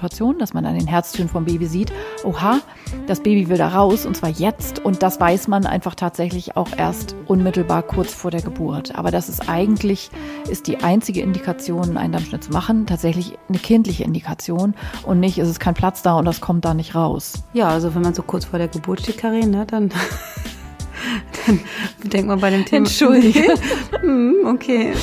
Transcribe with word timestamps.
Situation, 0.00 0.38
dass 0.38 0.54
man 0.54 0.64
an 0.64 0.78
den 0.78 0.86
Herztönen 0.86 1.28
vom 1.28 1.44
Baby 1.44 1.66
sieht, 1.66 1.92
oha, 2.24 2.60
das 3.06 3.20
Baby 3.20 3.50
will 3.50 3.58
da 3.58 3.68
raus 3.68 4.06
und 4.06 4.16
zwar 4.16 4.30
jetzt. 4.30 4.78
Und 4.78 5.02
das 5.02 5.20
weiß 5.20 5.46
man 5.46 5.66
einfach 5.66 5.94
tatsächlich 5.94 6.56
auch 6.56 6.68
erst 6.74 7.14
unmittelbar 7.26 7.82
kurz 7.82 8.14
vor 8.14 8.30
der 8.30 8.40
Geburt. 8.40 8.94
Aber 8.94 9.10
das 9.10 9.28
ist 9.28 9.50
eigentlich, 9.50 10.10
ist 10.48 10.68
die 10.68 10.78
einzige 10.78 11.20
Indikation, 11.20 11.98
einen 11.98 12.14
Dammschnitt 12.14 12.44
zu 12.44 12.50
machen, 12.50 12.86
tatsächlich 12.86 13.36
eine 13.50 13.58
kindliche 13.58 14.04
Indikation 14.04 14.74
und 15.02 15.20
nicht, 15.20 15.36
ist 15.36 15.48
es 15.48 15.58
kein 15.58 15.74
Platz 15.74 16.00
da 16.00 16.14
und 16.14 16.24
das 16.24 16.40
kommt 16.40 16.64
da 16.64 16.72
nicht 16.72 16.94
raus. 16.94 17.34
Ja, 17.52 17.68
also 17.68 17.94
wenn 17.94 18.00
man 18.02 18.14
so 18.14 18.22
kurz 18.22 18.46
vor 18.46 18.58
der 18.58 18.68
Geburt 18.68 19.00
steht, 19.02 19.18
Karin, 19.18 19.50
ne, 19.50 19.66
dann 19.66 19.90
dann 21.46 21.60
denkt 22.04 22.28
man 22.28 22.40
bei 22.40 22.48
dem 22.48 22.64
Thema. 22.64 22.86
Entschuldige. 22.86 23.54
Hm, 24.00 24.46
okay. 24.46 24.94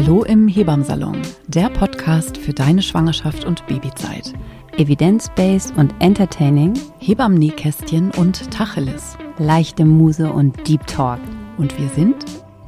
Hallo 0.00 0.22
im 0.22 0.46
Hebammsalon, 0.46 1.20
der 1.48 1.70
Podcast 1.70 2.38
für 2.38 2.52
deine 2.52 2.82
Schwangerschaft 2.82 3.44
und 3.44 3.66
Babyzeit. 3.66 4.32
Evidence-based 4.76 5.76
und 5.76 5.92
entertaining, 5.98 6.74
Hebammen-Nähkästchen 7.00 8.12
und 8.12 8.48
Tacheles. 8.52 9.18
leichte 9.38 9.84
Muse 9.84 10.32
und 10.32 10.68
Deep 10.68 10.86
Talk. 10.86 11.18
Und 11.56 11.76
wir 11.80 11.88
sind 11.88 12.14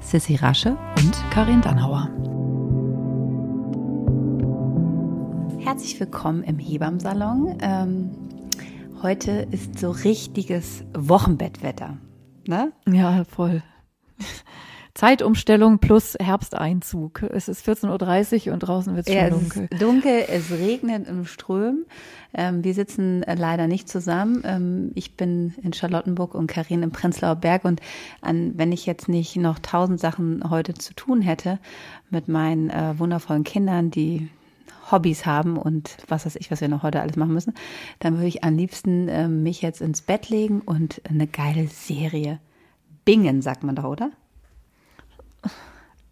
Sissy 0.00 0.34
Rasche. 0.34 0.76
und 0.96 1.12
Karin 1.30 1.60
Dannhauer. 1.60 2.10
Herzlich 5.60 6.00
willkommen 6.00 6.42
im 6.42 6.58
Hebammsalon. 6.58 7.58
Ähm, 7.62 8.10
heute 9.04 9.46
ist 9.52 9.78
so 9.78 9.92
richtiges 9.92 10.82
Wochenbettwetter. 10.94 11.96
Ne? 12.48 12.72
Ja, 12.88 13.22
voll. 13.22 13.62
Zeitumstellung 14.94 15.78
plus 15.78 16.16
Herbsteinzug. 16.20 17.22
Es 17.22 17.48
ist 17.48 17.66
14.30 17.68 18.48
Uhr 18.48 18.52
und 18.54 18.60
draußen 18.60 18.96
wird 18.96 19.08
es 19.08 19.14
Ja, 19.14 19.28
schon 19.28 19.38
es 19.38 19.48
dunkel. 19.48 19.68
ist 19.70 19.82
dunkel, 19.82 20.24
es 20.28 20.50
regnet 20.50 21.08
im 21.08 21.24
Ström. 21.26 21.86
Ähm, 22.34 22.64
wir 22.64 22.74
sitzen 22.74 23.22
äh, 23.22 23.34
leider 23.34 23.66
nicht 23.66 23.88
zusammen. 23.88 24.42
Ähm, 24.44 24.92
ich 24.94 25.16
bin 25.16 25.54
in 25.62 25.72
Charlottenburg 25.72 26.34
und 26.34 26.46
Karin 26.46 26.82
im 26.82 26.90
Prenzlauer 26.90 27.36
Berg. 27.36 27.64
Und 27.64 27.80
an, 28.20 28.52
wenn 28.56 28.72
ich 28.72 28.86
jetzt 28.86 29.08
nicht 29.08 29.36
noch 29.36 29.58
tausend 29.58 30.00
Sachen 30.00 30.48
heute 30.50 30.74
zu 30.74 30.94
tun 30.94 31.22
hätte 31.22 31.58
mit 32.10 32.28
meinen 32.28 32.70
äh, 32.70 32.98
wundervollen 32.98 33.44
Kindern, 33.44 33.90
die 33.90 34.28
Hobbys 34.90 35.24
haben 35.24 35.56
und 35.56 35.96
was 36.08 36.26
weiß 36.26 36.34
ich, 36.36 36.50
was 36.50 36.60
wir 36.60 36.68
noch 36.68 36.82
heute 36.82 37.00
alles 37.00 37.14
machen 37.16 37.32
müssen, 37.32 37.54
dann 38.00 38.14
würde 38.14 38.26
ich 38.26 38.42
am 38.42 38.56
liebsten 38.56 39.08
ähm, 39.08 39.42
mich 39.44 39.62
jetzt 39.62 39.80
ins 39.80 40.02
Bett 40.02 40.28
legen 40.30 40.60
und 40.60 41.00
eine 41.08 41.28
geile 41.28 41.68
Serie 41.68 42.40
bingen, 43.04 43.40
sagt 43.40 43.62
man 43.62 43.76
doch, 43.76 43.84
oder? 43.84 44.10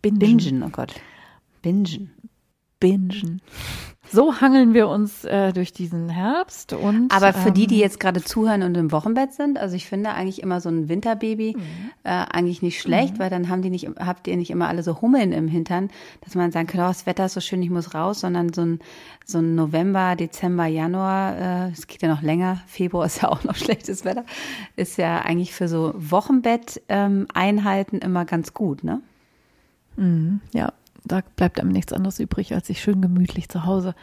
Bingen. 0.02 0.18
Bingen, 0.18 0.62
oh 0.62 0.70
Gott. 0.70 0.94
Bingen. 1.62 2.10
Bingen. 2.80 3.42
So 4.10 4.40
hangeln 4.40 4.72
wir 4.72 4.88
uns 4.88 5.24
äh, 5.24 5.52
durch 5.52 5.74
diesen 5.74 6.08
Herbst 6.08 6.72
und 6.72 7.12
Aber 7.12 7.34
für 7.34 7.52
die, 7.52 7.66
die 7.66 7.74
ähm, 7.74 7.82
jetzt 7.82 8.00
gerade 8.00 8.22
zuhören 8.22 8.62
und 8.62 8.74
im 8.76 8.90
Wochenbett 8.90 9.34
sind, 9.34 9.58
also 9.58 9.76
ich 9.76 9.86
finde 9.86 10.08
eigentlich 10.10 10.42
immer 10.42 10.62
so 10.62 10.70
ein 10.70 10.88
Winterbaby 10.88 11.54
äh, 12.04 12.08
eigentlich 12.08 12.62
nicht 12.62 12.80
schlecht, 12.80 13.18
weil 13.18 13.28
dann 13.28 13.50
haben 13.50 13.60
die 13.60 13.68
nicht, 13.68 13.86
habt 13.98 14.26
ihr 14.26 14.38
nicht 14.38 14.48
immer 14.50 14.68
alle 14.68 14.82
so 14.82 15.02
Hummeln 15.02 15.32
im 15.32 15.46
Hintern, 15.46 15.90
dass 16.22 16.34
man 16.34 16.52
sagen 16.52 16.66
kann, 16.66 16.80
oh, 16.80 16.88
das 16.88 17.04
Wetter 17.04 17.26
ist 17.26 17.34
so 17.34 17.40
schön, 17.40 17.62
ich 17.62 17.68
muss 17.68 17.94
raus, 17.94 18.20
sondern 18.20 18.54
so 18.54 18.62
ein, 18.62 18.78
so 19.26 19.36
ein 19.38 19.54
November, 19.54 20.16
Dezember, 20.16 20.64
Januar, 20.64 21.36
äh, 21.36 21.68
es 21.72 21.86
geht 21.86 22.00
ja 22.00 22.08
noch 22.08 22.22
länger, 22.22 22.62
Februar 22.66 23.04
ist 23.04 23.20
ja 23.20 23.28
auch 23.28 23.44
noch 23.44 23.56
schlechtes 23.56 24.06
Wetter, 24.06 24.24
ist 24.76 24.96
ja 24.96 25.20
eigentlich 25.20 25.52
für 25.52 25.68
so 25.68 25.92
Wochenbett-Einheiten 25.94 27.98
immer 27.98 28.24
ganz 28.24 28.54
gut, 28.54 28.84
ne? 28.84 29.02
Ja, 30.52 30.72
da 31.04 31.22
bleibt 31.36 31.60
einem 31.60 31.70
nichts 31.70 31.92
anderes 31.92 32.20
übrig, 32.20 32.54
als 32.54 32.66
sich 32.66 32.80
schön 32.80 33.00
gemütlich 33.00 33.48
zu 33.48 33.64
Hause 33.64 33.94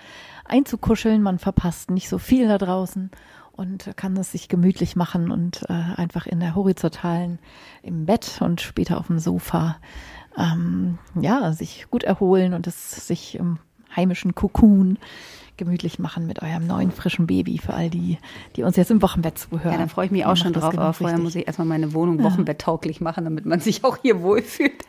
einzukuscheln. 0.45 1.21
Man 1.21 1.39
verpasst 1.39 1.91
nicht 1.91 2.09
so 2.09 2.17
viel 2.17 2.47
da 2.47 2.57
draußen 2.57 3.11
und 3.51 3.95
kann 3.95 4.17
es 4.17 4.31
sich 4.31 4.49
gemütlich 4.49 4.95
machen 4.95 5.31
und 5.31 5.63
äh, 5.69 5.73
einfach 5.73 6.25
in 6.25 6.39
der 6.39 6.55
horizontalen 6.55 7.39
im 7.83 8.05
Bett 8.05 8.39
und 8.41 8.61
später 8.61 8.97
auf 8.97 9.07
dem 9.07 9.19
Sofa 9.19 9.77
ähm, 10.37 10.97
ja 11.19 11.53
sich 11.53 11.87
gut 11.89 12.03
erholen 12.03 12.53
und 12.53 12.67
es 12.67 13.07
sich 13.07 13.35
im 13.35 13.59
heimischen 13.95 14.35
Kokon 14.35 14.99
gemütlich 15.57 15.99
machen 15.99 16.27
mit 16.27 16.41
eurem 16.41 16.67
neuen 16.67 16.91
frischen 16.91 17.27
Baby 17.27 17.59
für 17.59 17.73
all 17.73 17.89
die, 17.89 18.17
die 18.57 18.63
uns 18.63 18.75
jetzt 18.75 18.91
im 18.91 19.01
Wochenbett 19.01 19.37
zuhören. 19.37 19.71
Ja, 19.71 19.77
da 19.77 19.87
freue 19.87 20.07
ich 20.07 20.11
mich 20.11 20.25
auch 20.25 20.35
schon 20.35 20.51
drauf, 20.51 20.71
genau 20.71 20.83
aber 20.83 20.93
vorher 20.93 21.15
richtig. 21.15 21.23
muss 21.23 21.35
ich 21.35 21.47
erstmal 21.47 21.67
meine 21.67 21.93
Wohnung 21.93 22.21
wochenbetttauglich 22.21 22.99
machen, 22.99 23.23
damit 23.23 23.45
man 23.45 23.61
sich 23.61 23.85
auch 23.85 23.97
hier 24.01 24.21
wohlfühlt. 24.21 24.83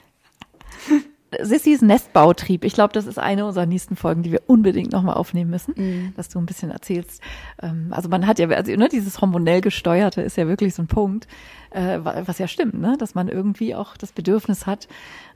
Sissys 1.43 1.83
Nestbautrieb. 1.83 2.65
Ich 2.65 2.73
glaube, 2.73 2.93
das 2.93 3.07
ist 3.07 3.19
eine 3.19 3.45
unserer 3.47 3.67
nächsten 3.67 3.97
Folgen, 3.97 4.23
die 4.23 4.31
wir 4.31 4.43
unbedingt 4.47 4.93
nochmal 4.93 5.17
aufnehmen 5.17 5.51
müssen, 5.51 5.75
Mhm. 5.77 6.13
dass 6.17 6.29
du 6.29 6.39
ein 6.39 6.47
bisschen 6.47 6.71
erzählst. 6.71 7.21
Ähm, 7.61 7.89
Also 7.91 8.09
man 8.09 8.27
hat 8.29 8.39
ja, 8.39 8.49
also 8.49 8.73
ne, 8.75 8.89
dieses 8.89 9.21
hormonell 9.21 9.61
gesteuerte 9.61 10.23
ist 10.23 10.37
ja 10.37 10.47
wirklich 10.47 10.75
so 10.75 10.83
ein 10.83 10.87
Punkt, 10.87 11.27
äh, 11.71 11.99
wa- 12.03 12.23
was 12.27 12.39
ja 12.39 12.47
stimmt, 12.47 12.75
ne, 12.81 12.97
dass 12.99 13.15
man 13.17 13.29
irgendwie 13.29 13.75
auch 13.75 13.97
das 13.97 14.13
Bedürfnis 14.13 14.67
hat, 14.67 14.87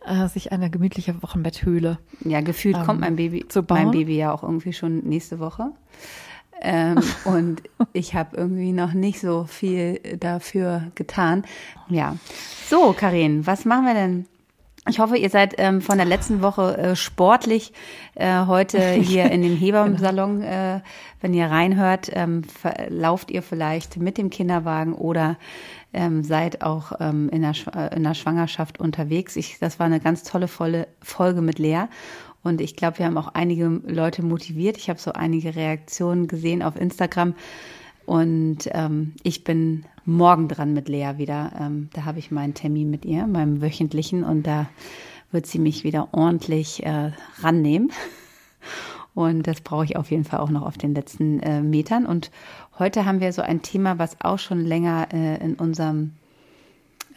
äh, 0.06 0.28
sich 0.28 0.52
eine 0.52 0.70
gemütliche 0.70 1.20
Wochenbetthöhle. 1.22 1.98
Ja, 2.24 2.40
gefühlt 2.40 2.76
ähm, 2.76 2.84
kommt 2.86 3.00
mein 3.00 3.16
Baby, 3.16 3.46
zu 3.48 3.62
bauen. 3.64 3.82
mein 3.82 3.90
Baby 3.90 4.16
ja 4.16 4.32
auch 4.32 4.44
irgendwie 4.44 4.72
schon 4.72 5.00
nächste 5.00 5.40
Woche. 5.40 5.72
Ähm, 6.62 6.98
und 7.24 7.62
ich 7.92 8.14
habe 8.14 8.36
irgendwie 8.36 8.72
noch 8.72 8.92
nicht 8.92 9.20
so 9.20 9.44
viel 9.44 9.98
dafür 10.20 10.84
getan. 10.94 11.44
Ja. 11.88 12.16
So, 12.68 12.94
Karin, 12.96 13.44
was 13.46 13.64
machen 13.64 13.86
wir 13.86 13.94
denn? 13.94 14.26
Ich 14.90 14.98
hoffe, 14.98 15.16
ihr 15.16 15.30
seid 15.30 15.54
ähm, 15.58 15.80
von 15.80 15.98
der 15.98 16.06
letzten 16.06 16.42
Woche 16.42 16.76
äh, 16.76 16.96
sportlich 16.96 17.72
äh, 18.16 18.46
heute 18.46 18.80
hier 18.92 19.30
in 19.30 19.42
dem 19.42 19.56
Hebammsalon. 19.56 20.42
Äh, 20.42 20.80
wenn 21.20 21.32
ihr 21.32 21.46
reinhört, 21.46 22.10
ähm, 22.12 22.42
lauft 22.88 23.30
ihr 23.30 23.42
vielleicht 23.42 23.98
mit 23.98 24.18
dem 24.18 24.30
Kinderwagen 24.30 24.94
oder 24.94 25.36
ähm, 25.92 26.24
seid 26.24 26.62
auch 26.62 26.92
ähm, 26.98 27.28
in, 27.30 27.42
der, 27.42 27.54
Schw- 27.54 27.72
äh, 27.76 27.94
in 27.94 28.02
der 28.02 28.14
Schwangerschaft 28.14 28.80
unterwegs. 28.80 29.36
Ich, 29.36 29.58
das 29.60 29.78
war 29.78 29.86
eine 29.86 30.00
ganz 30.00 30.24
tolle 30.24 30.48
volle 30.48 30.88
Folge 31.00 31.40
mit 31.40 31.60
Lea. 31.60 31.84
Und 32.42 32.60
ich 32.60 32.74
glaube, 32.74 32.98
wir 32.98 33.06
haben 33.06 33.18
auch 33.18 33.28
einige 33.34 33.66
Leute 33.86 34.24
motiviert. 34.24 34.76
Ich 34.76 34.88
habe 34.90 34.98
so 34.98 35.12
einige 35.12 35.54
Reaktionen 35.54 36.26
gesehen 36.26 36.62
auf 36.64 36.74
Instagram. 36.74 37.34
Und 38.10 38.68
ähm, 38.72 39.12
ich 39.22 39.44
bin 39.44 39.84
morgen 40.04 40.48
dran 40.48 40.72
mit 40.72 40.88
Lea 40.88 41.12
wieder. 41.18 41.52
Ähm, 41.56 41.90
da 41.92 42.06
habe 42.06 42.18
ich 42.18 42.32
meinen 42.32 42.54
Termin 42.54 42.90
mit 42.90 43.04
ihr, 43.04 43.28
meinem 43.28 43.62
wöchentlichen. 43.62 44.24
Und 44.24 44.48
da 44.48 44.68
wird 45.30 45.46
sie 45.46 45.60
mich 45.60 45.84
wieder 45.84 46.08
ordentlich 46.10 46.84
äh, 46.84 47.12
rannehmen. 47.40 47.92
Und 49.14 49.46
das 49.46 49.60
brauche 49.60 49.84
ich 49.84 49.96
auf 49.96 50.10
jeden 50.10 50.24
Fall 50.24 50.40
auch 50.40 50.50
noch 50.50 50.62
auf 50.62 50.76
den 50.76 50.92
letzten 50.92 51.38
äh, 51.38 51.62
Metern. 51.62 52.04
Und 52.04 52.32
heute 52.80 53.06
haben 53.06 53.20
wir 53.20 53.32
so 53.32 53.42
ein 53.42 53.62
Thema, 53.62 54.00
was 54.00 54.16
auch 54.20 54.40
schon 54.40 54.64
länger 54.64 55.06
äh, 55.12 55.36
in 55.36 55.54
unserem 55.54 56.16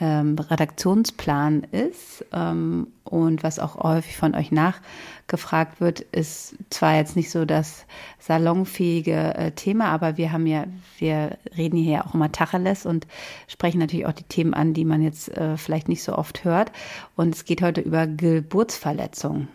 ähm, 0.03 0.37
Redaktionsplan 0.37 1.63
ist 1.71 2.25
ähm, 2.33 2.87
und 3.05 3.41
was 3.41 3.57
auch 3.57 3.77
häufig 3.77 4.17
von 4.17 4.35
euch 4.35 4.51
nachgefragt 4.51 5.79
wird, 5.79 6.01
ist 6.01 6.55
zwar 6.69 6.97
jetzt 6.97 7.15
nicht 7.15 7.31
so 7.31 7.45
das 7.45 7.85
salonfähige 8.19 9.33
äh, 9.35 9.51
Thema, 9.51 9.85
aber 9.85 10.17
wir 10.17 10.33
haben 10.33 10.45
ja, 10.45 10.65
wir 10.97 11.37
reden 11.55 11.77
hier 11.77 11.93
ja 11.93 12.05
auch 12.05 12.15
immer 12.15 12.33
Tacheles 12.33 12.85
und 12.85 13.07
sprechen 13.47 13.79
natürlich 13.79 14.05
auch 14.05 14.11
die 14.11 14.25
Themen 14.25 14.53
an, 14.53 14.73
die 14.73 14.83
man 14.83 15.01
jetzt 15.01 15.29
äh, 15.37 15.55
vielleicht 15.55 15.87
nicht 15.87 16.03
so 16.03 16.17
oft 16.17 16.43
hört. 16.43 16.73
Und 17.15 17.33
es 17.33 17.45
geht 17.45 17.61
heute 17.61 17.79
über 17.79 18.05
Geburtsverletzungen. 18.05 19.47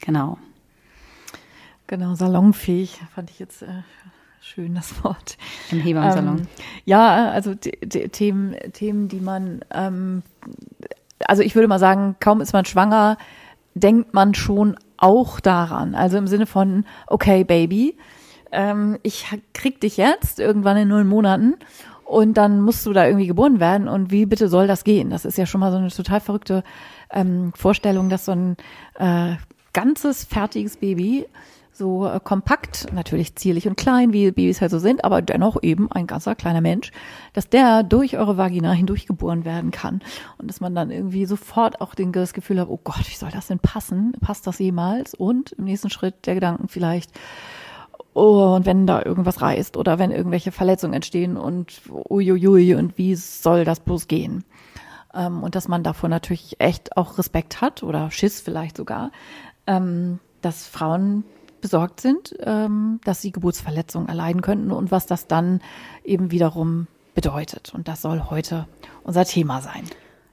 Genau. 0.00 0.38
Genau, 1.86 2.16
salonfähig 2.16 3.00
fand 3.14 3.30
ich 3.30 3.38
jetzt 3.38 3.62
äh, 3.62 3.82
schön 4.40 4.74
das 4.74 5.04
Wort. 5.04 5.36
Im 5.70 5.80
Hebammsalon. 5.80 6.38
Ähm, 6.38 6.46
ja, 6.84 7.30
also 7.30 7.54
Themen, 7.54 8.56
Themen, 8.72 9.08
die 9.08 9.20
man, 9.20 9.60
ähm, 9.72 10.22
also 11.26 11.42
ich 11.42 11.54
würde 11.54 11.68
mal 11.68 11.78
sagen, 11.78 12.16
kaum 12.20 12.40
ist 12.40 12.52
man 12.52 12.64
schwanger, 12.64 13.18
denkt 13.74 14.14
man 14.14 14.34
schon 14.34 14.76
auch 14.96 15.40
daran. 15.40 15.94
Also 15.94 16.18
im 16.18 16.26
Sinne 16.26 16.46
von, 16.46 16.84
okay, 17.06 17.44
Baby, 17.44 17.96
ähm, 18.52 18.98
ich 19.02 19.26
krieg 19.54 19.80
dich 19.80 19.96
jetzt 19.96 20.40
irgendwann 20.40 20.76
in 20.76 20.88
neun 20.88 21.06
Monaten 21.06 21.54
und 22.04 22.34
dann 22.34 22.60
musst 22.60 22.84
du 22.86 22.92
da 22.92 23.06
irgendwie 23.06 23.28
geboren 23.28 23.60
werden 23.60 23.88
und 23.88 24.10
wie 24.10 24.26
bitte 24.26 24.48
soll 24.48 24.66
das 24.66 24.84
gehen? 24.84 25.10
Das 25.10 25.24
ist 25.24 25.38
ja 25.38 25.46
schon 25.46 25.60
mal 25.60 25.70
so 25.70 25.78
eine 25.78 25.90
total 25.90 26.20
verrückte 26.20 26.64
ähm, 27.12 27.52
Vorstellung, 27.54 28.08
dass 28.08 28.24
so 28.24 28.32
ein 28.32 28.56
äh, 28.98 29.36
ganzes 29.72 30.24
fertiges 30.24 30.76
Baby 30.76 31.26
so 31.80 32.06
äh, 32.06 32.20
kompakt, 32.22 32.86
natürlich 32.92 33.34
zierlich 33.34 33.66
und 33.66 33.76
klein, 33.76 34.12
wie 34.12 34.30
Babys 34.30 34.60
halt 34.60 34.70
so 34.70 34.78
sind, 34.78 35.04
aber 35.04 35.20
dennoch 35.22 35.60
eben 35.62 35.90
ein 35.90 36.06
ganzer 36.06 36.36
kleiner 36.36 36.60
Mensch, 36.60 36.92
dass 37.32 37.48
der 37.48 37.82
durch 37.82 38.16
eure 38.16 38.36
Vagina 38.36 38.70
hindurch 38.70 39.06
geboren 39.06 39.44
werden 39.44 39.72
kann 39.72 40.00
und 40.38 40.48
dass 40.48 40.60
man 40.60 40.74
dann 40.76 40.92
irgendwie 40.92 41.26
sofort 41.26 41.80
auch 41.80 41.94
das 41.96 42.32
Gefühl 42.32 42.60
hat, 42.60 42.68
oh 42.68 42.78
Gott, 42.82 43.10
wie 43.10 43.16
soll 43.16 43.30
das 43.32 43.48
denn 43.48 43.58
passen? 43.58 44.12
Passt 44.20 44.46
das 44.46 44.60
jemals? 44.60 45.14
Und 45.14 45.52
im 45.52 45.64
nächsten 45.64 45.90
Schritt 45.90 46.26
der 46.26 46.34
Gedanken 46.34 46.68
vielleicht, 46.68 47.10
oh, 48.14 48.54
und 48.54 48.66
wenn 48.66 48.86
da 48.86 49.02
irgendwas 49.04 49.42
reißt 49.42 49.76
oder 49.76 49.98
wenn 49.98 50.12
irgendwelche 50.12 50.52
Verletzungen 50.52 50.94
entstehen 50.94 51.36
und 51.36 51.82
uiuiui 52.08 52.76
und 52.76 52.96
wie 52.98 53.16
soll 53.16 53.64
das 53.64 53.80
bloß 53.80 54.06
gehen? 54.06 54.44
ähm, 55.14 55.42
und 55.42 55.54
dass 55.54 55.68
man 55.68 55.82
davor 55.82 56.08
natürlich 56.08 56.56
echt 56.60 56.96
auch 56.96 57.18
Respekt 57.18 57.60
hat 57.60 57.82
oder 57.82 58.10
Schiss 58.10 58.40
vielleicht 58.40 58.76
sogar, 58.76 59.10
ähm, 59.66 60.18
dass 60.40 60.66
Frauen 60.66 61.24
besorgt 61.60 62.00
sind, 62.00 62.34
ähm, 62.40 63.00
dass 63.04 63.20
sie 63.20 63.32
Geburtsverletzungen 63.32 64.08
erleiden 64.08 64.42
könnten 64.42 64.72
und 64.72 64.90
was 64.90 65.06
das 65.06 65.26
dann 65.26 65.60
eben 66.04 66.30
wiederum 66.30 66.86
bedeutet. 67.14 67.72
Und 67.74 67.88
das 67.88 68.02
soll 68.02 68.24
heute 68.30 68.66
unser 69.02 69.24
Thema 69.24 69.60
sein. 69.60 69.84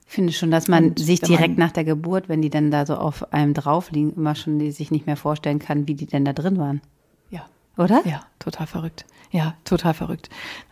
Ich 0.08 0.14
finde 0.14 0.32
schon, 0.32 0.52
dass 0.52 0.68
man 0.68 0.90
und 0.90 1.00
sich 1.00 1.20
direkt 1.20 1.58
man, 1.58 1.68
nach 1.68 1.74
der 1.74 1.84
Geburt, 1.84 2.30
wenn 2.30 2.42
die 2.42 2.50
dann 2.50 2.72
da 2.72 2.86
so 2.86 2.96
auf 2.96 3.34
einem 3.34 3.54
drauf 3.54 3.92
liegen, 3.92 4.14
immer 4.14 4.36
schon 4.36 4.58
die 4.58 4.72
sich 4.72 4.90
nicht 4.90 5.06
mehr 5.06 5.18
vorstellen 5.18 5.60
kann, 5.60 5.88
wie 5.88 5.96
die 5.96 6.06
denn 6.06 6.24
da 6.24 6.32
drin 6.32 6.58
waren. 6.58 6.82
Ja. 7.30 7.46
Oder? 7.78 8.02
Ja, 8.06 8.22
total 8.40 8.68
verrückt. 8.68 9.06
Ja, 9.32 9.56
total 9.66 9.94
verrückt. 9.94 10.30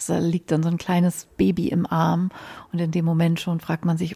Da 0.07 0.19
liegt 0.19 0.51
dann 0.51 0.63
so 0.63 0.69
ein 0.69 0.77
kleines 0.77 1.25
Baby 1.37 1.67
im 1.67 1.85
Arm 1.85 2.29
und 2.71 2.79
in 2.79 2.91
dem 2.91 3.03
Moment 3.03 3.41
schon 3.41 3.59
fragt 3.59 3.83
man 3.83 3.97
sich, 3.97 4.15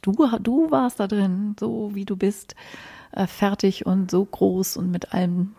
du, 0.00 0.12
du 0.40 0.70
warst 0.70 1.00
da 1.00 1.06
drin, 1.06 1.54
so 1.60 1.94
wie 1.94 2.06
du 2.06 2.16
bist, 2.16 2.54
äh, 3.12 3.26
fertig 3.26 3.86
und 3.86 4.10
so 4.10 4.24
groß 4.24 4.76
und 4.76 4.90
mit 4.90 5.12
allem 5.12 5.54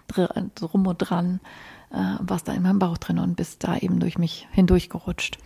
drum 0.56 0.88
und 0.88 0.98
dran, 0.98 1.40
äh, 1.92 1.98
warst 2.20 2.48
da 2.48 2.54
in 2.54 2.64
meinem 2.64 2.80
Bauch 2.80 2.98
drin 2.98 3.20
und 3.20 3.36
bist 3.36 3.64
da 3.64 3.78
eben 3.78 4.00
durch 4.00 4.18
mich 4.18 4.48
hindurchgerutscht. 4.52 5.38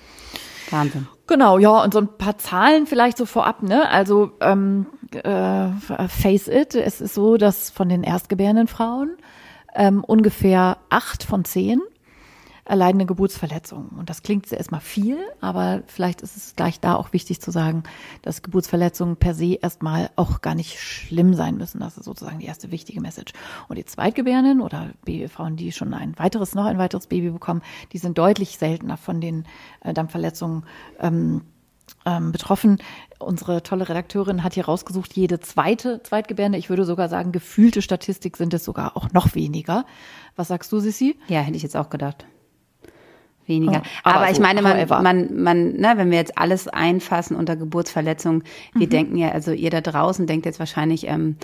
Wahnsinn. 0.72 1.08
Genau, 1.28 1.58
ja, 1.60 1.84
und 1.84 1.94
so 1.94 2.00
ein 2.00 2.18
paar 2.18 2.38
Zahlen 2.38 2.88
vielleicht 2.88 3.18
so 3.18 3.26
vorab, 3.26 3.64
ne? 3.64 3.90
Also 3.90 4.32
ähm, 4.42 4.88
äh, 5.12 5.70
face 6.08 6.48
it, 6.48 6.76
es 6.76 7.02
ist 7.02 7.14
so, 7.14 7.38
dass 7.38 7.70
von 7.70 7.90
den 7.90 8.04
erstgebärenden 8.04 8.68
Frauen 8.68 9.18
ähm, 9.76 10.04
ungefähr 10.04 10.78
acht 10.90 11.24
von 11.24 11.46
zehn 11.46 11.82
erleiden 12.68 13.00
eine 13.00 13.08
Geburtsverletzung. 13.08 13.90
Und 13.98 14.10
das 14.10 14.24
klingt 14.24 14.52
erstmal 14.52 14.82
viel, 14.82 15.18
aber 15.40 15.84
vielleicht 15.88 16.22
ist 16.22 16.36
es 16.36 16.56
gleich 16.56 16.80
da 16.80 16.96
auch 16.96 17.14
wichtig 17.14 17.40
zu 17.42 17.52
sagen, 17.52 17.84
dass 18.22 18.42
Geburtsverletzungen 18.42 19.16
per 19.16 19.34
se 19.34 19.58
erstmal 19.62 20.10
auch 20.16 20.42
gar 20.42 20.56
nicht 20.56 20.80
schlimm 20.80 21.34
sein 21.34 21.56
müssen. 21.58 21.80
Das 21.80 21.98
ist 21.98 22.06
sozusagen 22.06 22.40
die 22.40 22.46
erste 22.46 22.72
wichtige 22.72 23.02
Message. 23.02 23.34
Und 23.70 23.78
die 23.78 23.86
Zweitgebärenden 23.86 24.62
oder 24.62 24.90
Babyfrauen, 25.06 25.56
die 25.56 25.72
schon 25.72 25.94
ein 25.94 26.18
weiteres, 26.20 26.56
noch 26.56 26.66
ein 26.66 26.78
weiteres 26.78 27.08
Baby 27.08 27.30
bekommen, 27.30 27.62
die 27.94 27.98
sind 27.98 28.18
deutlich 28.18 28.58
seltener 28.58 28.98
von 28.98 29.22
den 29.22 29.46
äh, 29.82 29.94
Dampfverletzungen 29.94 30.66
ähm, 31.00 31.44
ähm, 32.06 32.34
betroffen. 32.34 32.80
Unsere 33.18 33.64
tolle 33.64 33.88
Redakteurin 33.88 34.44
hat 34.44 34.56
hier 34.56 34.66
rausgesucht, 34.66 35.14
jede 35.16 35.40
zweite 35.40 36.04
Zweitgebärende, 36.04 36.58
ich 36.58 36.70
würde 36.70 36.84
sogar 36.84 37.08
sagen, 37.08 37.32
gefühlte 37.32 37.82
Statistik 37.82 38.36
sind 38.36 38.54
es 38.54 38.66
sogar 38.66 38.98
auch 38.98 39.12
noch 39.14 39.36
weniger. 39.36 39.86
Was 40.36 40.50
sagst 40.50 40.72
du, 40.72 40.80
Sissi? 40.80 41.18
Ja, 41.30 41.40
hätte 41.40 41.56
ich 41.56 41.64
jetzt 41.64 41.78
auch 41.78 41.90
gedacht 41.90 42.26
weniger. 43.48 43.82
Aber, 44.04 44.22
aber 44.22 44.32
ich 44.32 44.40
meine, 44.40 44.62
man, 44.62 44.88
man, 44.88 45.44
man, 45.44 45.74
ne, 45.74 45.94
wenn 45.96 46.12
wir 46.12 46.18
jetzt 46.18 46.38
alles 46.38 46.68
einfassen 46.68 47.36
unter 47.36 47.56
Geburtsverletzung, 47.56 48.44
wir 48.74 48.88
mhm. 48.88 48.92
denken 48.92 49.18
ja, 49.18 49.32
also 49.32 49.52
ihr 49.52 49.70
da 49.70 49.82
draußen 49.82 50.28
denkt 50.28 50.46
jetzt 50.46 50.60
wahrscheinlich 50.60 51.08
ähm, 51.08 51.38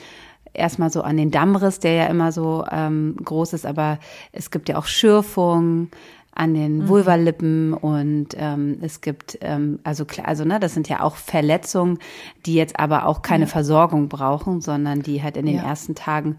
erstmal 0.53 0.89
so 0.89 1.01
an 1.01 1.17
den 1.17 1.31
Dammriss, 1.31 1.79
der 1.79 1.94
ja 1.94 2.05
immer 2.05 2.31
so 2.31 2.65
ähm, 2.71 3.17
groß 3.23 3.53
ist, 3.53 3.65
aber 3.65 4.00
es 4.31 4.51
gibt 4.51 4.69
ja 4.69 4.77
auch 4.77 4.85
Schürfung 4.85 5.89
an 6.35 6.53
den 6.53 6.79
mhm. 6.79 6.88
Vulvalippen 6.88 7.73
und 7.73 8.29
ähm, 8.38 8.77
es 8.81 9.01
gibt 9.01 9.38
ähm, 9.41 9.79
also 9.83 10.05
klar 10.05 10.27
also 10.27 10.44
ne 10.45 10.59
das 10.59 10.73
sind 10.73 10.89
ja 10.89 11.01
auch 11.01 11.15
Verletzungen 11.15 12.00
die 12.47 12.55
jetzt 12.55 12.79
aber 12.79 13.05
auch 13.05 13.21
keine 13.21 13.44
ja. 13.44 13.50
Versorgung 13.50 14.09
brauchen 14.09 14.59
sondern 14.59 15.03
die 15.03 15.21
halt 15.21 15.38
in 15.38 15.45
den 15.45 15.57
ja. 15.57 15.63
ersten 15.63 15.94
Tagen 15.94 16.38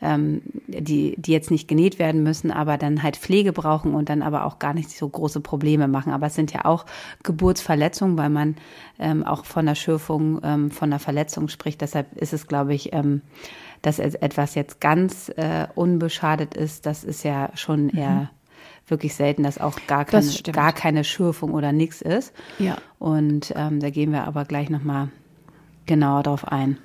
ähm, 0.00 0.42
die, 0.66 1.14
die 1.16 1.32
jetzt 1.32 1.50
nicht 1.50 1.68
genäht 1.68 1.98
werden 1.98 2.22
müssen, 2.22 2.50
aber 2.50 2.76
dann 2.76 3.02
halt 3.02 3.16
Pflege 3.16 3.52
brauchen 3.52 3.94
und 3.94 4.08
dann 4.08 4.22
aber 4.22 4.44
auch 4.44 4.58
gar 4.58 4.74
nicht 4.74 4.90
so 4.90 5.08
große 5.08 5.40
Probleme 5.40 5.88
machen. 5.88 6.12
Aber 6.12 6.26
es 6.26 6.34
sind 6.34 6.52
ja 6.52 6.64
auch 6.64 6.86
Geburtsverletzungen, 7.22 8.18
weil 8.18 8.30
man 8.30 8.56
ähm, 8.98 9.24
auch 9.24 9.44
von 9.44 9.66
der 9.66 9.74
Schürfung, 9.74 10.40
ähm, 10.42 10.70
von 10.70 10.90
der 10.90 10.98
Verletzung 10.98 11.48
spricht. 11.48 11.80
Deshalb 11.80 12.16
ist 12.16 12.32
es, 12.32 12.46
glaube 12.46 12.74
ich, 12.74 12.92
ähm, 12.92 13.22
dass 13.82 13.98
etwas 13.98 14.54
jetzt 14.54 14.80
ganz 14.80 15.28
äh, 15.36 15.68
unbeschadet 15.74 16.54
ist, 16.54 16.86
das 16.86 17.04
ist 17.04 17.22
ja 17.22 17.50
schon 17.54 17.84
mhm. 17.84 17.98
eher 17.98 18.30
wirklich 18.88 19.14
selten, 19.14 19.42
dass 19.42 19.58
auch 19.58 19.78
gar 19.86 20.04
keine, 20.04 20.26
gar 20.52 20.72
keine 20.72 21.04
Schürfung 21.04 21.52
oder 21.52 21.72
nichts 21.72 22.02
ist. 22.02 22.32
Ja. 22.58 22.76
Und 22.98 23.52
ähm, 23.56 23.80
da 23.80 23.90
gehen 23.90 24.12
wir 24.12 24.24
aber 24.24 24.44
gleich 24.44 24.70
nochmal 24.70 25.08
genauer 25.86 26.22
drauf 26.22 26.46
ein. 26.46 26.78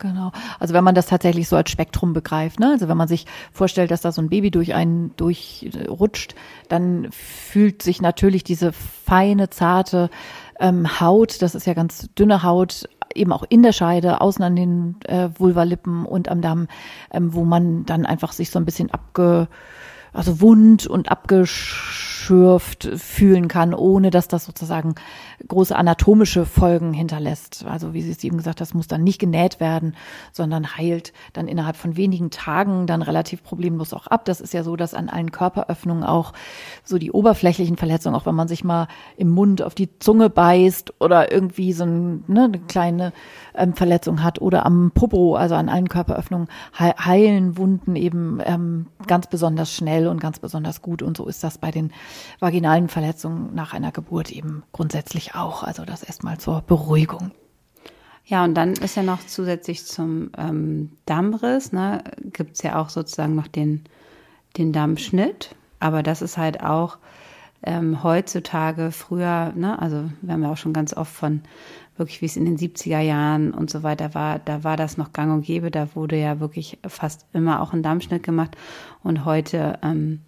Genau. 0.00 0.32
Also 0.58 0.72
wenn 0.72 0.82
man 0.82 0.94
das 0.94 1.06
tatsächlich 1.06 1.46
so 1.46 1.56
als 1.56 1.70
Spektrum 1.70 2.14
begreift, 2.14 2.58
ne? 2.58 2.70
also 2.72 2.88
wenn 2.88 2.96
man 2.96 3.06
sich 3.06 3.26
vorstellt, 3.52 3.90
dass 3.90 4.00
da 4.00 4.12
so 4.12 4.22
ein 4.22 4.30
Baby 4.30 4.50
durch 4.50 4.74
einen 4.74 5.14
durchrutscht, 5.16 6.34
dann 6.68 7.08
fühlt 7.12 7.82
sich 7.82 8.00
natürlich 8.00 8.42
diese 8.42 8.72
feine, 8.72 9.50
zarte 9.50 10.08
ähm, 10.58 11.00
Haut, 11.00 11.42
das 11.42 11.54
ist 11.54 11.66
ja 11.66 11.74
ganz 11.74 12.08
dünne 12.18 12.42
Haut, 12.42 12.88
eben 13.14 13.32
auch 13.32 13.44
in 13.48 13.62
der 13.62 13.72
Scheide, 13.72 14.22
außen 14.22 14.42
an 14.42 14.56
den 14.56 14.96
äh, 15.04 15.28
Vulvalippen 15.36 16.06
und 16.06 16.30
am 16.30 16.40
Damm, 16.40 16.68
ähm, 17.12 17.34
wo 17.34 17.44
man 17.44 17.84
dann 17.84 18.06
einfach 18.06 18.32
sich 18.32 18.50
so 18.50 18.58
ein 18.58 18.64
bisschen 18.64 18.90
abge 18.90 19.48
also 20.12 20.40
wund 20.40 20.86
und 20.86 21.10
abgeschürft 22.30 22.88
fühlen 22.96 23.48
kann, 23.48 23.74
ohne 23.74 24.10
dass 24.10 24.28
das 24.28 24.44
sozusagen 24.44 24.94
große 25.48 25.74
anatomische 25.74 26.46
Folgen 26.46 26.92
hinterlässt. 26.92 27.64
Also 27.66 27.92
wie 27.92 28.02
sie 28.02 28.12
es 28.12 28.22
eben 28.22 28.36
gesagt 28.36 28.60
das 28.60 28.74
muss 28.74 28.86
dann 28.86 29.02
nicht 29.02 29.18
genäht 29.18 29.58
werden, 29.58 29.96
sondern 30.32 30.76
heilt 30.76 31.12
dann 31.32 31.48
innerhalb 31.48 31.76
von 31.76 31.96
wenigen 31.96 32.30
Tagen 32.30 32.86
dann 32.86 33.02
relativ 33.02 33.42
problemlos 33.42 33.92
auch 33.92 34.06
ab. 34.06 34.24
Das 34.26 34.40
ist 34.40 34.54
ja 34.54 34.62
so, 34.62 34.76
dass 34.76 34.94
an 34.94 35.08
allen 35.08 35.32
Körperöffnungen 35.32 36.04
auch 36.04 36.32
so 36.84 36.98
die 36.98 37.10
oberflächlichen 37.10 37.76
Verletzungen, 37.76 38.14
auch 38.14 38.26
wenn 38.26 38.34
man 38.34 38.48
sich 38.48 38.62
mal 38.62 38.86
im 39.16 39.30
Mund 39.30 39.62
auf 39.62 39.74
die 39.74 39.98
Zunge 39.98 40.30
beißt 40.30 40.94
oder 41.00 41.32
irgendwie 41.32 41.72
so 41.72 41.84
ein, 41.84 42.24
ne, 42.28 42.44
eine 42.44 42.58
kleine 42.60 43.12
ähm, 43.54 43.74
Verletzung 43.74 44.22
hat 44.22 44.40
oder 44.40 44.66
am 44.66 44.92
Popo, 44.94 45.34
also 45.34 45.56
an 45.56 45.68
allen 45.68 45.88
Körperöffnungen, 45.88 46.48
heilen 46.78 47.56
Wunden 47.56 47.96
eben 47.96 48.40
ähm, 48.44 48.86
ganz 49.06 49.26
besonders 49.26 49.72
schnell 49.72 50.06
und 50.06 50.20
ganz 50.20 50.38
besonders 50.38 50.82
gut. 50.82 51.02
Und 51.02 51.16
so 51.16 51.26
ist 51.26 51.42
das 51.42 51.58
bei 51.58 51.70
den 51.70 51.92
vaginalen 52.38 52.88
Verletzungen 52.88 53.54
nach 53.54 53.72
einer 53.72 53.92
Geburt 53.92 54.30
eben 54.30 54.62
grundsätzlich 54.72 55.34
auch. 55.34 55.62
Also 55.62 55.84
das 55.84 56.02
erstmal 56.02 56.38
zur 56.38 56.62
Beruhigung. 56.62 57.32
Ja, 58.24 58.44
und 58.44 58.54
dann 58.54 58.74
ist 58.74 58.96
ja 58.96 59.02
noch 59.02 59.26
zusätzlich 59.26 59.86
zum 59.86 60.30
ähm, 60.38 60.92
Dammriss, 61.04 61.72
ne, 61.72 62.04
gibt 62.32 62.62
ja 62.62 62.80
auch 62.80 62.88
sozusagen 62.88 63.34
noch 63.34 63.48
den, 63.48 63.84
den 64.56 64.72
Dammschnitt. 64.72 65.54
Aber 65.80 66.02
das 66.02 66.22
ist 66.22 66.38
halt 66.38 66.62
auch 66.62 66.98
ähm, 67.62 68.02
heutzutage 68.02 68.92
früher, 68.92 69.52
ne, 69.56 69.80
also 69.80 70.10
wir 70.22 70.32
haben 70.32 70.42
ja 70.42 70.52
auch 70.52 70.56
schon 70.56 70.72
ganz 70.72 70.94
oft 70.94 71.12
von 71.12 71.42
wirklich, 71.96 72.22
wie 72.22 72.26
es 72.26 72.36
in 72.36 72.44
den 72.44 72.56
70er 72.56 73.00
Jahren 73.00 73.52
und 73.52 73.70
so 73.70 73.82
weiter 73.82 74.14
war, 74.14 74.38
da 74.38 74.64
war 74.64 74.76
das 74.76 74.96
noch 74.96 75.12
gang 75.12 75.32
und 75.32 75.42
gäbe, 75.44 75.70
da 75.70 75.94
wurde 75.94 76.16
ja 76.16 76.40
wirklich 76.40 76.78
fast 76.86 77.26
immer 77.32 77.60
auch 77.60 77.72
ein 77.72 77.82
Dammschnitt 77.82 78.22
gemacht 78.22 78.56
und 79.02 79.24
heute 79.24 79.78
ähm, 79.82 80.20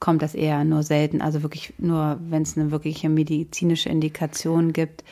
kommt 0.00 0.22
das 0.22 0.34
eher 0.34 0.64
nur 0.64 0.82
selten, 0.82 1.20
also 1.20 1.42
wirklich 1.42 1.74
nur, 1.78 2.18
wenn 2.20 2.42
es 2.42 2.56
eine 2.56 2.70
wirkliche 2.70 3.08
medizinische 3.08 3.88
Indikation 3.88 4.72
gibt, 4.72 5.04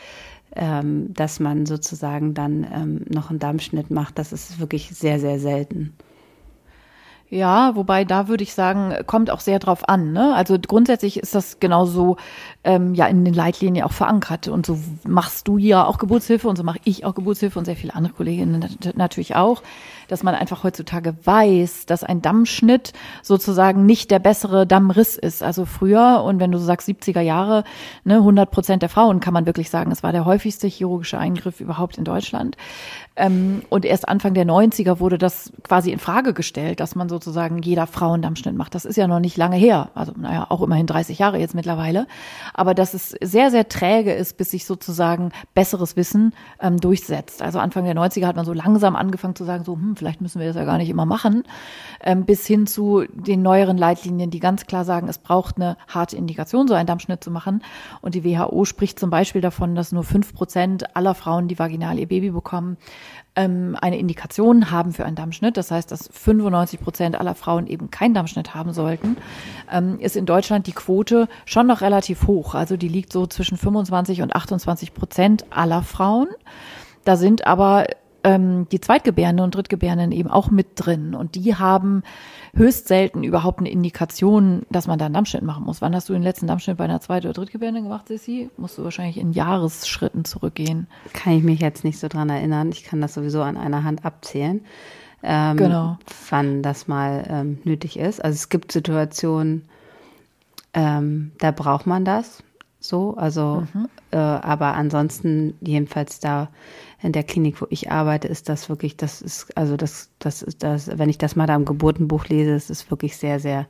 ähm, 0.56 1.12
dass 1.12 1.40
man 1.40 1.66
sozusagen 1.66 2.34
dann 2.34 2.66
ähm, 2.72 3.04
noch 3.08 3.30
einen 3.30 3.38
Dammschnitt 3.38 3.90
macht, 3.90 4.18
das 4.18 4.32
ist 4.32 4.60
wirklich 4.60 4.90
sehr, 4.90 5.18
sehr 5.18 5.40
selten. 5.40 5.94
Ja, 7.30 7.74
wobei 7.74 8.04
da 8.04 8.28
würde 8.28 8.44
ich 8.44 8.54
sagen, 8.54 8.94
kommt 9.06 9.30
auch 9.30 9.40
sehr 9.40 9.58
drauf 9.58 9.88
an. 9.88 10.12
Ne? 10.12 10.34
Also 10.36 10.56
grundsätzlich 10.56 11.18
ist 11.18 11.34
das 11.34 11.58
genauso 11.58 12.16
ähm, 12.62 12.94
ja 12.94 13.06
in 13.06 13.24
den 13.24 13.34
Leitlinien 13.34 13.84
auch 13.84 13.92
verankert. 13.92 14.46
Und 14.46 14.66
so 14.66 14.78
machst 15.04 15.48
du 15.48 15.58
ja 15.58 15.84
auch 15.84 15.98
Geburtshilfe 15.98 16.48
und 16.48 16.56
so 16.56 16.62
mache 16.62 16.78
ich 16.84 17.04
auch 17.04 17.14
Geburtshilfe 17.14 17.58
und 17.58 17.64
sehr 17.64 17.74
viele 17.74 17.94
andere 17.94 18.12
Kolleginnen 18.12 18.64
natürlich 18.94 19.34
auch 19.34 19.62
dass 20.08 20.22
man 20.22 20.34
einfach 20.34 20.64
heutzutage 20.64 21.14
weiß, 21.24 21.86
dass 21.86 22.04
ein 22.04 22.22
Dammschnitt 22.22 22.92
sozusagen 23.22 23.86
nicht 23.86 24.10
der 24.10 24.18
bessere 24.18 24.66
Dammriss 24.66 25.16
ist. 25.16 25.42
Also 25.42 25.64
früher, 25.64 26.22
und 26.24 26.40
wenn 26.40 26.52
du 26.52 26.58
so 26.58 26.64
sagst 26.64 26.88
70er 26.88 27.20
Jahre, 27.20 27.64
ne, 28.04 28.16
100 28.16 28.50
Prozent 28.50 28.82
der 28.82 28.88
Frauen 28.88 29.20
kann 29.20 29.34
man 29.34 29.46
wirklich 29.46 29.70
sagen, 29.70 29.90
es 29.90 30.02
war 30.02 30.12
der 30.12 30.24
häufigste 30.24 30.66
chirurgische 30.66 31.18
Eingriff 31.18 31.60
überhaupt 31.60 31.98
in 31.98 32.04
Deutschland. 32.04 32.56
Ähm, 33.16 33.62
und 33.68 33.84
erst 33.84 34.08
Anfang 34.08 34.34
der 34.34 34.44
90er 34.44 34.98
wurde 34.98 35.18
das 35.18 35.52
quasi 35.62 35.92
in 35.92 36.00
Frage 36.00 36.34
gestellt, 36.34 36.80
dass 36.80 36.96
man 36.96 37.08
sozusagen 37.08 37.58
jeder 37.62 37.86
Frau 37.86 38.12
einen 38.12 38.22
Dammschnitt 38.22 38.56
macht. 38.56 38.74
Das 38.74 38.84
ist 38.84 38.96
ja 38.96 39.06
noch 39.06 39.20
nicht 39.20 39.36
lange 39.36 39.56
her. 39.56 39.90
Also, 39.94 40.12
naja, 40.16 40.46
auch 40.48 40.62
immerhin 40.62 40.86
30 40.86 41.18
Jahre 41.18 41.38
jetzt 41.38 41.54
mittlerweile. 41.54 42.06
Aber 42.54 42.74
dass 42.74 42.92
es 42.92 43.10
sehr, 43.20 43.50
sehr 43.50 43.68
träge 43.68 44.12
ist, 44.12 44.36
bis 44.36 44.50
sich 44.50 44.66
sozusagen 44.66 45.30
besseres 45.54 45.96
Wissen 45.96 46.34
ähm, 46.60 46.80
durchsetzt. 46.80 47.40
Also 47.40 47.60
Anfang 47.60 47.84
der 47.84 47.94
90er 47.94 48.26
hat 48.26 48.36
man 48.36 48.44
so 48.44 48.52
langsam 48.52 48.96
angefangen 48.96 49.36
zu 49.36 49.44
sagen, 49.44 49.64
so, 49.64 49.74
hm, 49.74 49.94
vielleicht 50.04 50.20
müssen 50.20 50.38
wir 50.38 50.46
das 50.46 50.56
ja 50.56 50.64
gar 50.64 50.76
nicht 50.76 50.90
immer 50.90 51.06
machen, 51.06 51.44
ähm, 52.02 52.26
bis 52.26 52.46
hin 52.46 52.66
zu 52.66 53.04
den 53.10 53.40
neueren 53.40 53.78
Leitlinien, 53.78 54.30
die 54.30 54.38
ganz 54.38 54.66
klar 54.66 54.84
sagen, 54.84 55.08
es 55.08 55.16
braucht 55.16 55.56
eine 55.56 55.78
harte 55.88 56.14
Indikation, 56.14 56.68
so 56.68 56.74
einen 56.74 56.86
Dammschnitt 56.86 57.24
zu 57.24 57.30
machen. 57.30 57.62
Und 58.02 58.14
die 58.14 58.22
WHO 58.22 58.66
spricht 58.66 59.00
zum 59.00 59.08
Beispiel 59.08 59.40
davon, 59.40 59.74
dass 59.74 59.92
nur 59.92 60.04
fünf 60.04 60.34
Prozent 60.34 60.94
aller 60.94 61.14
Frauen, 61.14 61.48
die 61.48 61.58
vaginal 61.58 61.98
ihr 61.98 62.06
Baby 62.06 62.30
bekommen, 62.30 62.76
ähm, 63.34 63.78
eine 63.80 63.98
Indikation 63.98 64.70
haben 64.70 64.92
für 64.92 65.06
einen 65.06 65.16
Dammschnitt. 65.16 65.56
Das 65.56 65.70
heißt, 65.70 65.90
dass 65.90 66.10
95 66.12 66.80
Prozent 66.80 67.18
aller 67.18 67.34
Frauen 67.34 67.66
eben 67.66 67.90
keinen 67.90 68.12
Dammschnitt 68.12 68.54
haben 68.54 68.74
sollten, 68.74 69.16
ähm, 69.72 69.98
ist 70.00 70.16
in 70.16 70.26
Deutschland 70.26 70.66
die 70.66 70.72
Quote 70.72 71.28
schon 71.46 71.66
noch 71.66 71.80
relativ 71.80 72.26
hoch. 72.26 72.54
Also 72.54 72.76
die 72.76 72.88
liegt 72.88 73.10
so 73.10 73.26
zwischen 73.26 73.56
25 73.56 74.20
und 74.20 74.36
28 74.36 74.92
Prozent 74.92 75.46
aller 75.48 75.82
Frauen. 75.82 76.28
Da 77.04 77.16
sind 77.16 77.46
aber 77.46 77.86
ähm, 78.24 78.66
die 78.70 78.80
Zweitgebärenden 78.80 79.44
und 79.44 79.54
Drittgebärenden 79.54 80.10
eben 80.12 80.30
auch 80.30 80.50
mit 80.50 80.68
drin. 80.76 81.14
Und 81.14 81.34
die 81.34 81.54
haben 81.54 82.02
höchst 82.54 82.88
selten 82.88 83.22
überhaupt 83.22 83.60
eine 83.60 83.70
Indikation, 83.70 84.64
dass 84.70 84.86
man 84.86 84.98
da 84.98 85.06
einen 85.06 85.14
Dammschnitt 85.14 85.42
machen 85.42 85.64
muss. 85.64 85.82
Wann 85.82 85.94
hast 85.94 86.08
du 86.08 86.12
den 86.12 86.22
letzten 86.22 86.46
Dammschnitt 86.46 86.78
bei 86.78 86.84
einer 86.84 87.00
Zweit- 87.00 87.24
oder 87.24 87.34
Drittgebärenden 87.34 87.84
gemacht, 87.84 88.08
Sissi? 88.08 88.50
Musst 88.56 88.78
du 88.78 88.84
wahrscheinlich 88.84 89.18
in 89.18 89.32
Jahresschritten 89.32 90.24
zurückgehen. 90.24 90.86
Kann 91.12 91.34
ich 91.34 91.42
mich 91.42 91.60
jetzt 91.60 91.84
nicht 91.84 91.98
so 91.98 92.08
dran 92.08 92.30
erinnern. 92.30 92.70
Ich 92.70 92.84
kann 92.84 93.00
das 93.00 93.14
sowieso 93.14 93.42
an 93.42 93.56
einer 93.56 93.84
Hand 93.84 94.04
abzählen. 94.04 94.64
Ähm, 95.22 95.56
genau. 95.56 95.98
Wann 96.30 96.62
das 96.62 96.86
mal 96.86 97.24
ähm, 97.28 97.58
nötig 97.64 97.98
ist. 97.98 98.24
Also 98.24 98.36
es 98.36 98.48
gibt 98.50 98.72
Situationen, 98.72 99.64
ähm, 100.74 101.32
da 101.38 101.50
braucht 101.50 101.86
man 101.86 102.04
das 102.04 102.43
so, 102.84 103.14
also, 103.16 103.66
mhm. 103.72 103.88
äh, 104.10 104.16
aber 104.16 104.74
ansonsten 104.74 105.56
jedenfalls 105.62 106.20
da 106.20 106.50
in 107.00 107.12
der 107.12 107.22
Klinik, 107.22 107.62
wo 107.62 107.66
ich 107.70 107.90
arbeite, 107.90 108.28
ist 108.28 108.50
das 108.50 108.68
wirklich, 108.68 108.98
das 108.98 109.22
ist, 109.22 109.56
also 109.56 109.78
das, 109.78 110.10
das 110.18 110.42
ist 110.42 110.62
das, 110.62 110.98
wenn 110.98 111.08
ich 111.08 111.16
das 111.16 111.34
mal 111.34 111.46
da 111.46 111.54
im 111.56 111.64
Geburtenbuch 111.64 112.26
lese, 112.26 112.52
ist 112.52 112.68
es 112.68 112.90
wirklich 112.90 113.16
sehr, 113.16 113.40
sehr, 113.40 113.66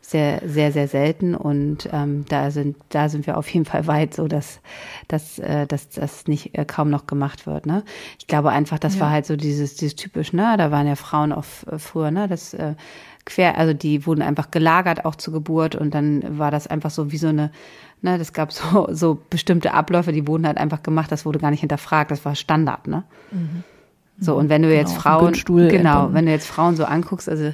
sehr, 0.00 0.40
sehr, 0.44 0.72
sehr 0.72 0.88
selten 0.88 1.34
und 1.34 1.88
ähm, 1.92 2.24
da 2.28 2.50
sind, 2.50 2.76
da 2.88 3.08
sind 3.08 3.26
wir 3.26 3.36
auf 3.36 3.48
jeden 3.50 3.64
Fall 3.64 3.86
weit, 3.86 4.14
so 4.14 4.28
dass, 4.28 4.60
dass, 5.06 5.38
äh, 5.38 5.66
dass 5.66 5.88
das 5.90 6.26
nicht 6.26 6.56
äh, 6.56 6.64
kaum 6.64 6.90
noch 6.90 7.06
gemacht 7.06 7.46
wird. 7.46 7.66
Ne? 7.66 7.84
Ich 8.18 8.26
glaube 8.26 8.50
einfach, 8.50 8.78
das 8.78 8.94
ja. 8.94 9.02
war 9.02 9.10
halt 9.10 9.26
so 9.26 9.36
dieses, 9.36 9.74
dieses 9.74 9.96
typisch, 9.96 10.32
ne, 10.32 10.56
da 10.56 10.70
waren 10.70 10.86
ja 10.86 10.96
Frauen 10.96 11.32
auch 11.32 11.44
äh, 11.70 11.78
früher, 11.78 12.10
ne, 12.10 12.28
das 12.28 12.54
äh, 12.54 12.74
quer, 13.24 13.58
also 13.58 13.74
die 13.74 14.06
wurden 14.06 14.22
einfach 14.22 14.50
gelagert 14.50 15.04
auch 15.04 15.14
zur 15.14 15.34
Geburt 15.34 15.74
und 15.74 15.94
dann 15.94 16.38
war 16.38 16.50
das 16.50 16.66
einfach 16.66 16.90
so 16.90 17.12
wie 17.12 17.18
so 17.18 17.28
eine 17.28 17.50
Ne, 18.00 18.16
das 18.16 18.32
gab 18.32 18.52
so, 18.52 18.86
so 18.92 19.20
bestimmte 19.28 19.74
Abläufe, 19.74 20.12
die 20.12 20.28
wurden 20.28 20.46
halt 20.46 20.56
einfach 20.56 20.84
gemacht, 20.84 21.10
das 21.10 21.26
wurde 21.26 21.40
gar 21.40 21.50
nicht 21.50 21.60
hinterfragt, 21.60 22.12
das 22.12 22.24
war 22.24 22.36
Standard, 22.36 22.86
ne? 22.86 23.02
Mhm. 23.32 23.64
So, 24.20 24.36
und 24.36 24.48
wenn 24.48 24.62
du 24.62 24.68
genau, 24.68 24.80
jetzt 24.80 24.94
Frauen, 24.94 25.32
genau, 25.32 26.12
wenn 26.12 26.26
du 26.26 26.32
jetzt 26.32 26.46
Frauen 26.46 26.76
so 26.76 26.84
anguckst, 26.84 27.28
also 27.28 27.52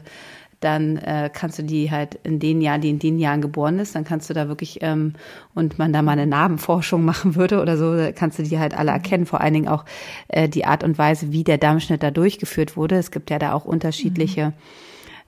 dann 0.64 0.96
äh, 0.96 1.30
kannst 1.32 1.58
du 1.58 1.62
die 1.62 1.90
halt 1.90 2.18
in 2.24 2.40
den 2.40 2.60
Jahren, 2.60 2.80
die 2.80 2.90
in 2.90 2.98
den 2.98 3.18
Jahren 3.18 3.40
geboren 3.40 3.78
ist, 3.78 3.94
dann 3.94 4.04
kannst 4.04 4.28
du 4.28 4.34
da 4.34 4.48
wirklich, 4.48 4.78
ähm, 4.80 5.14
und 5.54 5.78
man 5.78 5.92
da 5.92 6.02
mal 6.02 6.12
eine 6.12 6.26
Narbenforschung 6.26 7.04
machen 7.04 7.36
würde 7.36 7.60
oder 7.60 7.76
so, 7.76 7.96
kannst 8.14 8.38
du 8.38 8.42
die 8.42 8.58
halt 8.58 8.76
alle 8.76 8.90
erkennen, 8.90 9.26
vor 9.26 9.40
allen 9.40 9.54
Dingen 9.54 9.68
auch 9.68 9.84
äh, 10.28 10.48
die 10.48 10.64
Art 10.64 10.82
und 10.82 10.98
Weise, 10.98 11.30
wie 11.30 11.44
der 11.44 11.58
Darmschnitt 11.58 12.02
da 12.02 12.10
durchgeführt 12.10 12.76
wurde. 12.76 12.96
Es 12.96 13.10
gibt 13.10 13.30
ja 13.30 13.38
da 13.38 13.52
auch 13.52 13.64
unterschiedliche, 13.64 14.46
mhm. 14.46 14.52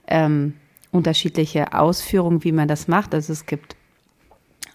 ähm, 0.07 0.53
unterschiedliche 0.91 1.73
Ausführungen, 1.73 2.43
wie 2.43 2.51
man 2.51 2.67
das 2.67 2.87
macht. 2.87 3.13
Also 3.13 3.31
es 3.31 3.45
gibt 3.45 3.76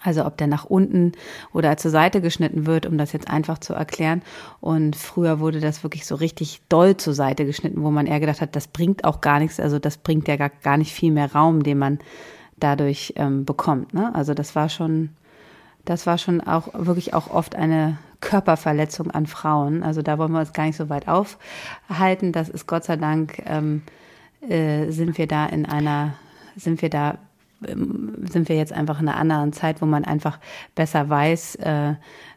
also 0.02 0.24
ob 0.24 0.36
der 0.36 0.46
nach 0.46 0.64
unten 0.64 1.12
oder 1.52 1.76
zur 1.76 1.90
Seite 1.90 2.20
geschnitten 2.20 2.66
wird, 2.66 2.86
um 2.86 2.98
das 2.98 3.12
jetzt 3.12 3.28
einfach 3.28 3.58
zu 3.58 3.74
erklären. 3.74 4.22
Und 4.60 4.96
früher 4.96 5.40
wurde 5.40 5.60
das 5.60 5.82
wirklich 5.82 6.06
so 6.06 6.14
richtig 6.14 6.62
doll 6.68 6.96
zur 6.96 7.14
Seite 7.14 7.44
geschnitten, 7.44 7.82
wo 7.82 7.90
man 7.90 8.06
eher 8.06 8.20
gedacht 8.20 8.40
hat, 8.40 8.56
das 8.56 8.68
bringt 8.68 9.04
auch 9.04 9.20
gar 9.20 9.38
nichts. 9.38 9.60
Also 9.60 9.78
das 9.78 9.96
bringt 9.96 10.28
ja 10.28 10.36
gar, 10.36 10.50
gar 10.50 10.76
nicht 10.76 10.92
viel 10.92 11.12
mehr 11.12 11.32
Raum, 11.32 11.62
den 11.62 11.78
man 11.78 11.98
dadurch 12.56 13.14
ähm, 13.16 13.44
bekommt. 13.44 13.94
Ne? 13.94 14.14
Also 14.14 14.34
das 14.34 14.54
war 14.54 14.68
schon, 14.68 15.10
das 15.84 16.06
war 16.06 16.18
schon 16.18 16.40
auch 16.40 16.68
wirklich 16.74 17.14
auch 17.14 17.30
oft 17.30 17.56
eine 17.56 17.98
Körperverletzung 18.20 19.10
an 19.10 19.26
Frauen. 19.26 19.82
Also 19.82 20.00
da 20.02 20.16
wollen 20.16 20.32
wir 20.32 20.40
uns 20.40 20.52
gar 20.52 20.64
nicht 20.64 20.76
so 20.76 20.88
weit 20.88 21.08
aufhalten. 21.08 22.32
Das 22.32 22.48
ist 22.48 22.66
Gott 22.66 22.84
sei 22.84 22.96
Dank 22.96 23.42
ähm, 23.46 23.82
äh, 24.48 24.90
sind 24.90 25.18
wir 25.18 25.26
da 25.26 25.46
in 25.46 25.66
einer, 25.66 26.14
sind 26.56 26.82
wir 26.82 26.90
da 26.90 27.18
sind 27.66 28.48
wir 28.48 28.56
jetzt 28.56 28.72
einfach 28.72 29.00
in 29.00 29.08
einer 29.08 29.18
anderen 29.18 29.52
Zeit, 29.52 29.82
wo 29.82 29.86
man 29.86 30.04
einfach 30.04 30.38
besser 30.74 31.08
weiß, 31.08 31.56
äh, 31.56 31.94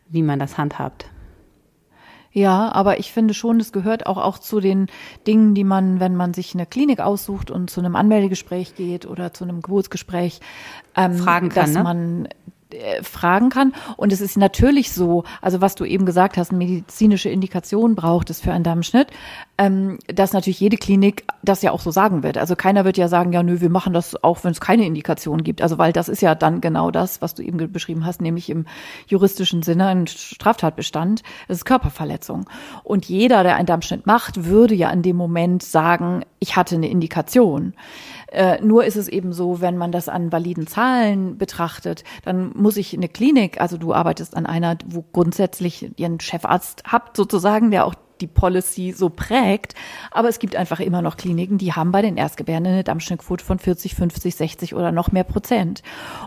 wie 0.10 0.22
man 0.22 0.40
das 0.40 0.58
handhabt. 0.58 1.08
Ja, 2.32 2.70
aber 2.74 3.00
ich 3.00 3.14
finde 3.14 3.34
schon, 3.34 3.62
es 3.62 3.72
gehört 3.72 4.08
auch, 4.08 4.18
auch 4.18 4.38
zu 4.40 4.60
den 4.60 4.88
Dingen, 5.26 5.56
die 5.56 5.64
man, 5.64 6.02
wenn 6.02 6.18
man 6.18 6.34
sich 6.34 6.54
eine 6.54 6.66
Klinik 6.66 7.00
aussucht 7.00 7.50
und 7.50 7.70
zu 7.70 7.80
einem 7.80 7.96
Anmeldegespräch 7.96 8.76
geht 8.76 9.06
oder 9.06 9.34
zu 9.34 9.46
einem 9.46 9.62
Geburtsgespräch, 9.62 10.42
ähm, 10.98 11.14
fragen 11.14 11.48
kann, 11.48 11.64
dass 11.64 11.74
ne? 11.76 11.84
man 11.84 12.28
fragen 13.04 13.50
kann. 13.50 13.74
Und 13.96 14.12
es 14.12 14.22
ist 14.22 14.38
natürlich 14.38 14.92
so, 14.92 15.24
also 15.42 15.62
was 15.62 15.76
du 15.76 15.86
eben 15.86 16.06
gesagt 16.06 16.38
hast, 16.38 16.52
medizinische 16.52 17.30
Indikation 17.30 17.96
braucht 17.96 18.30
es 18.30 18.42
für 18.42 18.52
einen 18.52 18.64
Darmschnitt, 18.64 19.08
ähm, 19.58 20.00
dass 20.08 20.34
natürlich 20.34 20.60
jede 20.60 20.78
Klinik 20.78 21.26
das 21.44 21.62
ja 21.62 21.72
auch 21.72 21.80
so 21.80 21.92
sagen 21.92 22.24
wird. 22.24 22.38
Also 22.38 22.56
keiner 22.56 22.84
wird 22.84 22.98
ja 22.98 23.08
sagen, 23.08 23.32
ja, 23.32 23.44
nö, 23.44 23.62
wir 23.62 23.70
machen 23.70 23.94
das 23.94 24.22
auch, 24.24 24.44
wenn 24.44 24.52
es 24.52 24.60
keine 24.60 24.86
Indikation 24.86 25.44
gibt. 25.44 25.62
Also 25.62 25.78
weil 25.78 25.94
das 25.94 26.10
ist 26.10 26.22
ja 26.22 26.36
dann 26.36 26.60
genau 26.60 26.92
das, 26.92 27.22
was 27.22 27.36
du 27.36 27.44
eben 27.44 27.72
beschrieben 27.72 28.06
hast, 28.06 28.22
nämlich 28.22 28.50
im 28.50 28.66
juristischen 29.08 29.62
Sinne 29.62 29.88
ein 29.88 30.08
Straftatbestand. 30.08 31.24
Es 31.48 31.58
ist 31.58 31.66
Körperverletzung. 31.66 32.50
Und 32.84 33.06
jeder, 33.06 33.44
der 33.44 33.56
einen 33.56 33.68
Darmschnitt 33.68 34.06
macht, 34.06 34.46
würde 34.46 34.76
ja 34.76 34.90
in 34.90 35.04
dem 35.04 35.16
Moment 35.16 35.64
sagen, 35.64 36.24
ich 36.40 36.56
hatte 36.56 36.76
eine 36.76 36.90
Indikation. 36.90 37.74
Äh, 38.36 38.62
nur 38.62 38.84
ist 38.84 38.98
es 38.98 39.08
eben 39.08 39.32
so, 39.32 39.62
wenn 39.62 39.78
man 39.78 39.94
das 39.94 40.10
an 40.10 40.32
validen 40.32 40.68
Zahlen 40.68 41.38
betrachtet, 41.38 42.04
dann 42.26 42.52
muss 42.54 42.76
ich 42.76 42.94
eine 42.94 43.08
Klinik, 43.08 43.62
also 43.62 43.78
du 43.78 43.94
arbeitest 43.94 44.36
an 44.36 44.46
einer, 44.46 44.78
wo 44.86 45.06
grundsätzlich 45.14 45.98
ihren 45.98 46.20
Chefarzt 46.20 46.84
habt 46.86 47.16
sozusagen, 47.16 47.72
der 47.72 47.86
auch 47.86 47.96
die 48.22 48.28
Policy 48.28 48.92
so 48.92 49.10
prägt. 49.10 49.76
Aber 50.12 50.30
es 50.30 50.40
gibt 50.40 50.56
einfach 50.56 50.80
immer 50.80 51.02
noch 51.02 51.18
Kliniken, 51.18 51.58
die 51.58 51.74
haben 51.74 51.92
bei 51.92 52.02
den 52.02 52.18
Erstgebärenden 52.18 52.74
eine 52.74 52.84
Dammschnittquote 52.84 53.44
von 53.44 53.60
40, 53.60 53.96
50, 53.96 54.36
60 54.36 54.76
oder 54.76 54.92
noch 54.92 55.12
mehr 55.12 55.24
Prozent. 55.24 55.84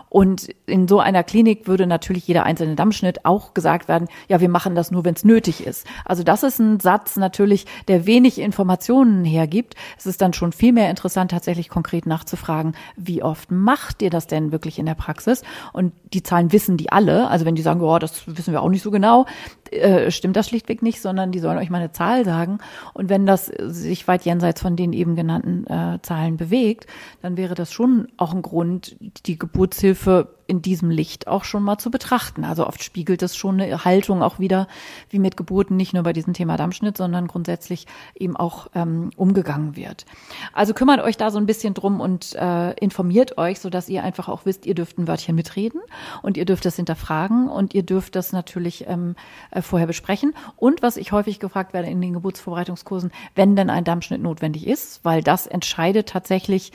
Und 0.09 0.49
in 0.65 0.87
so 0.87 0.99
einer 0.99 1.23
Klinik 1.23 1.67
würde 1.67 1.87
natürlich 1.87 2.27
jeder 2.27 2.43
einzelne 2.43 2.75
Dammschnitt 2.75 3.25
auch 3.25 3.53
gesagt 3.53 3.87
werden, 3.87 4.07
ja, 4.27 4.39
wir 4.39 4.49
machen 4.49 4.75
das 4.75 4.91
nur, 4.91 5.05
wenn 5.05 5.15
es 5.15 5.23
nötig 5.23 5.65
ist. 5.65 5.85
Also 6.05 6.23
das 6.23 6.43
ist 6.43 6.59
ein 6.59 6.79
Satz 6.79 7.17
natürlich, 7.17 7.65
der 7.87 8.05
wenig 8.05 8.39
Informationen 8.39 9.25
hergibt. 9.25 9.75
Es 9.97 10.05
ist 10.05 10.21
dann 10.21 10.33
schon 10.33 10.51
viel 10.51 10.73
mehr 10.73 10.89
interessant, 10.89 11.31
tatsächlich 11.31 11.69
konkret 11.69 12.05
nachzufragen, 12.05 12.75
wie 12.95 13.23
oft 13.23 13.51
macht 13.51 14.01
ihr 14.01 14.09
das 14.09 14.27
denn 14.27 14.51
wirklich 14.51 14.79
in 14.79 14.85
der 14.85 14.95
Praxis? 14.95 15.43
Und 15.73 15.93
die 16.13 16.23
Zahlen 16.23 16.51
wissen 16.51 16.77
die 16.77 16.91
alle. 16.91 17.29
Also 17.29 17.45
wenn 17.45 17.55
die 17.55 17.61
sagen, 17.61 17.81
oh, 17.81 17.99
das 17.99 18.23
wissen 18.27 18.53
wir 18.53 18.61
auch 18.61 18.69
nicht 18.69 18.83
so 18.83 18.91
genau, 18.91 19.25
äh, 19.71 20.11
stimmt 20.11 20.35
das 20.35 20.47
schlichtweg 20.47 20.81
nicht, 20.81 21.01
sondern 21.01 21.31
die 21.31 21.39
sollen 21.39 21.57
euch 21.57 21.69
mal 21.69 21.77
eine 21.79 21.91
Zahl 21.91 22.25
sagen. 22.25 22.59
Und 22.93 23.09
wenn 23.09 23.25
das 23.25 23.45
sich 23.45 24.07
weit 24.07 24.25
jenseits 24.25 24.61
von 24.61 24.75
den 24.75 24.93
eben 24.93 25.15
genannten 25.15 25.65
äh, 25.67 25.99
Zahlen 26.01 26.37
bewegt, 26.37 26.87
dann 27.21 27.37
wäre 27.37 27.55
das 27.55 27.71
schon 27.71 28.07
auch 28.17 28.33
ein 28.33 28.41
Grund, 28.41 28.95
die 29.25 29.37
Geburtshilfe 29.37 30.38
in 30.49 30.63
diesem 30.63 30.89
Licht 30.89 31.27
auch 31.27 31.43
schon 31.43 31.63
mal 31.63 31.77
zu 31.77 31.91
betrachten. 31.91 32.43
Also 32.43 32.65
oft 32.65 32.83
spiegelt 32.83 33.21
es 33.21 33.35
schon 33.35 33.61
eine 33.61 33.85
Haltung 33.85 34.23
auch 34.23 34.39
wieder, 34.39 34.67
wie 35.09 35.19
mit 35.19 35.37
Geburten 35.37 35.75
nicht 35.75 35.93
nur 35.93 36.01
bei 36.01 36.11
diesem 36.11 36.33
Thema 36.33 36.57
Dammschnitt, 36.57 36.97
sondern 36.97 37.27
grundsätzlich 37.27 37.85
eben 38.15 38.35
auch 38.35 38.67
ähm, 38.73 39.11
umgegangen 39.15 39.75
wird. 39.75 40.05
Also 40.51 40.73
kümmert 40.73 41.01
euch 41.01 41.17
da 41.17 41.29
so 41.29 41.37
ein 41.37 41.45
bisschen 41.45 41.75
drum 41.75 42.01
und 42.01 42.35
äh, 42.35 42.71
informiert 42.73 43.37
euch, 43.37 43.59
so 43.59 43.69
dass 43.69 43.89
ihr 43.89 44.03
einfach 44.03 44.27
auch 44.27 44.45
wisst, 44.45 44.65
ihr 44.65 44.73
dürft 44.73 44.97
ein 44.97 45.07
Wörtchen 45.07 45.35
mitreden 45.35 45.81
und 46.23 46.35
ihr 46.35 46.45
dürft 46.45 46.65
das 46.65 46.75
hinterfragen 46.75 47.47
und 47.47 47.75
ihr 47.75 47.83
dürft 47.83 48.15
das 48.15 48.31
natürlich 48.31 48.87
ähm, 48.87 49.15
äh, 49.51 49.61
vorher 49.61 49.87
besprechen. 49.87 50.33
Und 50.55 50.81
was 50.81 50.97
ich 50.97 51.11
häufig 51.11 51.39
gefragt 51.39 51.73
werde 51.73 51.89
in 51.89 52.01
den 52.01 52.13
Geburtsvorbereitungskursen, 52.13 53.11
wenn 53.35 53.55
denn 53.55 53.69
ein 53.69 53.83
Dammschnitt 53.83 54.21
notwendig 54.21 54.65
ist, 54.65 55.05
weil 55.05 55.21
das 55.21 55.45
entscheidet 55.45 56.09
tatsächlich 56.09 56.71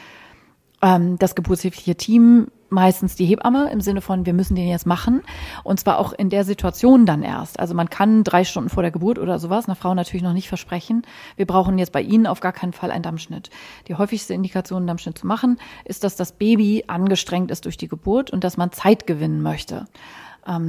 ähm, 0.85 1.19
das 1.19 1.35
geburtshilfliche 1.35 1.97
Team 1.97 2.49
meistens 2.69 3.15
die 3.15 3.25
Hebamme 3.25 3.71
im 3.71 3.81
Sinne 3.81 4.01
von, 4.01 4.27
wir 4.27 4.35
müssen 4.35 4.57
den 4.57 4.69
jetzt 4.69 4.87
machen. 4.87 5.23
Und 5.63 5.81
zwar 5.81 5.99
auch 5.99 6.13
in 6.13 6.29
der 6.29 6.45
Situation 6.45 7.07
dann 7.07 7.23
erst. 7.23 7.59
Also 7.61 7.73
man 7.73 7.89
kann 7.89 8.25
drei 8.25 8.45
Stunden 8.45 8.69
vor 8.69 8.83
der 8.83 8.91
Geburt 8.91 9.19
oder 9.19 9.39
sowas 9.39 9.67
einer 9.67 9.77
Frau 9.77 9.95
natürlich 9.95 10.23
noch 10.23 10.33
nicht 10.33 10.49
versprechen. 10.49 11.03
Wir 11.37 11.47
brauchen 11.47 11.79
jetzt 11.79 11.93
bei 11.93 12.03
Ihnen 12.03 12.27
auf 12.27 12.41
gar 12.41 12.53
keinen 12.53 12.73
Fall 12.73 12.91
einen 12.91 13.05
Dammschnitt. 13.05 13.51
Die 13.89 13.95
häufigste 13.95 14.35
Indikation, 14.35 14.79
einen 14.79 14.87
Dammschnitt 14.89 15.17
zu 15.17 15.27
machen, 15.27 15.59
ist, 15.85 16.05
dass 16.05 16.17
das 16.17 16.33
Baby 16.33 16.85
angestrengt 16.89 17.51
ist 17.51 17.65
durch 17.65 17.77
die 17.77 17.89
Geburt 17.89 18.31
und 18.31 18.45
dass 18.45 18.57
man 18.57 18.73
Zeit 18.73 19.07
gewinnen 19.07 19.41
möchte 19.41 19.87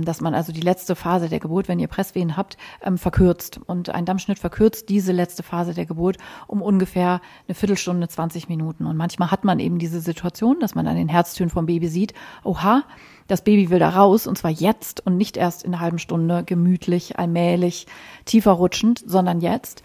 dass 0.04 0.22
man 0.22 0.34
also 0.34 0.52
die 0.52 0.62
letzte 0.62 0.96
Phase 0.96 1.30
der 1.30 1.40
Geburt, 1.40 1.68
wenn 1.68 1.80
ihr 1.80 1.88
Presswehen 1.88 2.38
habt, 2.38 2.58
ähm, 2.82 2.98
verkürzt. 2.98 3.60
Und 3.66 3.90
ein 3.90 4.06
Dammschnitt 4.06 4.40
verkürzt 4.40 4.90
diese 4.90 5.12
letzte 5.12 5.44
Phase 5.44 5.74
der 5.74 5.86
Geburt 5.86 6.18
um 6.48 6.62
ungefähr 6.62 7.22
eine 7.48 7.56
Viertelstunde, 7.56 8.08
20 8.08 8.50
Minuten. 8.50 8.86
Und 8.86 8.98
manchmal 8.98 9.32
hat 9.32 9.44
man 9.44 9.60
eben 9.60 9.80
diese 9.80 10.00
Situation, 10.00 10.60
dass 10.60 10.76
man 10.76 10.88
an 10.88 10.96
den 10.96 11.10
Herztönen 11.10 11.50
vom 11.50 11.66
Baby 11.66 11.88
sieht, 11.88 12.14
oha, 12.44 12.84
das 13.28 13.44
Baby 13.44 13.70
will 13.70 13.80
da 13.80 13.90
raus 13.90 14.28
und 14.28 14.38
zwar 14.38 14.52
jetzt 14.52 15.06
und 15.06 15.18
nicht 15.18 15.36
erst 15.36 15.64
in 15.64 15.74
einer 15.74 15.82
halben 15.82 16.00
Stunde 16.00 16.44
gemütlich, 16.44 17.18
allmählich, 17.18 17.88
tiefer 18.26 18.52
rutschend, 18.52 19.04
sondern 19.06 19.42
jetzt. 19.42 19.82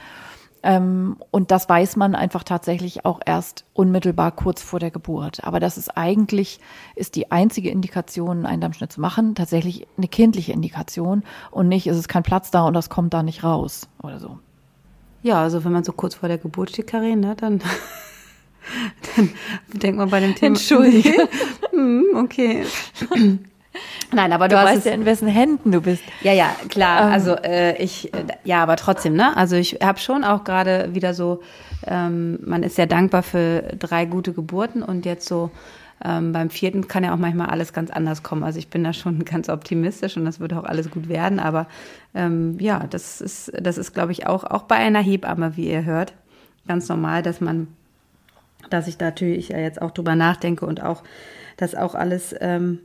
Ähm, 0.62 1.16
und 1.30 1.50
das 1.50 1.68
weiß 1.68 1.96
man 1.96 2.14
einfach 2.14 2.44
tatsächlich 2.44 3.04
auch 3.04 3.20
erst 3.24 3.64
unmittelbar 3.72 4.30
kurz 4.32 4.62
vor 4.62 4.78
der 4.78 4.90
Geburt. 4.90 5.42
Aber 5.44 5.60
das 5.60 5.78
ist 5.78 5.96
eigentlich, 5.96 6.60
ist 6.96 7.16
die 7.16 7.30
einzige 7.30 7.70
Indikation, 7.70 8.46
einen 8.46 8.60
Dammschnitt 8.60 8.92
zu 8.92 9.00
machen, 9.00 9.34
tatsächlich 9.34 9.86
eine 9.96 10.08
kindliche 10.08 10.52
Indikation 10.52 11.22
und 11.50 11.68
nicht, 11.68 11.86
ist 11.86 11.96
es 11.96 12.08
kein 12.08 12.22
Platz 12.22 12.50
da 12.50 12.66
und 12.66 12.74
das 12.74 12.90
kommt 12.90 13.14
da 13.14 13.22
nicht 13.22 13.42
raus 13.42 13.88
oder 14.02 14.18
so. 14.18 14.38
Ja, 15.22 15.42
also 15.42 15.64
wenn 15.64 15.72
man 15.72 15.84
so 15.84 15.92
kurz 15.92 16.14
vor 16.14 16.28
der 16.28 16.38
Geburt 16.38 16.70
steht, 16.70 16.86
Karin, 16.86 17.20
ne, 17.20 17.34
dann 17.36 17.60
Dann 19.16 19.30
denkt 19.72 19.98
man 19.98 20.10
bei 20.10 20.20
dem 20.20 20.34
Thema. 20.34 20.56
Entschuldige. 20.56 21.28
Hm, 21.72 22.04
okay. 22.16 22.64
Nein, 24.12 24.32
aber 24.32 24.48
du, 24.48 24.56
Du 24.56 24.62
weißt 24.62 24.86
ja, 24.86 24.92
in 24.92 25.04
wessen 25.04 25.28
Händen 25.28 25.72
du 25.72 25.80
bist. 25.80 26.02
ja, 26.22 26.32
ja, 26.32 26.54
klar. 26.68 27.06
Ähm. 27.06 27.12
also 27.12 27.36
äh, 27.36 27.80
ich, 27.82 28.12
äh, 28.14 28.24
ja, 28.44 28.62
aber 28.62 28.76
trotzdem, 28.76 29.14
ne? 29.14 29.36
Also 29.36 29.56
ich 29.56 29.78
habe 29.82 29.98
schon 29.98 30.24
auch 30.24 30.44
gerade 30.44 30.94
wieder 30.94 31.14
so, 31.14 31.40
ähm, 31.86 32.38
man 32.44 32.62
ist 32.62 32.76
sehr 32.76 32.86
dankbar 32.86 33.22
für 33.22 33.62
drei 33.78 34.06
gute 34.06 34.32
Geburten 34.32 34.82
und 34.82 35.06
jetzt 35.06 35.26
so 35.28 35.50
ähm, 36.02 36.32
beim 36.32 36.50
vierten 36.50 36.88
kann 36.88 37.04
ja 37.04 37.12
auch 37.12 37.18
manchmal 37.18 37.48
alles 37.48 37.72
ganz 37.72 37.90
anders 37.90 38.22
kommen. 38.22 38.42
Also 38.42 38.58
ich 38.58 38.68
bin 38.68 38.82
da 38.82 38.92
schon 38.92 39.24
ganz 39.24 39.48
optimistisch 39.48 40.16
und 40.16 40.24
das 40.24 40.40
wird 40.40 40.54
auch 40.54 40.64
alles 40.64 40.90
gut 40.90 41.08
werden. 41.08 41.38
Aber 41.38 41.66
ähm, 42.14 42.58
ja, 42.58 42.86
das 42.88 43.20
ist, 43.20 43.52
das 43.60 43.78
ist, 43.78 43.92
glaube 43.92 44.12
ich, 44.12 44.26
auch 44.26 44.44
auch 44.44 44.62
bei 44.62 44.76
einer 44.76 45.00
Hebamme, 45.00 45.56
wie 45.56 45.70
ihr 45.70 45.84
hört, 45.84 46.14
ganz 46.66 46.88
normal, 46.88 47.22
dass 47.22 47.40
man 47.40 47.68
dass 48.68 48.86
ich 48.88 48.98
natürlich 48.98 49.48
ja 49.48 49.58
jetzt 49.58 49.80
auch 49.80 49.90
drüber 49.90 50.14
nachdenke 50.14 50.66
und 50.66 50.82
auch 50.82 51.02
das 51.56 51.74
auch 51.74 51.94
alles 51.94 52.34
ähm, 52.40 52.78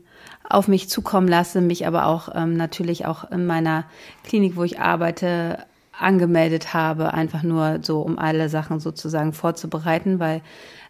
auf 0.47 0.67
mich 0.67 0.89
zukommen 0.89 1.27
lasse, 1.27 1.61
mich 1.61 1.87
aber 1.87 2.05
auch 2.05 2.29
ähm, 2.33 2.55
natürlich 2.55 3.05
auch 3.05 3.29
in 3.31 3.45
meiner 3.45 3.85
Klinik, 4.23 4.55
wo 4.55 4.63
ich 4.63 4.79
arbeite, 4.79 5.59
angemeldet 5.97 6.73
habe, 6.73 7.13
einfach 7.13 7.43
nur 7.43 7.79
so, 7.81 8.01
um 8.01 8.19
alle 8.19 8.49
Sachen 8.49 8.79
sozusagen 8.79 9.33
vorzubereiten, 9.33 10.19
weil 10.19 10.41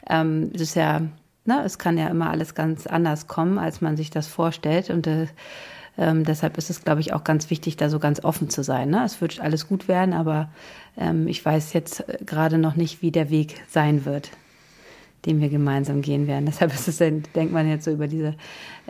ähm, 0.09 0.51
es 0.53 0.61
ist 0.61 0.75
ja, 0.75 1.01
ne, 1.45 1.63
es 1.63 1.77
kann 1.77 1.97
ja 1.97 2.07
immer 2.07 2.29
alles 2.31 2.55
ganz 2.55 2.87
anders 2.87 3.27
kommen, 3.27 3.59
als 3.59 3.81
man 3.81 3.97
sich 3.97 4.09
das 4.09 4.27
vorstellt 4.27 4.89
und 4.89 5.07
äh, 5.07 5.27
ähm, 5.97 6.25
deshalb 6.25 6.57
ist 6.57 6.69
es, 6.69 6.83
glaube 6.83 7.01
ich, 7.01 7.13
auch 7.13 7.23
ganz 7.23 7.49
wichtig, 7.49 7.77
da 7.77 7.89
so 7.89 7.99
ganz 7.99 8.21
offen 8.23 8.49
zu 8.49 8.63
sein. 8.63 8.89
Ne? 8.89 9.05
Es 9.05 9.21
wird 9.21 9.39
alles 9.39 9.69
gut 9.69 9.87
werden, 9.87 10.13
aber 10.13 10.49
ähm, 10.97 11.27
ich 11.27 11.45
weiß 11.45 11.71
jetzt 11.71 12.09
äh, 12.09 12.17
gerade 12.25 12.57
noch 12.57 12.75
nicht, 12.75 13.01
wie 13.01 13.11
der 13.11 13.29
Weg 13.29 13.61
sein 13.69 14.03
wird 14.03 14.31
den 15.25 15.41
wir 15.41 15.49
gemeinsam 15.49 16.01
gehen 16.01 16.27
werden. 16.27 16.45
Deshalb 16.47 16.73
ist 16.73 16.87
es, 16.87 16.97
denkt 16.97 17.51
man 17.51 17.67
jetzt 17.69 17.85
so 17.85 17.91
über 17.91 18.07
diese 18.07 18.35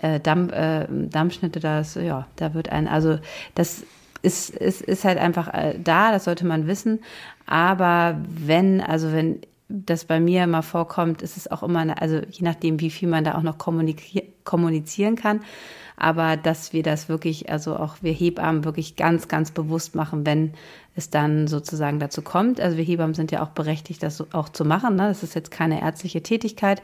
äh, 0.02 0.20
Damm, 0.20 0.50
äh, 0.50 0.86
Dammschnitte, 0.90 1.60
das, 1.60 1.96
ja, 1.96 2.28
da 2.36 2.54
wird 2.54 2.70
ein, 2.70 2.88
also 2.88 3.20
das 3.56 3.84
ist, 4.22 4.50
ist, 4.50 4.82
ist 4.82 5.06
halt 5.06 5.20
einfach 5.20 5.54
äh, 5.54 5.78
da, 5.82 6.12
das 6.12 6.26
sollte 6.26 6.46
man 6.46 6.68
wissen. 6.68 7.00
Aber 7.46 8.20
wenn, 8.28 8.82
also 8.82 9.12
wenn 9.12 9.42
das 9.70 10.06
bei 10.06 10.20
mir 10.20 10.46
mal 10.48 10.62
vorkommt, 10.62 11.22
ist 11.22 11.38
es 11.38 11.50
auch 11.50 11.64
immer, 11.64 11.80
eine, 11.80 12.02
also 12.02 12.18
je 12.30 12.44
nachdem, 12.44 12.80
wie 12.82 12.90
viel 12.90 13.08
man 13.08 13.24
da 13.24 13.36
auch 13.36 13.42
noch 13.44 13.58
kommunizier- 13.58 14.24
kommunizieren 14.44 15.16
kann. 15.16 15.42
Aber 15.98 16.38
dass 16.38 16.74
wir 16.74 16.84
das 16.84 17.10
wirklich, 17.10 17.50
also 17.50 17.78
auch 17.78 17.98
wir 18.02 18.14
Hebammen 18.14 18.66
wirklich 18.66 18.96
ganz, 18.96 19.28
ganz 19.28 19.52
bewusst 19.52 19.96
machen, 19.96 20.26
wenn 20.26 20.54
es 20.96 21.10
dann 21.10 21.48
sozusagen 21.48 22.00
dazu 22.00 22.22
kommt. 22.22 22.60
Also 22.60 22.78
wir 22.78 22.84
Hebammen 22.84 23.14
sind 23.14 23.32
ja 23.32 23.44
auch 23.44 23.50
berechtigt, 23.50 24.02
das 24.04 24.34
auch 24.34 24.50
zu 24.50 24.66
machen. 24.66 24.96
Ne? 24.96 25.08
Das 25.08 25.24
ist 25.24 25.36
jetzt 25.36 25.52
keine 25.52 25.82
ärztliche 25.82 26.24
Tätigkeit. 26.24 26.82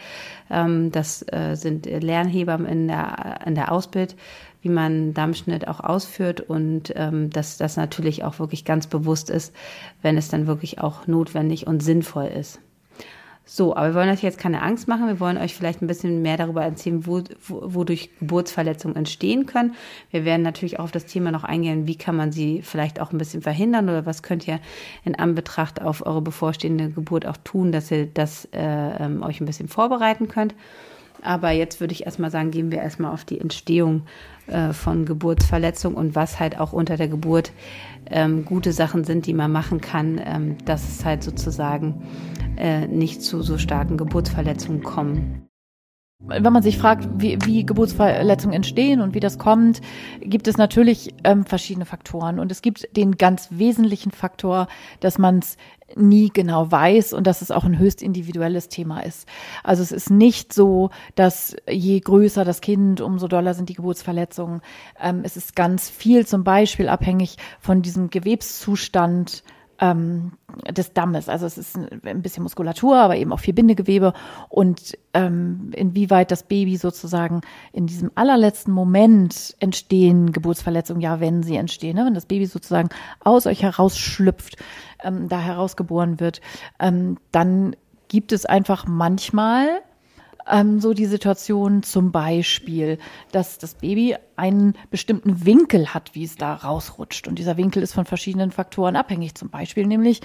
Ähm, 0.50 0.92
das 0.92 1.26
äh, 1.32 1.56
sind 1.56 1.86
Lernhebammen 1.86 2.68
in 2.68 2.88
der, 2.88 3.40
in 3.46 3.56
der 3.56 3.72
Ausbild, 3.72 4.16
wie 4.62 4.70
man 4.70 5.14
Dammschnitt 5.14 5.68
auch 5.68 5.80
ausführt 5.80 6.42
und 6.42 6.94
ähm, 6.96 7.30
dass 7.30 7.58
das 7.58 7.78
natürlich 7.78 8.24
auch 8.24 8.40
wirklich 8.40 8.66
ganz 8.66 8.88
bewusst 8.88 9.30
ist, 9.30 9.54
wenn 10.02 10.18
es 10.18 10.30
dann 10.30 10.48
wirklich 10.48 10.80
auch 10.80 11.08
notwendig 11.08 11.68
und 11.68 11.82
sinnvoll 11.82 12.28
ist. 12.28 12.60
So, 13.44 13.76
aber 13.76 13.90
wir 13.90 13.96
wollen 13.96 14.10
euch 14.10 14.22
jetzt 14.22 14.38
keine 14.38 14.62
Angst 14.62 14.88
machen. 14.88 15.08
Wir 15.08 15.20
wollen 15.20 15.38
euch 15.38 15.56
vielleicht 15.56 15.82
ein 15.82 15.88
bisschen 15.88 16.22
mehr 16.22 16.38
darüber 16.38 16.64
erzählen, 16.64 17.06
wo, 17.06 17.22
wo, 17.46 17.74
wodurch 17.74 18.10
Geburtsverletzungen 18.20 18.96
entstehen 18.96 19.46
können. 19.46 19.76
Wir 20.12 20.26
werden 20.26 20.44
natürlich 20.44 20.80
auch 20.80 20.86
auf 20.86 20.92
das 20.92 21.06
Thema 21.06 21.32
noch 21.32 21.44
eingehen, 21.44 21.88
wie 21.88 21.98
kann 21.98 22.16
man 22.16 22.32
sie 22.32 22.62
vielleicht 22.62 23.02
auch 23.02 23.12
ein 23.12 23.18
bisschen 23.18 23.42
verhindern 23.42 23.90
oder 23.90 24.06
was 24.06 24.24
könnt 24.24 24.48
ihr 24.48 24.60
in 25.04 25.16
Anbetracht 25.16 25.82
auf 25.82 26.06
eure 26.06 26.22
bevorstehende 26.22 26.92
Geburt 26.92 27.26
auch 27.26 27.38
tun, 27.38 27.72
dass 27.72 27.92
ihr 27.92 28.06
das 28.06 28.46
äh, 28.54 28.62
ähm, 28.62 29.24
euch 29.24 29.42
ein 29.42 29.46
bisschen 29.46 29.68
vorbereiten 29.68 30.28
könnt. 30.28 30.56
Aber 31.24 31.52
jetzt 31.52 31.80
würde 31.80 31.94
ich 31.94 32.06
erstmal 32.06 32.32
sagen, 32.32 32.52
gehen 32.52 32.72
wir 32.72 32.80
erstmal 32.80 33.14
auf 33.14 33.26
die 33.26 33.40
Entstehung 33.40 34.04
äh, 34.48 34.74
von 34.74 35.06
Geburtsverletzungen 35.06 35.98
und 35.98 36.16
was 36.16 36.40
halt 36.40 36.60
auch 36.60 36.74
unter 36.74 36.98
der 36.98 37.08
Geburt 37.08 37.52
ähm, 38.12 38.46
gute 38.46 38.74
Sachen 38.74 39.04
sind, 39.04 39.26
die 39.26 39.34
man 39.34 39.52
machen 39.52 39.82
kann, 39.82 40.22
ähm, 40.24 40.58
dass 40.66 40.88
es 40.88 41.06
halt 41.06 41.24
sozusagen 41.24 42.04
äh, 42.58 42.88
nicht 42.88 43.22
zu 43.22 43.42
so 43.42 43.58
starken 43.58 43.98
Geburtsverletzungen 43.98 44.84
kommen. 44.84 45.41
Wenn 46.28 46.54
man 46.54 46.64
sich 46.64 46.78
fragt, 46.78 47.08
wie, 47.18 47.38
wie 47.46 47.66
Geburtsverletzungen 47.66 48.56
entstehen 48.56 49.02
und 49.02 49.16
wie 49.16 49.20
das 49.20 49.40
kommt, 49.40 49.82
gibt 50.22 50.48
es 50.48 50.58
natürlich 50.58 51.14
ähm, 51.24 51.46
verschiedene 51.46 51.86
Faktoren. 51.86 52.40
Und 52.40 52.52
es 52.52 52.62
gibt 52.62 52.96
den 52.96 53.18
ganz 53.18 53.48
wesentlichen 53.50 54.12
Faktor, 54.12 54.68
dass 55.00 55.18
man 55.18 55.40
es 55.40 55.58
nie 55.96 56.30
genau 56.30 56.72
weiß 56.72 57.14
und 57.14 57.28
dass 57.28 57.42
es 57.42 57.52
auch 57.52 57.66
ein 57.66 57.78
höchst 57.78 58.02
individuelles 58.02 58.70
Thema 58.70 59.02
ist. 59.02 59.28
Also 59.64 59.84
es 59.84 59.92
ist 59.92 60.10
nicht 60.10 60.54
so, 60.54 60.90
dass 61.16 61.56
je 61.68 62.00
größer 62.00 62.46
das 62.46 62.62
Kind, 62.62 63.02
umso 63.02 63.28
doller 63.28 63.54
sind 63.54 63.70
die 63.70 63.74
Geburtsverletzungen. 63.74 64.62
Ähm, 65.02 65.22
es 65.24 65.38
ist 65.38 65.56
ganz 65.56 65.90
viel 65.90 66.26
zum 66.26 66.44
Beispiel 66.44 66.88
abhängig 66.88 67.38
von 67.60 67.82
diesem 67.82 68.10
Gewebszustand 68.10 69.44
ähm, 69.82 70.34
des 70.70 70.94
Dammes. 70.94 71.28
Also 71.28 71.46
es 71.48 71.58
ist 71.58 71.76
ein 71.76 72.22
bisschen 72.22 72.44
Muskulatur, 72.44 72.98
aber 72.98 73.18
eben 73.18 73.34
auch 73.34 73.40
viel 73.40 73.54
Bindegewebe 73.54 74.14
und 74.48 74.98
ähm, 75.14 75.72
inwieweit 75.76 76.32
das 76.32 76.44
Baby 76.44 76.78
sozusagen 76.78 77.42
in 77.74 77.88
diesem 77.88 78.12
allerletzten 78.16 78.74
Moment 78.74 79.56
entstehen 79.60 80.32
Geburtsverletzungen, 80.32 81.02
ja, 81.02 81.20
wenn 81.20 81.44
sie 81.44 81.56
entstehen, 81.56 81.96
ne? 81.96 82.06
wenn 82.06 82.14
das 82.14 82.28
Baby 82.28 82.46
sozusagen 82.46 82.90
aus 83.20 83.48
euch 83.48 83.64
herausschlüpft, 83.64 84.58
ähm, 85.04 85.28
da 85.28 85.40
herausgeboren 85.40 86.20
wird, 86.20 86.42
ähm, 86.80 87.18
dann 87.32 87.76
gibt 88.08 88.32
es 88.32 88.46
einfach 88.46 88.86
manchmal 88.88 89.82
ähm, 90.52 90.80
so 90.80 90.94
die 90.94 91.06
Situation 91.06 91.84
zum 91.84 92.12
Beispiel, 92.12 92.98
dass 93.32 93.58
das 93.58 93.76
Baby 93.76 94.16
einen 94.36 94.76
bestimmten 94.90 95.46
Winkel 95.46 95.94
hat, 95.94 96.12
wie 96.14 96.24
es 96.24 96.36
da 96.36 96.54
rausrutscht. 96.54 97.28
Und 97.28 97.40
dieser 97.40 97.58
Winkel 97.58 97.82
ist 97.82 97.94
von 97.94 98.06
verschiedenen 98.06 98.52
Faktoren 98.52 98.96
abhängig. 98.96 99.36
Zum 99.36 99.50
Beispiel 99.50 99.88
nämlich, 99.88 100.22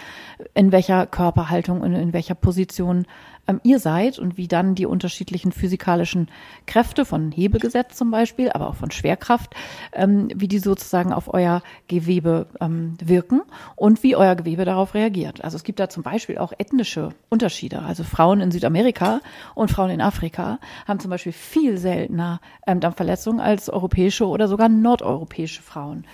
in 0.54 0.72
welcher 0.72 1.06
Körperhaltung 1.06 1.80
und 1.80 1.94
in 1.94 2.12
welcher 2.12 2.34
Position 2.34 3.06
ähm, 3.48 3.60
ihr 3.62 3.78
seid 3.78 4.18
und 4.18 4.36
wie 4.36 4.48
dann 4.48 4.74
die 4.74 4.86
unterschiedlichen 4.86 5.52
physikalischen 5.52 6.28
Kräfte 6.66 7.04
von 7.04 7.32
Hebegesetz 7.32 7.96
zum 7.96 8.10
Beispiel, 8.10 8.50
aber 8.50 8.68
auch 8.68 8.74
von 8.74 8.90
Schwerkraft, 8.90 9.54
ähm, 9.92 10.28
wie 10.34 10.48
die 10.48 10.58
sozusagen 10.58 11.12
auf 11.12 11.32
euer 11.32 11.62
Gewebe 11.88 12.46
ähm, 12.60 12.94
wirken 13.02 13.42
und 13.74 14.02
wie 14.02 14.16
euer 14.16 14.34
Gewebe 14.34 14.64
darauf 14.64 14.94
reagiert. 14.94 15.44
Also 15.44 15.56
es 15.56 15.64
gibt 15.64 15.80
da 15.80 15.88
zum 15.88 16.02
Beispiel 16.02 16.38
auch 16.38 16.52
ethnische 16.58 17.10
Unterschiede. 17.28 17.82
Also 17.82 18.04
Frauen 18.04 18.40
in 18.40 18.50
Südamerika 18.50 19.20
und 19.54 19.70
Frauen 19.70 19.90
in 19.90 20.00
Afrika 20.00 20.58
haben 20.86 21.00
zum 21.00 21.10
Beispiel 21.10 21.32
viel 21.32 21.78
seltener 21.78 22.40
ähm, 22.66 22.80
Dampfverletzungen 22.80 23.40
als 23.40 23.68
europäische 23.68 24.26
oder 24.26 24.48
sogar 24.48 24.68
nordeuropäische 24.68 25.62
Frauen. 25.62 26.04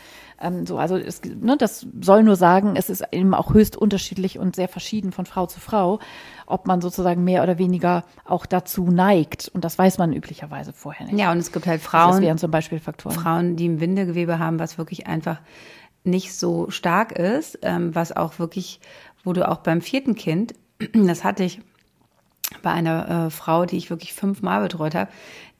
Ähm, 0.43 0.67
so, 0.67 0.79
also 0.79 0.97
es, 0.97 1.23
ne, 1.25 1.57
das 1.57 1.87
soll 2.01 2.23
nur 2.23 2.37
sagen, 2.37 2.75
es 2.77 2.91
ist 2.91 3.05
eben 3.13 3.35
auch 3.35 3.55
höchst 3.55 3.77
unterschiedlich 3.77 4.39
und 4.39 4.57
sehr 4.57 4.69
verschieden 4.69 5.13
von 5.13 5.27
Frau 5.27 5.47
zu 5.47 5.61
Frau, 5.61 6.01
ob 6.47 6.67
man 6.67 6.81
sozusagen 6.81 7.25
mehr 7.25 7.43
oder 7.43 7.59
weniger 7.59 8.05
auch 8.25 8.45
dazu 8.47 8.91
neigt. 8.91 9.51
Und 9.55 9.65
das 9.65 9.79
weiß 9.79 9.99
man 9.99 10.13
üblicherweise 10.13 10.73
vorher 10.73 11.07
nicht. 11.07 11.19
Ja, 11.19 11.33
und 11.33 11.39
es 11.39 11.53
gibt 11.53 11.67
halt 11.67 11.81
das 11.81 11.89
Frauen, 11.89 12.21
wären 12.21 12.39
zum 12.39 12.51
Beispiel 12.51 12.81
Faktoren. 12.81 13.15
Frauen, 13.15 13.57
die 13.57 13.69
ein 13.69 13.79
Bindegewebe 13.79 14.39
haben, 14.39 14.59
was 14.59 14.79
wirklich 14.79 15.07
einfach 15.07 15.41
nicht 16.05 16.35
so 16.35 16.71
stark 16.71 17.13
ist, 17.13 17.59
ähm, 17.63 17.95
was 17.95 18.15
auch 18.15 18.39
wirklich, 18.39 18.81
wo 19.25 19.33
du 19.33 19.49
auch 19.49 19.59
beim 19.59 19.81
vierten 19.81 20.15
Kind, 20.15 20.55
das 20.93 21.25
hatte 21.25 21.45
ich 21.45 21.61
bei 22.61 22.71
einer 22.71 23.27
äh, 23.27 23.31
Frau, 23.31 23.65
die 23.65 23.77
ich 23.77 23.89
wirklich 23.89 24.13
fünfmal 24.13 24.63
betreut 24.63 24.95
habe, 24.95 25.11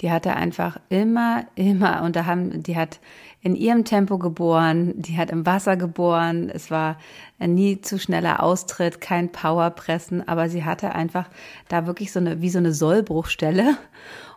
die 0.01 0.11
hatte 0.11 0.35
einfach 0.35 0.79
immer, 0.89 1.45
immer, 1.55 2.03
und 2.03 2.17
da 2.17 2.27
haben, 2.27 2.63
die 2.63 2.77
hat 2.77 3.01
in 3.43 3.57
ihrem 3.57 3.85
Tempo 3.85 4.19
geboren, 4.19 4.95
die 4.97 5.19
hat 5.19 5.31
im 5.31 5.45
Wasser 5.45 5.77
geboren, 5.77 6.49
es 6.49 6.71
war 6.71 6.97
nie 7.39 7.81
zu 7.81 7.99
schneller 7.99 8.43
Austritt, 8.43 9.01
kein 9.01 9.31
Powerpressen, 9.33 10.27
aber 10.29 10.49
sie 10.49 10.65
hatte 10.65 10.95
einfach 10.95 11.29
da 11.69 11.87
wirklich 11.87 12.13
so 12.13 12.21
eine, 12.21 12.41
wie 12.41 12.51
so 12.51 12.59
eine 12.59 12.73
Sollbruchstelle 12.73 13.77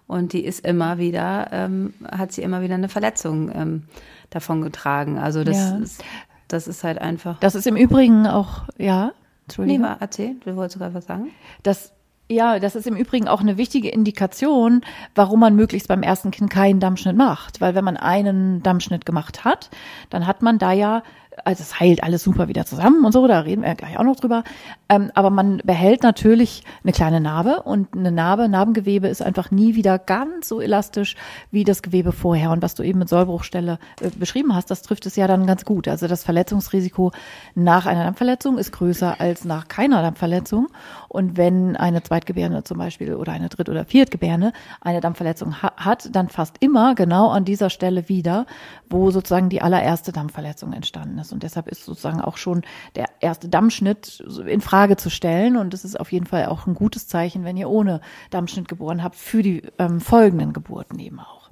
und 0.07 0.33
die 0.33 0.43
ist 0.43 0.65
immer 0.65 0.97
wieder, 0.97 1.47
ähm, 1.51 1.93
hat 2.11 2.31
sie 2.31 2.41
immer 2.41 2.61
wieder 2.63 2.73
eine 2.75 2.89
Verletzung 2.89 3.51
ähm, 3.53 3.83
davon 4.31 4.61
getragen. 4.61 5.19
Also 5.19 5.43
das 5.43 5.57
Ja. 5.57 5.77
ist, 5.77 6.03
das 6.47 6.67
ist 6.67 6.83
halt 6.83 6.99
einfach. 6.99 7.39
Das 7.39 7.53
ist 7.55 7.67
im 7.67 7.75
Übrigen 7.75 8.25
auch, 8.27 8.63
ja, 8.77 9.05
Nee, 9.07 9.11
Entschuldigung. 9.47 9.81
mal 9.81 9.97
erzähl, 9.99 10.35
du 10.43 10.55
wolltest 10.55 10.73
sogar 10.73 10.93
was 10.95 11.05
sagen? 11.05 11.29
Das, 11.61 11.93
ja, 12.27 12.59
das 12.59 12.75
ist 12.75 12.87
im 12.87 12.95
Übrigen 12.95 13.27
auch 13.27 13.41
eine 13.41 13.57
wichtige 13.57 13.89
Indikation, 13.89 14.81
warum 15.13 15.39
man 15.39 15.55
möglichst 15.55 15.87
beim 15.87 16.01
ersten 16.01 16.31
Kind 16.31 16.49
keinen 16.49 16.79
Dammschnitt 16.79 17.15
macht. 17.15 17.61
Weil 17.61 17.75
wenn 17.75 17.85
man 17.85 17.97
einen 17.97 18.63
Dammschnitt 18.63 19.05
gemacht 19.05 19.45
hat, 19.45 19.69
dann 20.09 20.25
hat 20.25 20.41
man 20.41 20.57
da 20.57 20.71
ja 20.71 21.03
also 21.43 21.61
es 21.61 21.79
heilt 21.79 22.03
alles 22.03 22.23
super 22.23 22.47
wieder 22.47 22.65
zusammen 22.65 23.03
und 23.05 23.11
so, 23.11 23.27
da 23.27 23.39
reden 23.41 23.63
wir 23.63 23.75
gleich 23.75 23.97
auch 23.97 24.03
noch 24.03 24.15
drüber. 24.15 24.43
Ähm, 24.87 25.11
aber 25.15 25.29
man 25.29 25.61
behält 25.63 26.03
natürlich 26.03 26.63
eine 26.83 26.93
kleine 26.93 27.19
Narbe 27.19 27.63
und 27.63 27.93
eine 27.95 28.11
Narbe, 28.11 28.47
Narbengewebe 28.47 29.07
ist 29.07 29.21
einfach 29.21 29.51
nie 29.51 29.75
wieder 29.75 29.99
ganz 29.99 30.47
so 30.47 30.61
elastisch 30.61 31.15
wie 31.51 31.63
das 31.63 31.81
Gewebe 31.81 32.11
vorher. 32.11 32.51
Und 32.51 32.61
was 32.61 32.75
du 32.75 32.83
eben 32.83 32.99
mit 32.99 33.09
Sollbruchstelle 33.09 33.79
äh, 34.01 34.09
beschrieben 34.11 34.55
hast, 34.55 34.71
das 34.71 34.81
trifft 34.81 35.05
es 35.05 35.15
ja 35.15 35.27
dann 35.27 35.47
ganz 35.47 35.65
gut. 35.65 35.87
Also 35.87 36.07
das 36.07 36.23
Verletzungsrisiko 36.23 37.11
nach 37.55 37.85
einer 37.85 38.03
Dampfverletzung 38.03 38.57
ist 38.57 38.71
größer 38.71 39.19
als 39.19 39.43
nach 39.45 39.67
keiner 39.67 40.01
Dampfverletzung. 40.01 40.67
Und 41.07 41.37
wenn 41.37 41.75
eine 41.75 42.03
Zweitgebärende 42.03 42.63
zum 42.63 42.77
Beispiel 42.77 43.15
oder 43.15 43.33
eine 43.33 43.49
Dritt- 43.49 43.69
oder 43.69 43.85
Viertgebärende 43.85 44.53
eine 44.81 45.01
Dampfverletzung 45.01 45.61
ha 45.61 45.73
hat, 45.77 46.15
dann 46.15 46.29
fast 46.29 46.57
immer 46.59 46.95
genau 46.95 47.29
an 47.29 47.45
dieser 47.45 47.69
Stelle 47.69 48.07
wieder, 48.07 48.45
wo 48.89 49.11
sozusagen 49.11 49.49
die 49.49 49.61
allererste 49.61 50.11
Dampfverletzung 50.11 50.73
entstanden 50.73 51.17
ist. 51.17 51.24
Und 51.31 51.43
deshalb 51.43 51.67
ist 51.67 51.85
sozusagen 51.85 52.21
auch 52.21 52.37
schon 52.37 52.63
der 52.95 53.05
erste 53.19 53.49
Dammschnitt 53.49 54.23
in 54.45 54.61
Frage 54.61 54.97
zu 54.97 55.09
stellen. 55.09 55.57
Und 55.57 55.73
es 55.73 55.85
ist 55.85 55.99
auf 55.99 56.11
jeden 56.11 56.25
Fall 56.25 56.45
auch 56.45 56.67
ein 56.67 56.75
gutes 56.75 57.07
Zeichen, 57.07 57.43
wenn 57.43 57.57
ihr 57.57 57.69
ohne 57.69 58.01
Dammschnitt 58.29 58.67
geboren 58.67 59.03
habt, 59.03 59.15
für 59.15 59.41
die 59.43 59.63
ähm, 59.79 60.01
folgenden 60.01 60.53
Geburten 60.53 60.99
eben 60.99 61.19
auch. 61.19 61.49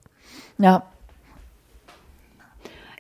Ja, 0.58 0.93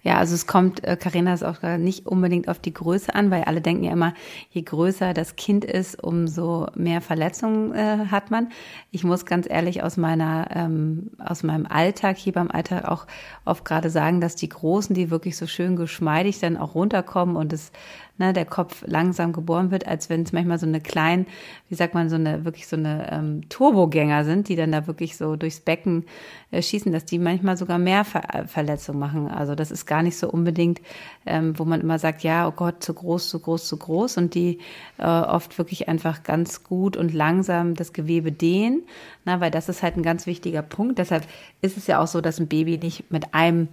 ja, 0.03 0.17
also 0.17 0.35
es 0.35 0.47
kommt, 0.47 0.83
äh, 0.83 0.97
Karina 0.97 1.33
ist 1.33 1.43
auch 1.43 1.61
nicht 1.77 2.05
unbedingt 2.05 2.49
auf 2.49 2.59
die 2.59 2.73
Größe 2.73 3.15
an, 3.15 3.31
weil 3.31 3.45
alle 3.45 3.61
denken 3.61 3.85
ja 3.85 3.93
immer, 3.93 4.13
je 4.49 4.61
größer 4.61 5.13
das 5.13 5.37
Kind 5.37 5.63
ist, 5.63 6.03
umso 6.03 6.67
mehr 6.75 6.99
Verletzungen 7.01 7.73
äh, 7.73 8.07
hat 8.11 8.29
man. 8.29 8.49
Ich 8.91 9.05
muss 9.05 9.25
ganz 9.25 9.49
ehrlich 9.49 9.81
aus 9.81 9.95
meiner, 9.95 10.47
ähm, 10.53 11.11
aus 11.19 11.43
meinem 11.43 11.65
Alltag 11.65 12.17
hier 12.17 12.33
beim 12.33 12.51
Alltag 12.51 12.85
auch 12.85 13.07
oft 13.45 13.63
gerade 13.63 13.89
sagen, 13.89 14.19
dass 14.19 14.35
die 14.35 14.49
Großen, 14.49 14.93
die 14.93 15.09
wirklich 15.09 15.37
so 15.37 15.47
schön 15.47 15.77
geschmeidig 15.77 16.39
dann 16.39 16.57
auch 16.57 16.75
runterkommen 16.75 17.37
und 17.37 17.53
es 17.53 17.71
ne, 18.17 18.33
der 18.33 18.45
Kopf 18.45 18.83
langsam 18.85 19.33
geboren 19.33 19.71
wird, 19.71 19.87
als 19.87 20.09
wenn 20.09 20.23
es 20.23 20.33
manchmal 20.33 20.59
so 20.59 20.65
eine 20.65 20.81
kleinen, 20.81 21.25
wie 21.69 21.75
sagt 21.75 21.93
man, 21.93 22.09
so 22.09 22.15
eine 22.15 22.45
wirklich 22.45 22.67
so 22.67 22.75
eine 22.75 23.11
ähm, 23.11 23.49
Turbogänger 23.49 24.25
sind, 24.25 24.49
die 24.49 24.55
dann 24.55 24.71
da 24.71 24.87
wirklich 24.87 25.17
so 25.17 25.35
durchs 25.35 25.59
Becken 25.59 26.05
äh, 26.51 26.61
schießen, 26.61 26.91
dass 26.91 27.05
die 27.05 27.19
manchmal 27.19 27.57
sogar 27.57 27.79
mehr 27.79 28.05
Ver 28.05 28.23
Verletzungen 28.47 28.99
machen. 28.99 29.29
Also 29.29 29.55
das 29.55 29.71
ist 29.71 29.85
gar 29.93 30.01
nicht 30.01 30.17
so 30.17 30.27
unbedingt, 30.27 30.81
ähm, 31.27 31.53
wo 31.59 31.65
man 31.65 31.79
immer 31.79 31.99
sagt, 31.99 32.23
ja, 32.23 32.47
oh 32.47 32.51
Gott, 32.51 32.83
zu 32.83 32.95
groß, 32.95 33.29
zu 33.29 33.37
groß, 33.39 33.67
zu 33.67 33.77
groß 33.77 34.17
und 34.17 34.33
die 34.33 34.57
äh, 34.97 35.03
oft 35.05 35.59
wirklich 35.59 35.87
einfach 35.87 36.23
ganz 36.23 36.63
gut 36.63 36.97
und 36.97 37.13
langsam 37.13 37.75
das 37.75 37.93
Gewebe 37.93 38.31
dehnen, 38.31 38.81
na, 39.23 39.39
weil 39.39 39.51
das 39.51 39.69
ist 39.69 39.83
halt 39.83 39.95
ein 39.95 40.01
ganz 40.01 40.25
wichtiger 40.25 40.63
Punkt. 40.63 40.97
Deshalb 40.97 41.27
ist 41.61 41.77
es 41.77 41.85
ja 41.85 42.01
auch 42.01 42.07
so, 42.07 42.21
dass 42.21 42.39
ein 42.39 42.47
Baby 42.47 42.79
nicht 42.79 43.11
mit 43.11 43.35
einem 43.35 43.67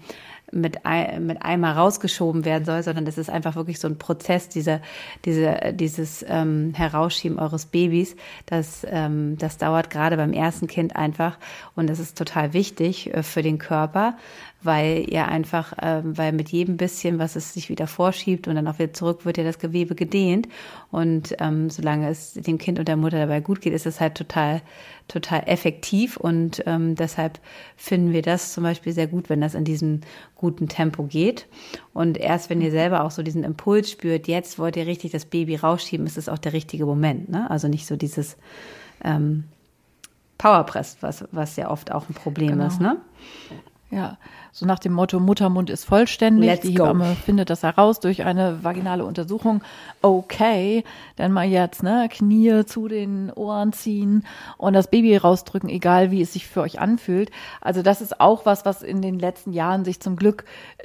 mit, 0.53 0.85
ein, 0.85 1.27
mit 1.27 1.43
einmal 1.43 1.75
rausgeschoben 1.75 2.45
werden 2.45 2.65
soll, 2.65 2.83
sondern 2.83 3.05
das 3.05 3.19
ist 3.19 3.31
einfach 3.31 3.57
wirklich 3.57 3.79
so 3.79 3.89
ein 3.89 3.99
Prozess, 3.99 4.49
diese, 4.49 4.81
diese, 5.25 5.73
dieses 5.73 6.25
ähm, 6.29 6.73
Herausschieben 6.75 7.39
eures 7.39 7.67
Babys. 7.67 8.17
Das, 8.47 8.87
ähm, 8.89 9.39
das 9.39 9.59
dauert 9.59 9.91
gerade 9.91 10.17
beim 10.17 10.33
ersten 10.33 10.67
Kind 10.67 10.97
einfach 10.97 11.39
und 11.77 11.89
das 11.89 11.99
ist 11.99 12.19
total 12.19 12.53
wichtig 12.53 13.15
äh, 13.15 13.23
für 13.23 13.43
den 13.43 13.59
Körper, 13.59 14.17
weil 14.63 15.07
ihr 15.09 15.27
einfach, 15.29 15.77
äh, 15.79 16.03
weil 16.05 16.33
mit 16.33 16.51
jedem 16.51 16.77
bisschen, 16.77 17.19
was 17.19 17.37
es 17.37 17.55
sich 17.55 17.69
wieder 17.69 17.87
vorschiebt 17.87 18.47
und 18.47 18.57
dann 18.57 18.69
auch 18.69 18.79
wieder 18.79 18.93
zurück, 18.93 19.25
wird 19.25 19.39
ja 19.39 19.45
das 19.45 19.59
Gewebe 19.59 19.95
gedehnt. 19.95 20.49
Und 20.91 21.35
ähm, 21.39 21.71
solange 21.71 22.09
es 22.09 22.35
dem 22.35 22.59
Kind 22.59 22.79
und 22.79 22.87
der 22.87 22.97
Mutter 22.97 23.19
dabei 23.19 23.41
gut 23.41 23.61
geht, 23.61 23.73
ist 23.73 23.87
es 23.87 24.01
halt 24.01 24.17
total, 24.17 24.61
total 25.09 25.45
effektiv. 25.47 26.17
Und 26.19 26.63
ähm, 26.67 26.95
deshalb 26.95 27.41
finden 27.77 28.13
wir 28.13 28.23
das 28.23 28.53
zum 28.53 28.65
Beispiel 28.65 28.93
sehr 28.93 29.07
gut, 29.07 29.31
wenn 29.31 29.41
das 29.41 29.55
in 29.55 29.65
diesem 29.65 30.03
guten 30.35 30.69
Tempo 30.69 31.05
geht. 31.05 31.47
Und 31.95 32.19
erst 32.19 32.51
wenn 32.51 32.61
ihr 32.61 32.71
selber 32.71 33.05
auch 33.05 33.11
so 33.11 33.23
diesen 33.23 33.45
Impuls 33.45 33.91
spürt, 33.91 34.29
jetzt 34.29 34.59
wollt 34.59 34.77
ihr 34.77 34.87
richtig 34.87 35.13
das 35.13 35.25
Baby 35.25 35.57
rausschieben, 35.57 36.07
ist 36.07 36.19
es 36.19 36.29
auch 36.29 36.39
der 36.39 36.53
richtige 36.53 36.85
Moment. 36.85 37.31
Ne? 37.31 37.51
Also 37.51 37.69
nicht 37.69 37.87
so 37.87 37.97
dieses 37.97 38.37
ähm, 39.03 39.45
Powerpress, 40.37 40.99
was, 41.01 41.25
was 41.33 41.57
ja 41.57 41.71
oft 41.71 41.93
auch 41.93 42.09
ein 42.09 42.15
Problem 42.15 42.53
genau. 42.53 42.67
ist. 42.67 42.81
Ne? 42.81 42.99
Ja, 43.93 44.19
so 44.53 44.67
nach 44.67 44.79
dem 44.79 44.93
Motto 44.93 45.19
Muttermund 45.19 45.69
ist 45.69 45.85
vollständig. 45.85 46.49
Let's 46.49 46.63
die 46.63 46.75
Hebamme 46.75 47.09
go. 47.09 47.15
findet 47.25 47.51
das 47.51 47.65
heraus 47.65 47.99
durch 47.99 48.25
eine 48.25 48.63
vaginale 48.63 49.05
Untersuchung. 49.05 49.63
Okay, 50.01 50.85
dann 51.17 51.33
mal 51.33 51.47
jetzt, 51.47 51.83
ne, 51.83 52.09
Knie 52.09 52.65
zu 52.67 52.87
den 52.87 53.33
Ohren 53.33 53.73
ziehen 53.73 54.25
und 54.59 54.75
das 54.75 54.91
Baby 54.91 55.17
rausdrücken, 55.17 55.69
egal 55.69 56.13
wie 56.13 56.23
es 56.23 56.35
sich 56.35 56.47
für 56.47 56.61
euch 56.61 56.79
anfühlt. 56.79 57.33
Also 57.61 57.83
das 57.83 58.01
ist 58.01 58.21
auch 58.21 58.47
was, 58.47 58.65
was 58.65 58.83
in 58.83 59.03
den 59.03 59.19
letzten 59.19 59.53
Jahren 59.53 59.85
sich 59.85 59.99
zum 59.99 60.15
Glück 60.15 60.45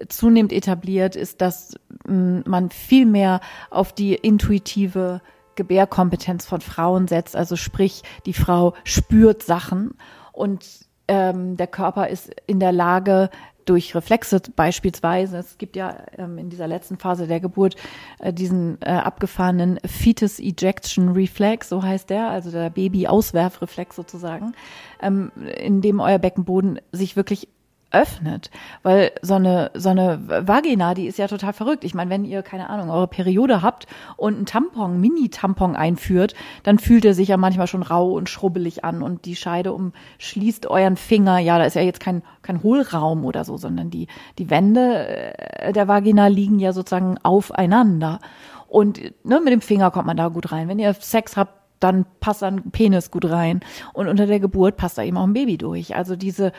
zunehmend 0.09 0.51
etabliert, 0.51 1.15
ist, 1.15 1.41
dass 1.41 1.75
mm, 2.07 2.39
man 2.47 2.71
viel 2.71 3.05
mehr 3.05 3.39
auf 3.69 3.93
die 3.93 4.15
intuitive 4.15 5.21
Gebärkompetenz 5.53 6.47
von 6.47 6.61
Frauen 6.61 7.07
setzt. 7.07 7.35
Also 7.35 7.55
sprich, 7.55 8.01
die 8.25 8.33
Frau 8.33 8.73
spürt 8.83 9.43
Sachen 9.43 9.91
und 10.31 10.84
ähm, 11.07 11.57
der 11.57 11.67
Körper 11.67 12.07
ist 12.07 12.31
in 12.47 12.59
der 12.59 12.71
Lage, 12.71 13.29
durch 13.65 13.95
Reflexe 13.95 14.41
beispielsweise, 14.55 15.37
es 15.37 15.57
gibt 15.57 15.75
ja 15.75 15.97
ähm, 16.17 16.37
in 16.37 16.49
dieser 16.49 16.67
letzten 16.67 16.97
Phase 16.97 17.27
der 17.27 17.39
Geburt 17.39 17.75
äh, 18.19 18.31
diesen 18.31 18.77
äh, 18.81 18.89
abgefahrenen 18.89 19.79
Fetus 19.85 20.39
Ejection 20.39 21.09
Reflex, 21.09 21.69
so 21.69 21.83
heißt 21.83 22.09
der, 22.09 22.29
also 22.29 22.51
der 22.51 22.69
Baby-Auswerfreflex 22.69 23.95
sozusagen, 23.95 24.53
ähm, 25.01 25.31
in 25.57 25.81
dem 25.81 25.99
euer 25.99 26.19
Beckenboden 26.19 26.79
sich 26.91 27.15
wirklich 27.15 27.47
öffnet. 27.95 28.51
Weil 28.83 29.11
so 29.21 29.35
eine, 29.35 29.71
so 29.73 29.89
eine 29.89 30.19
Vagina, 30.27 30.93
die 30.93 31.07
ist 31.07 31.17
ja 31.17 31.27
total 31.27 31.53
verrückt. 31.53 31.83
Ich 31.83 31.93
meine, 31.93 32.11
wenn 32.11 32.25
ihr, 32.25 32.43
keine 32.43 32.69
Ahnung, 32.69 32.89
eure 32.89 33.07
Periode 33.07 33.61
habt 33.61 33.87
und 34.17 34.35
einen 34.35 34.45
Tampon, 34.45 34.99
Mini-Tampon 34.99 35.75
einführt, 35.75 36.35
dann 36.63 36.77
fühlt 36.77 37.05
er 37.05 37.13
sich 37.13 37.29
ja 37.29 37.37
manchmal 37.37 37.67
schon 37.67 37.83
rau 37.83 38.11
und 38.11 38.29
schrubbelig 38.29 38.83
an 38.83 39.01
und 39.01 39.25
die 39.25 39.35
Scheide 39.35 39.73
umschließt 39.73 40.67
euren 40.67 40.97
Finger. 40.97 41.39
Ja, 41.39 41.57
da 41.57 41.63
ist 41.63 41.75
ja 41.75 41.81
jetzt 41.81 42.01
kein, 42.01 42.21
kein 42.41 42.61
Hohlraum 42.61 43.23
oder 43.25 43.45
so, 43.45 43.57
sondern 43.57 43.89
die, 43.89 44.07
die 44.37 44.49
Wände 44.49 45.07
äh, 45.37 45.71
der 45.71 45.87
Vagina 45.87 46.27
liegen 46.27 46.59
ja 46.59 46.73
sozusagen 46.73 47.17
aufeinander. 47.23 48.19
Und 48.67 48.99
ne, 49.23 49.39
mit 49.39 49.53
dem 49.53 49.61
Finger 49.61 49.89
kommt 49.89 50.07
man 50.07 50.17
da 50.17 50.27
gut 50.27 50.51
rein. 50.51 50.67
Wenn 50.67 50.79
ihr 50.79 50.93
Sex 50.93 51.37
habt, 51.37 51.64
dann 51.79 52.05
passt 52.19 52.43
ein 52.43 52.71
Penis 52.71 53.11
gut 53.11 53.25
rein. 53.25 53.61
Und 53.93 54.07
unter 54.07 54.27
der 54.27 54.39
Geburt 54.39 54.77
passt 54.77 54.97
da 54.97 55.03
eben 55.03 55.17
auch 55.17 55.23
ein 55.25 55.33
Baby 55.33 55.57
durch. 55.57 55.95
Also 55.95 56.15
diese 56.15 56.51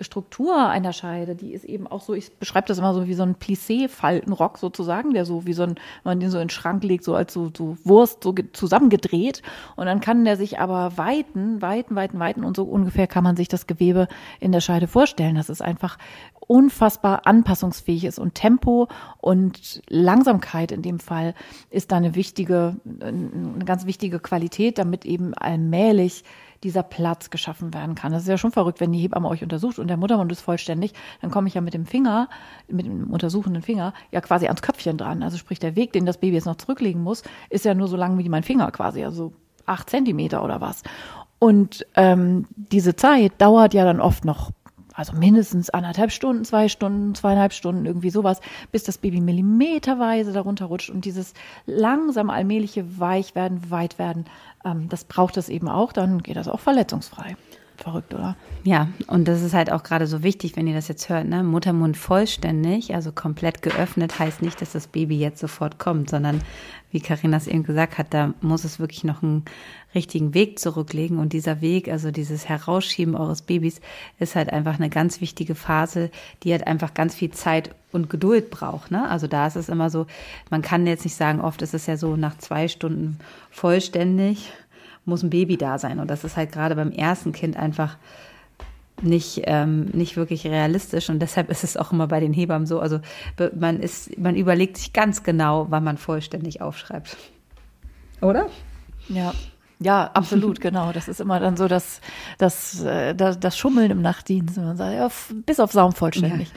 Struktur 0.00 0.68
einer 0.68 0.92
Scheide, 0.92 1.36
die 1.36 1.52
ist 1.52 1.64
eben 1.64 1.86
auch 1.86 2.02
so, 2.02 2.14
ich 2.14 2.36
beschreibe 2.38 2.66
das 2.66 2.78
immer 2.78 2.94
so 2.94 3.06
wie 3.06 3.14
so 3.14 3.22
ein 3.22 3.36
Plissé-Faltenrock 3.36 4.58
sozusagen, 4.58 5.14
der 5.14 5.24
so 5.24 5.46
wie 5.46 5.52
so 5.52 5.62
ein, 5.62 5.76
wenn 6.02 6.10
man 6.10 6.20
den 6.20 6.30
so 6.30 6.38
in 6.38 6.44
den 6.44 6.50
Schrank 6.50 6.82
legt, 6.82 7.04
so 7.04 7.14
als 7.14 7.32
so, 7.32 7.50
so 7.56 7.76
Wurst 7.84 8.24
so 8.24 8.34
zusammengedreht. 8.52 9.42
Und 9.76 9.86
dann 9.86 10.00
kann 10.00 10.24
der 10.24 10.36
sich 10.36 10.58
aber 10.58 10.98
weiten, 10.98 11.62
weiten, 11.62 11.94
weiten, 11.94 12.18
weiten 12.18 12.44
und 12.44 12.56
so 12.56 12.64
ungefähr 12.64 13.06
kann 13.06 13.24
man 13.24 13.36
sich 13.36 13.48
das 13.48 13.66
Gewebe 13.66 14.08
in 14.40 14.52
der 14.52 14.60
Scheide 14.60 14.88
vorstellen. 14.88 15.36
Das 15.36 15.48
ist 15.48 15.62
einfach 15.62 15.96
unfassbar 16.46 17.26
anpassungsfähig 17.26 18.04
ist 18.04 18.18
und 18.18 18.34
Tempo 18.34 18.88
und 19.18 19.82
Langsamkeit 19.88 20.72
in 20.72 20.82
dem 20.82 20.98
Fall 20.98 21.34
ist 21.70 21.92
da 21.92 21.96
eine 21.96 22.14
wichtige, 22.14 22.76
eine 23.00 23.64
ganz 23.64 23.86
wichtige 23.86 24.20
Qualität, 24.20 24.63
damit 24.72 25.04
eben 25.04 25.34
allmählich 25.34 26.24
dieser 26.64 26.82
Platz 26.82 27.30
geschaffen 27.30 27.74
werden 27.74 27.94
kann. 27.94 28.10
Das 28.12 28.22
ist 28.22 28.28
ja 28.28 28.38
schon 28.38 28.50
verrückt, 28.50 28.80
wenn 28.80 28.90
die 28.90 28.98
Hebamme 28.98 29.28
euch 29.28 29.42
untersucht 29.42 29.78
und 29.78 29.88
der 29.88 29.98
Muttermund 29.98 30.32
ist 30.32 30.40
vollständig, 30.40 30.94
dann 31.20 31.30
komme 31.30 31.46
ich 31.46 31.54
ja 31.54 31.60
mit 31.60 31.74
dem 31.74 31.84
Finger, 31.84 32.28
mit 32.68 32.86
dem 32.86 33.10
untersuchenden 33.10 33.62
Finger, 33.62 33.92
ja 34.10 34.22
quasi 34.22 34.46
ans 34.46 34.62
Köpfchen 34.62 34.96
dran. 34.96 35.22
Also 35.22 35.36
sprich, 35.36 35.58
der 35.58 35.76
Weg, 35.76 35.92
den 35.92 36.06
das 36.06 36.18
Baby 36.18 36.36
jetzt 36.36 36.46
noch 36.46 36.56
zurücklegen 36.56 37.02
muss, 37.02 37.22
ist 37.50 37.66
ja 37.66 37.74
nur 37.74 37.88
so 37.88 37.96
lang 37.96 38.18
wie 38.18 38.28
mein 38.28 38.42
Finger 38.42 38.70
quasi, 38.70 39.04
also 39.04 39.34
acht 39.66 39.90
Zentimeter 39.90 40.42
oder 40.42 40.60
was. 40.60 40.82
Und 41.38 41.86
ähm, 41.96 42.46
diese 42.54 42.96
Zeit 42.96 43.32
dauert 43.38 43.74
ja 43.74 43.84
dann 43.84 44.00
oft 44.00 44.24
noch 44.24 44.50
also 44.94 45.12
mindestens 45.12 45.70
anderthalb 45.70 46.12
Stunden, 46.12 46.44
zwei 46.44 46.68
Stunden, 46.68 47.16
zweieinhalb 47.16 47.52
Stunden, 47.52 47.84
irgendwie 47.84 48.10
sowas, 48.10 48.40
bis 48.70 48.84
das 48.84 48.96
Baby 48.96 49.20
millimeterweise 49.20 50.32
darunter 50.32 50.66
rutscht 50.66 50.90
und 50.90 51.04
dieses 51.04 51.34
langsam 51.66 52.30
allmähliche 52.30 53.00
Weichwerden, 53.00 53.70
Weitwerden, 53.70 54.26
das 54.88 55.04
braucht 55.04 55.36
es 55.36 55.48
eben 55.48 55.68
auch, 55.68 55.92
dann 55.92 56.22
geht 56.22 56.36
das 56.36 56.48
auch 56.48 56.60
verletzungsfrei. 56.60 57.36
Verrückt, 57.76 58.14
oder? 58.14 58.36
Ja, 58.62 58.88
und 59.08 59.26
das 59.26 59.42
ist 59.42 59.52
halt 59.52 59.70
auch 59.70 59.82
gerade 59.82 60.06
so 60.06 60.22
wichtig, 60.22 60.56
wenn 60.56 60.66
ihr 60.66 60.74
das 60.74 60.88
jetzt 60.88 61.08
hört, 61.08 61.26
ne? 61.26 61.42
Muttermund 61.42 61.96
vollständig, 61.96 62.94
also 62.94 63.10
komplett 63.10 63.62
geöffnet, 63.62 64.18
heißt 64.18 64.42
nicht, 64.42 64.60
dass 64.60 64.72
das 64.72 64.86
Baby 64.86 65.18
jetzt 65.18 65.40
sofort 65.40 65.78
kommt, 65.78 66.08
sondern 66.08 66.40
wie 66.94 67.00
Karina 67.00 67.36
es 67.36 67.48
eben 67.48 67.64
gesagt 67.64 67.98
hat, 67.98 68.14
da 68.14 68.32
muss 68.40 68.62
es 68.62 68.78
wirklich 68.78 69.02
noch 69.02 69.24
einen 69.24 69.44
richtigen 69.96 70.32
Weg 70.32 70.60
zurücklegen. 70.60 71.18
Und 71.18 71.32
dieser 71.32 71.60
Weg, 71.60 71.88
also 71.88 72.12
dieses 72.12 72.48
Herausschieben 72.48 73.16
eures 73.16 73.42
Babys, 73.42 73.80
ist 74.20 74.36
halt 74.36 74.52
einfach 74.52 74.76
eine 74.76 74.90
ganz 74.90 75.20
wichtige 75.20 75.56
Phase, 75.56 76.12
die 76.44 76.52
halt 76.52 76.68
einfach 76.68 76.94
ganz 76.94 77.16
viel 77.16 77.32
Zeit 77.32 77.74
und 77.90 78.10
Geduld 78.10 78.50
braucht. 78.50 78.92
Ne? 78.92 79.08
Also 79.08 79.26
da 79.26 79.48
ist 79.48 79.56
es 79.56 79.68
immer 79.68 79.90
so, 79.90 80.06
man 80.50 80.62
kann 80.62 80.86
jetzt 80.86 81.04
nicht 81.04 81.16
sagen, 81.16 81.40
oft 81.40 81.62
ist 81.62 81.74
es 81.74 81.86
ja 81.86 81.96
so 81.96 82.14
nach 82.14 82.38
zwei 82.38 82.68
Stunden 82.68 83.18
vollständig 83.50 84.52
muss 85.04 85.22
ein 85.22 85.30
Baby 85.30 85.56
da 85.56 85.78
sein. 85.78 86.00
Und 86.00 86.10
das 86.10 86.24
ist 86.24 86.36
halt 86.36 86.52
gerade 86.52 86.74
beim 86.74 86.92
ersten 86.92 87.32
Kind 87.32 87.56
einfach 87.56 87.96
nicht, 89.02 89.42
ähm, 89.44 89.86
nicht 89.86 90.16
wirklich 90.16 90.46
realistisch 90.46 91.10
und 91.10 91.18
deshalb 91.18 91.50
ist 91.50 91.64
es 91.64 91.76
auch 91.76 91.92
immer 91.92 92.06
bei 92.06 92.20
den 92.20 92.32
Hebammen 92.32 92.66
so. 92.66 92.78
Also 92.78 93.00
man 93.54 93.80
ist, 93.80 94.16
man 94.18 94.36
überlegt 94.36 94.76
sich 94.76 94.92
ganz 94.92 95.22
genau, 95.22 95.66
wann 95.70 95.84
man 95.84 95.98
vollständig 95.98 96.60
aufschreibt. 96.60 97.16
Oder? 98.20 98.46
Ja. 99.08 99.34
Ja, 99.80 100.10
absolut, 100.14 100.60
genau. 100.62 100.92
Das 100.92 101.08
ist 101.08 101.20
immer 101.20 101.40
dann 101.40 101.56
so 101.56 101.66
das, 101.66 102.00
das, 102.38 102.82
äh, 102.82 103.14
das, 103.14 103.40
das 103.40 103.58
Schummeln 103.58 103.90
im 103.90 104.00
Nachtdienst. 104.00 104.56
Man 104.56 104.76
sagt, 104.76 104.94
ja, 104.94 105.08
bis 105.44 105.58
auf 105.58 105.72
Saum 105.72 105.92
vollständig. 105.92 106.48
Ja 106.48 106.54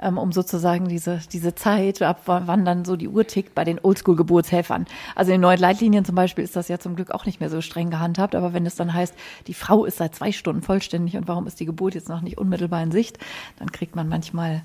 ähm, 0.00 0.18
um 0.18 0.32
sozusagen 0.32 0.88
diese, 0.88 1.20
diese 1.32 1.54
Zeit, 1.54 2.02
ab 2.02 2.22
wann 2.26 2.64
dann 2.64 2.84
so 2.84 2.96
die 2.96 3.08
Uhr 3.08 3.26
tickt 3.26 3.54
bei 3.54 3.64
den 3.64 3.78
Oldschool-Geburtshelfern. 3.82 4.86
Also 5.14 5.30
in 5.30 5.36
den 5.36 5.40
neuen 5.42 5.58
Leitlinien 5.58 6.04
zum 6.04 6.14
Beispiel 6.14 6.44
ist 6.44 6.56
das 6.56 6.68
ja 6.68 6.78
zum 6.78 6.96
Glück 6.96 7.10
auch 7.10 7.26
nicht 7.26 7.40
mehr 7.40 7.50
so 7.50 7.60
streng 7.60 7.90
gehandhabt, 7.90 8.34
aber 8.34 8.52
wenn 8.52 8.66
es 8.66 8.76
dann 8.76 8.94
heißt, 8.94 9.14
die 9.46 9.54
Frau 9.54 9.84
ist 9.84 9.98
seit 9.98 10.14
zwei 10.14 10.32
Stunden 10.32 10.62
vollständig 10.62 11.16
und 11.16 11.28
warum 11.28 11.46
ist 11.46 11.60
die 11.60 11.66
Geburt 11.66 11.94
jetzt 11.94 12.08
noch 12.08 12.20
nicht 12.20 12.38
unmittelbar 12.38 12.82
in 12.82 12.92
Sicht, 12.92 13.18
dann 13.58 13.72
kriegt 13.72 13.96
man 13.96 14.08
manchmal 14.08 14.62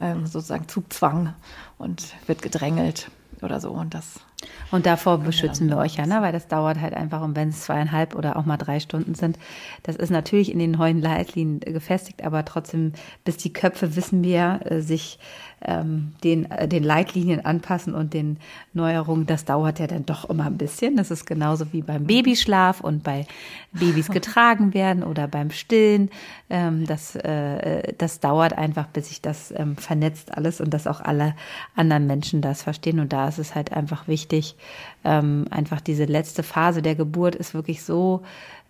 ähm, 0.00 0.26
sozusagen 0.26 0.68
Zugzwang 0.68 1.34
und 1.78 2.14
wird 2.26 2.42
gedrängelt 2.42 3.10
oder 3.46 3.60
so 3.60 3.70
und 3.70 3.94
das 3.94 4.20
und 4.70 4.84
davor 4.84 5.18
beschützen 5.18 5.68
wir 5.68 5.78
euch 5.78 5.96
ja, 5.96 6.06
ne? 6.06 6.20
weil 6.20 6.32
das 6.32 6.48
dauert 6.48 6.80
halt 6.80 6.94
einfach, 6.94 7.22
und 7.22 7.36
wenn 7.36 7.48
es 7.48 7.62
zweieinhalb 7.62 8.14
oder 8.14 8.36
auch 8.36 8.44
mal 8.44 8.56
drei 8.56 8.80
Stunden 8.80 9.14
sind. 9.14 9.38
Das 9.82 9.96
ist 9.96 10.10
natürlich 10.10 10.52
in 10.52 10.58
den 10.58 10.72
neuen 10.72 11.00
Leitlinien 11.00 11.60
gefestigt, 11.60 12.22
aber 12.24 12.44
trotzdem, 12.44 12.92
bis 13.24 13.36
die 13.38 13.52
Köpfe 13.52 13.96
wissen 13.96 14.22
wir, 14.22 14.60
äh, 14.64 14.80
sich 14.80 15.18
ähm, 15.62 16.12
den, 16.22 16.50
äh, 16.50 16.68
den 16.68 16.82
Leitlinien 16.82 17.44
anpassen 17.44 17.94
und 17.94 18.12
den 18.12 18.38
Neuerungen, 18.74 19.26
das 19.26 19.44
dauert 19.44 19.78
ja 19.78 19.86
dann 19.86 20.04
doch 20.04 20.28
immer 20.28 20.46
ein 20.46 20.58
bisschen. 20.58 20.96
Das 20.96 21.10
ist 21.10 21.26
genauso 21.26 21.72
wie 21.72 21.82
beim 21.82 22.04
Babyschlaf 22.04 22.80
und 22.80 23.02
bei 23.02 23.26
Babys 23.72 24.08
getragen 24.10 24.74
werden 24.74 25.02
oder 25.02 25.28
beim 25.28 25.50
Stillen. 25.50 26.10
Ähm, 26.50 26.86
das, 26.86 27.16
äh, 27.16 27.94
das 27.96 28.20
dauert 28.20 28.56
einfach, 28.56 28.86
bis 28.88 29.08
sich 29.08 29.22
das 29.22 29.52
ähm, 29.56 29.76
vernetzt 29.76 30.36
alles 30.36 30.60
und 30.60 30.72
dass 30.74 30.86
auch 30.86 31.00
alle 31.00 31.34
anderen 31.74 32.06
Menschen 32.06 32.42
das 32.42 32.62
verstehen. 32.62 33.00
Und 33.00 33.12
da 33.12 33.28
ist 33.28 33.38
es 33.38 33.54
halt 33.54 33.72
einfach 33.72 34.08
wichtig, 34.08 34.56
ähm, 35.04 35.46
einfach 35.50 35.80
diese 35.80 36.04
letzte 36.04 36.42
Phase 36.42 36.82
der 36.82 36.94
Geburt 36.94 37.34
ist 37.34 37.54
wirklich 37.54 37.82
so 37.82 38.22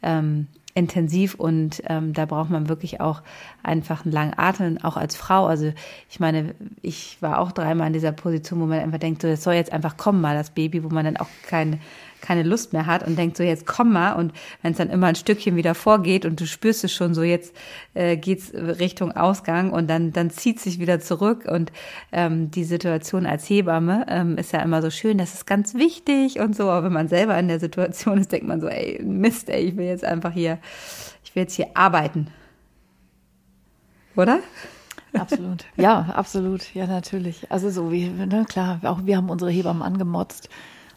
ähm, 0.03 0.47
intensiv 0.77 1.35
und 1.35 1.83
ähm, 1.89 2.13
da 2.13 2.27
braucht 2.27 2.51
man 2.51 2.69
wirklich 2.69 3.01
auch 3.01 3.23
einfach 3.63 4.05
einen 4.05 4.13
langen 4.13 4.35
Atem, 4.37 4.79
auch 4.83 4.99
als 4.99 5.17
Frau. 5.17 5.47
Also 5.47 5.73
ich 6.11 6.21
meine, 6.21 6.55
ich 6.83 7.17
war 7.21 7.39
auch 7.39 7.51
dreimal 7.51 7.87
in 7.87 7.95
dieser 7.95 8.13
Position, 8.13 8.61
wo 8.61 8.67
man 8.67 8.81
einfach 8.81 8.99
denkt, 8.99 9.23
so, 9.23 9.29
das 9.29 9.43
soll 9.43 9.55
jetzt 9.55 9.73
einfach 9.73 9.97
kommen 9.97 10.21
mal, 10.21 10.37
das 10.37 10.51
Baby, 10.51 10.85
wo 10.85 10.89
man 10.91 11.07
dann 11.07 11.17
auch 11.17 11.29
keine 11.49 11.79
keine 12.21 12.43
Lust 12.43 12.73
mehr 12.73 12.87
hat 12.87 13.07
und 13.07 13.17
denkt 13.19 13.37
so, 13.37 13.43
jetzt 13.43 13.67
komm 13.67 13.93
mal. 13.93 14.13
Und 14.13 14.33
wenn 14.63 14.73
es 14.73 14.79
dann 14.79 14.91
immer 14.91 15.07
ein 15.07 15.15
Stückchen 15.15 15.57
wieder 15.57 15.75
vorgeht 15.75 16.25
und 16.25 16.41
du 16.41 16.47
spürst 16.47 16.85
es 16.85 16.93
schon 16.93 17.15
so, 17.15 17.23
jetzt 17.23 17.55
äh, 17.95 18.17
geht's 18.17 18.53
Richtung 18.55 19.13
Ausgang 19.13 19.71
und 19.71 19.89
dann, 19.89 20.13
dann 20.13 20.31
zieht 20.31 20.61
sich 20.61 20.79
wieder 20.79 21.01
zurück. 21.01 21.45
Und 21.47 21.73
ähm, 22.13 22.51
die 22.51 22.65
Situation 22.65 23.27
als 23.27 23.49
Hebamme 23.49 24.07
ähm, 24.09 24.39
ist 24.39 24.53
ja 24.53 24.61
immer 24.61 24.83
so 24.83 24.91
schön, 24.91 25.19
das 25.19 25.35
ist 25.35 25.47
ganz 25.47 25.75
wichtig 25.75 26.41
und 26.41 26.57
so. 26.57 26.71
Aber 26.71 26.85
wenn 26.87 26.93
man 26.93 27.09
selber 27.09 27.39
in 27.39 27.49
der 27.49 27.61
Situation 27.61 28.19
ist, 28.19 28.33
denkt 28.33 28.47
man 28.47 28.61
so, 28.61 28.69
ey, 28.69 29.03
Mist, 29.03 29.49
ey, 29.49 29.63
ich 29.65 29.77
will 29.77 29.87
jetzt 29.87 30.05
einfach 30.05 30.33
hier, 30.33 30.59
ich 31.25 31.35
will 31.35 31.43
jetzt 31.43 31.55
hier 31.55 31.69
arbeiten. 31.75 32.29
Oder? 34.17 34.41
Absolut. 35.13 35.65
Ja, 35.77 36.13
absolut. 36.15 36.75
Ja, 36.75 36.87
natürlich. 36.87 37.51
Also 37.51 37.71
so 37.71 37.93
wie, 37.93 38.09
ne, 38.09 38.45
klar, 38.49 38.81
auch 38.85 39.01
wir 39.05 39.17
haben 39.17 39.31
unsere 39.31 39.51
Hebammen 39.51 39.83
angemotzt 39.83 40.49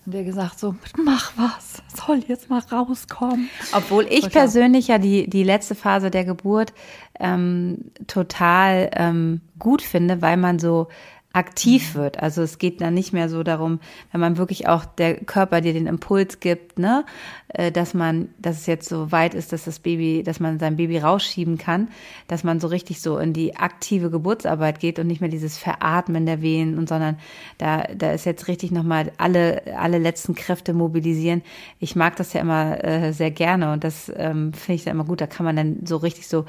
und 0.10 0.16
der 0.16 0.24
gesagt 0.24 0.58
so, 0.58 0.74
mach 0.98 1.34
was, 1.38 1.84
soll 1.96 2.24
jetzt 2.28 2.50
mal 2.50 2.58
rauskommen. 2.72 3.48
Obwohl 3.74 4.06
ich 4.06 4.22
total. 4.22 4.42
persönlich 4.42 4.88
ja 4.88 4.98
die, 4.98 5.30
die 5.30 5.44
letzte 5.44 5.76
Phase 5.76 6.10
der 6.10 6.26
Geburt 6.26 6.74
ähm, 7.20 7.92
total 8.08 8.90
ähm, 8.94 9.42
gut 9.60 9.84
finde, 9.84 10.24
weil 10.24 10.36
man 10.38 10.58
so 10.58 10.88
aktiv 11.32 11.94
mhm. 11.94 12.00
wird. 12.00 12.20
Also 12.20 12.42
es 12.42 12.58
geht 12.58 12.82
dann 12.82 12.96
nicht 12.96 13.14
mehr 13.14 13.30
so 13.30 13.44
darum, 13.44 13.80
wenn 14.12 14.20
man 14.20 14.38
wirklich 14.38 14.68
auch 14.68 14.86
der 14.86 15.16
Körper 15.16 15.62
dir 15.62 15.74
den 15.74 15.86
Impuls 15.86 16.40
gibt, 16.40 16.80
ne, 16.80 17.06
äh, 17.50 17.72
dass 17.72 17.94
man, 17.94 18.30
dass 18.40 18.58
es 18.58 18.66
jetzt 18.66 18.90
so 18.90 19.12
weit 19.12 19.36
ist, 19.36 19.54
dass 19.54 19.66
das 19.66 19.80
Baby, 19.80 20.24
dass 20.24 20.40
man 20.40 20.58
sein 20.58 20.78
Baby 20.78 20.98
rausschieben 20.98 21.60
kann, 21.60 21.90
dass 22.28 22.44
man 22.44 22.60
so 22.60 22.68
richtig 22.68 23.02
so 23.02 23.20
in 23.20 23.34
die 23.34 23.56
aktive 23.58 24.10
Geburtsarbeit 24.10 24.80
geht 24.80 24.98
und 24.98 25.06
nicht 25.06 25.22
mehr 25.22 25.30
dieses 25.30 25.58
Veratmen 25.58 26.26
der 26.26 26.42
Wehen 26.42 26.78
und 26.80 26.90
sondern 26.90 27.20
da, 27.60 27.84
da 27.84 28.12
ist 28.12 28.26
jetzt 28.26 28.48
richtig 28.48 28.72
nochmal 28.72 29.12
alle, 29.18 29.62
alle 29.78 30.00
letzten 30.00 30.34
Kräfte 30.34 30.74
mobilisieren. 30.74 31.44
Ich 31.80 31.96
mag 31.96 32.16
das 32.16 32.34
ja 32.34 32.42
immer 32.42 32.84
äh, 32.84 33.14
sehr 33.14 33.32
gerne 33.32 33.72
und 33.72 33.84
das 33.84 34.12
ähm, 34.16 34.52
finde 34.54 34.74
ich 34.74 34.84
dann 34.84 34.96
immer 34.96 35.06
gut. 35.06 35.22
Da 35.22 35.28
kann 35.28 35.46
man 35.46 35.56
dann 35.56 35.86
so 35.86 35.98
richtig 35.98 36.28
so 36.28 36.46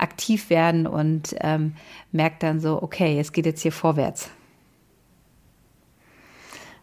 aktiv 0.00 0.50
werden 0.50 0.86
und 0.86 1.34
ähm, 1.40 1.74
merkt 2.12 2.42
dann 2.42 2.60
so, 2.60 2.82
okay, 2.82 3.18
es 3.18 3.32
geht 3.32 3.46
jetzt 3.46 3.62
hier 3.62 3.72
vorwärts. 3.72 4.30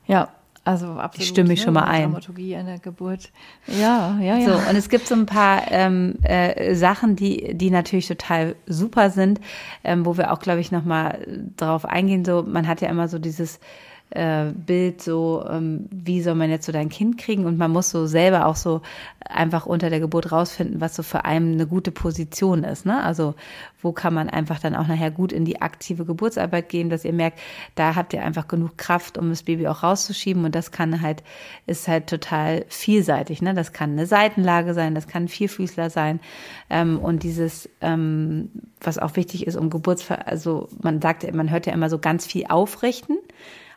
Ja, 0.05 0.29
also 0.67 0.87
absolut. 0.87 1.23
Ich 1.23 1.27
stimme 1.29 1.47
mich 1.47 1.59
ne? 1.59 1.65
schon 1.65 1.73
mal 1.75 1.83
ein. 1.83 2.03
Dramaturgie 2.03 2.53
in 2.53 2.65
der 2.65 2.79
Geburt. 2.79 3.31
Ja, 3.67 4.17
ja, 4.19 4.37
ja. 4.37 4.45
So, 4.45 4.69
und 4.69 4.75
es 4.75 4.89
gibt 4.89 5.07
so 5.07 5.15
ein 5.15 5.25
paar 5.25 5.71
ähm, 5.71 6.15
äh, 6.23 6.75
Sachen, 6.75 7.15
die, 7.15 7.53
die 7.53 7.71
natürlich 7.71 8.07
total 8.07 8.55
super 8.65 9.09
sind, 9.09 9.39
ähm, 9.85 10.05
wo 10.05 10.17
wir 10.17 10.33
auch, 10.33 10.39
glaube 10.39 10.59
ich, 10.59 10.69
nochmal 10.71 11.25
drauf 11.55 11.85
eingehen. 11.85 12.25
So, 12.25 12.43
man 12.45 12.67
hat 12.67 12.81
ja 12.81 12.89
immer 12.89 13.07
so 13.07 13.17
dieses 13.17 13.61
äh, 14.11 14.45
Bild 14.53 15.01
so, 15.01 15.45
ähm, 15.49 15.87
wie 15.91 16.21
soll 16.21 16.35
man 16.35 16.49
jetzt 16.49 16.65
so 16.65 16.71
dein 16.71 16.89
Kind 16.89 17.17
kriegen 17.17 17.45
und 17.45 17.57
man 17.57 17.71
muss 17.71 17.89
so 17.89 18.05
selber 18.05 18.45
auch 18.45 18.55
so 18.55 18.81
einfach 19.19 19.65
unter 19.65 19.89
der 19.89 19.99
Geburt 19.99 20.31
rausfinden, 20.31 20.79
was 20.79 20.95
so 20.95 21.03
für 21.03 21.25
einen 21.25 21.53
eine 21.53 21.67
gute 21.67 21.91
Position 21.91 22.63
ist. 22.63 22.85
Ne? 22.85 23.03
Also 23.03 23.35
wo 23.81 23.91
kann 23.91 24.13
man 24.13 24.29
einfach 24.29 24.59
dann 24.59 24.75
auch 24.75 24.87
nachher 24.87 25.11
gut 25.11 25.33
in 25.33 25.43
die 25.43 25.61
aktive 25.61 26.05
Geburtsarbeit 26.05 26.69
gehen, 26.69 26.89
dass 26.89 27.03
ihr 27.03 27.11
merkt, 27.11 27.39
da 27.75 27.95
habt 27.95 28.13
ihr 28.13 28.23
einfach 28.23 28.47
genug 28.47 28.77
Kraft, 28.77 29.17
um 29.17 29.29
das 29.29 29.43
Baby 29.43 29.67
auch 29.67 29.83
rauszuschieben 29.83 30.45
und 30.45 30.55
das 30.55 30.71
kann 30.71 31.01
halt, 31.01 31.21
ist 31.65 31.89
halt 31.89 32.07
total 32.07 32.65
vielseitig. 32.69 33.41
Ne? 33.41 33.53
Das 33.53 33.73
kann 33.73 33.91
eine 33.91 34.05
Seitenlage 34.05 34.73
sein, 34.73 34.95
das 34.95 35.07
kann 35.07 35.23
ein 35.23 35.27
Vierfüßler 35.27 35.89
sein 35.89 36.21
ähm, 36.69 36.97
und 36.97 37.23
dieses, 37.23 37.69
ähm, 37.81 38.49
was 38.79 38.97
auch 38.97 39.17
wichtig 39.17 39.45
ist, 39.47 39.57
um 39.57 39.69
Geburtsver, 39.69 40.27
also 40.27 40.69
man 40.81 41.01
sagt, 41.01 41.29
man 41.33 41.51
hört 41.51 41.65
ja 41.65 41.73
immer 41.73 41.89
so 41.89 41.99
ganz 41.99 42.25
viel 42.25 42.45
aufrichten 42.47 43.17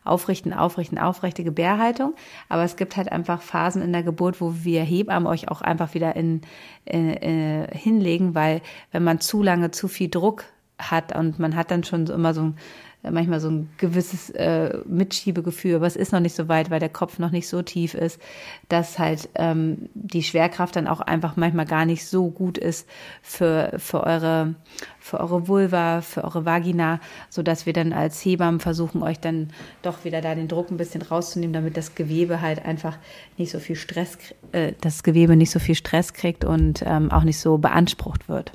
aufrichten, 0.04 0.52
aufrichten, 0.52 0.98
aufrechte 0.98 1.44
Gebärhaltung. 1.44 2.14
Aber 2.48 2.64
es 2.64 2.76
gibt 2.76 2.96
halt 2.96 3.10
einfach 3.10 3.42
Phasen 3.42 3.82
in 3.82 3.92
der 3.92 4.02
Geburt, 4.02 4.40
wo 4.40 4.54
wir 4.62 4.82
Hebammen 4.82 5.26
euch 5.26 5.48
auch 5.48 5.60
einfach 5.60 5.94
wieder 5.94 6.16
in, 6.16 6.40
in, 6.84 7.10
in, 7.10 7.66
hinlegen, 7.72 8.34
weil 8.34 8.62
wenn 8.92 9.04
man 9.04 9.20
zu 9.20 9.42
lange 9.42 9.70
zu 9.70 9.88
viel 9.88 10.08
Druck 10.08 10.44
hat 10.78 11.14
und 11.14 11.38
man 11.38 11.56
hat 11.56 11.70
dann 11.70 11.84
schon 11.84 12.06
immer 12.06 12.34
so 12.34 12.42
ein 12.42 12.56
manchmal 13.02 13.40
so 13.40 13.48
ein 13.48 13.70
gewisses 13.78 14.30
äh, 14.30 14.78
Mitschiebegefühl, 14.86 15.76
aber 15.76 15.86
es 15.86 15.96
ist 15.96 16.12
noch 16.12 16.20
nicht 16.20 16.34
so 16.34 16.48
weit, 16.48 16.70
weil 16.70 16.80
der 16.80 16.88
Kopf 16.88 17.18
noch 17.18 17.30
nicht 17.30 17.48
so 17.48 17.62
tief 17.62 17.94
ist, 17.94 18.20
dass 18.68 18.98
halt 18.98 19.28
ähm, 19.36 19.88
die 19.94 20.22
Schwerkraft 20.22 20.76
dann 20.76 20.86
auch 20.86 21.00
einfach 21.00 21.36
manchmal 21.36 21.66
gar 21.66 21.86
nicht 21.86 22.04
so 22.06 22.30
gut 22.30 22.58
ist 22.58 22.88
für, 23.22 23.72
für 23.78 24.04
eure 24.04 24.54
für 25.00 25.18
eure 25.18 25.48
Vulva, 25.48 26.02
für 26.02 26.24
eure 26.24 26.44
Vagina, 26.44 27.00
so 27.30 27.42
dass 27.42 27.66
wir 27.66 27.72
dann 27.72 27.92
als 27.92 28.24
Hebammen 28.24 28.60
versuchen, 28.60 29.02
euch 29.02 29.18
dann 29.18 29.48
doch 29.82 30.04
wieder 30.04 30.20
da 30.20 30.34
den 30.34 30.46
Druck 30.46 30.70
ein 30.70 30.76
bisschen 30.76 31.02
rauszunehmen, 31.02 31.54
damit 31.54 31.76
das 31.76 31.94
Gewebe 31.94 32.40
halt 32.40 32.64
einfach 32.64 32.98
nicht 33.38 33.50
so 33.50 33.58
viel 33.58 33.76
Stress, 33.76 34.18
äh, 34.52 34.74
das 34.80 35.02
Gewebe 35.02 35.36
nicht 35.36 35.50
so 35.50 35.58
viel 35.58 35.74
Stress 35.74 36.12
kriegt 36.12 36.44
und 36.44 36.84
ähm, 36.86 37.10
auch 37.10 37.24
nicht 37.24 37.38
so 37.38 37.58
beansprucht 37.58 38.28
wird. 38.28 38.52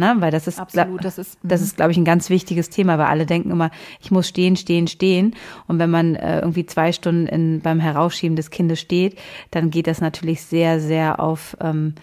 Ne? 0.00 0.16
Weil 0.18 0.32
das 0.32 0.46
ist, 0.46 0.58
Absolut, 0.58 1.04
das 1.04 1.18
ist, 1.18 1.38
das 1.42 1.60
ist, 1.60 1.76
glaube 1.76 1.92
ich, 1.92 1.98
ein 1.98 2.04
ganz 2.04 2.30
wichtiges 2.30 2.70
Thema, 2.70 2.98
weil 2.98 3.06
alle 3.06 3.26
denken 3.26 3.50
immer, 3.50 3.70
ich 4.00 4.10
muss 4.10 4.26
stehen, 4.26 4.56
stehen, 4.56 4.88
stehen. 4.88 5.36
Und 5.68 5.78
wenn 5.78 5.90
man 5.90 6.16
äh, 6.16 6.40
irgendwie 6.40 6.66
zwei 6.66 6.90
Stunden 6.90 7.26
in, 7.26 7.60
beim 7.60 7.78
Herausschieben 7.78 8.34
des 8.34 8.50
Kindes 8.50 8.80
steht, 8.80 9.18
dann 9.50 9.70
geht 9.70 9.86
das 9.86 10.00
natürlich 10.00 10.42
sehr, 10.42 10.80
sehr 10.80 11.20
auf 11.20 11.56
ähm, 11.60 11.94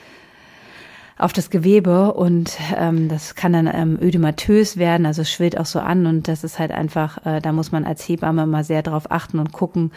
auf 1.18 1.34
das 1.34 1.50
Gewebe 1.50 2.14
und 2.14 2.60
ähm, 2.78 3.10
das 3.10 3.34
kann 3.34 3.54
dann 3.54 3.68
ähm, 3.74 3.98
ödematös 4.00 4.78
werden, 4.78 5.08
also 5.08 5.24
es 5.24 5.32
schwillt 5.32 5.58
auch 5.58 5.66
so 5.66 5.80
an 5.80 6.06
und 6.06 6.28
das 6.28 6.44
ist 6.44 6.60
halt 6.60 6.72
einfach, 6.72 7.26
äh, 7.26 7.42
da 7.42 7.54
muss 7.54 7.72
man 7.72 7.86
als 7.86 8.08
Hebamme 8.08 8.46
mal 8.46 8.64
sehr 8.64 8.84
drauf 8.84 9.10
achten 9.10 9.40
und 9.40 9.52
gucken, 9.52 9.92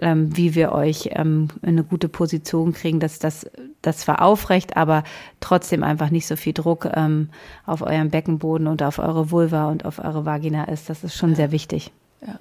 ähm, 0.00 0.36
wie 0.36 0.54
wir 0.54 0.72
euch 0.72 1.10
ähm, 1.12 1.48
in 1.62 1.70
eine 1.70 1.84
gute 1.84 2.08
Position 2.08 2.72
kriegen, 2.72 3.00
dass 3.00 3.18
das, 3.18 3.50
das 3.82 3.98
zwar 3.98 4.22
aufrecht, 4.22 4.76
aber 4.76 5.04
trotzdem 5.40 5.82
einfach 5.82 6.10
nicht 6.10 6.26
so 6.26 6.36
viel 6.36 6.52
Druck 6.52 6.88
ähm, 6.94 7.30
auf 7.66 7.82
eurem 7.82 8.10
Beckenboden 8.10 8.66
und 8.66 8.82
auf 8.82 8.98
eure 8.98 9.30
Vulva 9.30 9.68
und 9.68 9.84
auf 9.84 9.98
eure 9.98 10.24
Vagina 10.24 10.64
ist. 10.64 10.88
Das 10.88 11.04
ist 11.04 11.16
schon 11.16 11.30
ja. 11.30 11.36
sehr 11.36 11.52
wichtig. 11.52 11.90
Ja. 12.26 12.38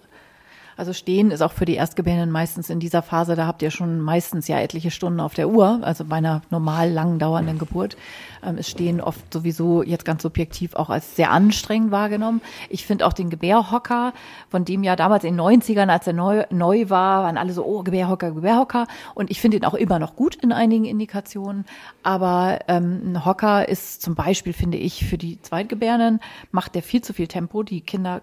Also 0.77 0.93
stehen 0.93 1.31
ist 1.31 1.41
auch 1.41 1.51
für 1.51 1.65
die 1.65 1.75
Erstgebärenden 1.75 2.31
meistens 2.31 2.69
in 2.69 2.79
dieser 2.79 3.01
Phase, 3.01 3.35
da 3.35 3.47
habt 3.47 3.61
ihr 3.61 3.71
schon 3.71 3.99
meistens 3.99 4.47
ja 4.47 4.59
etliche 4.59 4.91
Stunden 4.91 5.19
auf 5.19 5.33
der 5.33 5.49
Uhr, 5.49 5.79
also 5.81 6.05
bei 6.05 6.17
einer 6.17 6.41
normal 6.49 6.91
lang 6.91 7.19
dauernden 7.19 7.57
Geburt 7.57 7.97
ähm, 8.43 8.57
ist 8.57 8.69
Stehen 8.69 9.01
oft 9.01 9.33
sowieso 9.33 9.81
jetzt 9.81 10.05
ganz 10.05 10.21
subjektiv 10.21 10.75
auch 10.75 10.89
als 10.89 11.15
sehr 11.15 11.31
anstrengend 11.31 11.91
wahrgenommen. 11.91 12.41
Ich 12.69 12.85
finde 12.85 13.05
auch 13.05 13.13
den 13.13 13.29
Gebärhocker, 13.29 14.13
von 14.49 14.65
dem 14.65 14.83
ja 14.83 14.95
damals 14.95 15.23
in 15.23 15.35
den 15.35 15.41
90ern, 15.41 15.89
als 15.89 16.05
er 16.05 16.13
neu, 16.13 16.43
neu 16.51 16.89
war, 16.89 17.23
waren 17.23 17.37
alle 17.37 17.53
so, 17.53 17.65
oh, 17.65 17.83
Gebärhocker, 17.83 18.31
Gebärhocker. 18.31 18.87
Und 19.15 19.31
ich 19.31 19.41
finde 19.41 19.57
ihn 19.57 19.65
auch 19.65 19.73
immer 19.73 19.99
noch 19.99 20.15
gut 20.15 20.35
in 20.35 20.51
einigen 20.51 20.85
Indikationen. 20.85 21.65
Aber 22.03 22.59
ähm, 22.67 23.13
ein 23.13 23.25
Hocker 23.25 23.67
ist 23.67 24.01
zum 24.01 24.15
Beispiel, 24.15 24.53
finde 24.53 24.77
ich, 24.77 25.05
für 25.05 25.17
die 25.17 25.41
Zweitgebärenden, 25.41 26.19
macht 26.51 26.75
der 26.75 26.83
viel 26.83 27.01
zu 27.01 27.13
viel 27.13 27.27
Tempo. 27.27 27.63
Die 27.63 27.81
Kinder 27.81 28.21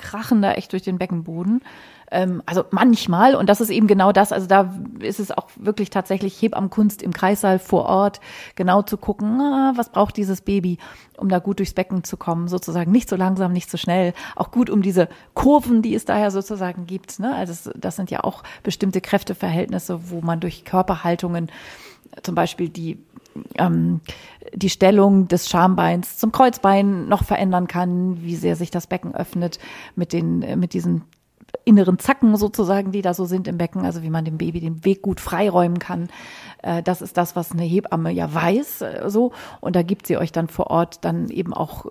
krachen 0.00 0.42
da 0.42 0.52
echt 0.52 0.72
durch 0.72 0.82
den 0.82 0.98
Beckenboden. 0.98 1.62
Ähm, 2.10 2.42
also 2.46 2.64
manchmal, 2.70 3.34
und 3.36 3.48
das 3.48 3.60
ist 3.60 3.70
eben 3.70 3.86
genau 3.86 4.12
das, 4.12 4.32
also 4.32 4.46
da 4.46 4.74
ist 4.98 5.20
es 5.20 5.30
auch 5.30 5.48
wirklich 5.56 5.90
tatsächlich 5.90 6.40
Hebammenkunst 6.42 7.02
im 7.02 7.12
Kreissaal 7.12 7.58
vor 7.58 7.86
Ort, 7.86 8.20
genau 8.56 8.82
zu 8.82 8.96
gucken, 8.96 9.40
ah, 9.40 9.72
was 9.76 9.90
braucht 9.90 10.16
dieses 10.16 10.40
Baby, 10.40 10.78
um 11.16 11.28
da 11.28 11.38
gut 11.38 11.60
durchs 11.60 11.74
Becken 11.74 12.02
zu 12.02 12.16
kommen, 12.16 12.48
sozusagen 12.48 12.90
nicht 12.90 13.08
so 13.08 13.16
langsam, 13.16 13.52
nicht 13.52 13.70
so 13.70 13.78
schnell, 13.78 14.12
auch 14.34 14.50
gut 14.50 14.70
um 14.70 14.82
diese 14.82 15.08
Kurven, 15.34 15.82
die 15.82 15.94
es 15.94 16.04
daher 16.04 16.30
sozusagen 16.30 16.86
gibt. 16.86 17.20
Ne? 17.20 17.34
Also 17.34 17.70
das 17.76 17.96
sind 17.96 18.10
ja 18.10 18.24
auch 18.24 18.42
bestimmte 18.62 19.00
Kräfteverhältnisse, 19.00 20.10
wo 20.10 20.20
man 20.20 20.40
durch 20.40 20.64
Körperhaltungen 20.64 21.50
zum 22.22 22.34
Beispiel 22.34 22.68
die 22.68 22.98
ähm, 23.58 24.00
die 24.54 24.70
Stellung 24.70 25.28
des 25.28 25.48
Schambeins 25.48 26.18
zum 26.18 26.32
Kreuzbein 26.32 27.08
noch 27.08 27.24
verändern 27.24 27.66
kann, 27.66 28.22
wie 28.22 28.36
sehr 28.36 28.56
sich 28.56 28.70
das 28.70 28.86
Becken 28.86 29.14
öffnet 29.14 29.58
mit 29.96 30.12
den, 30.12 30.42
äh, 30.42 30.56
mit 30.56 30.74
diesen 30.74 31.02
inneren 31.64 31.98
Zacken 31.98 32.36
sozusagen, 32.36 32.92
die 32.92 33.02
da 33.02 33.14
so 33.14 33.24
sind 33.24 33.48
im 33.48 33.58
Becken, 33.58 33.84
also 33.84 34.02
wie 34.02 34.10
man 34.10 34.24
dem 34.24 34.38
Baby 34.38 34.60
den 34.60 34.84
Weg 34.84 35.02
gut 35.02 35.20
freiräumen 35.20 35.78
kann. 35.78 36.08
Äh, 36.62 36.82
das 36.82 37.02
ist 37.02 37.16
das, 37.16 37.36
was 37.36 37.52
eine 37.52 37.62
Hebamme 37.62 38.10
ja 38.10 38.32
weiß, 38.32 38.82
äh, 38.82 39.02
so. 39.08 39.32
Und 39.60 39.76
da 39.76 39.82
gibt 39.82 40.06
sie 40.06 40.16
euch 40.16 40.32
dann 40.32 40.48
vor 40.48 40.68
Ort 40.68 41.04
dann 41.04 41.28
eben 41.28 41.52
auch 41.52 41.86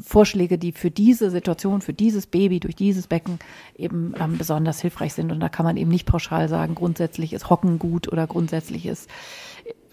Vorschläge, 0.00 0.58
die 0.58 0.72
für 0.72 0.90
diese 0.90 1.30
Situation, 1.30 1.80
für 1.80 1.92
dieses 1.92 2.26
Baby 2.26 2.60
durch 2.60 2.76
dieses 2.76 3.06
Becken 3.06 3.38
eben 3.76 4.14
ähm, 4.18 4.38
besonders 4.38 4.80
hilfreich 4.80 5.14
sind. 5.14 5.32
Und 5.32 5.40
da 5.40 5.48
kann 5.48 5.66
man 5.66 5.76
eben 5.76 5.90
nicht 5.90 6.06
pauschal 6.06 6.48
sagen, 6.48 6.74
grundsätzlich 6.74 7.32
ist 7.32 7.50
Hocken 7.50 7.78
gut 7.78 8.10
oder 8.12 8.26
grundsätzlich 8.26 8.86
ist 8.86 9.08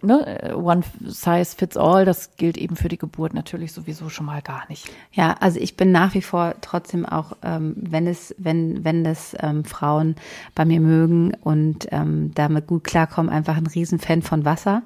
ne, 0.04 0.54
one 0.56 0.84
size 1.06 1.56
fits 1.56 1.78
all, 1.78 2.06
das 2.06 2.36
gilt 2.38 2.58
eben 2.58 2.76
für 2.76 2.90
die 2.90 2.98
Geburt 2.98 3.34
natürlich 3.34 3.72
sowieso 3.72 4.10
schon 4.10 4.26
mal 4.26 4.42
gar 4.42 4.64
nicht. 4.70 4.90
Ja, 5.12 5.36
also 5.40 5.60
ich 5.60 5.78
bin 5.78 5.92
nach 5.92 6.14
wie 6.14 6.22
vor 6.22 6.56
trotzdem 6.62 7.06
auch, 7.06 7.38
ähm, 7.44 7.76
wenn 7.78 8.08
es, 8.08 8.36
wenn, 8.38 8.84
wenn 8.84 9.04
das 9.04 9.36
ähm, 9.40 9.66
Frauen 9.66 10.16
bei 10.56 10.66
mir 10.66 10.80
mögen 10.80 11.34
und 11.42 11.88
ähm, 11.92 12.32
damit 12.36 12.68
gut 12.68 12.84
klarkommen, 12.84 13.32
einfach 13.32 13.58
ein 13.58 13.68
Riesenfan 13.68 14.22
von 14.22 14.46
Wasser, 14.46 14.84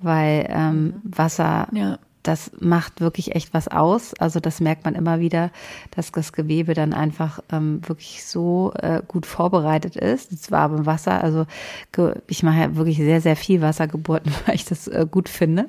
weil 0.00 0.46
ähm, 0.48 0.84
mhm. 0.84 0.92
Wasser 1.04 1.68
ja 1.72 1.98
das 2.22 2.50
macht 2.58 3.00
wirklich 3.00 3.34
echt 3.34 3.54
was 3.54 3.68
aus. 3.68 4.14
Also 4.14 4.40
das 4.40 4.60
merkt 4.60 4.84
man 4.84 4.94
immer 4.94 5.20
wieder, 5.20 5.50
dass 5.90 6.12
das 6.12 6.32
Gewebe 6.32 6.74
dann 6.74 6.92
einfach 6.92 7.40
ähm, 7.50 7.80
wirklich 7.86 8.24
so 8.24 8.72
äh, 8.76 9.02
gut 9.06 9.26
vorbereitet 9.26 9.96
ist. 9.96 10.32
Das 10.32 10.50
warme 10.50 10.86
Wasser, 10.86 11.22
also 11.22 11.46
ich 12.26 12.42
mache 12.42 12.58
ja 12.58 12.76
wirklich 12.76 12.96
sehr, 12.96 13.20
sehr 13.20 13.36
viel 13.36 13.60
Wassergeburten, 13.62 14.32
weil 14.46 14.54
ich 14.54 14.64
das 14.64 14.88
äh, 14.88 15.06
gut 15.10 15.28
finde. 15.28 15.68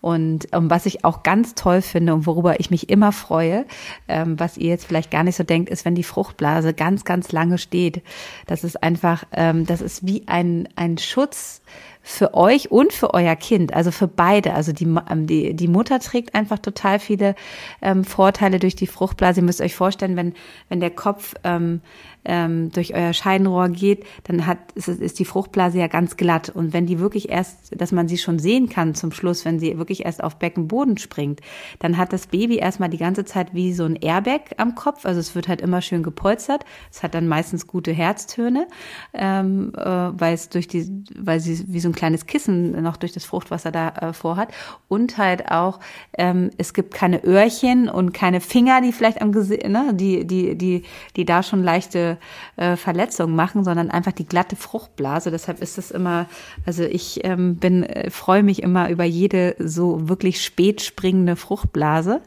Und 0.00 0.48
ähm, 0.52 0.70
was 0.70 0.86
ich 0.86 1.04
auch 1.04 1.22
ganz 1.22 1.54
toll 1.54 1.82
finde 1.82 2.14
und 2.14 2.26
worüber 2.26 2.60
ich 2.60 2.70
mich 2.70 2.88
immer 2.88 3.10
freue, 3.10 3.66
ähm, 4.06 4.38
was 4.38 4.56
ihr 4.56 4.68
jetzt 4.68 4.86
vielleicht 4.86 5.10
gar 5.10 5.24
nicht 5.24 5.36
so 5.36 5.42
denkt, 5.42 5.70
ist, 5.70 5.84
wenn 5.84 5.96
die 5.96 6.04
Fruchtblase 6.04 6.72
ganz, 6.72 7.04
ganz 7.04 7.32
lange 7.32 7.58
steht. 7.58 8.02
Das 8.46 8.62
ist 8.62 8.82
einfach, 8.82 9.24
ähm, 9.32 9.66
das 9.66 9.80
ist 9.80 10.06
wie 10.06 10.22
ein, 10.28 10.68
ein 10.76 10.98
Schutz 10.98 11.62
für 12.08 12.32
euch 12.32 12.70
und 12.70 12.94
für 12.94 13.12
euer 13.12 13.36
Kind, 13.36 13.74
also 13.74 13.90
für 13.90 14.08
beide. 14.08 14.54
Also 14.54 14.72
die, 14.72 14.86
ähm, 15.10 15.26
die, 15.26 15.54
die 15.54 15.68
Mutter 15.68 16.00
trägt 16.00 16.34
einfach 16.34 16.58
total 16.58 17.00
viele 17.00 17.34
ähm, 17.82 18.02
Vorteile 18.02 18.58
durch 18.58 18.74
die 18.74 18.86
Fruchtblase. 18.86 19.40
Ihr 19.40 19.44
müsst 19.44 19.60
euch 19.60 19.74
vorstellen, 19.74 20.16
wenn, 20.16 20.32
wenn 20.70 20.80
der 20.80 20.90
Kopf 20.90 21.34
ähm, 21.44 21.82
ähm, 22.24 22.70
durch 22.70 22.94
euer 22.94 23.12
Scheidenrohr 23.12 23.68
geht, 23.68 24.04
dann 24.24 24.46
hat, 24.46 24.58
ist, 24.74 24.88
ist 24.88 25.18
die 25.18 25.24
Fruchtblase 25.24 25.78
ja 25.78 25.86
ganz 25.86 26.16
glatt. 26.16 26.50
Und 26.50 26.72
wenn 26.72 26.86
die 26.86 26.98
wirklich 26.98 27.28
erst, 27.30 27.80
dass 27.80 27.92
man 27.92 28.08
sie 28.08 28.18
schon 28.18 28.38
sehen 28.38 28.68
kann 28.68 28.94
zum 28.94 29.12
Schluss, 29.12 29.44
wenn 29.44 29.58
sie 29.58 29.78
wirklich 29.78 30.04
erst 30.04 30.22
auf 30.22 30.36
Beckenboden 30.36 30.98
springt, 30.98 31.40
dann 31.78 31.96
hat 31.96 32.12
das 32.12 32.26
Baby 32.26 32.56
erstmal 32.56 32.88
die 32.88 32.98
ganze 32.98 33.24
Zeit 33.24 33.54
wie 33.54 33.72
so 33.72 33.84
ein 33.84 33.96
Airbag 33.96 34.40
am 34.56 34.74
Kopf. 34.74 35.06
Also 35.06 35.20
es 35.20 35.34
wird 35.34 35.48
halt 35.48 35.60
immer 35.60 35.80
schön 35.80 36.02
gepolstert. 36.02 36.64
Es 36.90 37.02
hat 37.02 37.14
dann 37.14 37.28
meistens 37.28 37.66
gute 37.66 37.92
Herztöne, 37.92 38.66
ähm, 39.14 39.72
äh, 39.76 39.84
weil 39.84 40.34
es 40.34 40.48
durch 40.48 40.68
die, 40.68 41.04
weil 41.18 41.40
sie 41.40 41.64
wie 41.68 41.80
so 41.80 41.88
ein 41.88 41.94
kleines 41.94 42.26
Kissen 42.26 42.82
noch 42.82 42.96
durch 42.96 43.12
das 43.12 43.24
Fruchtwasser 43.24 43.70
da 43.70 43.88
äh, 43.88 44.12
vorhat. 44.12 44.52
Und 44.88 45.18
halt 45.18 45.50
auch, 45.50 45.80
ähm, 46.16 46.50
es 46.58 46.74
gibt 46.74 46.94
keine 46.94 47.24
Öhrchen 47.24 47.88
und 47.88 48.12
keine 48.12 48.40
Finger, 48.40 48.80
die 48.80 48.92
vielleicht 48.92 49.20
am 49.20 49.32
Gesicht, 49.32 49.68
ne, 49.68 49.92
die, 49.94 50.26
die, 50.26 50.56
die, 50.56 50.82
die 51.16 51.24
da 51.24 51.42
schon 51.42 51.62
leichte 51.62 52.07
äh, 52.56 52.76
Verletzungen 52.76 53.36
machen, 53.36 53.64
sondern 53.64 53.90
einfach 53.90 54.12
die 54.12 54.26
glatte 54.26 54.56
Fruchtblase. 54.56 55.30
Deshalb 55.30 55.60
ist 55.60 55.76
es 55.76 55.90
immer, 55.90 56.26
also 56.64 56.84
ich 56.84 57.20
ähm, 57.24 57.56
bin, 57.56 57.82
äh, 57.82 58.10
freue 58.10 58.42
mich 58.42 58.62
immer 58.62 58.88
über 58.88 59.04
jede 59.04 59.56
so 59.58 60.08
wirklich 60.08 60.42
spät 60.42 60.80
springende 60.80 61.36
Fruchtblase. 61.36 62.22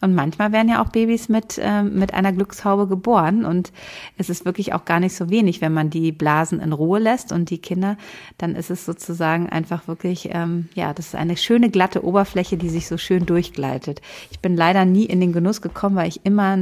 Und 0.00 0.14
manchmal 0.14 0.52
werden 0.52 0.68
ja 0.68 0.82
auch 0.82 0.90
Babys 0.90 1.28
mit, 1.28 1.58
äh, 1.58 1.82
mit 1.82 2.14
einer 2.14 2.32
Glückshaube 2.32 2.86
geboren. 2.86 3.44
Und 3.44 3.72
es 4.16 4.30
ist 4.30 4.44
wirklich 4.44 4.72
auch 4.72 4.84
gar 4.84 5.00
nicht 5.00 5.14
so 5.14 5.28
wenig, 5.28 5.60
wenn 5.60 5.72
man 5.72 5.90
die 5.90 6.12
Blasen 6.12 6.60
in 6.60 6.72
Ruhe 6.72 7.00
lässt 7.00 7.32
und 7.32 7.50
die 7.50 7.58
Kinder, 7.58 7.96
dann 8.38 8.54
ist 8.54 8.70
es 8.70 8.86
sozusagen 8.86 9.48
einfach 9.48 9.88
wirklich, 9.88 10.28
ähm, 10.32 10.68
ja, 10.74 10.94
das 10.94 11.08
ist 11.08 11.14
eine 11.16 11.36
schöne 11.36 11.70
glatte 11.70 12.04
Oberfläche, 12.04 12.56
die 12.56 12.68
sich 12.68 12.86
so 12.86 12.96
schön 12.96 13.26
durchgleitet. 13.26 14.00
Ich 14.30 14.38
bin 14.38 14.56
leider 14.56 14.84
nie 14.84 15.04
in 15.04 15.20
den 15.20 15.32
Genuss 15.32 15.62
gekommen, 15.62 15.96
weil 15.96 16.08
ich 16.08 16.24
immer 16.24 16.56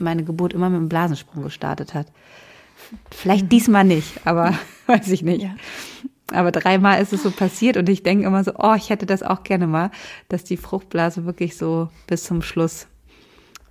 meine 0.00 0.24
Geburt 0.24 0.52
immer 0.52 0.70
mit 0.70 0.78
einem 0.78 0.88
Blasensprung 0.88 1.42
gestartet 1.42 1.94
hat. 1.94 2.06
Vielleicht 3.10 3.44
mhm. 3.44 3.48
diesmal 3.50 3.84
nicht, 3.84 4.26
aber 4.26 4.54
weiß 4.86 5.08
ich 5.08 5.22
nicht. 5.22 5.42
Ja. 5.42 5.54
Aber 6.30 6.52
dreimal 6.52 7.00
ist 7.00 7.12
es 7.12 7.22
so 7.22 7.30
passiert 7.30 7.76
und 7.76 7.88
ich 7.88 8.02
denke 8.02 8.26
immer 8.26 8.44
so, 8.44 8.52
oh, 8.58 8.74
ich 8.74 8.90
hätte 8.90 9.06
das 9.06 9.22
auch 9.22 9.44
gerne 9.44 9.66
mal, 9.66 9.90
dass 10.28 10.44
die 10.44 10.58
Fruchtblase 10.58 11.24
wirklich 11.24 11.56
so 11.56 11.88
bis 12.06 12.24
zum 12.24 12.42
Schluss, 12.42 12.86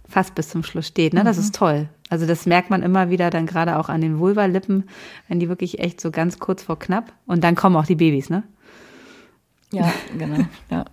fast 0.10 0.34
bis 0.34 0.50
zum 0.50 0.64
Schluss 0.64 0.88
steht. 0.88 1.14
Ne? 1.14 1.24
Das 1.24 1.38
mhm. 1.38 1.44
ist 1.44 1.56
toll. 1.56 1.90
Also 2.10 2.26
das 2.26 2.46
merkt 2.46 2.70
man 2.70 2.82
immer 2.82 3.10
wieder 3.10 3.30
dann 3.30 3.46
gerade 3.46 3.78
auch 3.78 3.90
an 3.90 4.02
den 4.02 4.18
Vulvalippen, 4.18 4.86
wenn 5.28 5.40
die 5.40 5.50
wirklich 5.50 5.80
echt 5.80 6.02
so 6.02 6.10
ganz 6.10 6.40
kurz 6.40 6.64
vor 6.64 6.80
knapp 6.80 7.14
und 7.28 7.44
dann 7.44 7.56
kommen 7.56 7.76
auch 7.76 7.86
die 7.86 7.96
Babys, 7.96 8.30
ne? 8.30 8.44
Ja, 9.72 9.92
genau. 10.18 10.46
Ja 10.72 10.86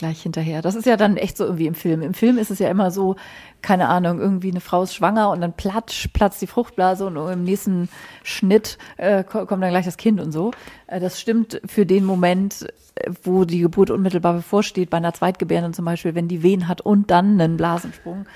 gleich 0.00 0.22
hinterher. 0.22 0.62
Das 0.62 0.74
ist 0.74 0.86
ja 0.86 0.96
dann 0.96 1.16
echt 1.16 1.36
so 1.36 1.44
irgendwie 1.44 1.66
im 1.66 1.74
Film. 1.74 2.02
Im 2.02 2.14
Film 2.14 2.38
ist 2.38 2.50
es 2.50 2.58
ja 2.58 2.68
immer 2.68 2.90
so, 2.90 3.16
keine 3.62 3.88
Ahnung, 3.88 4.18
irgendwie 4.18 4.50
eine 4.50 4.60
Frau 4.60 4.82
ist 4.82 4.94
schwanger 4.94 5.30
und 5.30 5.40
dann 5.40 5.52
platsch, 5.52 6.08
platzt 6.08 6.42
die 6.42 6.46
Fruchtblase 6.46 7.06
und 7.06 7.16
im 7.16 7.44
nächsten 7.44 7.88
Schnitt 8.24 8.78
äh, 8.96 9.22
kommt 9.22 9.50
dann 9.50 9.70
gleich 9.70 9.84
das 9.84 9.98
Kind 9.98 10.20
und 10.20 10.32
so. 10.32 10.50
Äh, 10.86 10.98
das 11.00 11.20
stimmt 11.20 11.60
für 11.66 11.86
den 11.86 12.04
Moment, 12.04 12.66
äh, 12.96 13.10
wo 13.22 13.44
die 13.44 13.60
Geburt 13.60 13.90
unmittelbar 13.90 14.32
bevorsteht, 14.32 14.90
bei 14.90 14.96
einer 14.96 15.14
Zweitgebärenden 15.14 15.74
zum 15.74 15.84
Beispiel, 15.84 16.14
wenn 16.14 16.28
die 16.28 16.42
Wehen 16.42 16.66
hat 16.66 16.80
und 16.80 17.10
dann 17.10 17.40
einen 17.40 17.56
Blasensprung. 17.56 18.26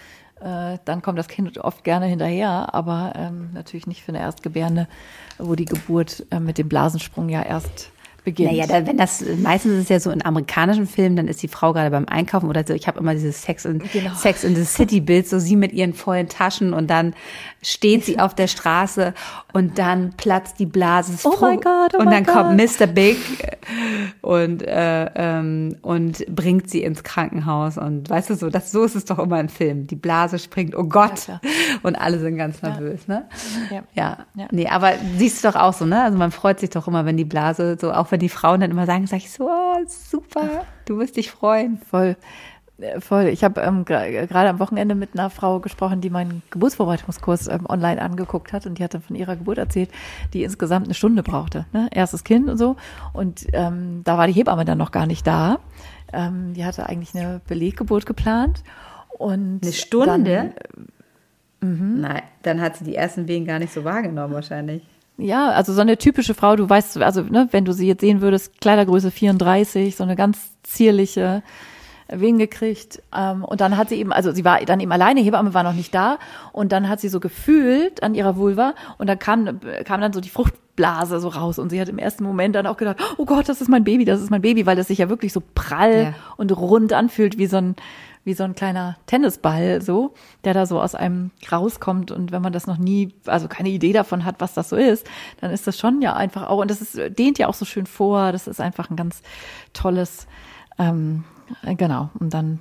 Äh, 0.40 0.78
dann 0.84 1.00
kommt 1.00 1.18
das 1.18 1.28
Kind 1.28 1.56
oft 1.58 1.82
gerne 1.84 2.06
hinterher, 2.06 2.74
aber 2.74 3.14
ähm, 3.16 3.50
natürlich 3.54 3.86
nicht 3.86 4.02
für 4.02 4.12
eine 4.12 4.20
Erstgebärende, 4.20 4.86
wo 5.38 5.54
die 5.54 5.64
Geburt 5.64 6.26
äh, 6.30 6.38
mit 6.38 6.58
dem 6.58 6.68
Blasensprung 6.68 7.30
ja 7.30 7.42
erst 7.42 7.93
beginnt. 8.24 8.52
Naja, 8.52 8.66
da, 8.66 8.86
wenn 8.86 8.96
das 8.96 9.24
meistens 9.38 9.74
ist 9.74 9.82
es 9.84 9.88
ja 9.88 10.00
so 10.00 10.10
in 10.10 10.24
amerikanischen 10.24 10.86
Filmen, 10.86 11.16
dann 11.16 11.28
ist 11.28 11.42
die 11.42 11.48
Frau 11.48 11.72
gerade 11.72 11.90
beim 11.90 12.06
Einkaufen 12.06 12.48
oder 12.48 12.64
so. 12.66 12.74
Ich 12.74 12.88
habe 12.88 12.98
immer 12.98 13.14
dieses 13.14 13.42
Sex 13.42 13.64
in, 13.64 13.82
genau. 13.92 14.14
Sex 14.14 14.42
in 14.42 14.56
the 14.56 14.64
City 14.64 15.00
Bild, 15.00 15.28
so 15.28 15.38
sie 15.38 15.56
mit 15.56 15.72
ihren 15.72 15.94
vollen 15.94 16.28
Taschen 16.28 16.72
und 16.72 16.88
dann 16.88 17.14
steht 17.64 18.04
sie 18.04 18.18
auf 18.18 18.34
der 18.34 18.46
Straße 18.46 19.14
und 19.52 19.78
dann 19.78 20.12
platzt 20.12 20.58
die 20.58 20.66
Blase. 20.66 21.16
Oh 21.24 21.36
mein 21.40 21.60
Gott, 21.60 21.94
oh 21.94 21.98
Und 21.98 22.10
dann 22.10 22.24
God. 22.24 22.34
kommt 22.34 22.56
Mr. 22.56 22.86
Big 22.86 23.18
und 24.20 24.62
äh, 24.62 25.10
ähm, 25.14 25.76
und 25.82 26.24
bringt 26.26 26.70
sie 26.70 26.82
ins 26.82 27.02
Krankenhaus 27.02 27.78
und 27.78 28.08
weißt 28.08 28.30
du 28.30 28.34
so, 28.34 28.50
das 28.50 28.70
so 28.72 28.84
ist 28.84 28.94
es 28.94 29.04
doch 29.04 29.18
immer 29.18 29.40
im 29.40 29.48
Film. 29.48 29.86
Die 29.86 29.96
Blase 29.96 30.38
springt, 30.38 30.76
oh 30.76 30.84
Gott, 30.84 31.28
ja, 31.28 31.40
und 31.82 31.96
alle 31.96 32.18
sind 32.18 32.36
ganz 32.36 32.62
nervös, 32.62 33.00
ja. 33.06 33.14
ne? 33.14 33.28
Ja. 33.70 33.82
ja. 33.94 34.18
ja. 34.34 34.48
Nee, 34.50 34.68
aber 34.68 34.92
siehst 35.16 35.42
du 35.42 35.48
doch 35.48 35.56
auch 35.56 35.72
so, 35.72 35.86
ne? 35.86 36.02
Also 36.02 36.18
man 36.18 36.30
freut 36.30 36.60
sich 36.60 36.70
doch 36.70 36.86
immer, 36.86 37.04
wenn 37.06 37.16
die 37.16 37.24
Blase 37.24 37.76
so 37.80 37.92
auch 37.92 38.10
wenn 38.10 38.20
die 38.20 38.28
Frauen 38.28 38.60
dann 38.60 38.70
immer 38.70 38.86
sagen, 38.86 39.06
sag 39.06 39.18
ich 39.18 39.30
so, 39.30 39.48
oh, 39.48 39.76
super, 39.86 40.66
du 40.84 40.98
wirst 40.98 41.16
dich 41.16 41.30
freuen. 41.30 41.78
Voll. 41.90 42.16
Äh, 42.78 43.00
voll. 43.00 43.24
Ich 43.26 43.44
habe 43.44 43.60
ähm, 43.60 43.84
gerade 43.84 44.48
am 44.48 44.58
Wochenende 44.58 44.94
mit 44.94 45.10
einer 45.14 45.30
Frau 45.30 45.60
gesprochen, 45.60 46.00
die 46.00 46.10
meinen 46.10 46.42
Geburtsvorbereitungskurs 46.50 47.48
ähm, 47.48 47.66
online 47.68 48.00
angeguckt 48.00 48.52
hat 48.52 48.66
und 48.66 48.78
die 48.78 48.84
hatte 48.84 49.00
von 49.00 49.16
ihrer 49.16 49.36
Geburt 49.36 49.58
erzählt, 49.58 49.90
die 50.32 50.42
insgesamt 50.42 50.86
eine 50.86 50.94
Stunde 50.94 51.22
brauchte. 51.22 51.66
Ne? 51.72 51.88
Erstes 51.92 52.24
Kind 52.24 52.48
und 52.48 52.58
so. 52.58 52.76
Und 53.12 53.46
ähm, 53.52 54.02
da 54.04 54.18
war 54.18 54.26
die 54.26 54.32
Hebamme 54.32 54.64
dann 54.64 54.78
noch 54.78 54.90
gar 54.90 55.06
nicht 55.06 55.26
da. 55.26 55.58
Ähm, 56.12 56.54
die 56.54 56.64
hatte 56.64 56.88
eigentlich 56.88 57.14
eine 57.14 57.40
Beleggeburt 57.46 58.06
geplant. 58.06 58.62
Und 59.16 59.60
eine 59.62 59.72
Stunde? 59.72 60.34
Dann, 60.34 60.54
Mhm. 61.64 62.00
Nein, 62.02 62.22
dann 62.42 62.60
hat 62.60 62.76
sie 62.76 62.84
die 62.84 62.94
ersten 62.94 63.26
Wehen 63.26 63.46
gar 63.46 63.58
nicht 63.58 63.72
so 63.72 63.84
wahrgenommen 63.84 64.34
wahrscheinlich. 64.34 64.82
Ja, 65.16 65.50
also 65.50 65.72
so 65.72 65.80
eine 65.80 65.96
typische 65.96 66.34
Frau, 66.34 66.56
du 66.56 66.68
weißt, 66.68 66.98
also 66.98 67.22
ne, 67.22 67.48
wenn 67.52 67.64
du 67.64 67.72
sie 67.72 67.86
jetzt 67.86 68.00
sehen 68.00 68.20
würdest, 68.20 68.60
Kleidergröße 68.60 69.10
34, 69.10 69.96
so 69.96 70.02
eine 70.02 70.16
ganz 70.16 70.50
zierliche 70.62 71.42
Wehen 72.20 72.38
gekriegt. 72.38 73.02
Ähm, 73.16 73.44
und 73.44 73.60
dann 73.60 73.76
hat 73.76 73.88
sie 73.88 73.96
eben, 73.96 74.12
also 74.12 74.32
sie 74.32 74.44
war 74.44 74.60
dann 74.60 74.80
eben 74.80 74.92
alleine, 74.92 75.20
Hebamme 75.20 75.54
war 75.54 75.62
noch 75.62 75.72
nicht 75.72 75.94
da. 75.94 76.18
Und 76.52 76.72
dann 76.72 76.88
hat 76.88 77.00
sie 77.00 77.08
so 77.08 77.20
gefühlt 77.20 78.02
an 78.02 78.14
ihrer 78.14 78.36
Vulva 78.36 78.74
und 78.98 79.08
dann 79.08 79.18
kam, 79.18 79.60
kam 79.84 80.00
dann 80.00 80.12
so 80.12 80.20
die 80.20 80.28
Fruchtblase 80.28 81.20
so 81.20 81.28
raus. 81.28 81.58
Und 81.58 81.70
sie 81.70 81.80
hat 81.80 81.88
im 81.88 81.98
ersten 81.98 82.24
Moment 82.24 82.54
dann 82.54 82.66
auch 82.66 82.76
gedacht, 82.76 82.98
oh 83.16 83.24
Gott, 83.24 83.48
das 83.48 83.60
ist 83.60 83.68
mein 83.68 83.84
Baby, 83.84 84.04
das 84.04 84.20
ist 84.20 84.30
mein 84.30 84.42
Baby, 84.42 84.66
weil 84.66 84.76
das 84.76 84.88
sich 84.88 84.98
ja 84.98 85.08
wirklich 85.08 85.32
so 85.32 85.42
prall 85.54 86.02
ja. 86.02 86.14
und 86.36 86.56
rund 86.56 86.92
anfühlt 86.92 87.38
wie 87.38 87.46
so 87.46 87.56
ein, 87.56 87.76
wie 88.24 88.34
so 88.34 88.42
ein 88.42 88.54
kleiner 88.54 88.96
Tennisball, 89.06 89.82
so, 89.82 90.14
der 90.44 90.54
da 90.54 90.66
so 90.66 90.80
aus 90.80 90.94
einem 90.94 91.30
rauskommt. 91.50 92.10
Und 92.10 92.32
wenn 92.32 92.42
man 92.42 92.52
das 92.52 92.66
noch 92.66 92.78
nie, 92.78 93.14
also 93.26 93.48
keine 93.48 93.68
Idee 93.68 93.92
davon 93.92 94.24
hat, 94.24 94.36
was 94.38 94.54
das 94.54 94.70
so 94.70 94.76
ist, 94.76 95.06
dann 95.40 95.50
ist 95.50 95.66
das 95.66 95.78
schon 95.78 96.00
ja 96.00 96.14
einfach 96.14 96.48
auch, 96.48 96.58
und 96.58 96.70
das 96.70 96.80
ist, 96.80 97.18
dehnt 97.18 97.38
ja 97.38 97.48
auch 97.48 97.54
so 97.54 97.64
schön 97.64 97.86
vor. 97.86 98.32
Das 98.32 98.46
ist 98.46 98.60
einfach 98.60 98.90
ein 98.90 98.96
ganz 98.96 99.22
tolles, 99.74 100.26
ähm, 100.78 101.24
genau. 101.76 102.10
Und 102.18 102.34
dann, 102.34 102.60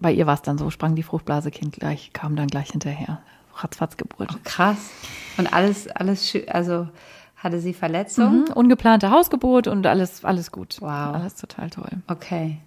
bei 0.00 0.12
ihr 0.12 0.26
war 0.26 0.34
es 0.34 0.42
dann 0.42 0.58
so, 0.58 0.70
sprang 0.70 0.94
die 0.94 1.02
Fruchtblase 1.02 1.50
Kind 1.50 1.74
gleich, 1.74 2.12
kam 2.12 2.36
dann 2.36 2.48
gleich 2.48 2.70
hinterher. 2.70 3.20
Ratzfatz 3.56 3.96
Geburt. 3.96 4.30
Oh, 4.32 4.38
krass. 4.44 4.90
Und 5.36 5.52
alles, 5.52 5.88
alles 5.88 6.28
schön, 6.28 6.48
also, 6.48 6.88
hatte 7.36 7.58
sie 7.58 7.74
Verletzungen? 7.74 8.44
Mhm, 8.44 8.52
ungeplante 8.52 9.10
Hausgeburt 9.10 9.66
und 9.66 9.86
alles, 9.86 10.24
alles 10.24 10.52
gut. 10.52 10.76
Wow. 10.80 11.14
Alles 11.14 11.34
total 11.34 11.70
toll. 11.70 11.90
Okay. 12.06 12.58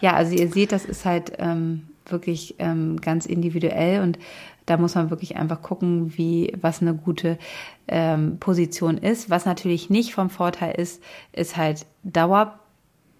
Ja, 0.00 0.14
also 0.14 0.34
ihr 0.34 0.48
seht, 0.50 0.72
das 0.72 0.84
ist 0.84 1.04
halt 1.04 1.32
ähm, 1.38 1.88
wirklich 2.06 2.56
ähm, 2.58 3.00
ganz 3.00 3.26
individuell 3.26 4.02
und 4.02 4.18
da 4.66 4.76
muss 4.76 4.94
man 4.94 5.10
wirklich 5.10 5.36
einfach 5.36 5.62
gucken, 5.62 6.16
wie 6.18 6.52
was 6.60 6.82
eine 6.82 6.94
gute 6.94 7.38
ähm, 7.86 8.38
Position 8.38 8.98
ist. 8.98 9.30
Was 9.30 9.46
natürlich 9.46 9.88
nicht 9.88 10.12
vom 10.12 10.30
Vorteil 10.30 10.74
ist, 10.78 11.02
ist 11.32 11.56
halt 11.56 11.86
Dauer, 12.02 12.58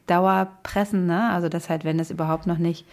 Dauerpressen, 0.08 1.06
ne? 1.06 1.30
Also 1.30 1.48
das 1.48 1.68
halt, 1.68 1.84
wenn 1.84 1.98
das 1.98 2.10
überhaupt 2.10 2.46
noch 2.46 2.58
nicht 2.58 2.84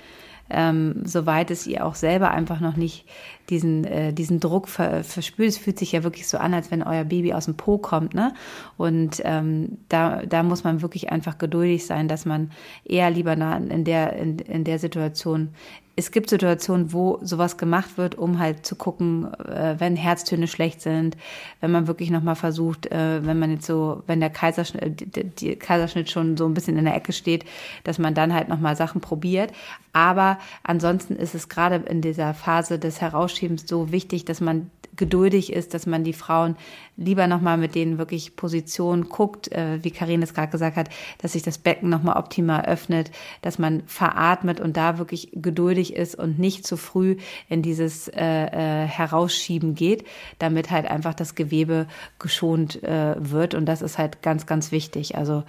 ähm, 0.50 1.02
soweit 1.04 1.50
es 1.50 1.66
ihr 1.66 1.86
auch 1.86 1.96
selber 1.96 2.32
einfach 2.32 2.60
noch 2.60 2.76
nicht 2.76 3.06
diesen, 3.50 3.84
äh, 3.84 4.14
diesen 4.14 4.40
Druck 4.40 4.68
ver 4.68 5.04
verspürt. 5.04 5.50
Es 5.50 5.58
fühlt 5.58 5.80
sich 5.80 5.92
ja 5.92 6.04
wirklich 6.04 6.28
so 6.28 6.38
an, 6.38 6.54
als 6.54 6.70
wenn 6.70 6.84
euer 6.84 7.04
Baby 7.04 7.34
aus 7.34 7.46
dem 7.46 7.56
Po 7.56 7.78
kommt, 7.78 8.14
ne? 8.14 8.34
Und 8.78 9.22
ähm, 9.24 9.80
da, 9.90 10.24
da 10.26 10.44
muss 10.44 10.64
man 10.64 10.82
wirklich 10.82 11.12
einfach 11.12 11.38
geduldig 11.38 11.86
sein, 11.86 12.08
dass 12.08 12.26
man 12.26 12.52
eher 12.84 13.10
lieber 13.10 13.34
in 13.34 13.86
der, 13.86 14.14
in, 14.14 14.38
in 14.40 14.64
der 14.64 14.78
Situation 14.78 15.50
es 15.98 16.12
gibt 16.12 16.30
Situationen, 16.30 16.92
wo 16.92 17.20
sowas 17.22 17.58
gemacht 17.58 17.98
wird, 17.98 18.16
um 18.16 18.40
halt 18.40 18.66
zu 18.66 18.76
gucken, 18.76 19.34
äh, 19.34 19.76
wenn 19.78 19.96
Herztöne 19.96 20.48
schlecht 20.48 20.82
sind, 20.82 21.16
wenn 21.62 21.72
man 21.72 21.88
wirklich 21.88 22.10
nochmal 22.10 22.36
versucht, 22.36 22.88
äh, 22.88 23.26
wenn 23.26 23.40
man 23.40 23.52
jetzt 23.52 23.66
so, 23.66 24.04
wenn 24.06 24.20
der 24.20 24.30
Kaiserschnitt, 24.30 24.84
äh, 24.84 24.92
die, 24.92 25.24
die 25.24 25.56
Kaiserschnitt 25.56 26.10
schon 26.10 26.36
so 26.36 26.46
ein 26.46 26.54
bisschen 26.54 26.78
in 26.78 26.86
der 26.86 26.96
Ecke 26.96 27.14
steht, 27.14 27.46
dass 27.86 27.98
man 27.98 28.14
dann 28.14 28.34
halt 28.34 28.50
nochmal 28.50 28.76
Sachen 28.76 29.00
probiert. 29.00 29.54
Aber 29.94 30.38
ansonsten 30.64 31.16
ist 31.16 31.34
es 31.34 31.48
gerade 31.48 31.76
in 31.76 32.02
dieser 32.02 32.34
Phase 32.34 32.78
des 32.78 33.00
Herausschiebens 33.00 33.66
so 33.66 33.94
wichtig, 33.94 34.26
dass 34.26 34.42
man 34.42 34.70
geduldig 34.96 35.52
ist, 35.54 35.74
dass 35.74 35.86
man 35.86 36.04
die 36.04 36.14
Frauen 36.14 36.56
lieber 36.98 37.28
nochmal 37.28 37.58
mit 37.58 37.76
denen 37.76 37.98
wirklich 37.98 38.36
Position 38.36 39.10
guckt, 39.10 39.52
äh, 39.52 39.84
wie 39.84 39.92
Karin 39.92 40.22
es 40.22 40.34
gerade 40.34 40.52
gesagt 40.52 40.78
hat, 40.78 40.90
dass 41.18 41.34
sich 41.34 41.44
das 41.44 41.58
Becken 41.58 41.90
nochmal 41.90 42.18
optimal 42.18 42.66
öffnet, 42.66 43.12
dass 43.42 43.60
man 43.60 43.84
veratmet 43.86 44.60
und 44.60 44.78
da 44.78 44.98
wirklich 44.98 45.30
geduldig 45.34 45.96
ist 45.96 46.16
und 46.16 46.40
nicht 46.40 46.66
zu 46.66 46.78
früh 46.78 47.18
in 47.50 47.62
dieses 47.62 48.08
äh, 48.08 48.24
äh, 48.24 48.88
Herausschieben 48.88 49.76
geht, 49.76 50.06
damit 50.40 50.72
halt 50.72 50.86
einfach 50.86 51.14
das 51.14 51.36
Gewebe 51.36 51.88
geschont 52.20 52.82
äh, 52.84 53.16
wird. 53.18 53.54
Und 53.56 53.66
das 53.66 53.82
ist 53.82 53.98
halt 53.98 54.22
ganz, 54.22 54.46
ganz 54.46 54.72
wichtig. 54.72 55.18
Also 55.18 55.44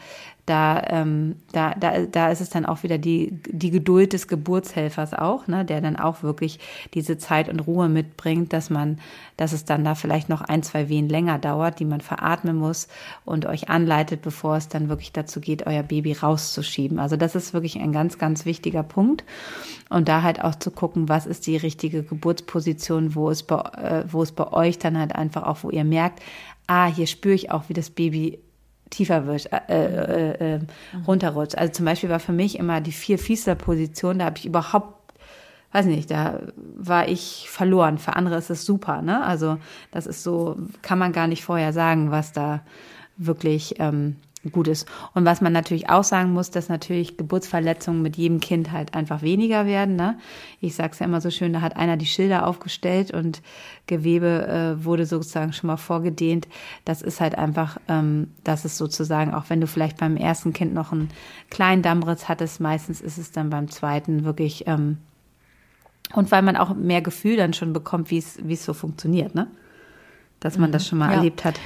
da, 0.47 0.80
ähm, 0.90 1.36
da, 1.51 1.74
da, 1.74 2.07
da 2.07 2.30
ist 2.30 2.40
es 2.40 2.51
dann 2.51 2.66
auch 2.66 2.84
wieder 2.84 2.99
die, 2.99 3.32
die 3.49 3.72
Geduld 3.72 4.12
des 4.12 4.28
Geburtshelfers 4.28 5.12
auch, 5.12 5.49
ne, 5.49 5.64
der 5.64 5.80
dann 5.80 5.97
auch 5.97 6.22
wirklich 6.22 6.61
diese 6.94 7.18
Zeit 7.18 7.49
und 7.49 7.61
Ruhe 7.61 7.88
mitbringt, 7.88 8.53
dass 8.53 8.70
man, 8.70 9.01
dass 9.36 9.53
es 9.53 9.64
dann 9.64 9.84
da 9.84 9.97
vielleicht 9.97 10.28
noch 10.28 10.42
ein, 10.42 10.62
zwei 10.62 10.88
Wehen 10.88 11.09
länger 11.09 11.40
dauert, 11.40 11.80
die 11.80 11.84
man 11.84 12.01
veratmen 12.01 12.57
muss 12.57 12.86
und 13.24 13.44
euch 13.44 13.68
anleitet, 13.68 14.22
bevor 14.22 14.57
es 14.57 14.68
dann 14.68 14.88
wirklich 14.88 15.12
dazu 15.12 15.40
geht, 15.40 15.66
euer 15.66 15.82
Baby 15.82 16.12
rauszuschieben. 16.12 17.01
Also 17.01 17.16
das 17.16 17.34
ist 17.34 17.53
wirklich 17.53 17.80
ein 17.80 17.92
ganz, 17.92 18.16
ganz 18.16 18.47
wichtiger 18.47 18.84
Punkt. 18.84 19.24
Und 19.88 20.09
da 20.09 20.22
halt 20.22 20.42
auch 20.42 20.55
zu 20.55 20.70
gucken, 20.70 21.09
was 21.09 21.26
ist 21.26 21.47
die 21.49 21.57
richtige 21.57 22.05
Geburtsposition, 22.05 23.16
wo 23.16 23.30
es 23.30 23.42
bei, 23.42 23.57
äh, 23.57 24.05
wo 24.09 24.22
es 24.22 24.30
bei 24.30 24.53
euch 24.53 24.78
dann 24.78 24.97
halt 24.97 25.14
einfach 25.14 25.42
auch, 25.42 25.59
wo 25.62 25.70
ihr 25.70 25.84
merkt, 25.84 26.22
ah, 26.68 26.86
hier 26.86 27.07
spüre 27.07 27.34
ich 27.34 27.51
auch, 27.51 27.68
wie 27.68 27.74
das 27.74 27.90
Baby 27.90 28.38
tiefer 28.91 29.26
wird, 29.26 29.51
äh, 29.53 29.59
äh, 29.68 30.55
äh, 30.55 30.61
runterrutscht. 31.07 31.57
Also 31.57 31.72
zum 31.72 31.84
Beispiel 31.84 32.11
war 32.11 32.20
für 32.20 32.32
mich 32.32 32.59
immer 32.59 32.80
die 32.80 32.93
vier 32.93 33.18
Fiesler-Position, 33.18 34.18
da 34.18 34.26
habe 34.26 34.39
ich 34.39 34.47
überhaupt, 34.47 35.14
weiß 35.72 35.87
nicht, 35.87 36.11
da 36.11 36.41
war 36.76 37.09
ich 37.09 37.49
verloren. 37.51 37.99
Für 37.99 38.16
andere 38.16 38.37
ist 38.37 38.51
es 38.51 38.64
super, 38.64 39.03
ne? 39.03 39.24
Also 39.24 39.59
das 39.91 40.07
ist 40.07 40.22
so, 40.22 40.57
kann 40.82 40.99
man 40.99 41.12
gar 41.12 41.26
nicht 41.26 41.45
vorher 41.45 41.72
sagen, 41.72 42.11
was 42.11 42.32
da 42.32 42.62
wirklich 43.16 43.76
ähm, 43.78 44.16
gut 44.51 44.68
ist. 44.68 44.86
Und 45.14 45.24
was 45.24 45.40
man 45.40 45.53
natürlich 45.53 45.88
auch 45.88 46.05
sagen 46.05 46.32
muss, 46.32 46.51
dass 46.51 46.68
natürlich 46.68 47.16
Geburtsverletzungen 47.16 48.03
mit 48.03 48.16
jedem 48.16 48.40
Kind 48.40 48.72
halt 48.72 48.94
einfach 48.94 49.22
weniger 49.22 49.66
werden. 49.66 49.97
Ne? 49.97 50.18
Ich 50.61 50.74
sage 50.74 50.90
es 50.92 50.99
ja 50.99 51.07
immer 51.07 51.20
so 51.20 51.30
schön, 51.30 51.53
da 51.53 51.61
hat 51.61 51.76
einer 51.76 51.97
die 51.97 52.07
Schilder 52.07 52.47
aufgestellt 52.47 53.12
und 53.12 53.42
Gewebe 53.86 54.47
äh, 54.78 54.84
wurde 54.84 55.07
sozusagen 55.07 55.53
schon 55.53 55.68
mal 55.68 55.76
vorgedehnt. 55.76 56.49
Das 56.84 57.03
ist 57.03 57.20
halt 57.20 57.36
einfach, 57.36 57.78
ähm, 57.88 58.32
das 58.44 58.64
ist 58.64 58.76
sozusagen, 58.76 59.34
auch 59.34 59.44
wenn 59.49 59.61
du 59.61 59.66
vielleicht 59.66 59.99
beim 59.99 60.16
ersten 60.16 60.53
Kind 60.53 60.74
noch 60.74 60.92
einen 60.92 61.11
kleinen 61.51 61.82
Dammriss 61.82 62.28
hattest, 62.28 62.61
meistens 62.61 63.01
ist 63.01 63.18
es 63.18 63.30
dann 63.30 63.51
beim 63.51 63.70
zweiten 63.70 64.24
wirklich, 64.24 64.66
ähm, 64.66 64.99
und 66.14 66.30
weil 66.30 66.42
man 66.42 66.57
auch 66.57 66.74
mehr 66.74 67.03
Gefühl 67.03 67.36
dann 67.36 67.53
schon 67.53 67.72
bekommt, 67.72 68.11
wie 68.11 68.18
es 68.18 68.38
wie 68.42 68.55
es 68.55 68.64
so 68.64 68.74
funktioniert, 68.74 69.34
ne? 69.34 69.49
Dass 70.40 70.59
man 70.59 70.70
mhm. 70.70 70.72
das 70.72 70.86
schon 70.86 70.99
mal 70.99 71.11
ja. 71.11 71.16
erlebt 71.16 71.44
hat. 71.44 71.59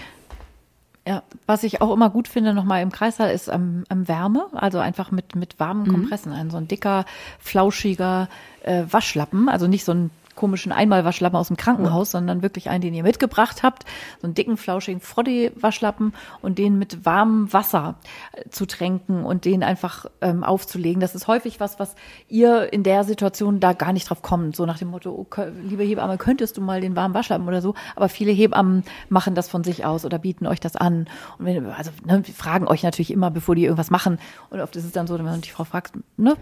Ja, 1.10 1.24
was 1.44 1.64
ich 1.64 1.80
auch 1.80 1.92
immer 1.92 2.08
gut 2.08 2.28
finde, 2.28 2.54
nochmal 2.54 2.82
im 2.82 2.92
Kreißsaal, 2.92 3.32
ist 3.32 3.48
ähm, 3.48 3.82
ähm, 3.90 4.06
Wärme, 4.06 4.46
also 4.52 4.78
einfach 4.78 5.10
mit, 5.10 5.34
mit 5.34 5.58
warmen 5.58 5.82
mhm. 5.82 5.92
Kompressen. 5.92 6.32
Ein 6.32 6.50
so 6.50 6.56
ein 6.56 6.68
dicker, 6.68 7.04
flauschiger 7.40 8.28
äh, 8.62 8.84
Waschlappen, 8.88 9.48
also 9.48 9.66
nicht 9.66 9.84
so 9.84 9.90
ein 9.90 10.10
komischen 10.40 10.72
Einmalwaschlappen 10.72 11.38
aus 11.38 11.48
dem 11.48 11.58
Krankenhaus, 11.58 12.12
sondern 12.12 12.40
wirklich 12.40 12.70
einen, 12.70 12.80
den 12.80 12.94
ihr 12.94 13.02
mitgebracht 13.02 13.62
habt, 13.62 13.84
so 14.22 14.26
einen 14.26 14.32
dicken, 14.32 14.56
flauschigen 14.56 15.02
Froddy-Waschlappen 15.02 16.14
und 16.40 16.56
den 16.56 16.78
mit 16.78 17.04
warmem 17.04 17.52
Wasser 17.52 17.96
äh, 18.32 18.48
zu 18.48 18.64
tränken 18.64 19.26
und 19.26 19.44
den 19.44 19.62
einfach 19.62 20.06
ähm, 20.22 20.42
aufzulegen. 20.42 20.98
Das 21.00 21.14
ist 21.14 21.28
häufig 21.28 21.60
was, 21.60 21.78
was 21.78 21.94
ihr 22.30 22.72
in 22.72 22.82
der 22.84 23.04
Situation 23.04 23.60
da 23.60 23.74
gar 23.74 23.92
nicht 23.92 24.08
drauf 24.08 24.22
kommt. 24.22 24.56
So 24.56 24.64
nach 24.64 24.78
dem 24.78 24.88
Motto, 24.88 25.10
oh, 25.10 25.42
liebe 25.62 25.82
Hebamme, 25.82 26.16
könntest 26.16 26.56
du 26.56 26.62
mal 26.62 26.80
den 26.80 26.96
warmen 26.96 27.14
Waschlappen 27.14 27.46
oder 27.46 27.60
so? 27.60 27.74
Aber 27.94 28.08
viele 28.08 28.32
Hebammen 28.32 28.84
machen 29.10 29.34
das 29.34 29.50
von 29.50 29.62
sich 29.62 29.84
aus 29.84 30.06
oder 30.06 30.18
bieten 30.18 30.46
euch 30.46 30.60
das 30.60 30.74
an. 30.74 31.06
Und 31.38 31.44
wenn, 31.44 31.66
also, 31.66 31.90
ne, 32.06 32.22
fragen 32.34 32.66
euch 32.66 32.82
natürlich 32.82 33.10
immer, 33.10 33.30
bevor 33.30 33.54
die 33.54 33.64
irgendwas 33.64 33.90
machen. 33.90 34.18
Und 34.48 34.62
oft 34.62 34.74
ist 34.74 34.86
es 34.86 34.92
dann 34.92 35.06
so, 35.06 35.18
wenn 35.18 35.26
man 35.26 35.42
die 35.42 35.50
Frau 35.50 35.64
fragt, 35.64 35.98
ne, 36.16 36.34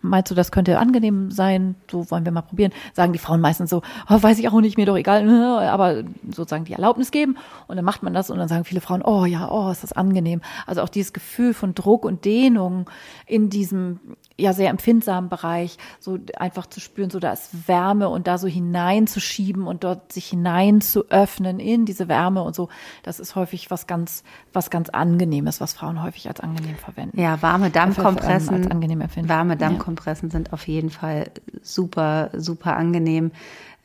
meinst 0.00 0.30
du, 0.30 0.34
das 0.34 0.50
könnte 0.50 0.78
angenehm 0.78 1.30
sein? 1.30 1.74
So 1.90 2.10
wollen 2.10 2.24
wir 2.24 2.32
mal 2.32 2.40
probieren. 2.40 2.72
Sagen 2.94 3.12
die 3.12 3.18
Frauen 3.18 3.33
Frauen 3.34 3.40
meistens 3.40 3.70
so, 3.70 3.82
oh, 4.08 4.22
weiß 4.22 4.38
ich 4.38 4.48
auch 4.48 4.60
nicht, 4.60 4.76
mir 4.76 4.86
doch 4.86 4.96
egal, 4.96 5.28
aber 5.68 6.04
sozusagen 6.30 6.64
die 6.64 6.72
Erlaubnis 6.72 7.10
geben 7.10 7.36
und 7.66 7.76
dann 7.76 7.84
macht 7.84 8.02
man 8.02 8.14
das 8.14 8.30
und 8.30 8.38
dann 8.38 8.48
sagen 8.48 8.64
viele 8.64 8.80
Frauen, 8.80 9.02
oh 9.02 9.24
ja, 9.24 9.50
oh, 9.50 9.70
ist 9.70 9.82
das 9.82 9.92
angenehm. 9.92 10.40
Also 10.66 10.82
auch 10.82 10.88
dieses 10.88 11.12
Gefühl 11.12 11.52
von 11.54 11.74
Druck 11.74 12.04
und 12.04 12.24
Dehnung 12.24 12.88
in 13.26 13.50
diesem 13.50 13.98
ja 14.36 14.52
sehr 14.52 14.70
empfindsamen 14.70 15.30
Bereich, 15.30 15.78
so 16.00 16.18
einfach 16.36 16.66
zu 16.66 16.80
spüren, 16.80 17.10
so 17.10 17.20
da 17.20 17.32
ist 17.32 17.68
Wärme 17.68 18.08
und 18.08 18.26
da 18.26 18.38
so 18.38 18.48
hineinzuschieben 18.48 19.66
und 19.66 19.84
dort 19.84 20.12
sich 20.12 20.26
hinein 20.26 20.80
zu 20.80 21.08
öffnen 21.10 21.60
in 21.60 21.84
diese 21.84 22.08
Wärme 22.08 22.42
und 22.42 22.54
so, 22.54 22.68
das 23.04 23.20
ist 23.20 23.36
häufig 23.36 23.70
was 23.70 23.86
ganz, 23.86 24.24
was 24.52 24.70
ganz 24.70 24.88
angenehmes, 24.88 25.60
was 25.60 25.74
Frauen 25.74 26.02
häufig 26.02 26.26
als 26.28 26.40
angenehm 26.40 26.76
verwenden. 26.76 27.20
Ja, 27.20 27.40
warme 27.42 27.70
Dammkompressen, 27.70 28.54
als 28.54 28.70
angenehm 28.70 29.00
empfinden. 29.00 29.28
Warme 29.28 29.56
Dammkompressen 29.56 30.30
ja. 30.30 30.32
sind 30.32 30.52
auf 30.52 30.66
jeden 30.66 30.90
Fall 30.90 31.30
super, 31.62 32.30
super 32.34 32.76
angenehm. 32.76 33.30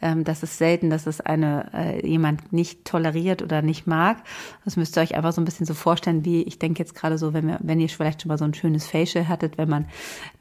Ähm, 0.01 0.23
das 0.23 0.43
ist 0.43 0.57
selten, 0.57 0.89
dass 0.89 1.07
es 1.07 1.19
eine 1.21 1.69
äh, 1.73 2.07
jemand 2.07 2.53
nicht 2.53 2.85
toleriert 2.85 3.41
oder 3.41 3.61
nicht 3.61 3.87
mag. 3.87 4.17
Das 4.63 4.77
müsst 4.77 4.97
ihr 4.97 5.01
euch 5.01 5.15
einfach 5.15 5.33
so 5.33 5.41
ein 5.41 5.45
bisschen 5.45 5.65
so 5.65 5.73
vorstellen, 5.73 6.23
wie 6.23 6.43
ich 6.43 6.59
denke 6.59 6.79
jetzt 6.79 6.95
gerade 6.95 7.17
so, 7.17 7.33
wenn 7.33 7.47
wir, 7.47 7.57
wenn 7.61 7.79
ihr 7.79 7.89
vielleicht 7.89 8.21
schon 8.21 8.29
mal 8.29 8.37
so 8.37 8.45
ein 8.45 8.53
schönes 8.53 8.87
Facial 8.87 9.27
hattet, 9.27 9.57
wenn 9.57 9.69
man 9.69 9.85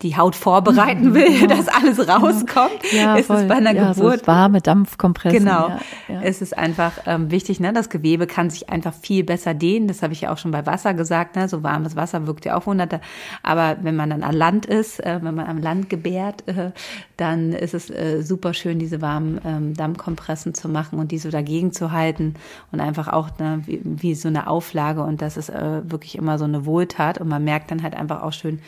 die 0.02 0.16
Haut 0.16 0.36
vorbereiten 0.36 1.14
will, 1.14 1.40
ja. 1.40 1.46
dass 1.46 1.68
alles 1.68 1.98
rauskommt, 2.08 2.92
ja, 2.92 3.16
ist 3.16 3.26
voll. 3.26 3.36
es 3.36 3.48
bei 3.48 3.56
einer 3.56 3.74
ja, 3.74 3.92
Geburt 3.92 4.20
so 4.20 4.26
warme 4.26 4.60
Dampfkompressen. 4.60 5.40
Genau, 5.40 5.70
ja, 6.08 6.20
es 6.22 6.40
ist 6.40 6.56
einfach 6.56 6.92
ähm, 7.06 7.30
wichtig, 7.30 7.60
ne? 7.60 7.72
Das 7.72 7.88
Gewebe 7.88 8.26
kann 8.26 8.50
sich 8.50 8.68
einfach 8.70 8.94
viel 8.94 9.24
besser 9.24 9.54
dehnen. 9.54 9.88
Das 9.88 10.02
habe 10.02 10.12
ich 10.12 10.22
ja 10.22 10.32
auch 10.32 10.38
schon 10.38 10.50
bei 10.50 10.66
Wasser 10.66 10.94
gesagt. 10.94 11.36
Ne? 11.36 11.48
So 11.48 11.62
warmes 11.62 11.96
Wasser 11.96 12.26
wirkt 12.26 12.44
ja 12.44 12.56
auch 12.56 12.66
wunderte. 12.66 13.00
Aber 13.42 13.76
wenn 13.82 13.96
man 13.96 14.10
dann 14.10 14.22
an 14.22 14.34
Land 14.34 14.66
ist, 14.66 15.04
äh, 15.04 15.18
wenn 15.22 15.34
man 15.34 15.46
am 15.46 15.58
Land 15.58 15.90
gebärt, 15.90 16.46
äh, 16.46 16.70
dann 17.16 17.52
ist 17.52 17.74
es 17.74 17.90
äh, 17.90 18.22
super 18.22 18.54
schön, 18.54 18.78
diese 18.78 19.02
warmen 19.02 19.40
ähm, 19.48 19.74
Dammkompressen 19.74 20.52
zu 20.54 20.68
machen 20.68 20.98
und 20.98 21.10
die 21.10 21.18
so 21.18 21.30
dagegen 21.30 21.72
zu 21.72 21.90
halten 21.90 22.34
und 22.70 22.80
einfach 22.80 23.08
auch 23.08 23.30
ne, 23.38 23.62
wie, 23.64 23.80
wie 23.82 24.14
so 24.14 24.28
eine 24.28 24.46
Auflage 24.46 25.02
und 25.02 25.22
das 25.22 25.36
ist 25.36 25.48
äh, 25.48 25.90
wirklich 25.90 26.16
immer 26.16 26.38
so 26.38 26.44
eine 26.44 26.66
Wohltat 26.66 27.18
und 27.18 27.28
man 27.28 27.42
merkt 27.42 27.70
dann 27.70 27.82
halt 27.82 27.94
einfach 27.94 28.22
auch 28.22 28.32
schön, 28.32 28.60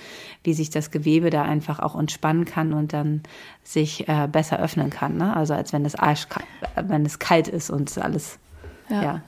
wie 0.43 0.55
sich 0.55 0.71
das 0.71 0.91
Gewebe 0.91 1.29
da 1.31 1.43
einfach 1.43 1.79
auch 1.79 1.99
entspannen 1.99 2.47
kann 2.47 2.73
und 2.73 2.93
dann 2.93 3.23
sich 3.63 4.09
äh, 4.09 4.27
besser 4.27 4.59
öffnen 4.59 4.89
kann. 4.89 5.19
Ne? 5.19 5.37
Also 5.37 5.55
als 5.55 5.73
wenn 5.73 5.85
es 5.85 5.95
arschkalt, 5.95 6.47
wenn 6.75 7.05
es 7.05 7.19
kalt 7.19 7.47
ist 7.47 7.69
und 7.69 7.97
alles 7.99 8.39
ja. 8.89 9.03
ja 9.03 9.23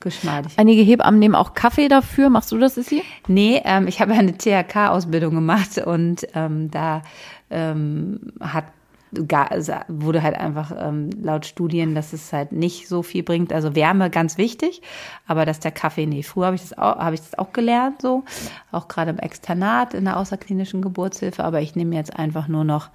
geschmeidig. 0.00 0.52
Einige 0.56 0.82
Hebammen 0.82 1.20
nehmen 1.20 1.34
auch 1.34 1.54
Kaffee 1.54 1.88
dafür. 1.88 2.30
Machst 2.30 2.52
du 2.52 2.58
das, 2.58 2.76
Issi? 2.76 3.02
Nee, 3.28 3.60
ähm, 3.64 3.86
ich 3.86 4.00
habe 4.00 4.12
eine 4.12 4.36
THK-Ausbildung 4.36 5.34
gemacht 5.34 5.78
und 5.78 6.26
ähm, 6.34 6.70
da 6.70 7.02
ähm, 7.50 8.20
hat 8.40 8.64
wurde 9.12 10.22
halt 10.22 10.36
einfach 10.36 10.72
ähm, 10.78 11.10
laut 11.20 11.46
Studien, 11.46 11.94
dass 11.94 12.12
es 12.12 12.32
halt 12.32 12.52
nicht 12.52 12.88
so 12.88 13.02
viel 13.02 13.22
bringt. 13.22 13.52
Also 13.52 13.74
Wärme 13.74 14.10
ganz 14.10 14.38
wichtig, 14.38 14.82
aber 15.26 15.44
dass 15.44 15.60
der 15.60 15.72
Kaffee, 15.72 16.06
nee, 16.06 16.22
früher 16.22 16.46
habe 16.46 16.56
ich 16.56 16.62
das 16.62 16.76
auch, 16.76 16.98
habe 16.98 17.14
ich 17.14 17.20
das 17.20 17.38
auch 17.38 17.52
gelernt, 17.52 18.02
so, 18.02 18.24
auch 18.72 18.88
gerade 18.88 19.10
im 19.10 19.18
Externat 19.18 19.94
in 19.94 20.04
der 20.04 20.16
außerklinischen 20.16 20.82
Geburtshilfe, 20.82 21.44
aber 21.44 21.60
ich 21.60 21.76
nehme 21.76 21.94
jetzt 21.94 22.16
einfach 22.16 22.48
nur 22.48 22.64
noch 22.64 22.90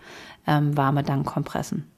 ähm, 0.47 0.75
warme 0.75 1.03
Dankkompressen. 1.03 1.90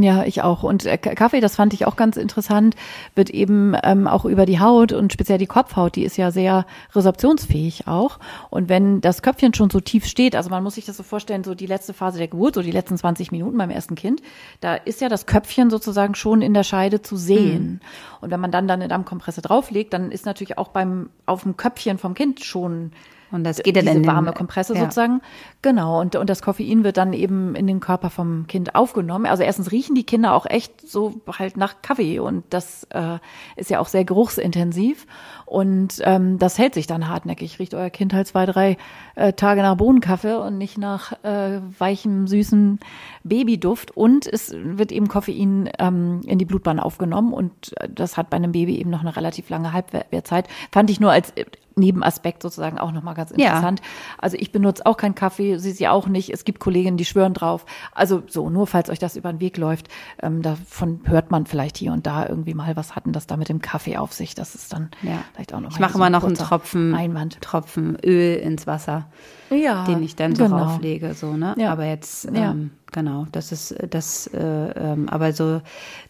Ja, 0.00 0.24
ich 0.24 0.40
auch. 0.40 0.62
Und 0.62 0.86
äh, 0.86 0.96
Kaffee, 0.96 1.40
das 1.40 1.56
fand 1.56 1.74
ich 1.74 1.86
auch 1.86 1.96
ganz 1.96 2.16
interessant, 2.16 2.74
wird 3.14 3.28
eben 3.28 3.76
ähm, 3.82 4.06
auch 4.06 4.24
über 4.24 4.46
die 4.46 4.60
Haut 4.60 4.92
und 4.92 5.12
speziell 5.12 5.36
die 5.36 5.46
Kopfhaut, 5.46 5.94
die 5.94 6.04
ist 6.04 6.16
ja 6.16 6.30
sehr 6.30 6.64
resorptionsfähig 6.94 7.86
auch. 7.86 8.18
Und 8.48 8.70
wenn 8.70 9.02
das 9.02 9.20
Köpfchen 9.20 9.52
schon 9.52 9.68
so 9.68 9.80
tief 9.80 10.06
steht, 10.06 10.34
also 10.34 10.48
man 10.48 10.62
muss 10.62 10.76
sich 10.76 10.86
das 10.86 10.96
so 10.96 11.02
vorstellen, 11.02 11.44
so 11.44 11.54
die 11.54 11.66
letzte 11.66 11.92
Phase 11.92 12.16
der 12.16 12.28
Geburt, 12.28 12.54
so 12.54 12.62
die 12.62 12.70
letzten 12.70 12.96
20 12.96 13.30
Minuten 13.30 13.58
beim 13.58 13.68
ersten 13.68 13.94
Kind, 13.94 14.22
da 14.60 14.74
ist 14.74 15.02
ja 15.02 15.10
das 15.10 15.26
Köpfchen 15.26 15.68
sozusagen 15.68 16.14
schon 16.14 16.40
in 16.40 16.54
der 16.54 16.64
Scheide 16.64 17.02
zu 17.02 17.18
sehen. 17.18 17.72
Mhm. 17.72 17.80
Und 18.22 18.30
wenn 18.30 18.40
man 18.40 18.50
dann 18.50 18.68
dann 18.68 18.80
eine 18.80 18.88
Dammkompresse 18.88 19.42
drauflegt, 19.42 19.92
dann 19.92 20.10
ist 20.10 20.24
natürlich 20.24 20.56
auch 20.56 20.68
beim 20.68 21.10
auf 21.26 21.42
dem 21.42 21.58
Köpfchen 21.58 21.98
vom 21.98 22.14
Kind 22.14 22.42
schon 22.42 22.92
und 23.30 23.44
das 23.44 23.58
geht 23.58 23.76
ja 23.76 23.82
dann 23.82 23.98
in 23.98 24.06
warme 24.06 24.32
Kompresse 24.32 24.74
ja. 24.74 24.80
sozusagen. 24.80 25.20
Genau. 25.62 26.00
Und, 26.00 26.16
und 26.16 26.30
das 26.30 26.42
Koffein 26.42 26.84
wird 26.84 26.96
dann 26.96 27.12
eben 27.12 27.54
in 27.54 27.66
den 27.66 27.80
Körper 27.80 28.10
vom 28.10 28.46
Kind 28.46 28.74
aufgenommen. 28.74 29.26
Also 29.26 29.42
erstens 29.42 29.70
riechen 29.72 29.94
die 29.94 30.04
Kinder 30.04 30.34
auch 30.34 30.46
echt 30.46 30.88
so 30.88 31.20
halt 31.38 31.56
nach 31.56 31.82
Kaffee 31.82 32.20
und 32.20 32.44
das 32.50 32.84
äh, 32.90 33.18
ist 33.56 33.70
ja 33.70 33.80
auch 33.80 33.88
sehr 33.88 34.04
geruchsintensiv. 34.04 35.06
Und 35.44 36.02
ähm, 36.04 36.38
das 36.38 36.58
hält 36.58 36.74
sich 36.74 36.86
dann 36.86 37.08
hartnäckig. 37.08 37.58
Riecht 37.58 37.74
euer 37.74 37.88
Kind 37.88 38.12
halt 38.12 38.26
zwei, 38.26 38.44
drei 38.44 38.76
äh, 39.14 39.32
Tage 39.32 39.62
nach 39.62 39.76
Bohnenkaffee 39.76 40.34
und 40.34 40.58
nicht 40.58 40.76
nach 40.76 41.12
äh, 41.24 41.60
weichem, 41.78 42.26
süßen 42.26 42.80
Babyduft. 43.24 43.96
Und 43.96 44.26
es 44.26 44.54
wird 44.54 44.92
eben 44.92 45.08
Koffein 45.08 45.70
ähm, 45.78 46.20
in 46.26 46.38
die 46.38 46.44
Blutbahn 46.44 46.78
aufgenommen 46.78 47.32
und 47.32 47.72
äh, 47.78 47.88
das 47.88 48.16
hat 48.18 48.28
bei 48.28 48.36
einem 48.36 48.52
Baby 48.52 48.76
eben 48.78 48.90
noch 48.90 49.00
eine 49.00 49.16
relativ 49.16 49.48
lange 49.48 49.72
Halbwertzeit. 49.72 50.48
Fand 50.70 50.90
ich 50.90 51.00
nur 51.00 51.12
als 51.12 51.32
Nebenaspekt 51.78 52.42
sozusagen 52.42 52.78
auch 52.78 52.92
nochmal 52.92 53.14
ganz 53.14 53.30
interessant. 53.30 53.80
Ja. 53.80 53.86
Also 54.18 54.36
ich 54.38 54.52
benutze 54.52 54.84
auch 54.86 54.96
keinen 54.96 55.14
Kaffee, 55.14 55.58
sie 55.58 55.72
sie 55.72 55.88
auch 55.88 56.08
nicht. 56.08 56.30
Es 56.30 56.44
gibt 56.44 56.60
Kolleginnen, 56.60 56.96
die 56.96 57.04
schwören 57.04 57.34
drauf. 57.34 57.64
Also 57.92 58.22
so, 58.26 58.50
nur 58.50 58.66
falls 58.66 58.90
euch 58.90 58.98
das 58.98 59.16
über 59.16 59.32
den 59.32 59.40
Weg 59.40 59.56
läuft, 59.56 59.88
ähm, 60.22 60.42
davon 60.42 61.00
hört 61.04 61.30
man 61.30 61.46
vielleicht 61.46 61.78
hier 61.78 61.92
und 61.92 62.06
da 62.06 62.26
irgendwie 62.28 62.54
mal, 62.54 62.76
was 62.76 62.96
hatten 62.96 63.12
das 63.12 63.26
da 63.26 63.36
mit 63.36 63.48
dem 63.48 63.60
Kaffee 63.60 63.96
auf 63.96 64.12
sich. 64.12 64.34
Das 64.34 64.54
ist 64.54 64.72
dann 64.72 64.90
ja. 65.02 65.18
vielleicht 65.32 65.54
auch 65.54 65.60
noch 65.60 65.70
Ich 65.70 65.80
mache 65.80 65.94
immer 65.94 66.10
noch 66.10 66.24
einen 66.24 66.34
Tropfen, 66.34 66.94
Einwand. 66.94 67.40
Tropfen 67.40 67.96
Öl 68.04 68.36
ins 68.36 68.66
Wasser, 68.66 69.06
ja, 69.50 69.84
den 69.84 70.02
ich 70.02 70.16
dann 70.16 70.34
so 70.34 70.44
genau. 70.44 70.64
rauflege. 70.64 71.14
So, 71.14 71.32
ne? 71.32 71.54
Ja. 71.58 71.72
Aber 71.72 71.84
jetzt, 71.84 72.28
ähm, 72.32 72.70
genau, 72.92 73.26
das 73.32 73.52
ist 73.52 73.74
das, 73.90 74.26
äh, 74.28 74.38
ähm, 74.38 75.08
aber 75.08 75.32
so, 75.32 75.60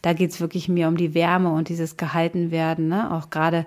da 0.02 0.12
geht's 0.12 0.40
wirklich 0.40 0.68
mir 0.68 0.88
um 0.88 0.96
die 0.96 1.14
Wärme 1.14 1.50
und 1.50 1.68
dieses 1.68 1.96
Gehaltenwerden, 1.96 2.88
ne? 2.88 3.12
Auch 3.12 3.30
gerade 3.30 3.66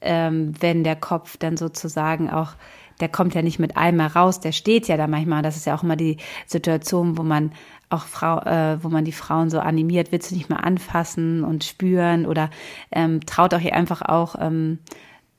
ähm, 0.00 0.52
wenn 0.60 0.84
der 0.84 0.96
Kopf 0.96 1.36
dann 1.36 1.56
sozusagen 1.56 2.30
auch, 2.30 2.52
der 3.00 3.08
kommt 3.08 3.34
ja 3.34 3.42
nicht 3.42 3.58
mit 3.58 3.76
einmal 3.76 4.08
raus, 4.08 4.40
der 4.40 4.52
steht 4.52 4.88
ja 4.88 4.96
da 4.96 5.06
manchmal. 5.06 5.42
Das 5.42 5.56
ist 5.56 5.66
ja 5.66 5.74
auch 5.74 5.82
immer 5.82 5.96
die 5.96 6.16
Situation, 6.46 7.16
wo 7.16 7.22
man 7.22 7.52
auch 7.90 8.04
Frau, 8.04 8.40
äh, 8.40 8.82
wo 8.82 8.88
man 8.88 9.04
die 9.04 9.12
Frauen 9.12 9.50
so 9.50 9.60
animiert, 9.60 10.12
willst 10.12 10.30
du 10.30 10.34
nicht 10.34 10.50
mal 10.50 10.56
anfassen 10.56 11.44
und 11.44 11.64
spüren 11.64 12.26
oder 12.26 12.50
ähm, 12.90 13.24
traut 13.24 13.54
euch 13.54 13.72
einfach 13.72 14.02
auch 14.02 14.36
ähm, 14.40 14.78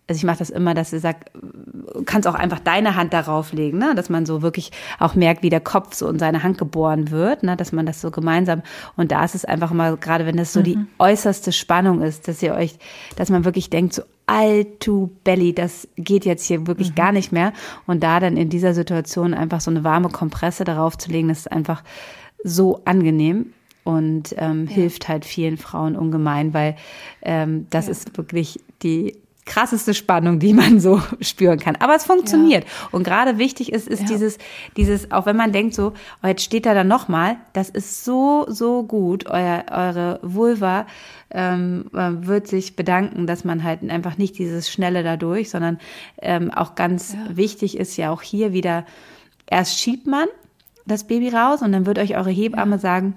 also 0.09 0.17
ich 0.17 0.23
mache 0.23 0.39
das 0.39 0.49
immer, 0.49 0.73
dass 0.73 0.89
sie 0.89 0.97
sagt, 0.97 1.31
kannst 2.05 2.27
auch 2.27 2.33
einfach 2.33 2.59
deine 2.59 2.95
Hand 2.95 3.13
darauf 3.13 3.53
legen, 3.53 3.77
ne? 3.77 3.93
dass 3.93 4.09
man 4.09 4.25
so 4.25 4.41
wirklich 4.41 4.71
auch 4.97 5.13
merkt, 5.13 5.43
wie 5.43 5.51
der 5.51 5.61
Kopf 5.61 5.93
so 5.93 6.09
in 6.09 6.17
seine 6.17 6.41
Hand 6.41 6.57
geboren 6.57 7.11
wird, 7.11 7.43
ne? 7.43 7.55
dass 7.55 7.71
man 7.71 7.85
das 7.85 8.01
so 8.01 8.09
gemeinsam 8.09 8.63
und 8.97 9.11
da 9.11 9.23
ist 9.23 9.35
es 9.35 9.45
einfach 9.45 9.71
mal, 9.71 9.97
gerade 9.97 10.25
wenn 10.25 10.37
das 10.37 10.51
so 10.51 10.61
mhm. 10.61 10.63
die 10.63 10.77
äußerste 10.97 11.51
Spannung 11.51 12.01
ist, 12.01 12.27
dass 12.27 12.41
ihr 12.41 12.55
euch, 12.55 12.79
dass 13.17 13.29
man 13.29 13.45
wirklich 13.45 13.69
denkt, 13.69 13.93
so 13.93 14.01
all 14.29 14.63
to 14.79 15.09
belly, 15.23 15.53
das 15.53 15.87
geht 15.95 16.23
jetzt 16.23 16.45
hier 16.45 16.67
wirklich 16.67 16.91
mhm. 16.91 16.95
gar 16.95 17.11
nicht 17.11 17.31
mehr 17.31 17.51
und 17.87 18.03
da 18.03 18.19
dann 18.19 18.37
in 18.37 18.49
dieser 18.49 18.75
Situation 18.75 19.33
einfach 19.33 19.59
so 19.59 19.71
eine 19.71 19.83
warme 19.83 20.09
Kompresse 20.09 20.63
darauf 20.63 20.97
zu 20.97 21.11
legen, 21.11 21.29
das 21.29 21.39
ist 21.39 21.51
einfach 21.51 21.83
so 22.43 22.81
angenehm 22.85 23.53
und 23.83 24.35
ähm, 24.37 24.67
ja. 24.67 24.75
hilft 24.75 25.07
halt 25.07 25.25
vielen 25.25 25.57
Frauen 25.57 25.95
ungemein, 25.95 26.53
weil 26.53 26.75
ähm, 27.23 27.65
das 27.71 27.87
ja. 27.87 27.91
ist 27.91 28.17
wirklich 28.17 28.59
die 28.83 29.15
krasseste 29.49 29.93
Spannung, 29.93 30.39
die 30.39 30.53
man 30.53 30.79
so 30.79 31.01
spüren 31.19 31.59
kann. 31.59 31.75
Aber 31.77 31.95
es 31.95 32.05
funktioniert. 32.05 32.63
Ja. 32.63 32.69
Und 32.91 33.03
gerade 33.03 33.37
wichtig 33.37 33.73
ist, 33.73 33.87
ist 33.87 34.03
ja. 34.03 34.07
dieses, 34.07 34.37
dieses, 34.77 35.11
auch 35.11 35.25
wenn 35.25 35.35
man 35.35 35.51
denkt 35.51 35.73
so, 35.73 35.93
oh, 36.23 36.27
jetzt 36.27 36.43
steht 36.43 36.65
da 36.65 36.73
dann 36.73 36.87
nochmal, 36.87 37.35
das 37.51 37.69
ist 37.69 38.05
so, 38.05 38.45
so 38.47 38.83
gut. 38.83 39.29
Euer, 39.29 39.65
eure 39.71 40.19
Vulva 40.21 40.85
ähm, 41.31 41.85
äh, 41.93 42.11
wird 42.27 42.47
sich 42.47 42.75
bedanken, 42.75 43.27
dass 43.27 43.43
man 43.43 43.63
halt 43.63 43.87
einfach 43.89 44.17
nicht 44.17 44.37
dieses 44.37 44.71
Schnelle 44.71 45.03
dadurch, 45.03 45.49
sondern 45.49 45.79
ähm, 46.21 46.51
auch 46.51 46.75
ganz 46.75 47.13
ja. 47.13 47.35
wichtig 47.35 47.77
ist 47.77 47.97
ja 47.97 48.11
auch 48.11 48.21
hier 48.21 48.53
wieder, 48.53 48.85
erst 49.47 49.79
schiebt 49.79 50.07
man 50.07 50.27
das 50.85 51.05
Baby 51.05 51.29
raus 51.29 51.61
und 51.61 51.71
dann 51.71 51.85
wird 51.85 51.99
euch 51.99 52.15
eure 52.15 52.31
Hebamme 52.31 52.79
sagen, 52.79 53.15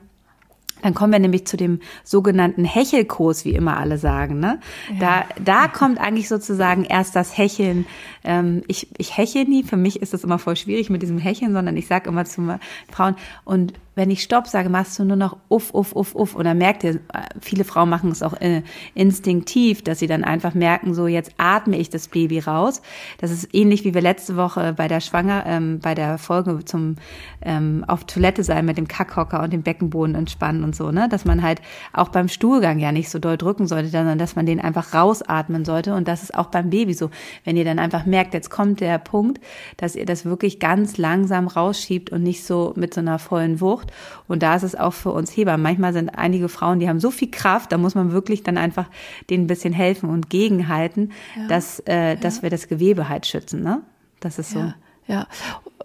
dann 0.83 0.95
kommen 0.95 1.13
wir 1.13 1.21
nämlich 1.21 1.47
zu 1.47 1.57
dem 1.57 1.81
sogenannten 2.05 2.65
Hechelkurs, 2.65 3.45
wie 3.45 3.55
immer 3.55 3.77
alle 3.79 3.99
sagen. 3.99 4.41
Ne? 4.41 4.61
Ja. 4.91 5.25
Da, 5.37 5.43
da 5.43 5.69
kommt 5.69 5.99
eigentlich 5.99 6.29
sozusagen 6.29 6.85
erst 6.85 7.17
das 7.17 7.37
Hecheln. 7.37 7.87
Ähm, 8.25 8.63
ich, 8.69 8.89
ich 8.99 9.17
hechel 9.17 9.45
nie, 9.45 9.63
für 9.63 9.77
mich 9.77 10.03
ist 10.03 10.13
das 10.13 10.25
immer 10.25 10.39
voll 10.39 10.57
schwierig 10.57 10.91
mit 10.91 11.03
diesem 11.03 11.19
Hecheln, 11.19 11.53
sondern 11.53 11.77
ich 11.77 11.87
sage 11.87 12.09
immer 12.09 12.25
zu 12.25 12.59
Frauen, 12.91 13.17
und 13.45 13.73
wenn 13.95 14.11
ich 14.11 14.23
Stopp 14.23 14.47
sage, 14.47 14.71
machst 14.71 14.99
du 14.99 15.05
nur 15.05 15.17
noch 15.17 15.37
uff, 15.49 15.75
uff, 15.75 15.93
uff, 15.95 16.15
uff. 16.15 16.35
Und 16.35 16.45
dann 16.45 16.57
merkt 16.57 16.83
ihr, 16.83 17.01
viele 17.41 17.65
Frauen 17.65 17.91
machen 17.91 18.11
es 18.11 18.23
auch 18.23 18.41
äh, 18.41 18.63
instinktiv, 18.95 19.83
dass 19.83 19.99
sie 19.99 20.07
dann 20.07 20.25
einfach 20.25 20.55
merken, 20.55 20.95
so 20.95 21.07
jetzt 21.07 21.33
atme 21.37 21.77
ich 21.77 21.91
das 21.91 22.09
Baby 22.09 22.39
raus. 22.39 22.81
Das 23.19 23.31
ist 23.31 23.55
ähnlich 23.55 23.85
wie 23.85 23.93
wir 23.93 24.01
letzte 24.01 24.37
Woche 24.37 24.73
bei 24.73 24.89
der 24.89 25.01
Schwanger, 25.01 25.45
ähm, 25.47 25.79
bei 25.81 25.95
der 25.95 26.17
Folge 26.17 26.65
zum 26.65 26.97
ähm, 27.43 27.85
auf 27.87 28.05
Toilette 28.05 28.45
sein 28.45 28.65
mit 28.65 28.79
dem 28.79 28.89
Kackhocker 28.89 29.43
und 29.43 29.53
dem 29.53 29.63
Beckenboden 29.63 30.15
entspannen 30.15 30.65
und 30.65 30.75
so, 30.75 30.91
ne? 30.91 31.09
Dass 31.11 31.25
man 31.25 31.43
halt 31.43 31.61
auch 31.93 32.09
beim 32.09 32.29
Stuhlgang 32.29 32.79
ja 32.79 32.93
nicht 32.93 33.11
so 33.11 33.19
doll 33.19 33.37
drücken 33.37 33.67
sollte, 33.67 33.89
sondern 33.89 34.19
dass 34.19 34.37
man 34.37 34.47
den 34.47 34.61
einfach 34.61 34.95
rausatmen 34.95 35.65
sollte. 35.67 35.95
Und 35.95 36.09
das 36.09 36.23
ist 36.23 36.35
auch 36.35 36.47
beim 36.47 36.71
Baby 36.71 36.95
so. 36.95 37.11
Wenn 37.45 37.57
ihr 37.57 37.65
dann 37.65 37.79
einfach 37.79 38.07
merkt, 38.07 38.33
jetzt 38.33 38.51
kommt 38.51 38.81
der 38.81 38.99
Punkt, 38.99 39.41
dass 39.77 39.97
ihr 39.97 40.07
das 40.07 40.25
wirklich 40.25 40.61
ganz 40.61 40.97
langsam 40.97 41.47
rausschiebt 41.47 42.11
und 42.11 42.23
nicht 42.23 42.45
so 42.45 42.73
mit 42.77 42.95
so 42.95 43.01
einer 43.01 43.19
vollen 43.19 43.61
Wucht 43.61 43.82
Frucht. 43.83 43.93
Und 44.29 44.43
da 44.43 44.55
ist 44.55 44.63
es 44.63 44.75
auch 44.75 44.93
für 44.93 45.11
uns 45.11 45.37
Hebammen. 45.37 45.63
Manchmal 45.63 45.93
sind 45.93 46.11
einige 46.11 46.49
Frauen, 46.49 46.81
die 46.81 46.89
haben 46.89 47.01
so 47.01 47.11
viel 47.11 47.31
Kraft, 47.31 47.73
da 47.73 47.79
muss 47.79 47.95
man 47.95 48.13
wirklich 48.13 48.43
dann 48.43 48.59
einfach 48.59 48.87
denen 49.31 49.45
ein 49.45 49.47
bisschen 49.47 49.73
helfen 49.73 50.09
und 50.11 50.31
gegenhalten, 50.31 51.13
ja. 51.37 51.49
dass, 51.49 51.81
äh, 51.81 52.17
dass 52.17 52.39
ja. 52.39 52.43
wir 52.43 52.51
das 52.51 52.69
Gewebe 52.69 53.09
halt 53.09 53.27
schützen. 53.27 53.63
Ne? 53.63 53.83
Das 54.21 54.39
ist 54.39 54.51
so. 54.51 54.73
Ja. 55.09 55.27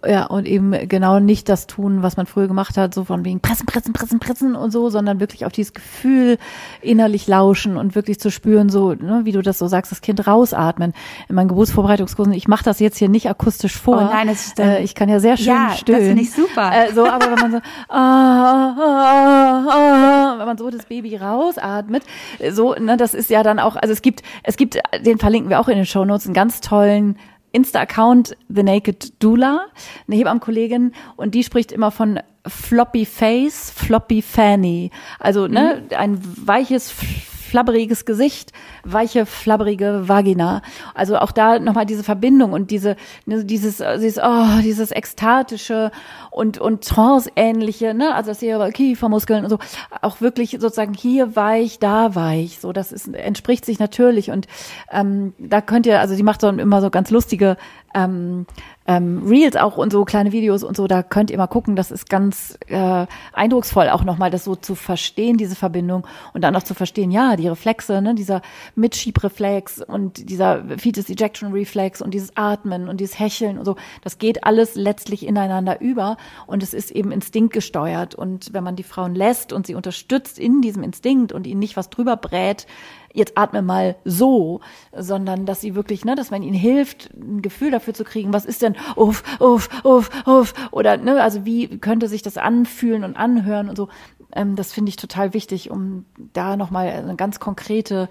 Ja, 0.06 0.26
und 0.26 0.46
eben 0.46 0.72
genau 0.88 1.18
nicht 1.18 1.48
das 1.48 1.66
tun, 1.66 2.02
was 2.02 2.16
man 2.16 2.26
früher 2.26 2.48
gemacht 2.48 2.76
hat, 2.76 2.94
so 2.94 3.04
von 3.04 3.24
wegen 3.24 3.40
pressen, 3.40 3.66
pressen, 3.66 3.92
pressen, 3.92 4.20
pressen 4.20 4.54
und 4.54 4.70
so, 4.70 4.90
sondern 4.90 5.20
wirklich 5.20 5.44
auf 5.44 5.52
dieses 5.52 5.72
Gefühl 5.72 6.38
innerlich 6.80 7.26
lauschen 7.26 7.76
und 7.76 7.94
wirklich 7.94 8.20
zu 8.20 8.30
spüren, 8.30 8.68
so, 8.68 8.94
ne, 8.94 9.20
wie 9.24 9.32
du 9.32 9.42
das 9.42 9.58
so 9.58 9.66
sagst, 9.66 9.90
das 9.92 10.00
Kind 10.00 10.26
rausatmen. 10.26 10.92
In 11.28 11.34
meinen 11.34 11.48
Geburtsvorbereitungskursen, 11.48 12.32
ich 12.32 12.48
mache 12.48 12.64
das 12.64 12.80
jetzt 12.80 12.98
hier 12.98 13.08
nicht 13.08 13.28
akustisch 13.28 13.76
vor. 13.76 13.98
Oh 13.98 14.14
nein, 14.14 14.28
das 14.28 14.46
ist 14.46 14.60
äh, 14.60 14.80
ich 14.80 14.94
kann 14.94 15.08
ja 15.08 15.20
sehr 15.20 15.36
schön 15.36 15.46
ja, 15.46 15.70
stöhnen. 15.70 16.00
Das 16.00 16.08
finde 16.08 16.22
ich 16.22 16.32
super. 16.32 16.70
Äh, 16.72 16.92
so, 16.92 17.06
aber 17.06 17.26
wenn 17.30 17.38
man 17.38 17.52
so, 17.52 17.58
ah, 17.88 18.74
ah, 18.78 19.66
ah, 19.68 20.38
wenn 20.38 20.46
man 20.46 20.58
so 20.58 20.70
das 20.70 20.86
Baby 20.86 21.16
rausatmet, 21.16 22.02
so, 22.50 22.74
ne, 22.74 22.96
das 22.96 23.14
ist 23.14 23.30
ja 23.30 23.42
dann 23.42 23.58
auch, 23.58 23.76
also 23.76 23.92
es 23.92 24.02
gibt, 24.02 24.22
es 24.42 24.56
gibt, 24.56 24.78
den 25.04 25.18
verlinken 25.18 25.50
wir 25.50 25.60
auch 25.60 25.68
in 25.68 25.76
den 25.76 25.86
Show 25.86 26.04
Notes, 26.04 26.26
einen 26.26 26.34
ganz 26.34 26.60
tollen 26.60 27.16
Insta-Account 27.52 28.36
The 28.48 28.62
Naked 28.62 29.22
Doula, 29.22 29.66
eine 30.06 30.16
Hebammenkollegin, 30.16 30.92
und 31.16 31.34
die 31.34 31.44
spricht 31.44 31.72
immer 31.72 31.90
von 31.90 32.20
Floppy 32.46 33.04
Face, 33.04 33.70
Floppy 33.70 34.22
Fanny. 34.22 34.90
Also 35.18 35.46
ne, 35.46 35.82
mhm. 35.82 35.96
ein 35.96 36.18
weiches, 36.46 36.94
flabberiges 37.48 38.04
Gesicht, 38.04 38.52
weiche, 38.84 39.26
flabberige 39.26 40.08
Vagina. 40.08 40.62
Also 40.94 41.18
auch 41.18 41.32
da 41.32 41.58
nochmal 41.58 41.86
diese 41.86 42.04
Verbindung 42.04 42.52
und 42.52 42.70
diese, 42.70 42.96
ne, 43.26 43.44
dieses, 43.44 43.82
dieses, 44.00 44.18
oh, 44.22 44.60
dieses 44.62 44.90
ekstatische 44.90 45.90
und, 46.30 46.58
und 46.58 46.84
trance-ähnliche, 46.84 47.94
ne, 47.94 48.14
also 48.14 48.30
das 48.30 48.42
ihre 48.42 48.70
Kiefermuskeln 48.70 49.44
und 49.44 49.50
so, 49.50 49.58
auch 50.02 50.20
wirklich 50.20 50.50
sozusagen 50.60 50.94
hier 50.94 51.36
weich, 51.36 51.78
da 51.78 52.14
weich, 52.14 52.58
so, 52.60 52.72
das 52.72 52.92
ist, 52.92 53.08
entspricht 53.14 53.64
sich 53.64 53.78
natürlich 53.78 54.30
und 54.30 54.46
ähm, 54.90 55.34
da 55.38 55.60
könnt 55.60 55.86
ihr, 55.86 56.00
also 56.00 56.14
die 56.14 56.22
macht 56.22 56.40
so 56.40 56.48
immer 56.48 56.80
so 56.80 56.90
ganz 56.90 57.10
lustige 57.10 57.56
ähm, 57.94 58.46
ähm, 58.88 59.22
Reels 59.28 59.54
auch 59.54 59.76
und 59.76 59.92
so 59.92 60.06
kleine 60.06 60.32
Videos 60.32 60.64
und 60.64 60.74
so, 60.74 60.86
da 60.86 61.02
könnt 61.02 61.30
ihr 61.30 61.36
mal 61.36 61.46
gucken, 61.46 61.76
das 61.76 61.90
ist 61.90 62.08
ganz 62.08 62.58
äh, 62.68 63.06
eindrucksvoll 63.34 63.90
auch 63.90 64.02
nochmal, 64.02 64.30
das 64.30 64.44
so 64.44 64.56
zu 64.56 64.74
verstehen, 64.74 65.36
diese 65.36 65.56
Verbindung. 65.56 66.06
Und 66.32 66.42
dann 66.42 66.56
auch 66.56 66.62
zu 66.62 66.72
verstehen, 66.72 67.10
ja, 67.10 67.36
die 67.36 67.48
Reflexe, 67.48 68.00
ne, 68.00 68.14
dieser 68.14 68.40
Mitschieb-Reflex 68.76 69.82
und 69.82 70.30
dieser 70.30 70.64
Fetus 70.78 71.10
Ejection 71.10 71.52
Reflex 71.52 72.00
und 72.00 72.14
dieses 72.14 72.34
Atmen 72.34 72.88
und 72.88 72.98
dieses 72.98 73.18
Hecheln 73.18 73.58
und 73.58 73.66
so, 73.66 73.76
das 74.02 74.16
geht 74.16 74.44
alles 74.44 74.74
letztlich 74.74 75.26
ineinander 75.26 75.82
über 75.82 76.16
und 76.46 76.62
es 76.62 76.72
ist 76.72 76.90
eben 76.90 77.12
instinktgesteuert. 77.12 78.14
Und 78.14 78.54
wenn 78.54 78.64
man 78.64 78.74
die 78.74 78.84
Frauen 78.84 79.14
lässt 79.14 79.52
und 79.52 79.66
sie 79.66 79.74
unterstützt 79.74 80.38
in 80.38 80.62
diesem 80.62 80.82
Instinkt 80.82 81.32
und 81.32 81.46
ihnen 81.46 81.60
nicht 81.60 81.76
was 81.76 81.90
drüber 81.90 82.16
brät, 82.16 82.66
jetzt 83.12 83.36
atme 83.36 83.62
mal 83.62 83.96
so, 84.04 84.60
sondern 84.96 85.46
dass 85.46 85.60
sie 85.60 85.74
wirklich, 85.74 86.04
ne, 86.04 86.14
dass 86.14 86.30
man 86.30 86.42
ihnen 86.42 86.54
hilft, 86.54 87.10
ein 87.14 87.42
Gefühl 87.42 87.70
dafür 87.70 87.94
zu 87.94 88.04
kriegen, 88.04 88.32
was 88.32 88.44
ist 88.44 88.62
denn 88.62 88.76
uff, 88.96 89.22
uff, 89.40 89.68
uff, 89.84 90.10
uff, 90.26 90.54
oder, 90.70 90.96
ne, 90.96 91.22
also 91.22 91.44
wie 91.44 91.78
könnte 91.78 92.08
sich 92.08 92.22
das 92.22 92.36
anfühlen 92.36 93.04
und 93.04 93.16
anhören 93.16 93.68
und 93.68 93.76
so. 93.76 93.88
Ähm, 94.32 94.56
das 94.56 94.72
finde 94.72 94.90
ich 94.90 94.96
total 94.96 95.34
wichtig, 95.34 95.70
um 95.70 96.04
da 96.32 96.56
nochmal 96.56 96.88
eine 96.88 97.16
ganz 97.16 97.40
konkrete 97.40 98.08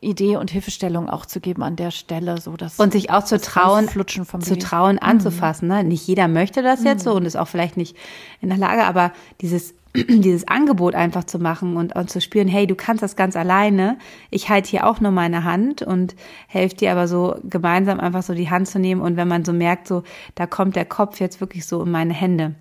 Idee 0.00 0.36
und 0.36 0.50
Hilfestellung 0.50 1.08
auch 1.08 1.26
zu 1.26 1.40
geben 1.40 1.62
an 1.62 1.74
der 1.74 1.90
Stelle, 1.90 2.40
so 2.40 2.56
dass 2.56 2.78
und 2.78 2.92
sich 2.92 3.10
auch 3.10 3.24
zu 3.24 3.40
trauen, 3.40 3.88
zu 3.88 4.58
trauen 4.58 4.96
mhm. 4.96 5.02
anzufassen. 5.02 5.66
Ne? 5.66 5.82
Nicht 5.82 6.06
jeder 6.06 6.28
möchte 6.28 6.62
das 6.62 6.84
jetzt 6.84 7.00
mhm. 7.00 7.10
so 7.10 7.16
und 7.16 7.24
ist 7.24 7.36
auch 7.36 7.48
vielleicht 7.48 7.76
nicht 7.76 7.96
in 8.40 8.48
der 8.48 8.58
Lage, 8.58 8.84
aber 8.84 9.12
dieses 9.40 9.74
dieses 10.08 10.46
Angebot 10.48 10.94
einfach 10.94 11.24
zu 11.24 11.38
machen 11.38 11.76
und, 11.76 11.94
und 11.94 12.10
zu 12.10 12.20
spüren, 12.20 12.48
hey, 12.48 12.66
du 12.66 12.74
kannst 12.74 13.02
das 13.02 13.16
ganz 13.16 13.36
alleine. 13.36 13.98
Ich 14.30 14.48
halte 14.48 14.70
hier 14.70 14.86
auch 14.86 15.00
nur 15.00 15.12
meine 15.12 15.44
Hand 15.44 15.82
und 15.82 16.14
helfe 16.46 16.76
dir 16.76 16.92
aber 16.92 17.08
so 17.08 17.36
gemeinsam 17.44 18.00
einfach 18.00 18.22
so 18.22 18.34
die 18.34 18.50
Hand 18.50 18.68
zu 18.68 18.78
nehmen. 18.78 19.00
Und 19.00 19.16
wenn 19.16 19.28
man 19.28 19.44
so 19.44 19.52
merkt, 19.52 19.88
so, 19.88 20.02
da 20.34 20.46
kommt 20.46 20.76
der 20.76 20.84
Kopf 20.84 21.20
jetzt 21.20 21.40
wirklich 21.40 21.66
so 21.66 21.82
in 21.82 21.90
meine 21.90 22.14
Hände. 22.14 22.54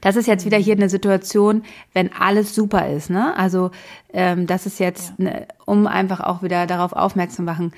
Das 0.00 0.16
ist 0.16 0.26
jetzt 0.26 0.44
wieder 0.44 0.58
hier 0.58 0.74
eine 0.74 0.88
Situation, 0.88 1.62
wenn 1.92 2.10
alles 2.12 2.54
super 2.54 2.88
ist, 2.88 3.10
ne? 3.10 3.36
Also 3.36 3.70
ähm, 4.12 4.46
das 4.46 4.66
ist 4.66 4.80
jetzt, 4.80 5.12
ja. 5.18 5.24
ne, 5.24 5.48
um 5.66 5.86
einfach 5.86 6.20
auch 6.20 6.42
wieder 6.42 6.66
darauf 6.66 6.92
aufmerksam 6.92 7.36
zu 7.36 7.42
machen, 7.42 7.72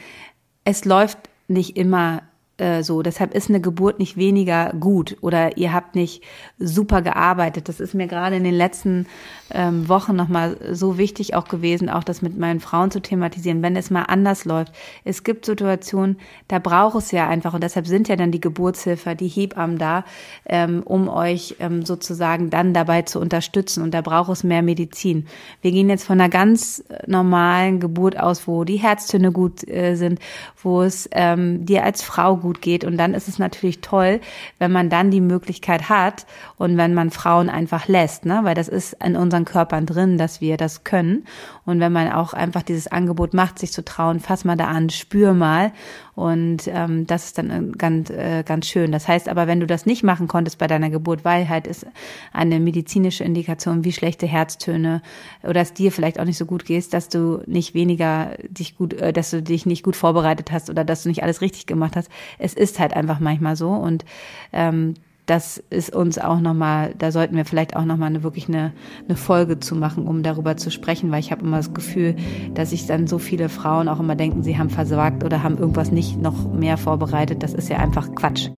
es 0.64 0.84
läuft 0.84 1.18
nicht 1.48 1.76
immer 1.76 2.22
äh, 2.61 2.82
so. 2.82 3.02
Deshalb 3.02 3.34
ist 3.34 3.48
eine 3.48 3.61
Geburt 3.61 3.98
nicht 3.98 4.16
weniger 4.16 4.72
gut 4.78 5.16
oder 5.20 5.56
ihr 5.56 5.72
habt 5.72 5.94
nicht 5.94 6.22
super 6.58 7.02
gearbeitet. 7.02 7.68
Das 7.68 7.80
ist 7.80 7.94
mir 7.94 8.06
gerade 8.06 8.36
in 8.36 8.44
den 8.44 8.54
letzten 8.54 9.06
ähm, 9.52 9.88
Wochen 9.88 10.14
nochmal 10.14 10.56
so 10.72 10.98
wichtig 10.98 11.34
auch 11.34 11.48
gewesen, 11.48 11.88
auch 11.88 12.04
das 12.04 12.22
mit 12.22 12.38
meinen 12.38 12.61
Frauen 12.61 12.90
zu 12.90 13.00
thematisieren, 13.00 13.62
wenn 13.62 13.76
es 13.76 13.90
mal 13.90 14.04
anders 14.04 14.44
läuft. 14.44 14.72
Es 15.04 15.24
gibt 15.24 15.46
Situationen, 15.46 16.18
da 16.48 16.58
braucht 16.58 16.98
es 16.98 17.11
ja 17.11 17.28
einfach 17.28 17.54
und 17.54 17.62
deshalb 17.62 17.86
sind 17.86 18.08
ja 18.08 18.16
dann 18.16 18.30
die 18.30 18.40
Geburtshilfe, 18.40 19.16
die 19.16 19.28
Hebammen 19.28 19.78
da, 19.78 20.04
ähm, 20.46 20.82
um 20.84 21.08
euch 21.08 21.56
ähm, 21.61 21.84
sozusagen 21.84 22.50
dann 22.50 22.74
dabei 22.74 23.02
zu 23.02 23.20
unterstützen 23.20 23.82
und 23.82 23.92
da 23.92 24.02
braucht 24.02 24.30
es 24.30 24.44
mehr 24.44 24.62
Medizin. 24.62 25.26
Wir 25.62 25.72
gehen 25.72 25.88
jetzt 25.88 26.04
von 26.04 26.20
einer 26.20 26.28
ganz 26.28 26.84
normalen 27.06 27.80
Geburt 27.80 28.18
aus, 28.18 28.46
wo 28.46 28.64
die 28.64 28.76
Herztöne 28.76 29.32
gut 29.32 29.66
äh, 29.68 29.94
sind, 29.94 30.20
wo 30.62 30.82
es 30.82 31.08
ähm, 31.12 31.64
dir 31.64 31.84
als 31.84 32.02
Frau 32.02 32.36
gut 32.36 32.49
geht 32.53 32.84
und 32.84 32.96
dann 32.96 33.14
ist 33.14 33.28
es 33.28 33.38
natürlich 33.38 33.80
toll, 33.80 34.20
wenn 34.59 34.72
man 34.72 34.90
dann 34.90 35.11
die 35.11 35.20
Möglichkeit 35.20 35.88
hat 35.88 36.26
und 36.57 36.76
wenn 36.76 36.94
man 36.94 37.11
Frauen 37.11 37.48
einfach 37.48 37.86
lässt, 37.86 38.26
ne, 38.26 38.40
weil 38.42 38.55
das 38.55 38.68
ist 38.68 38.96
in 39.05 39.16
unseren 39.16 39.44
Körpern 39.44 39.86
drin, 39.86 40.18
dass 40.18 40.40
wir 40.40 40.57
das 40.57 40.84
können. 40.84 41.24
Und 41.70 41.80
wenn 41.80 41.92
man 41.92 42.12
auch 42.12 42.32
einfach 42.32 42.62
dieses 42.62 42.88
Angebot 42.88 43.32
macht, 43.32 43.58
sich 43.58 43.72
zu 43.72 43.84
trauen, 43.84 44.20
fass 44.20 44.44
mal 44.44 44.56
da 44.56 44.66
an, 44.66 44.90
spür 44.90 45.32
mal. 45.32 45.72
Und 46.14 46.62
ähm, 46.66 47.06
das 47.06 47.26
ist 47.26 47.38
dann 47.38 47.72
ganz, 47.72 48.10
äh, 48.10 48.42
ganz 48.44 48.66
schön. 48.66 48.92
Das 48.92 49.08
heißt 49.08 49.28
aber, 49.28 49.46
wenn 49.46 49.60
du 49.60 49.66
das 49.66 49.86
nicht 49.86 50.02
machen 50.02 50.28
konntest 50.28 50.58
bei 50.58 50.66
deiner 50.66 50.90
Geburt, 50.90 51.24
weil 51.24 51.48
halt 51.48 51.66
ist 51.66 51.86
eine 52.32 52.60
medizinische 52.60 53.24
Indikation 53.24 53.84
wie 53.84 53.92
schlechte 53.92 54.26
Herztöne 54.26 55.00
oder 55.42 55.60
es 55.60 55.72
dir 55.72 55.92
vielleicht 55.92 56.20
auch 56.20 56.24
nicht 56.24 56.38
so 56.38 56.46
gut 56.46 56.64
geht, 56.64 56.92
dass 56.92 57.08
du 57.08 57.42
nicht 57.46 57.74
weniger 57.74 58.36
dich 58.48 58.76
gut, 58.76 58.92
äh, 58.94 59.12
dass 59.12 59.30
du 59.30 59.42
dich 59.42 59.64
nicht 59.64 59.82
gut 59.82 59.96
vorbereitet 59.96 60.52
hast 60.52 60.68
oder 60.68 60.84
dass 60.84 61.04
du 61.04 61.08
nicht 61.08 61.22
alles 61.22 61.40
richtig 61.40 61.66
gemacht 61.66 61.96
hast. 61.96 62.10
Es 62.38 62.54
ist 62.54 62.78
halt 62.78 62.92
einfach 62.94 63.20
manchmal 63.20 63.56
so 63.56 63.70
und 63.70 64.04
ähm, 64.52 64.94
das 65.31 65.62
ist 65.70 65.95
uns 65.95 66.18
auch 66.18 66.41
nochmal, 66.41 66.93
da 66.99 67.12
sollten 67.12 67.37
wir 67.37 67.45
vielleicht 67.45 67.76
auch 67.76 67.85
nochmal 67.85 68.09
eine, 68.09 68.24
wirklich 68.24 68.49
eine, 68.49 68.72
eine 69.07 69.16
Folge 69.16 69.61
zu 69.61 69.76
machen, 69.76 70.09
um 70.09 70.24
darüber 70.24 70.57
zu 70.57 70.72
sprechen, 70.72 71.12
weil 71.12 71.20
ich 71.20 71.31
habe 71.31 71.43
immer 71.43 71.59
das 71.59 71.72
Gefühl, 71.72 72.16
dass 72.55 72.70
sich 72.70 72.87
dann 72.89 73.07
so 73.07 73.18
viele 73.18 73.49
Frauen 73.49 73.89
auch 73.89 74.01
immer 74.01 74.16
denken, 74.16 74.43
sie 74.43 74.59
haben 74.59 74.70
versagt 74.70 75.22
oder 75.22 75.45
haben 75.45 75.57
irgendwas 75.57 75.93
nicht 75.93 76.20
noch 76.20 76.53
mehr 76.53 76.76
vorbereitet. 76.76 77.45
Das 77.45 77.55
ist 77.55 77.68
ja 77.68 77.76
einfach 77.76 78.12
Quatsch. 78.16 78.51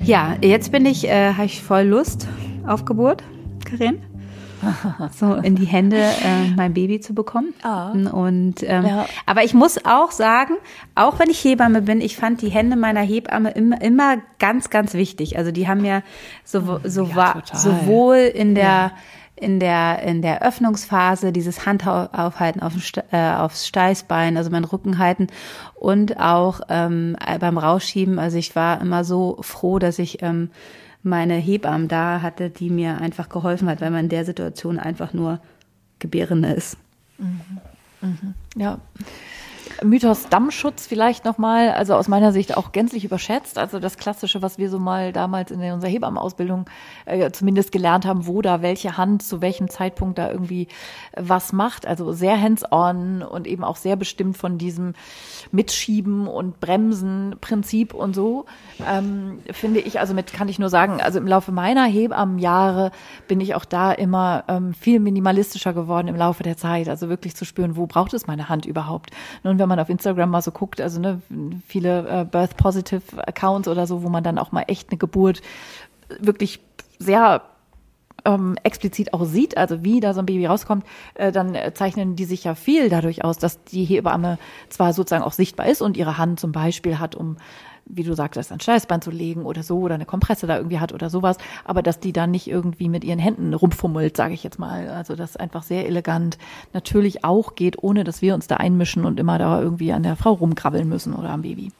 Ja, 0.00 0.36
jetzt 0.40 0.70
bin 0.70 0.86
ich, 0.86 1.08
äh, 1.08 1.32
habe 1.32 1.46
ich 1.46 1.64
voll 1.64 1.82
Lust 1.82 2.28
auf 2.64 2.84
Geburt, 2.84 3.24
Karin 3.64 3.98
so 5.18 5.34
in 5.34 5.56
die 5.56 5.64
Hände 5.64 5.98
äh, 5.98 6.50
mein 6.56 6.74
Baby 6.74 7.00
zu 7.00 7.14
bekommen. 7.14 7.54
Ah. 7.62 7.90
Und 7.90 8.62
ähm, 8.62 8.86
ja. 8.86 9.06
aber 9.26 9.44
ich 9.44 9.54
muss 9.54 9.84
auch 9.84 10.10
sagen, 10.10 10.54
auch 10.94 11.18
wenn 11.18 11.30
ich 11.30 11.42
Hebamme 11.44 11.82
bin, 11.82 12.00
ich 12.00 12.16
fand 12.16 12.42
die 12.42 12.50
Hände 12.50 12.76
meiner 12.76 13.00
Hebamme 13.00 13.50
immer, 13.50 13.80
immer 13.80 14.16
ganz, 14.38 14.70
ganz 14.70 14.94
wichtig. 14.94 15.38
Also 15.38 15.52
die 15.52 15.68
haben 15.68 15.82
mir 15.82 16.02
so, 16.44 16.80
so 16.84 17.04
ja, 17.04 17.42
sowohl 17.52 18.16
in 18.16 18.54
der 18.54 18.64
ja 18.64 18.92
in 19.40 19.60
der, 19.60 20.02
in 20.02 20.22
der 20.22 20.42
Öffnungsphase 20.42 21.32
dieses 21.32 21.64
Handaufhalten 21.66 22.62
auf 22.62 22.74
äh, 23.12 23.32
aufs 23.32 23.66
Steißbein, 23.66 24.36
also 24.36 24.50
mein 24.50 24.64
Rücken 24.64 24.98
halten 24.98 25.28
und 25.74 26.18
auch 26.18 26.60
ähm, 26.68 27.16
beim 27.40 27.58
Rausschieben. 27.58 28.18
Also 28.18 28.36
ich 28.36 28.56
war 28.56 28.80
immer 28.80 29.04
so 29.04 29.38
froh, 29.40 29.78
dass 29.78 29.98
ich 29.98 30.22
ähm, 30.22 30.50
meine 31.08 31.34
Hebammen 31.34 31.88
da 31.88 32.22
hatte, 32.22 32.50
die 32.50 32.70
mir 32.70 33.00
einfach 33.00 33.28
geholfen 33.28 33.68
hat, 33.68 33.80
weil 33.80 33.90
man 33.90 34.04
in 34.04 34.08
der 34.08 34.24
Situation 34.24 34.78
einfach 34.78 35.12
nur 35.12 35.40
Gebärende 35.98 36.50
ist. 36.50 36.76
Mhm. 37.18 37.40
Mhm. 38.00 38.34
Ja. 38.56 38.78
Mythos 39.82 40.28
Dammschutz 40.28 40.86
vielleicht 40.86 41.24
nochmal, 41.24 41.70
also 41.70 41.94
aus 41.94 42.08
meiner 42.08 42.32
Sicht 42.32 42.56
auch 42.56 42.72
gänzlich 42.72 43.04
überschätzt. 43.04 43.58
Also 43.58 43.78
das 43.78 43.96
Klassische, 43.96 44.42
was 44.42 44.58
wir 44.58 44.70
so 44.70 44.78
mal 44.78 45.12
damals 45.12 45.50
in 45.50 45.60
unserer 45.60 45.90
Hebammenausbildung 45.90 46.66
äh, 47.06 47.30
zumindest 47.30 47.70
gelernt 47.70 48.04
haben, 48.04 48.26
wo 48.26 48.42
da 48.42 48.62
welche 48.62 48.96
Hand 48.96 49.22
zu 49.22 49.40
welchem 49.40 49.68
Zeitpunkt 49.68 50.18
da 50.18 50.30
irgendwie 50.30 50.68
was 51.16 51.52
macht. 51.52 51.86
Also 51.86 52.12
sehr 52.12 52.40
hands-on 52.40 53.22
und 53.22 53.46
eben 53.46 53.62
auch 53.62 53.76
sehr 53.76 53.96
bestimmt 53.96 54.36
von 54.36 54.58
diesem 54.58 54.94
Mitschieben 55.52 56.26
und 56.26 56.60
Bremsen-Prinzip 56.60 57.94
und 57.94 58.14
so. 58.14 58.46
Ähm, 58.88 59.38
finde 59.52 59.80
ich, 59.80 60.00
also 60.00 60.14
mit 60.14 60.32
kann 60.32 60.48
ich 60.48 60.58
nur 60.58 60.70
sagen, 60.70 61.00
also 61.00 61.18
im 61.18 61.26
Laufe 61.26 61.52
meiner 61.52 61.84
Hebammenjahre 61.84 62.90
bin 63.28 63.40
ich 63.40 63.54
auch 63.54 63.64
da 63.64 63.92
immer 63.92 64.44
ähm, 64.48 64.74
viel 64.74 64.98
minimalistischer 64.98 65.72
geworden 65.72 66.08
im 66.08 66.16
Laufe 66.16 66.42
der 66.42 66.56
Zeit. 66.56 66.88
Also 66.88 67.08
wirklich 67.08 67.36
zu 67.36 67.44
spüren, 67.44 67.76
wo 67.76 67.86
braucht 67.86 68.12
es 68.14 68.26
meine 68.26 68.48
Hand 68.48 68.66
überhaupt? 68.66 69.10
Nun, 69.44 69.58
wenn 69.58 69.67
man 69.68 69.78
auf 69.78 69.88
Instagram 69.88 70.30
mal 70.30 70.42
so 70.42 70.50
guckt, 70.50 70.80
also 70.80 71.00
ne, 71.00 71.20
viele 71.66 72.08
äh, 72.08 72.24
Birth 72.24 72.56
Positive 72.56 73.02
Accounts 73.26 73.68
oder 73.68 73.86
so, 73.86 74.02
wo 74.02 74.08
man 74.08 74.24
dann 74.24 74.38
auch 74.38 74.52
mal 74.52 74.64
echt 74.66 74.90
eine 74.90 74.98
Geburt 74.98 75.42
wirklich 76.20 76.60
sehr 76.98 77.42
ähm, 78.24 78.56
explizit 78.62 79.14
auch 79.14 79.24
sieht, 79.24 79.56
also 79.56 79.84
wie 79.84 80.00
da 80.00 80.14
so 80.14 80.20
ein 80.20 80.26
Baby 80.26 80.46
rauskommt, 80.46 80.84
äh, 81.14 81.32
dann 81.32 81.56
zeichnen 81.74 82.16
die 82.16 82.24
sich 82.24 82.44
ja 82.44 82.54
viel 82.54 82.88
dadurch 82.88 83.24
aus, 83.24 83.38
dass 83.38 83.62
die 83.64 83.84
Hebamme 83.84 84.38
zwar 84.68 84.92
sozusagen 84.92 85.24
auch 85.24 85.32
sichtbar 85.32 85.66
ist 85.66 85.82
und 85.82 85.96
ihre 85.96 86.18
Hand 86.18 86.40
zum 86.40 86.52
Beispiel 86.52 86.98
hat, 86.98 87.14
um 87.14 87.36
wie 87.88 88.02
du 88.02 88.14
sagtest, 88.14 88.52
ein 88.52 88.60
Steißbein 88.60 89.02
zu 89.02 89.10
legen 89.10 89.44
oder 89.44 89.62
so 89.62 89.78
oder 89.78 89.94
eine 89.94 90.06
Kompresse 90.06 90.46
da 90.46 90.56
irgendwie 90.56 90.78
hat 90.78 90.92
oder 90.92 91.10
sowas, 91.10 91.38
aber 91.64 91.82
dass 91.82 92.00
die 92.00 92.12
dann 92.12 92.30
nicht 92.30 92.48
irgendwie 92.48 92.88
mit 92.88 93.04
ihren 93.04 93.18
Händen 93.18 93.54
rumfummelt, 93.54 94.16
sage 94.16 94.34
ich 94.34 94.44
jetzt 94.44 94.58
mal. 94.58 94.88
Also 94.88 95.16
das 95.16 95.36
einfach 95.36 95.62
sehr 95.62 95.86
elegant 95.86 96.38
natürlich 96.72 97.24
auch 97.24 97.54
geht, 97.54 97.82
ohne 97.82 98.04
dass 98.04 98.22
wir 98.22 98.34
uns 98.34 98.46
da 98.46 98.56
einmischen 98.56 99.04
und 99.04 99.18
immer 99.18 99.38
da 99.38 99.60
irgendwie 99.60 99.92
an 99.92 100.02
der 100.02 100.16
Frau 100.16 100.32
rumkrabbeln 100.32 100.88
müssen 100.88 101.14
oder 101.14 101.30
am 101.30 101.42
Baby. 101.42 101.72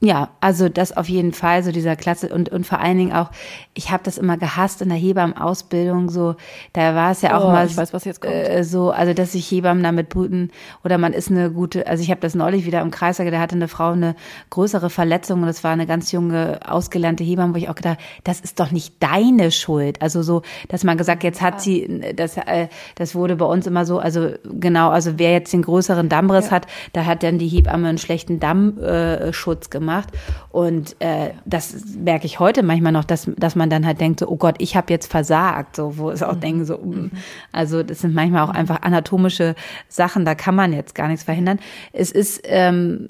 Ja, 0.00 0.28
also 0.40 0.68
das 0.68 0.94
auf 0.94 1.08
jeden 1.08 1.32
Fall, 1.32 1.62
so 1.62 1.72
dieser 1.72 1.96
Klasse 1.96 2.28
und, 2.28 2.50
und 2.50 2.66
vor 2.66 2.80
allen 2.80 2.98
Dingen 2.98 3.12
auch, 3.12 3.30
ich 3.72 3.90
habe 3.90 4.02
das 4.02 4.18
immer 4.18 4.36
gehasst 4.36 4.82
in 4.82 4.90
der 4.90 4.98
Hebammenausbildung, 4.98 6.10
so, 6.10 6.36
da 6.74 6.94
war 6.94 7.12
es 7.12 7.22
ja 7.22 7.38
auch 7.38 7.46
Oh, 7.46 7.48
mal 7.48 7.66
ich 7.66 7.76
weiß, 7.76 7.94
was 7.94 8.04
jetzt 8.04 8.20
kommt. 8.20 8.34
Äh, 8.34 8.62
so, 8.62 8.90
also 8.90 9.14
dass 9.14 9.32
sich 9.32 9.50
Hebammen 9.50 9.82
damit 9.82 10.10
brüten 10.10 10.50
oder 10.84 10.98
man 10.98 11.14
ist 11.14 11.30
eine 11.30 11.50
gute, 11.50 11.86
also 11.86 12.02
ich 12.02 12.10
habe 12.10 12.20
das 12.20 12.34
neulich 12.34 12.66
wieder 12.66 12.82
im 12.82 12.90
Kreis 12.90 13.16
da 13.16 13.24
hatte 13.24 13.56
eine 13.56 13.68
Frau 13.68 13.92
eine 13.92 14.16
größere 14.50 14.90
Verletzung 14.90 15.40
und 15.40 15.46
das 15.46 15.64
war 15.64 15.72
eine 15.72 15.86
ganz 15.86 16.12
junge, 16.12 16.60
ausgelernte 16.68 17.24
Hebamme, 17.24 17.54
wo 17.54 17.58
ich 17.58 17.70
auch 17.70 17.74
gedacht, 17.74 17.98
das 18.24 18.40
ist 18.40 18.60
doch 18.60 18.70
nicht 18.72 19.02
deine 19.02 19.50
Schuld. 19.50 20.02
Also 20.02 20.22
so, 20.22 20.42
dass 20.68 20.84
man 20.84 20.98
gesagt, 20.98 21.24
jetzt 21.24 21.40
hat 21.40 21.62
sie, 21.62 22.02
das, 22.14 22.36
äh, 22.36 22.68
das 22.96 23.14
wurde 23.14 23.36
bei 23.36 23.46
uns 23.46 23.66
immer 23.66 23.86
so, 23.86 23.98
also 23.98 24.32
genau, 24.44 24.90
also 24.90 25.12
wer 25.16 25.32
jetzt 25.32 25.54
den 25.54 25.62
größeren 25.62 26.10
Dammriss 26.10 26.50
hat, 26.50 26.66
da 26.92 27.06
hat 27.06 27.22
dann 27.22 27.38
die 27.38 27.48
Hebamme 27.48 27.88
einen 27.88 27.98
schlechten 27.98 28.40
Dammschutz 28.40 28.82
äh, 28.82 29.32
Schutz 29.32 29.70
gemacht. 29.86 30.08
Und 30.50 30.96
äh, 31.00 31.30
das 31.44 31.74
merke 31.96 32.26
ich 32.26 32.40
heute 32.40 32.62
manchmal 32.62 32.92
noch, 32.92 33.04
dass, 33.04 33.30
dass 33.36 33.54
man 33.54 33.70
dann 33.70 33.86
halt 33.86 34.00
denkt, 34.00 34.20
so, 34.20 34.28
oh 34.28 34.36
Gott, 34.36 34.56
ich 34.58 34.76
habe 34.76 34.92
jetzt 34.92 35.10
versagt. 35.10 35.76
So, 35.76 35.96
wo 35.96 36.10
es 36.10 36.22
auch 36.22 36.36
denken, 36.36 36.64
so, 36.64 36.78
mm. 36.78 37.10
also 37.52 37.82
das 37.82 38.00
sind 38.00 38.14
manchmal 38.14 38.42
auch 38.42 38.50
einfach 38.50 38.82
anatomische 38.82 39.54
Sachen, 39.88 40.24
da 40.24 40.34
kann 40.34 40.54
man 40.54 40.72
jetzt 40.72 40.94
gar 40.94 41.08
nichts 41.08 41.24
verhindern. 41.24 41.58
Es 41.92 42.10
ist 42.10 42.40
ähm, 42.44 43.08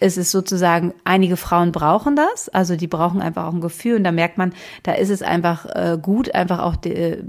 es 0.00 0.16
ist 0.16 0.30
sozusagen, 0.30 0.94
einige 1.02 1.36
Frauen 1.36 1.72
brauchen 1.72 2.14
das, 2.14 2.48
also 2.48 2.76
die 2.76 2.86
brauchen 2.86 3.20
einfach 3.20 3.46
auch 3.46 3.52
ein 3.52 3.60
Gefühl 3.60 3.96
und 3.96 4.04
da 4.04 4.12
merkt 4.12 4.38
man, 4.38 4.52
da 4.84 4.92
ist 4.92 5.10
es 5.10 5.22
einfach 5.22 5.66
äh, 5.66 5.98
gut, 6.00 6.34
einfach 6.36 6.60
auch 6.60 6.76
die, 6.76 6.94
äh, 6.94 7.24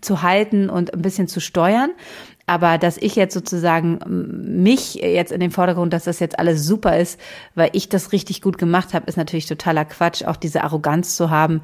zu 0.00 0.22
halten 0.22 0.68
und 0.68 0.92
ein 0.94 1.02
bisschen 1.02 1.28
zu 1.28 1.40
steuern. 1.40 1.90
Aber 2.48 2.78
dass 2.78 2.96
ich 2.96 3.14
jetzt 3.14 3.34
sozusagen 3.34 3.98
m, 4.00 4.62
mich 4.62 4.94
jetzt 4.94 5.32
in 5.32 5.40
den 5.40 5.50
Vordergrund, 5.50 5.92
dass 5.92 6.04
das 6.04 6.18
jetzt 6.18 6.38
alles 6.38 6.64
super 6.64 6.98
ist, 6.98 7.20
weil 7.54 7.68
ich 7.74 7.90
das 7.90 8.10
richtig 8.12 8.40
gut 8.40 8.56
gemacht 8.56 8.94
habe, 8.94 9.06
ist 9.06 9.16
natürlich 9.16 9.46
totaler 9.46 9.84
Quatsch. 9.84 10.24
Auch 10.24 10.36
diese 10.36 10.64
Arroganz 10.64 11.14
zu 11.14 11.28
haben, 11.28 11.60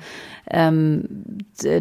ähm, 0.51 1.09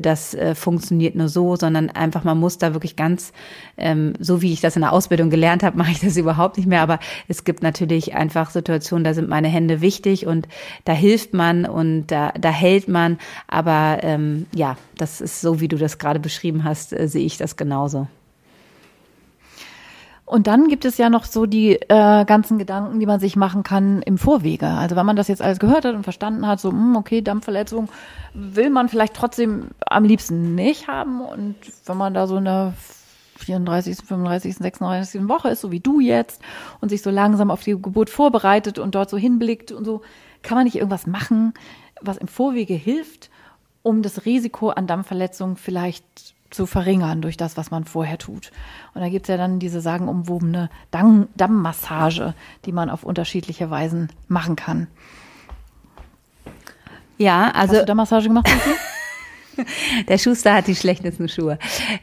das 0.02 0.34
äh, 0.34 0.56
funktioniert 0.56 1.16
nur 1.16 1.28
so, 1.28 1.58
sondern 1.58 1.90
einfach 1.90 2.24
man 2.24 2.40
muss 2.40 2.58
da 2.58 2.74
wirklich 2.74 2.96
ganz, 2.96 3.34
ähm, 3.78 4.14
so 4.20 4.42
wie 4.42 4.54
ich 4.54 4.62
das 4.62 4.78
in 4.78 4.84
der 4.84 4.94
Ausbildung 4.94 5.30
gelernt 5.30 5.64
habe, 5.64 5.78
mache 5.84 5.92
ich 5.92 6.00
das 6.00 6.16
überhaupt 6.16 6.56
nicht 6.56 6.68
mehr. 6.68 6.82
Aber 6.82 7.00
es 7.28 7.44
gibt 7.44 7.62
natürlich 7.62 8.16
einfach 8.16 8.52
Situationen, 8.52 9.04
da 9.04 9.14
sind 9.14 9.28
meine 9.28 9.50
Hände 9.50 9.82
wichtig 9.82 10.28
und 10.28 10.48
da 10.86 10.94
hilft 10.94 11.34
man 11.34 11.66
und 11.66 12.08
da, 12.08 12.32
da 12.40 12.52
hält 12.52 12.88
man. 12.88 13.18
Aber 13.48 13.98
ähm, 14.02 14.46
ja, 14.56 14.78
das 14.98 15.20
ist 15.20 15.42
so, 15.42 15.60
wie 15.60 15.68
du 15.68 15.76
das 15.76 15.98
gerade 15.98 16.22
beschrieben 16.22 16.64
hast, 16.64 16.94
äh, 16.94 17.10
sehe 17.10 17.26
ich 17.26 17.36
das 17.36 17.58
genauso. 17.58 18.08
Und 20.26 20.48
dann 20.48 20.70
gibt 20.70 20.86
es 20.86 20.98
ja 20.98 21.10
noch 21.10 21.26
so 21.26 21.46
die 21.46 21.74
äh, 21.74 22.26
ganzen 22.26 22.58
Gedanken, 22.58 23.00
die 23.00 23.06
man 23.06 23.20
sich 23.20 23.36
machen 23.36 23.64
kann 23.64 24.02
im 24.02 24.18
Vorwege. 24.18 24.68
Also 24.68 24.96
wenn 24.96 25.06
man 25.06 25.18
das 25.18 25.28
jetzt 25.28 25.42
alles 25.42 25.60
gehört 25.60 25.84
hat 25.84 25.96
und 25.96 26.04
verstanden 26.04 26.48
hat, 26.48 26.62
so, 26.62 26.72
hm, 26.72 26.96
okay, 26.96 27.22
Dampfverletzung 27.22 27.90
will 28.34 28.70
man 28.70 28.88
vielleicht 28.88 29.16
trotzdem 29.16 29.72
am 29.86 30.06
liebsten 30.06 30.56
nicht 30.56 30.88
haben. 30.88 31.22
Und 31.22 31.56
wenn 31.86 31.98
man 31.98 32.14
da 32.14 32.26
so 32.28 32.38
in 32.38 32.46
der 32.46 32.74
34., 33.38 33.98
35., 33.98 34.56
36. 34.56 35.28
Woche 35.28 35.50
ist, 35.50 35.62
so 35.62 35.72
wie 35.72 35.82
du 35.82 36.00
jetzt, 36.00 36.42
und 36.80 36.90
sich 36.90 37.02
so 37.02 37.10
langsam 37.10 37.52
auf 37.52 37.64
die 37.64 37.72
Geburt 37.72 38.10
vorbereitet 38.10 38.80
und 38.80 38.96
dort 38.96 39.10
so 39.10 39.18
hinblickt 39.18 39.72
und 39.74 39.84
so, 39.84 40.02
kann 40.42 40.56
man 40.56 40.64
nicht 40.64 40.76
irgendwas 40.76 41.06
machen, 41.06 41.54
was 42.02 42.18
im 42.18 42.28
Vorwege 42.28 42.74
hilft, 42.74 43.30
um 43.82 44.02
das 44.02 44.26
Risiko 44.26 44.70
an 44.70 44.88
Dampfverletzungen 44.88 45.58
vielleicht 45.58 46.33
zu 46.54 46.66
verringern 46.66 47.22
durch 47.22 47.38
das, 47.38 47.58
was 47.58 47.72
man 47.72 47.84
vorher 47.84 48.18
tut. 48.18 48.52
Und 48.94 49.02
da 49.02 49.10
gibt's 49.10 49.30
ja 49.30 49.38
dann 49.38 49.60
diese 49.60 49.82
sagenumwobene 49.82 50.70
Damm 50.92 51.28
Dammmassage, 51.36 52.34
die 52.66 52.72
man 52.72 52.90
auf 52.90 53.04
unterschiedliche 53.04 53.70
Weisen 53.70 54.10
machen 54.28 54.56
kann. 54.56 54.88
Ja, 57.18 57.52
Hast 57.54 57.56
also 57.56 57.76
du 57.80 57.86
Dammmassage 57.86 58.28
gemacht? 58.28 58.50
Der 60.08 60.18
Schuster 60.18 60.54
hat 60.54 60.68
die 60.68 60.76
schlechtesten 60.76 61.30
Schuhe. 61.30 61.58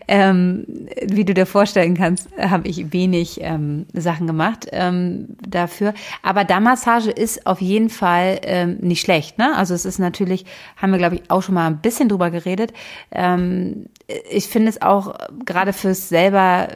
Ähm, 0.08 0.64
wie 1.02 1.24
du 1.24 1.34
dir 1.34 1.46
vorstellen 1.46 1.96
kannst, 1.96 2.28
habe 2.38 2.68
ich 2.68 2.92
wenig 2.92 3.40
ähm, 3.42 3.86
Sachen 3.92 4.26
gemacht 4.26 4.66
ähm, 4.72 5.36
dafür. 5.46 5.94
Aber 6.22 6.44
Dammmassage 6.44 7.10
ist 7.10 7.46
auf 7.46 7.60
jeden 7.60 7.90
Fall 7.90 8.40
ähm, 8.42 8.78
nicht 8.80 9.00
schlecht. 9.00 9.38
Ne? 9.38 9.56
Also 9.56 9.74
es 9.74 9.84
ist 9.84 9.98
natürlich, 9.98 10.44
haben 10.76 10.92
wir 10.92 10.98
glaube 10.98 11.16
ich 11.16 11.30
auch 11.30 11.42
schon 11.42 11.54
mal 11.54 11.66
ein 11.66 11.80
bisschen 11.80 12.08
drüber 12.08 12.30
geredet. 12.30 12.72
Ähm, 13.10 13.86
ich 14.30 14.46
finde 14.46 14.68
es 14.68 14.82
auch 14.82 15.14
gerade 15.44 15.72
fürs 15.72 16.08
selber 16.08 16.68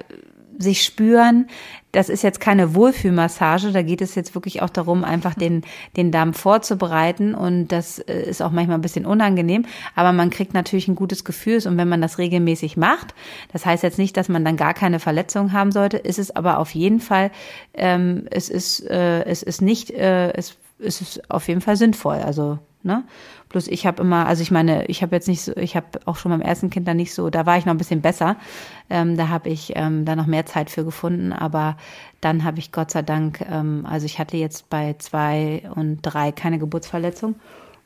sich 0.58 0.84
spüren, 0.84 1.46
das 1.94 2.08
ist 2.08 2.22
jetzt 2.22 2.40
keine 2.40 2.74
Wohlfühlmassage, 2.74 3.72
da 3.72 3.82
geht 3.82 4.00
es 4.00 4.14
jetzt 4.14 4.34
wirklich 4.34 4.62
auch 4.62 4.70
darum, 4.70 5.04
einfach 5.04 5.34
den, 5.34 5.62
den 5.96 6.10
Darm 6.10 6.34
vorzubereiten. 6.34 7.34
Und 7.34 7.68
das 7.68 7.98
äh, 8.00 8.22
ist 8.22 8.42
auch 8.42 8.50
manchmal 8.50 8.78
ein 8.78 8.82
bisschen 8.82 9.06
unangenehm, 9.06 9.66
aber 9.94 10.12
man 10.12 10.30
kriegt 10.30 10.54
natürlich 10.54 10.88
ein 10.88 10.96
gutes 10.96 11.24
Gefühl. 11.24 11.54
Und 11.66 11.76
wenn 11.76 11.88
man 11.88 12.00
das 12.00 12.18
regelmäßig 12.18 12.76
macht, 12.76 13.14
das 13.52 13.64
heißt 13.64 13.82
jetzt 13.82 13.98
nicht, 13.98 14.16
dass 14.16 14.28
man 14.28 14.44
dann 14.44 14.56
gar 14.56 14.74
keine 14.74 14.98
Verletzung 14.98 15.52
haben 15.52 15.70
sollte, 15.70 15.96
ist 15.96 16.18
es 16.18 16.34
aber 16.34 16.58
auf 16.58 16.74
jeden 16.74 17.00
Fall, 17.00 17.30
ähm, 17.74 18.26
es 18.30 18.48
ist, 18.48 18.80
äh, 18.90 19.22
es 19.24 19.42
ist 19.42 19.62
nicht, 19.62 19.90
äh, 19.90 20.32
es, 20.32 20.56
es 20.80 21.00
ist 21.00 21.30
auf 21.30 21.46
jeden 21.46 21.60
Fall 21.60 21.76
sinnvoll, 21.76 22.16
also 22.16 22.58
Ne? 22.84 23.02
Bloß 23.54 23.68
ich 23.68 23.86
habe 23.86 24.02
immer, 24.02 24.26
also 24.26 24.42
ich 24.42 24.50
meine, 24.50 24.84
ich 24.86 25.00
habe 25.00 25.14
jetzt 25.14 25.28
nicht 25.28 25.40
so, 25.40 25.56
ich 25.56 25.76
habe 25.76 25.86
auch 26.06 26.16
schon 26.16 26.32
beim 26.32 26.40
ersten 26.40 26.70
Kind 26.70 26.88
da 26.88 26.92
nicht 26.92 27.14
so, 27.14 27.30
da 27.30 27.46
war 27.46 27.56
ich 27.56 27.64
noch 27.64 27.72
ein 27.72 27.78
bisschen 27.78 28.00
besser. 28.00 28.34
Ähm, 28.90 29.16
da 29.16 29.28
habe 29.28 29.48
ich 29.48 29.74
ähm, 29.76 30.04
da 30.04 30.16
noch 30.16 30.26
mehr 30.26 30.44
Zeit 30.44 30.70
für 30.70 30.84
gefunden, 30.84 31.32
aber 31.32 31.76
dann 32.20 32.42
habe 32.42 32.58
ich 32.58 32.72
Gott 32.72 32.90
sei 32.90 33.02
Dank, 33.02 33.42
ähm, 33.48 33.86
also 33.88 34.06
ich 34.06 34.18
hatte 34.18 34.36
jetzt 34.36 34.70
bei 34.70 34.96
zwei 34.98 35.70
und 35.72 36.00
drei 36.02 36.32
keine 36.32 36.58
Geburtsverletzung. 36.58 37.36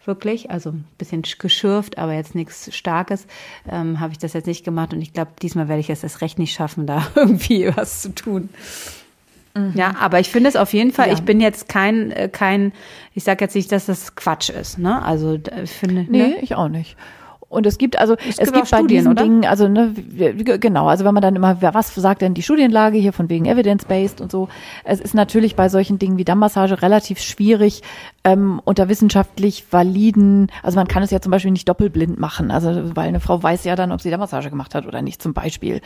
Wirklich, 0.07 0.51
also 0.51 0.71
ein 0.71 0.87
bisschen 0.97 1.21
geschürft, 1.21 1.99
aber 1.99 2.15
jetzt 2.15 2.35
nichts 2.35 2.75
Starkes, 2.75 3.27
ähm, 3.71 4.01
habe 4.01 4.13
ich 4.13 4.19
das 4.19 4.33
jetzt 4.33 4.47
nicht 4.47 4.65
gemacht 4.65 4.95
und 4.95 5.03
ich 5.03 5.13
glaube, 5.13 5.33
diesmal 5.43 5.69
werde 5.69 5.81
ich 5.81 5.91
es 5.91 6.03
erst 6.03 6.23
recht 6.23 6.39
nicht 6.39 6.55
schaffen, 6.55 6.87
da 6.87 7.07
irgendwie 7.15 7.71
was 7.77 8.01
zu 8.01 8.15
tun. 8.15 8.49
Ja, 9.75 9.95
aber 10.01 10.21
ich 10.21 10.29
finde 10.31 10.49
es 10.49 10.57
auf 10.57 10.73
jeden 10.73 10.93
Fall, 10.93 11.09
Ja. 11.09 11.15
ich 11.15 11.23
bin 11.23 11.41
jetzt 11.41 11.69
kein, 11.69 12.11
äh, 12.13 12.29
kein, 12.29 12.73
ich 13.15 13.25
sage 13.25 13.45
jetzt 13.45 13.55
nicht, 13.55 13.71
dass 13.73 13.87
das 13.87 14.15
Quatsch 14.17 14.51
ist, 14.51 14.79
ne? 14.79 15.03
Also 15.03 15.39
ich 15.63 15.71
finde, 15.71 16.07
Nee, 16.09 16.19
ne? 16.29 16.37
ich 16.41 16.55
auch 16.55 16.69
nicht. 16.69 16.97
Und 17.49 17.65
es 17.65 17.79
gibt 17.79 17.99
also, 17.99 18.15
es, 18.29 18.37
gibt 18.37 18.53
gibt, 18.53 18.71
bei 18.71 18.79
Studien, 18.79 18.89
diesen 18.89 19.13
oder? 19.13 19.23
Dingen, 19.23 19.47
also 19.47 19.69
ne, 19.69 19.95
genau, 19.95 20.89
also 20.89 21.07
wenn 21.07 21.15
man 21.15 21.23
dann 21.23 21.35
immer, 21.35 21.63
was 21.63 21.95
sagt 21.95 22.21
denn 22.21 22.35
die 22.35 22.43
Studienlage 22.43 22.99
hier 22.99 23.15
von 23.15 23.31
wegen 23.31 23.47
evidence-based 23.47 24.21
und 24.21 24.31
so, 24.31 24.49
es 24.85 25.01
ist 25.01 25.15
natürlich 25.15 25.57
bei 25.57 25.71
solchen 25.71 25.99
Dingen 25.99 26.19
wie 26.19 26.25
Dammmassage 26.25 26.83
relativ 26.83 27.21
schwierig, 27.21 27.83
ähm, 28.23 28.61
unter 28.65 28.91
wissenschaftlich 28.91 29.65
validen, 29.71 30.49
also 30.63 30.77
man 30.77 30.89
kann 30.89 31.03
es 31.03 31.11
ja 31.11 31.23
zum 31.23 31.31
Beispiel 31.31 31.51
nicht 31.51 31.67
doppelblind 31.67 32.21
machen, 32.21 32.51
also 32.51 32.95
weil 32.95 33.09
eine 33.09 33.21
Frau 33.21 33.43
weiß 33.43 33.65
ja 33.65 33.77
dann, 33.77 33.93
ob 33.93 34.03
sie 34.03 34.11
Dammmassage 34.11 34.51
gemacht 34.51 34.75
hat 34.75 34.87
oder 34.87 35.01
nicht, 35.01 35.23
zum 35.23 35.33
Beispiel. 35.33 35.81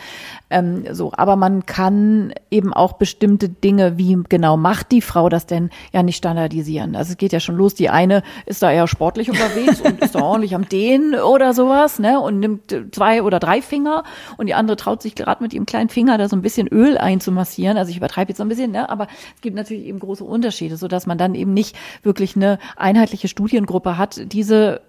Ähm, 0.51 0.85
so, 0.91 1.13
aber 1.17 1.37
man 1.37 1.65
kann 1.65 2.33
eben 2.51 2.73
auch 2.73 2.95
bestimmte 2.95 3.49
Dinge, 3.49 3.99
wie 3.99 4.19
genau 4.29 4.57
macht 4.57 4.91
die 4.91 5.01
Frau 5.01 5.29
das 5.29 5.47
denn, 5.47 5.71
ja 5.93 6.03
nicht 6.03 6.17
standardisieren. 6.17 6.97
Also 6.97 7.13
es 7.13 7.19
geht 7.19 7.33
ja 7.33 7.39
schon 7.39 7.55
los, 7.55 7.75
die 7.75 7.89
eine 7.89 8.25
ist 8.47 8.63
da 8.65 8.73
eher 8.73 8.89
sportlich 8.89 9.31
unterwegs 9.31 9.81
und 9.85 10.01
ist 10.01 10.17
da 10.17 10.23
ordentlich 10.23 10.57
am 10.57 10.69
Dehnen 10.69 11.15
oder 11.15 11.52
sowas, 11.55 11.99
ne, 11.99 12.21
und 12.21 12.41
nimmt 12.41 12.75
zwei 12.93 13.23
oder 13.23 13.39
drei 13.39 13.63
Finger 13.63 14.05
und 14.37 14.47
die 14.47 14.55
andere 14.55 14.77
traut 14.77 15.03
sich 15.03 15.15
gerade 15.15 15.43
mit 15.43 15.53
ihrem 15.55 15.67
kleinen 15.67 15.89
Finger 15.89 16.19
da 16.19 16.29
so 16.29 16.37
ein 16.37 16.43
bisschen 16.43 16.69
Öl 16.69 16.99
einzumassieren. 16.99 17.77
Also 17.77 17.91
ich 17.91 17.97
übertreibe 17.97 18.31
jetzt 18.31 18.39
so 18.39 18.45
ein 18.45 18.49
bisschen, 18.49 18.73
ne, 18.73 18.89
aber 18.89 19.07
es 19.35 19.41
gibt 19.41 19.57
natürlich 19.57 19.87
eben 19.87 19.99
große 19.99 20.25
Unterschiede, 20.25 20.77
so 20.77 20.89
dass 20.89 21.07
man 21.07 21.19
dann 21.19 21.35
eben 21.35 21.55
nicht 21.55 21.77
wirklich 22.03 22.37
eine 22.37 22.59
einheitliche 22.77 23.29
Studiengruppe 23.29 23.99
hat. 23.99 24.21
Diese 24.33 24.81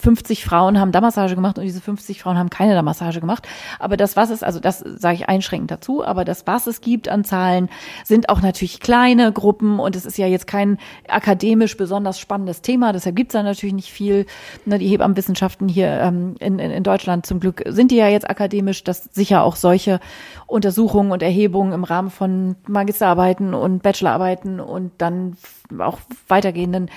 50 0.00 0.44
Frauen 0.44 0.78
haben 0.80 0.92
Dammmassage 0.92 1.34
gemacht 1.34 1.58
und 1.58 1.64
diese 1.64 1.80
50 1.80 2.22
Frauen 2.22 2.38
haben 2.38 2.50
keine 2.50 2.74
Dammmassage 2.74 3.20
gemacht. 3.20 3.46
Aber 3.78 3.96
das, 3.96 4.16
was 4.16 4.30
es, 4.30 4.42
also 4.42 4.60
das 4.60 4.78
sage 4.78 5.16
ich 5.16 5.28
einschränkend 5.28 5.70
dazu, 5.70 6.04
aber 6.04 6.24
das, 6.24 6.46
was 6.46 6.66
es 6.66 6.80
gibt 6.80 7.08
an 7.08 7.24
Zahlen, 7.24 7.68
sind 8.04 8.28
auch 8.28 8.40
natürlich 8.40 8.80
kleine 8.80 9.32
Gruppen 9.32 9.78
und 9.78 9.96
es 9.96 10.06
ist 10.06 10.18
ja 10.18 10.26
jetzt 10.26 10.46
kein 10.46 10.78
akademisch 11.08 11.76
besonders 11.76 12.18
spannendes 12.18 12.62
Thema, 12.62 12.92
deshalb 12.92 13.16
gibt 13.16 13.32
es 13.32 13.34
da 13.34 13.42
natürlich 13.42 13.74
nicht 13.74 13.92
viel. 13.92 14.26
Ne, 14.64 14.78
die 14.78 14.88
Hebammenwissenschaften 14.88 15.68
hier 15.68 15.88
ähm, 16.00 16.36
in, 16.38 16.58
in, 16.58 16.70
in 16.70 16.82
Deutschland 16.82 17.26
zum 17.26 17.40
Glück 17.40 17.62
sind 17.66 17.90
die 17.90 17.96
ja 17.96 18.08
jetzt 18.08 18.28
akademisch, 18.28 18.84
dass 18.84 19.04
sicher 19.12 19.42
auch 19.42 19.56
solche 19.56 20.00
Untersuchungen 20.46 21.12
und 21.12 21.22
Erhebungen 21.22 21.72
im 21.72 21.84
Rahmen 21.84 22.10
von 22.10 22.56
Magisterarbeiten 22.66 23.54
und 23.54 23.82
Bachelorarbeiten 23.82 24.60
und 24.60 24.92
dann 24.98 25.36
auch 25.78 25.98
weitergehenden 26.28 26.90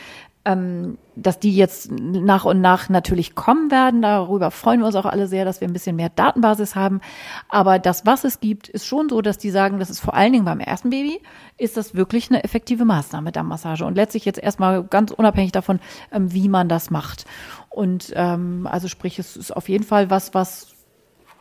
ähm, 0.46 0.98
dass 1.16 1.40
die 1.40 1.56
jetzt 1.56 1.92
nach 1.92 2.46
und 2.46 2.62
nach 2.62 2.90
natürlich 2.90 3.36
kommen 3.36 3.72
werden. 3.72 4.02
Darüber 4.02 4.52
freuen 4.52 4.80
wir 4.80 4.88
uns 4.88 4.96
auch 4.96 5.06
alle 5.06 5.28
sehr, 5.28 5.44
dass 5.44 5.60
wir 5.60 5.68
ein 5.68 5.74
bisschen 5.74 5.96
mehr 5.96 6.10
Datenbasis 6.10 6.76
haben. 6.76 7.02
Aber 7.50 7.80
das, 7.80 8.06
was 8.06 8.24
es 8.24 8.40
gibt, 8.40 8.70
ist 8.70 8.86
schon 8.86 9.10
so, 9.10 9.22
dass 9.22 9.38
die 9.38 9.50
sagen, 9.50 9.80
das 9.80 9.90
ist 9.90 10.00
vor 10.00 10.14
allen 10.14 10.34
Dingen 10.34 10.46
beim 10.46 10.60
ersten 10.60 10.92
Baby, 10.92 11.20
ist 11.58 11.78
das 11.78 11.96
wirklich 11.96 12.30
eine 12.30 12.44
effektive 12.44 12.86
Maßnahme, 12.86 13.32
Dammmassage. 13.32 13.86
Und 13.86 13.96
letztlich 13.96 14.26
jetzt 14.26 14.40
erstmal 14.40 14.84
ganz 14.84 15.12
unabhängig 15.12 15.52
davon, 15.52 15.80
ähm, 16.12 16.32
wie 16.32 16.48
man 16.48 16.70
das 16.70 16.92
macht. 16.92 17.26
Und 17.70 18.14
ähm, 18.16 18.68
also 18.72 18.88
sprich, 18.88 19.20
es 19.20 19.36
ist 19.36 19.56
auf 19.56 19.68
jeden 19.68 19.84
Fall 19.84 20.10
was, 20.10 20.34
was 20.34 20.72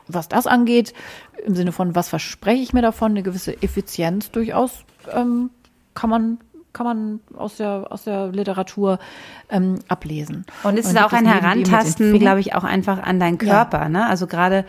was 0.07 0.29
das 0.29 0.47
angeht, 0.47 0.93
im 1.47 1.55
Sinne 1.55 1.73
von, 1.73 1.95
was 1.95 2.11
verspreche 2.11 2.63
ich 2.63 2.75
mir 2.75 2.83
davon, 2.83 3.13
eine 3.13 3.23
gewisse 3.23 3.63
Effizienz 3.63 4.31
durchaus 4.31 4.85
ähm, 5.11 5.49
kann 5.95 6.11
man 6.11 6.39
kann 6.75 6.85
man 6.85 7.21
aus 7.37 7.57
der, 7.57 7.87
aus 7.91 8.05
der 8.05 8.29
Literatur 8.29 8.99
ähm, 9.49 9.79
ablesen. 9.89 10.45
Und 10.63 10.79
es 10.79 10.87
ist 10.87 10.99
auch 11.01 11.13
ein 11.13 11.27
Herantasten, 11.27 12.19
glaube 12.19 12.41
ich, 12.41 12.55
auch 12.55 12.65
einfach 12.65 13.03
an 13.03 13.19
deinen 13.19 13.39
Körper, 13.39 13.83
ja. 13.83 13.89
ne? 13.89 14.07
Also 14.07 14.27
gerade. 14.27 14.67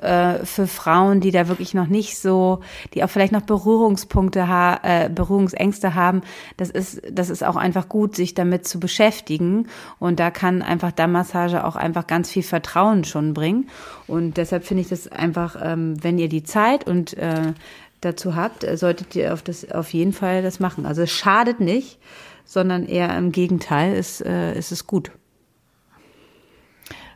Äh, 0.00 0.46
für 0.46 0.66
Frauen, 0.68 1.20
die 1.20 1.32
da 1.32 1.48
wirklich 1.48 1.74
noch 1.74 1.88
nicht 1.88 2.18
so, 2.18 2.60
die 2.94 3.02
auch 3.02 3.10
vielleicht 3.10 3.32
noch 3.32 3.42
Berührungspunkte 3.42 4.46
ha 4.46 4.78
äh, 4.82 5.08
Berührungsängste 5.08 5.94
haben, 5.96 6.22
das 6.56 6.70
ist, 6.70 7.02
das 7.10 7.30
ist 7.30 7.42
auch 7.42 7.56
einfach 7.56 7.88
gut, 7.88 8.14
sich 8.14 8.34
damit 8.34 8.66
zu 8.66 8.78
beschäftigen. 8.78 9.66
Und 9.98 10.20
da 10.20 10.30
kann 10.30 10.62
einfach 10.62 10.92
Dammmassage 10.92 11.64
auch 11.64 11.76
einfach 11.76 12.06
ganz 12.06 12.30
viel 12.30 12.44
Vertrauen 12.44 13.04
schon 13.04 13.34
bringen. 13.34 13.68
Und 14.06 14.36
deshalb 14.36 14.64
finde 14.64 14.82
ich 14.82 14.88
das 14.88 15.08
einfach, 15.08 15.56
ähm, 15.60 16.02
wenn 16.02 16.18
ihr 16.18 16.28
die 16.28 16.44
Zeit 16.44 16.86
und 16.86 17.16
äh, 17.16 17.52
dazu 18.00 18.36
habt, 18.36 18.64
äh, 18.64 18.76
solltet 18.76 19.14
ihr 19.14 19.32
auf 19.32 19.42
das 19.42 19.70
auf 19.70 19.92
jeden 19.92 20.12
Fall 20.12 20.42
das 20.42 20.60
machen. 20.60 20.86
Also 20.86 21.02
es 21.02 21.10
schadet 21.10 21.60
nicht, 21.60 21.98
sondern 22.44 22.86
eher 22.86 23.16
im 23.16 23.32
Gegenteil, 23.32 23.94
ist, 23.94 24.24
äh, 24.24 24.56
ist 24.58 24.72
es 24.72 24.86
gut. 24.86 25.12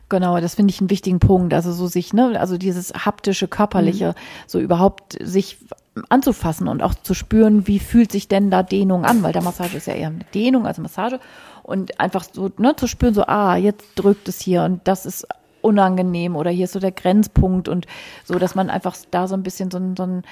Genau, 0.07 0.39
das 0.39 0.55
finde 0.55 0.71
ich 0.71 0.79
einen 0.79 0.91
wichtigen 0.91 1.19
Punkt. 1.19 1.53
Also 1.53 1.71
so 1.73 1.87
sich, 1.87 2.13
ne, 2.13 2.39
also 2.39 2.57
dieses 2.57 2.93
haptische, 2.93 3.47
körperliche, 3.47 4.09
mhm. 4.09 4.13
so 4.45 4.59
überhaupt 4.59 5.17
sich 5.19 5.57
anzufassen 6.09 6.67
und 6.67 6.83
auch 6.83 6.93
zu 6.93 7.13
spüren, 7.13 7.67
wie 7.67 7.79
fühlt 7.79 8.11
sich 8.11 8.27
denn 8.27 8.51
da 8.51 8.61
Dehnung 8.61 9.05
an, 9.05 9.23
weil 9.23 9.33
der 9.33 9.41
Massage 9.41 9.77
ist 9.77 9.87
ja 9.87 9.93
eher 9.93 10.09
eine 10.09 10.25
Dehnung 10.33 10.67
als 10.67 10.77
Massage 10.77 11.19
und 11.63 11.99
einfach 11.99 12.25
so, 12.31 12.51
ne, 12.57 12.75
zu 12.75 12.87
spüren, 12.87 13.13
so, 13.13 13.23
ah, 13.25 13.55
jetzt 13.55 13.85
drückt 13.95 14.27
es 14.27 14.39
hier 14.39 14.63
und 14.63 14.81
das 14.87 15.05
ist 15.05 15.27
unangenehm 15.65 16.35
oder 16.35 16.51
hier 16.51 16.65
ist 16.65 16.73
so 16.73 16.79
der 16.79 16.91
Grenzpunkt 16.91 17.67
und 17.67 17.87
so, 18.23 18.37
dass 18.37 18.55
man 18.55 18.69
einfach 18.69 18.95
da 19.11 19.27
so 19.27 19.35
ein 19.35 19.43
bisschen 19.43 19.71
so 19.71 19.77
einen, 19.77 19.95
so 19.95 20.03
einen 20.03 20.23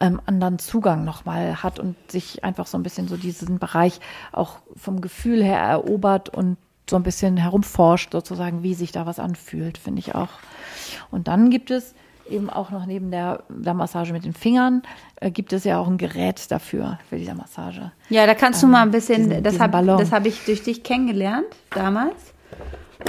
ähm, 0.00 0.20
anderen 0.26 0.58
Zugang 0.58 1.04
nochmal 1.04 1.62
hat 1.62 1.78
und 1.78 1.96
sich 2.10 2.42
einfach 2.42 2.66
so 2.66 2.78
ein 2.78 2.82
bisschen 2.82 3.06
so 3.06 3.16
diesen 3.16 3.58
Bereich 3.58 4.00
auch 4.32 4.58
vom 4.76 5.00
Gefühl 5.00 5.44
her 5.44 5.58
erobert 5.58 6.30
und 6.30 6.56
so 6.88 6.96
ein 6.96 7.02
bisschen 7.02 7.36
herumforscht, 7.36 8.12
sozusagen, 8.12 8.62
wie 8.62 8.72
sich 8.72 8.92
da 8.92 9.04
was 9.04 9.18
anfühlt, 9.18 9.76
finde 9.76 10.00
ich 10.00 10.14
auch. 10.14 10.30
Und 11.10 11.28
dann 11.28 11.50
gibt 11.50 11.70
es 11.70 11.94
eben 12.30 12.48
auch 12.48 12.70
noch 12.70 12.86
neben 12.86 13.10
der, 13.10 13.42
der 13.48 13.74
Massage 13.74 14.12
mit 14.12 14.24
den 14.24 14.32
Fingern, 14.32 14.82
äh, 15.16 15.30
gibt 15.30 15.52
es 15.52 15.64
ja 15.64 15.78
auch 15.78 15.86
ein 15.86 15.98
Gerät 15.98 16.50
dafür, 16.50 16.98
für 17.08 17.16
diese 17.16 17.34
Massage. 17.34 17.92
Ja, 18.08 18.26
da 18.26 18.34
kannst 18.34 18.62
ähm, 18.62 18.70
du 18.70 18.72
mal 18.72 18.82
ein 18.82 18.90
bisschen, 18.90 19.28
diesen, 19.28 19.42
das 19.42 19.60
habe 19.60 20.10
hab 20.10 20.26
ich 20.26 20.44
durch 20.44 20.62
dich 20.62 20.82
kennengelernt 20.82 21.46
damals. 21.70 22.34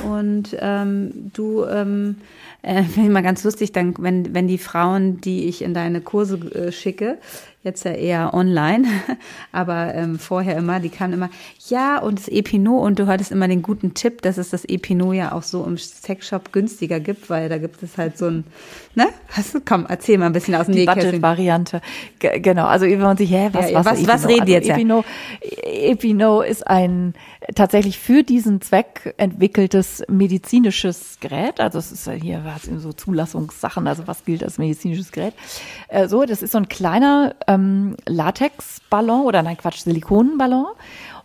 Und 0.06 0.56
ähm, 0.60 1.32
du, 1.34 1.66
ähm, 1.66 2.18
äh, 2.62 2.84
finde 2.84 3.08
ich 3.08 3.14
mal 3.14 3.24
ganz 3.24 3.44
lustig, 3.44 3.72
dann, 3.72 3.96
wenn, 4.00 4.34
wenn 4.34 4.48
die 4.48 4.58
Frauen, 4.58 5.22
die 5.22 5.48
ich 5.48 5.62
in 5.62 5.74
deine 5.74 6.02
Kurse 6.02 6.38
äh, 6.54 6.72
schicke, 6.72 7.18
jetzt 7.64 7.84
ja 7.84 7.92
eher 7.92 8.34
online, 8.34 8.88
aber 9.52 9.94
ähm, 9.94 10.18
vorher 10.18 10.56
immer, 10.58 10.80
die 10.80 10.90
kamen 10.90 11.14
immer, 11.14 11.30
ja, 11.68 12.00
und 12.00 12.20
das 12.20 12.30
Epinot, 12.30 12.82
und 12.86 13.00
du 13.00 13.08
hattest 13.08 13.32
immer 13.32 13.50
den 13.50 13.62
guten 13.62 13.94
Tipp, 13.94 14.22
dass 14.22 14.38
es 14.38 14.50
das 14.50 14.64
Epinot 14.64 15.16
ja 15.16 15.34
auch 15.34 15.44
so 15.44 15.66
im 15.66 15.78
Sexshop 15.78 16.54
günstiger 16.54 17.02
gibt, 17.02 17.30
weil 17.30 17.50
da 17.50 17.58
gibt 17.58 17.84
es 17.84 17.98
halt 17.98 18.18
so 18.18 18.28
ein, 18.28 18.46
ne? 18.96 19.10
Hast 19.30 19.54
du, 19.54 19.60
komm, 19.64 19.86
erzähl 19.90 20.18
mal 20.18 20.28
ein 20.28 20.34
bisschen 20.34 20.56
aus 20.56 20.68
dem 20.68 20.76
Die 20.76 20.86
Budget-Variante. 20.86 21.82
Genau, 22.20 22.66
also 22.66 22.86
wenn 22.86 23.00
man 23.00 23.18
sich, 23.18 23.30
hä, 23.30 23.50
was, 23.52 23.72
ja, 23.72 23.80
was, 23.80 23.86
was, 23.86 24.08
was 24.08 24.28
reden 24.28 24.42
also, 24.42 24.54
jetzt? 24.54 24.70
Epinot, 24.70 25.06
Epinot 25.42 26.46
ist 26.46 26.66
ein 26.66 27.14
tatsächlich 27.56 28.00
für 28.00 28.24
diesen 28.24 28.62
Zweck 28.62 29.14
entwickeltes 29.18 30.04
medizinisches 30.08 31.18
Gerät, 31.20 31.60
also 31.60 31.80
es 31.80 31.92
ist 31.92 32.10
hier 32.22 32.44
was 32.46 32.64
so 32.82 32.94
Zulassungssachen, 32.94 33.86
also 33.86 34.08
was 34.08 34.24
gilt 34.24 34.44
als 34.44 34.58
medizinisches 34.58 35.12
Gerät. 35.12 35.34
Äh, 35.90 36.08
so, 36.08 36.24
das 36.24 36.42
ist 36.42 36.54
so 36.54 36.58
ein 36.58 36.70
kleiner 36.70 37.36
ähm, 37.50 37.59
Latexballon 38.06 39.26
oder 39.26 39.44
nein, 39.44 39.58
Quatsch, 39.58 39.82
Silikonenballon. 39.82 40.68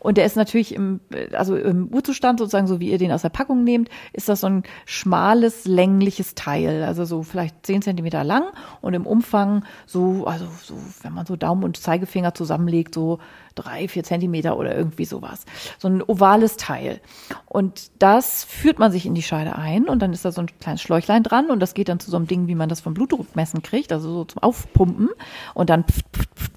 Und 0.04 0.18
der 0.18 0.26
ist 0.26 0.36
natürlich 0.36 0.74
im, 0.74 1.00
also 1.32 1.56
im 1.56 1.88
Urzustand 1.88 2.38
sozusagen, 2.38 2.66
so 2.66 2.78
wie 2.78 2.90
ihr 2.90 2.98
den 2.98 3.10
aus 3.10 3.22
der 3.22 3.30
Packung 3.30 3.64
nehmt, 3.64 3.88
ist 4.12 4.28
das 4.28 4.42
so 4.42 4.48
ein 4.48 4.62
schmales, 4.84 5.64
längliches 5.64 6.34
Teil. 6.34 6.82
Also 6.82 7.06
so 7.06 7.22
vielleicht 7.22 7.64
zehn 7.64 7.80
Zentimeter 7.80 8.22
lang 8.22 8.44
und 8.82 8.92
im 8.92 9.06
Umfang 9.06 9.64
so, 9.86 10.26
also 10.26 10.46
so, 10.62 10.74
wenn 11.00 11.14
man 11.14 11.24
so 11.24 11.36
Daumen 11.36 11.64
und 11.64 11.78
Zeigefinger 11.78 12.34
zusammenlegt, 12.34 12.94
so 12.94 13.18
drei, 13.54 13.88
vier 13.88 14.04
Zentimeter 14.04 14.56
oder 14.56 14.76
irgendwie 14.76 15.04
sowas. 15.04 15.44
So 15.78 15.88
ein 15.88 16.02
ovales 16.02 16.56
Teil. 16.56 17.00
Und 17.46 17.90
das 17.98 18.44
führt 18.44 18.78
man 18.78 18.92
sich 18.92 19.06
in 19.06 19.14
die 19.14 19.22
Scheide 19.22 19.56
ein 19.56 19.88
und 19.88 20.00
dann 20.00 20.12
ist 20.12 20.24
da 20.24 20.32
so 20.32 20.40
ein 20.40 20.48
kleines 20.60 20.82
Schläuchlein 20.82 21.22
dran 21.22 21.50
und 21.50 21.60
das 21.60 21.74
geht 21.74 21.88
dann 21.88 22.00
zu 22.00 22.10
so 22.10 22.16
einem 22.16 22.26
Ding, 22.26 22.46
wie 22.48 22.54
man 22.54 22.68
das 22.68 22.80
vom 22.80 22.94
Blutdruckmessen 22.94 23.62
kriegt, 23.62 23.92
also 23.92 24.12
so 24.12 24.24
zum 24.24 24.42
Aufpumpen. 24.42 25.10
Und 25.54 25.70
dann 25.70 25.84
pft, 25.84 26.04
pft, 26.12 26.54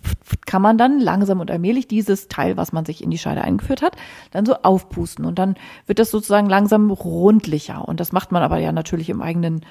kann 0.48 0.62
man 0.62 0.78
dann 0.78 1.00
langsam 1.00 1.40
und 1.40 1.52
allmählich 1.52 1.88
dieses 1.88 2.30
Teil, 2.30 2.58
was 2.58 2.72
man 2.72 2.86
sich 2.86 3.04
in 3.04 3.12
die 3.12 3.18
Scheide 3.18 3.44
eingeführt 3.44 3.82
hat, 3.82 3.96
dann 4.32 4.46
so 4.46 4.56
aufpusten. 4.56 5.26
Und 5.26 5.38
dann 5.38 5.56
wird 5.86 6.00
das 6.00 6.10
sozusagen 6.10 6.50
langsam 6.50 6.90
rundlicher. 6.90 7.88
Und 7.88 8.00
das 8.00 8.12
macht 8.12 8.32
man 8.32 8.42
aber 8.42 8.58
ja 8.58 8.72
natürlich 8.72 9.10
im 9.10 9.22
eigenen 9.22 9.66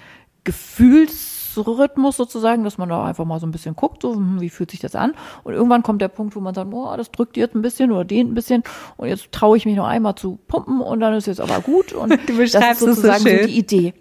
Gefühlsrhythmus 1.65 2.17
sozusagen, 2.17 2.65
dass 2.65 2.79
man 2.79 2.89
da 2.89 3.05
einfach 3.05 3.25
mal 3.25 3.41
so 3.41 3.47
ein 3.47 3.51
bisschen 3.51 3.77
guckt, 3.77 4.03
so, 4.03 4.15
hm, 4.15 4.41
wie 4.41 4.51
fühlt 4.51 4.71
sich 4.71 4.81
das 4.81 4.95
an? 4.95 5.15
Und 5.45 5.55
irgendwann 5.55 5.83
kommt 5.83 6.03
der 6.03 6.09
Punkt, 6.09 6.37
wo 6.37 6.41
man 6.41 6.55
sagt, 6.55 6.73
oh, 6.73 6.95
das 6.97 7.11
drückt 7.11 7.37
jetzt 7.37 7.55
ein 7.55 7.63
bisschen 7.63 7.91
oder 7.93 8.05
dehnt 8.05 8.31
ein 8.31 8.35
bisschen 8.35 8.63
und 8.97 9.09
jetzt 9.09 9.33
traue 9.33 9.57
ich 9.57 9.67
mich 9.67 9.77
noch 9.77 9.87
einmal 9.87 10.15
zu 10.15 10.39
pumpen 10.49 10.81
und 10.81 11.01
dann 11.01 11.15
ist 11.15 11.27
jetzt 11.27 11.41
aber 11.41 11.61
gut 11.61 11.93
und 11.93 12.11
du 12.29 12.37
beschreibst 12.37 12.83
das 12.83 12.89
ist 12.89 12.97
sozusagen 12.97 13.25
so, 13.25 13.31
so 13.31 13.47
die 13.47 13.59
Idee. 13.59 13.95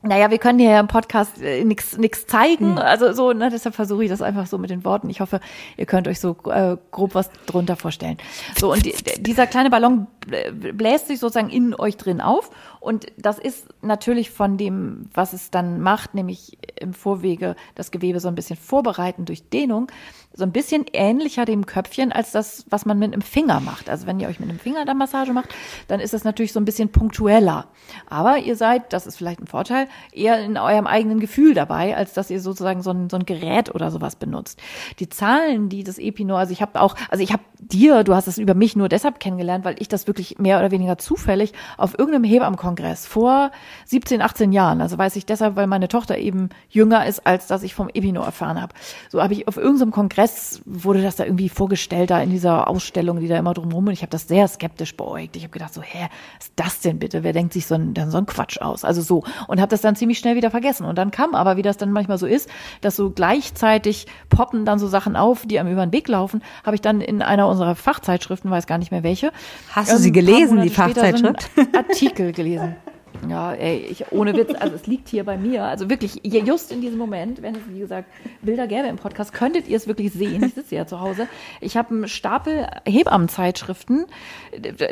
Naja, 0.00 0.30
wir 0.30 0.38
können 0.38 0.58
dir 0.58 0.70
ja 0.70 0.80
im 0.80 0.86
Podcast 0.86 1.42
äh, 1.42 1.64
nichts 1.64 1.98
nix 1.98 2.26
zeigen. 2.26 2.76
Hm. 2.76 2.78
Also 2.78 3.12
so, 3.12 3.32
ne, 3.32 3.50
deshalb 3.50 3.74
versuche 3.74 4.04
ich 4.04 4.10
das 4.10 4.22
einfach 4.22 4.46
so 4.46 4.56
mit 4.56 4.70
den 4.70 4.84
Worten. 4.84 5.10
Ich 5.10 5.20
hoffe, 5.20 5.40
ihr 5.76 5.86
könnt 5.86 6.06
euch 6.06 6.20
so 6.20 6.36
äh, 6.46 6.76
grob 6.92 7.16
was 7.16 7.30
drunter 7.46 7.74
vorstellen. 7.74 8.16
So, 8.56 8.72
und 8.72 8.86
die, 8.86 8.94
dieser 9.18 9.48
kleine 9.48 9.70
Ballon 9.70 10.06
bläst 10.52 11.08
sich 11.08 11.18
sozusagen 11.18 11.50
in 11.50 11.74
euch 11.74 11.96
drin 11.96 12.20
auf. 12.20 12.50
Und 12.80 13.06
das 13.16 13.38
ist 13.38 13.66
natürlich 13.82 14.30
von 14.30 14.56
dem, 14.56 15.08
was 15.12 15.32
es 15.32 15.50
dann 15.50 15.80
macht, 15.80 16.14
nämlich 16.14 16.58
im 16.78 16.94
Vorwege 16.94 17.56
das 17.74 17.90
Gewebe 17.90 18.20
so 18.20 18.28
ein 18.28 18.34
bisschen 18.34 18.56
vorbereiten 18.56 19.24
durch 19.24 19.48
Dehnung, 19.48 19.90
so 20.32 20.44
ein 20.44 20.52
bisschen 20.52 20.84
ähnlicher 20.92 21.44
dem 21.44 21.66
Köpfchen 21.66 22.12
als 22.12 22.30
das, 22.30 22.64
was 22.70 22.86
man 22.86 22.98
mit 22.98 23.12
einem 23.12 23.22
Finger 23.22 23.60
macht. 23.60 23.90
Also 23.90 24.06
wenn 24.06 24.20
ihr 24.20 24.28
euch 24.28 24.38
mit 24.38 24.48
einem 24.48 24.60
Finger 24.60 24.84
da 24.84 24.94
Massage 24.94 25.32
macht, 25.32 25.54
dann 25.88 25.98
ist 25.98 26.14
das 26.14 26.22
natürlich 26.24 26.52
so 26.52 26.60
ein 26.60 26.64
bisschen 26.64 26.90
punktueller. 26.90 27.66
Aber 28.08 28.38
ihr 28.38 28.54
seid, 28.54 28.92
das 28.92 29.06
ist 29.06 29.16
vielleicht 29.16 29.40
ein 29.40 29.46
Vorteil, 29.46 29.87
eher 30.12 30.42
in 30.42 30.56
eurem 30.56 30.86
eigenen 30.86 31.20
Gefühl 31.20 31.54
dabei, 31.54 31.96
als 31.96 32.12
dass 32.14 32.30
ihr 32.30 32.40
sozusagen 32.40 32.82
so 32.82 32.90
ein, 32.90 33.10
so 33.10 33.16
ein 33.16 33.26
Gerät 33.26 33.74
oder 33.74 33.90
sowas 33.90 34.16
benutzt. 34.16 34.60
Die 34.98 35.08
Zahlen, 35.08 35.68
die 35.68 35.84
das 35.84 35.98
Epinor, 35.98 36.38
also 36.38 36.52
ich 36.52 36.62
habe 36.62 36.80
auch, 36.80 36.96
also 37.10 37.22
ich 37.22 37.32
habe 37.32 37.42
dir, 37.60 38.04
du 38.04 38.14
hast 38.14 38.28
es 38.28 38.38
über 38.38 38.54
mich 38.54 38.76
nur 38.76 38.88
deshalb 38.88 39.20
kennengelernt, 39.20 39.64
weil 39.64 39.76
ich 39.78 39.88
das 39.88 40.06
wirklich 40.06 40.38
mehr 40.38 40.58
oder 40.58 40.70
weniger 40.70 40.98
zufällig 40.98 41.52
auf 41.76 41.98
irgendeinem 41.98 42.24
Hebammenkongress 42.24 43.06
vor 43.06 43.50
17, 43.86 44.22
18 44.22 44.52
Jahren, 44.52 44.80
also 44.80 44.98
weiß 44.98 45.16
ich 45.16 45.26
deshalb, 45.26 45.56
weil 45.56 45.66
meine 45.66 45.88
Tochter 45.88 46.18
eben 46.18 46.50
jünger 46.68 47.06
ist, 47.06 47.26
als 47.26 47.46
dass 47.46 47.62
ich 47.62 47.74
vom 47.74 47.88
Epinor 47.88 48.24
erfahren 48.24 48.60
habe. 48.60 48.74
So 49.08 49.22
habe 49.22 49.32
ich 49.32 49.48
auf 49.48 49.56
irgendeinem 49.56 49.90
Kongress 49.90 50.62
wurde 50.64 51.02
das 51.02 51.16
da 51.16 51.24
irgendwie 51.24 51.48
vorgestellt, 51.48 52.10
da 52.10 52.20
in 52.20 52.30
dieser 52.30 52.68
Ausstellung, 52.68 53.20
die 53.20 53.28
da 53.28 53.38
immer 53.38 53.54
drumherum 53.54 53.88
und 53.88 53.92
ich 53.92 54.02
habe 54.02 54.10
das 54.10 54.28
sehr 54.28 54.46
skeptisch 54.48 54.96
beäugt. 54.96 55.36
Ich 55.36 55.42
habe 55.42 55.52
gedacht 55.52 55.74
so, 55.74 55.82
hä, 55.82 56.08
was 56.38 56.46
ist 56.46 56.52
das 56.56 56.80
denn 56.80 56.98
bitte? 56.98 57.22
Wer 57.24 57.32
denkt 57.32 57.52
sich 57.52 57.66
so 57.66 57.74
ein, 57.74 57.94
dann 57.94 58.10
so 58.10 58.18
ein 58.18 58.26
Quatsch 58.26 58.60
aus? 58.60 58.84
Also 58.84 59.02
so 59.02 59.24
und 59.46 59.60
habe 59.60 59.70
das 59.70 59.77
dann 59.80 59.96
ziemlich 59.96 60.18
schnell 60.18 60.36
wieder 60.36 60.50
vergessen 60.50 60.84
und 60.84 60.96
dann 60.96 61.10
kam 61.10 61.34
aber, 61.34 61.56
wie 61.56 61.62
das 61.62 61.76
dann 61.76 61.92
manchmal 61.92 62.18
so 62.18 62.26
ist, 62.26 62.48
dass 62.80 62.96
so 62.96 63.10
gleichzeitig 63.10 64.06
poppen 64.28 64.64
dann 64.64 64.78
so 64.78 64.88
Sachen 64.88 65.16
auf, 65.16 65.46
die 65.46 65.58
einem 65.58 65.72
über 65.72 65.86
den 65.86 65.92
Weg 65.92 66.08
laufen, 66.08 66.42
habe 66.64 66.74
ich 66.74 66.80
dann 66.80 67.00
in 67.00 67.22
einer 67.22 67.48
unserer 67.48 67.74
Fachzeitschriften, 67.74 68.50
weiß 68.50 68.66
gar 68.66 68.78
nicht 68.78 68.90
mehr 68.90 69.02
welche. 69.02 69.32
Hast 69.72 69.92
du 69.92 69.98
sie 69.98 70.08
ähm, 70.08 70.14
gelesen, 70.14 70.60
die 70.62 70.70
Fachzeitschrift? 70.70 71.50
So 71.54 71.62
Artikel 71.76 72.32
gelesen. 72.32 72.76
Ja, 73.28 73.52
ey, 73.52 73.86
ich, 73.90 74.12
ohne 74.12 74.34
Witz, 74.34 74.54
also 74.58 74.74
es 74.74 74.86
liegt 74.86 75.08
hier 75.08 75.24
bei 75.24 75.36
mir. 75.36 75.64
Also 75.64 75.88
wirklich, 75.90 76.20
just 76.24 76.72
in 76.72 76.80
diesem 76.80 76.98
Moment, 76.98 77.42
wenn 77.42 77.54
es, 77.54 77.60
wie 77.68 77.80
gesagt, 77.80 78.08
Bilder 78.42 78.66
gäbe 78.66 78.86
im 78.88 78.96
Podcast, 78.96 79.32
könntet 79.32 79.68
ihr 79.68 79.76
es 79.76 79.86
wirklich 79.86 80.12
sehen. 80.12 80.44
Ich 80.44 80.54
sitze 80.54 80.74
ja 80.74 80.86
zu 80.86 81.00
Hause. 81.00 81.26
Ich 81.60 81.76
habe 81.76 81.94
einen 81.94 82.08
Stapel 82.08 82.66
Hebammenzeitschriften. 82.84 84.06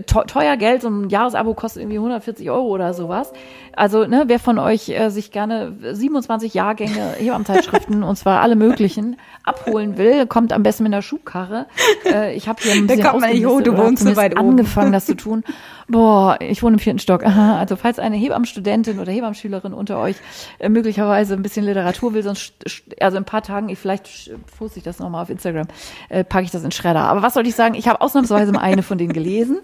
Teuer 0.07 0.57
Geld, 0.57 0.83
so 0.83 0.89
ein 0.89 1.09
Jahresabo 1.09 1.55
kostet 1.55 1.83
irgendwie 1.83 1.99
140 1.99 2.51
Euro 2.51 2.69
oder 2.69 2.95
sowas. 2.95 3.33
Also, 3.75 4.07
ne, 4.07 4.25
wer 4.27 4.39
von 4.39 4.59
euch 4.59 4.89
äh, 4.89 5.11
sich 5.11 5.31
gerne 5.31 5.75
27 5.93 6.55
Jahrgänge 6.55 7.15
Hebammenzeitschriften, 7.19 8.03
und 8.03 8.17
zwar 8.17 8.41
alle 8.41 8.57
möglichen, 8.57 9.17
abholen 9.45 9.97
will, 9.99 10.27
kommt 10.27 10.53
am 10.53 10.63
besten 10.63 10.85
mit 10.85 10.93
einer 10.93 11.03
Schubkarre. 11.03 11.67
Äh, 12.05 12.35
ich 12.37 12.49
habe 12.49 12.63
hier 12.63 12.73
ein 12.73 12.87
bisschen 12.87 13.03
da 13.03 13.11
kommt 13.11 13.23
man 13.23 13.33
nicht 13.33 13.47
hoch, 13.47 13.61
du 13.61 13.77
wohnst 13.77 14.03
so 14.03 14.17
weit 14.17 14.37
angefangen, 14.37 14.93
das 14.93 15.07
zu 15.07 15.17
tun. 15.17 15.45
Boah, 15.89 16.39
ich 16.41 16.63
wohne 16.65 16.75
im 16.75 16.79
vierten 16.81 16.99
Stock. 16.99 17.25
Aha, 17.25 17.59
also 17.59 17.77
falls 17.77 18.01
eine 18.01 18.17
Hebammenstudentin 18.17 18.99
oder 18.99 19.13
Hebammenschülerin 19.13 19.73
unter 19.73 20.01
euch 20.01 20.17
äh, 20.59 20.69
möglicherweise 20.69 21.35
ein 21.35 21.43
bisschen 21.43 21.65
Literatur 21.65 22.13
will, 22.13 22.25
sonst 22.25 22.55
also 23.01 23.17
in 23.17 23.23
ein 23.23 23.27
paar 23.27 23.43
Tagen, 23.43 23.69
ich 23.69 23.79
vielleicht 23.79 24.33
poste 24.59 24.79
ich 24.79 24.85
das 24.85 24.99
nochmal 24.99 25.23
auf 25.23 25.31
Instagram, 25.31 25.69
äh, 26.09 26.25
packe 26.25 26.45
ich 26.45 26.51
das 26.51 26.65
in 26.65 26.73
Schredder. 26.73 27.03
Aber 27.03 27.23
was 27.23 27.35
soll 27.35 27.47
ich 27.47 27.55
sagen? 27.55 27.75
Ich 27.75 27.87
habe 27.87 28.01
ausnahmsweise 28.01 28.51
mal 28.51 28.63
eine 28.63 28.83
von 28.83 28.99
denen 28.99 29.13
gelesen. 29.13 29.61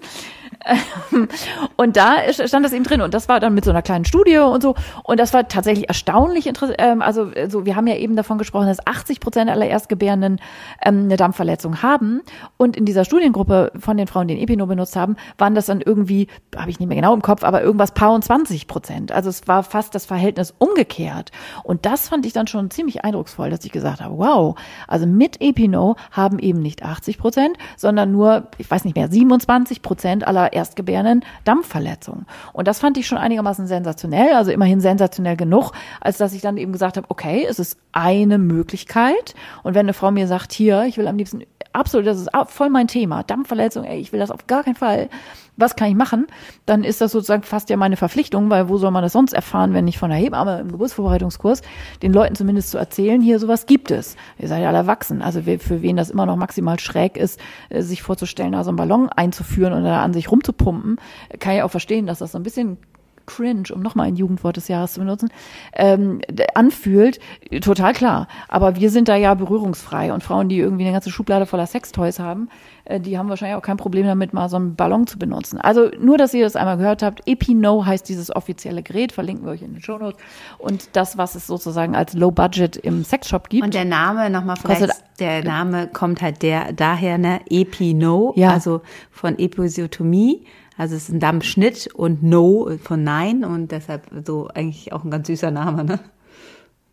Und 1.77 1.97
da 1.97 2.17
stand 2.33 2.65
das 2.65 2.73
eben 2.73 2.85
drin 2.85 3.01
und 3.01 3.15
das 3.15 3.29
war 3.29 3.41
dann 3.41 3.55
mit 3.55 3.65
so 3.65 3.71
einer 3.71 3.83
kleinen 3.83 4.05
Studie 4.05 4.39
und 4.39 4.63
so 4.63 4.75
und 5.05 5.19
das 5.19 5.33
war 5.35 5.49
tatsächlich 5.49 5.89
erstaunlich 5.89 6.47
interessant. 6.47 6.77
Ähm, 6.79 7.03
also, 7.03 7.31
also 7.37 7.67
wir 7.67 7.77
haben 7.77 7.87
ja 7.87 7.97
eben 7.97 8.17
davon 8.17 8.39
gesprochen, 8.39 8.67
dass 8.67 8.87
80 8.87 9.21
Prozent 9.21 9.51
aller 9.51 9.67
Erstgebärenden 9.67 10.41
ähm, 10.85 11.05
eine 11.05 11.17
Dampfverletzung 11.17 11.83
haben 11.83 12.23
und 12.57 12.77
in 12.77 12.85
dieser 12.85 13.05
Studiengruppe 13.05 13.73
von 13.79 13.97
den 13.97 14.07
Frauen, 14.07 14.29
die 14.29 14.35
den 14.35 14.43
Epino 14.43 14.67
benutzt 14.67 14.97
haben, 14.97 15.17
waren 15.39 15.55
das 15.55 15.67
dann 15.67 15.81
irgendwie, 15.81 16.29
habe 16.57 16.71
ich 16.71 16.79
nicht 16.79 16.89
mehr 16.89 16.97
genau 16.97 17.15
im 17.15 17.23
Kopf, 17.23 17.45
aber 17.45 17.63
irgendwas 17.63 17.93
paar 17.93 18.13
und 18.13 18.25
20 18.25 18.67
Prozent. 18.67 19.13
Also 19.13 19.31
es 19.31 19.49
war 19.49 19.63
fast 19.63 19.95
das 19.95 20.07
Verhältnis 20.07 20.55
umgekehrt 20.59 21.31
und 21.65 21.87
das 21.87 22.09
fand 22.09 22.27
ich 22.27 22.33
dann 22.33 22.47
schon 22.47 22.71
ziemlich 22.71 23.05
eindrucksvoll, 23.05 23.51
dass 23.51 23.65
ich 23.65 23.73
gesagt 23.73 24.01
habe, 24.01 24.17
wow, 24.19 24.57
also 24.89 25.07
mit 25.07 25.41
Epino 25.41 25.97
haben 26.11 26.39
eben 26.39 26.61
nicht 26.61 26.83
80 26.83 27.19
Prozent, 27.19 27.57
sondern 27.77 28.13
nur, 28.13 28.49
ich 28.59 28.71
weiß 28.71 28.85
nicht 28.85 28.97
mehr, 28.97 29.09
27 29.09 29.83
Prozent 29.83 30.27
aller 30.27 30.52
Erstgebärenden 30.53 31.25
Dampfverletzungen. 31.45 32.27
Und 32.53 32.69
das 32.69 32.79
fand 32.81 32.97
ich 32.99 33.07
schon 33.07 33.19
einigermaßen 33.19 33.67
sensationell, 33.67 34.35
also 34.35 34.51
immerhin 34.51 34.81
sensationell 34.81 35.37
genug, 35.37 35.73
als 36.01 36.19
dass 36.19 36.35
ich 36.35 36.43
dann 36.43 36.57
eben 36.57 36.73
gesagt 36.73 36.97
habe, 36.97 37.07
okay, 37.11 37.47
es 37.49 37.59
ist 37.59 37.79
eine 37.93 38.39
Möglichkeit. 38.39 39.35
Und 39.63 39.75
wenn 39.75 39.87
eine 39.87 39.95
Frau 39.95 40.11
mir 40.11 40.27
sagt, 40.27 40.53
hier, 40.53 40.85
ich 40.85 40.99
will 40.99 41.09
am 41.09 41.17
liebsten 41.17 41.43
absolut, 41.73 42.07
das 42.07 42.21
ist 42.21 42.31
voll 42.49 42.71
mein 42.71 42.89
Thema, 42.89 43.23
Dampfverletzung, 43.23 43.85
ey, 43.85 43.99
ich 43.99 44.13
will 44.13 44.21
das 44.21 44.31
auf 44.31 44.47
gar 44.47 44.63
keinen 44.63 44.75
Fall, 44.75 45.09
was 45.57 45.77
kann 45.77 45.89
ich 45.89 45.95
machen? 45.95 46.27
Dann 46.67 46.83
ist 46.83 47.01
das 47.01 47.13
sozusagen 47.13 47.43
fast 47.43 47.69
ja 47.71 47.77
meine 47.77 47.97
Verpflichtung, 47.97 48.49
weil 48.51 48.69
wo 48.69 48.79
soll 48.79 48.91
man 48.91 49.03
das 49.03 49.13
sonst 49.13 49.33
erfahren, 49.33 49.75
wenn 49.75 49.85
nicht 49.85 49.99
von 49.99 50.11
der 50.11 50.19
Hebamme 50.19 50.61
im 50.61 50.73
Geburtsvorbereitungskurs, 50.73 51.63
den 52.03 52.13
Leuten 52.13 52.35
zumindest 52.35 52.71
zu 52.71 52.79
erzählen, 52.79 53.21
hier 53.21 53.39
sowas 53.39 53.67
gibt 53.67 53.91
es. 53.91 54.17
Ihr 54.39 54.49
seid 54.49 54.63
ja 54.63 54.69
alle 54.69 54.79
erwachsen. 54.79 55.21
Also 55.23 55.43
für 55.43 55.83
wen 55.83 55.97
das 55.97 56.11
immer 56.11 56.27
noch 56.27 56.37
maximal 56.37 56.79
schräg 56.81 57.17
ist, 57.17 57.39
äh, 57.69 57.83
sich 57.83 58.03
vorzustellen, 58.03 58.53
da 58.53 58.65
so 58.65 58.71
einen 58.71 58.77
Ballon 58.77 59.09
einzuführen 59.11 59.73
und 59.73 59.85
da 59.85 60.03
an 60.03 60.13
sich 60.13 60.31
rumzupumpen, 60.31 60.97
kann 61.39 61.57
ich 61.57 61.63
auch 61.63 61.71
verstehen, 61.71 62.07
dass 62.07 62.19
das 62.19 62.33
so 62.33 62.39
ein 62.39 62.45
bisschen 62.45 62.79
cringe, 63.27 63.69
um 63.73 63.81
nochmal 63.81 64.09
ein 64.09 64.17
Jugendwort 64.17 64.57
des 64.57 64.69
Jahres 64.69 64.95
zu 64.95 65.01
benutzen, 65.01 65.31
ähm, 65.75 66.21
anfühlt, 66.55 67.21
total 67.61 67.93
klar. 67.93 68.29
Aber 68.49 68.77
wir 68.77 68.91
sind 68.91 69.09
da 69.09 69.17
ja 69.17 69.35
berührungsfrei 69.35 70.13
und 70.13 70.23
Frauen, 70.23 70.49
die 70.49 70.59
irgendwie 70.59 70.85
eine 70.85 70.93
ganze 70.93 71.11
Schublade 71.11 71.47
voller 71.47 71.67
Sextoys 71.67 72.19
haben, 72.19 72.49
äh, 72.85 73.01
die 73.01 73.19
haben 73.19 73.29
wahrscheinlich 73.29 73.57
auch 73.57 73.63
kein 73.63 73.77
Problem 73.77 74.07
damit, 74.07 74.33
mal 74.33 74.49
so 74.49 74.57
einen 74.57 74.75
Ballon 74.75 75.07
zu 75.07 75.19
benutzen. 75.19 75.61
Also 75.61 75.91
nur, 75.99 76.19
dass 76.19 76.35
ihr 76.35 76.45
das 76.45 76.57
einmal 76.57 76.77
gehört 76.77 77.03
habt, 77.03 77.23
Epino 77.27 77.85
heißt 77.85 78.09
dieses 78.09 78.35
offizielle 78.35 78.83
Gerät, 78.83 79.13
verlinken 79.13 79.45
wir 79.45 79.53
euch 79.53 79.63
in 79.63 79.73
den 79.73 79.83
Show 79.83 79.99
Notes. 79.99 80.21
Und 80.59 80.91
das, 80.95 81.19
was 81.19 81.35
es 81.35 81.47
sozusagen 81.47 81.95
als 81.95 82.15
Low 82.15 82.31
Budget 82.31 82.77
im 82.77 83.05
Sexshop 83.05 83.49
gibt. 83.49 83.65
Und 83.65 83.75
der 83.75 83.85
Name 83.85 84.31
nochmal 84.31 84.57
vielleicht, 84.57 84.89
der 85.19 85.45
Name 85.45 85.89
kommt 85.89 86.23
halt 86.23 86.43
der 86.43 86.73
daher, 86.73 87.19
ne, 87.19 87.41
Epino, 87.49 88.33
ja. 88.37 88.51
also 88.51 88.83
von 89.11 89.39
Episiotomie 89.39 90.45
also 90.83 90.97
es 90.97 91.05
ist 91.05 91.15
ein 91.15 91.21
Dampfschnitt 91.21 91.89
und 91.95 92.25
No 92.25 92.69
von 92.83 93.05
Nein 93.05 93.45
und 93.45 93.71
deshalb 93.71 94.03
so 94.27 94.49
eigentlich 94.49 94.93
auch 94.93 95.05
ein 95.05 95.13
ganz 95.13 95.29
süßer 95.29 95.53
Name, 95.53 95.85
ne? 95.85 96.01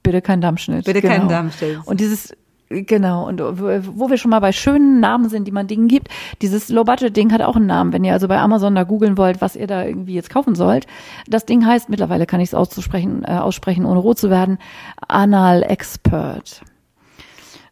Bitte 0.03 0.21
kein 0.21 0.41
Dampfschnitt. 0.41 0.85
Bitte 0.85 1.01
genau. 1.01 1.15
kein 1.15 1.27
Dampfschnitt. 1.27 1.79
Und 1.85 1.99
dieses 1.99 2.35
Genau, 2.71 3.27
und 3.27 3.39
wo 3.41 4.11
wir 4.11 4.17
schon 4.17 4.29
mal 4.29 4.41
bei 4.41 4.51
schönen 4.51 4.99
Namen 4.99 5.27
sind, 5.27 5.47
die 5.47 5.51
man 5.51 5.65
Dingen 5.65 5.87
gibt, 5.87 6.09
dieses 6.43 6.69
Low-Budget-Ding 6.69 7.33
hat 7.33 7.41
auch 7.41 7.55
einen 7.55 7.65
Namen. 7.65 7.93
Wenn 7.93 8.03
ihr 8.03 8.13
also 8.13 8.27
bei 8.27 8.37
Amazon 8.37 8.75
da 8.75 8.83
googeln 8.83 9.17
wollt, 9.17 9.41
was 9.41 9.55
ihr 9.55 9.65
da 9.65 9.83
irgendwie 9.83 10.13
jetzt 10.13 10.29
kaufen 10.29 10.53
sollt, 10.53 10.85
das 11.27 11.47
Ding 11.47 11.65
heißt, 11.65 11.89
mittlerweile 11.89 12.27
kann 12.27 12.41
ich 12.41 12.49
es 12.49 12.53
auszusprechen, 12.53 13.23
äh, 13.23 13.31
aussprechen, 13.31 13.85
ohne 13.85 13.99
rot 13.99 14.19
zu 14.19 14.29
werden, 14.29 14.59
Anal 15.07 15.63
Expert. 15.63 16.61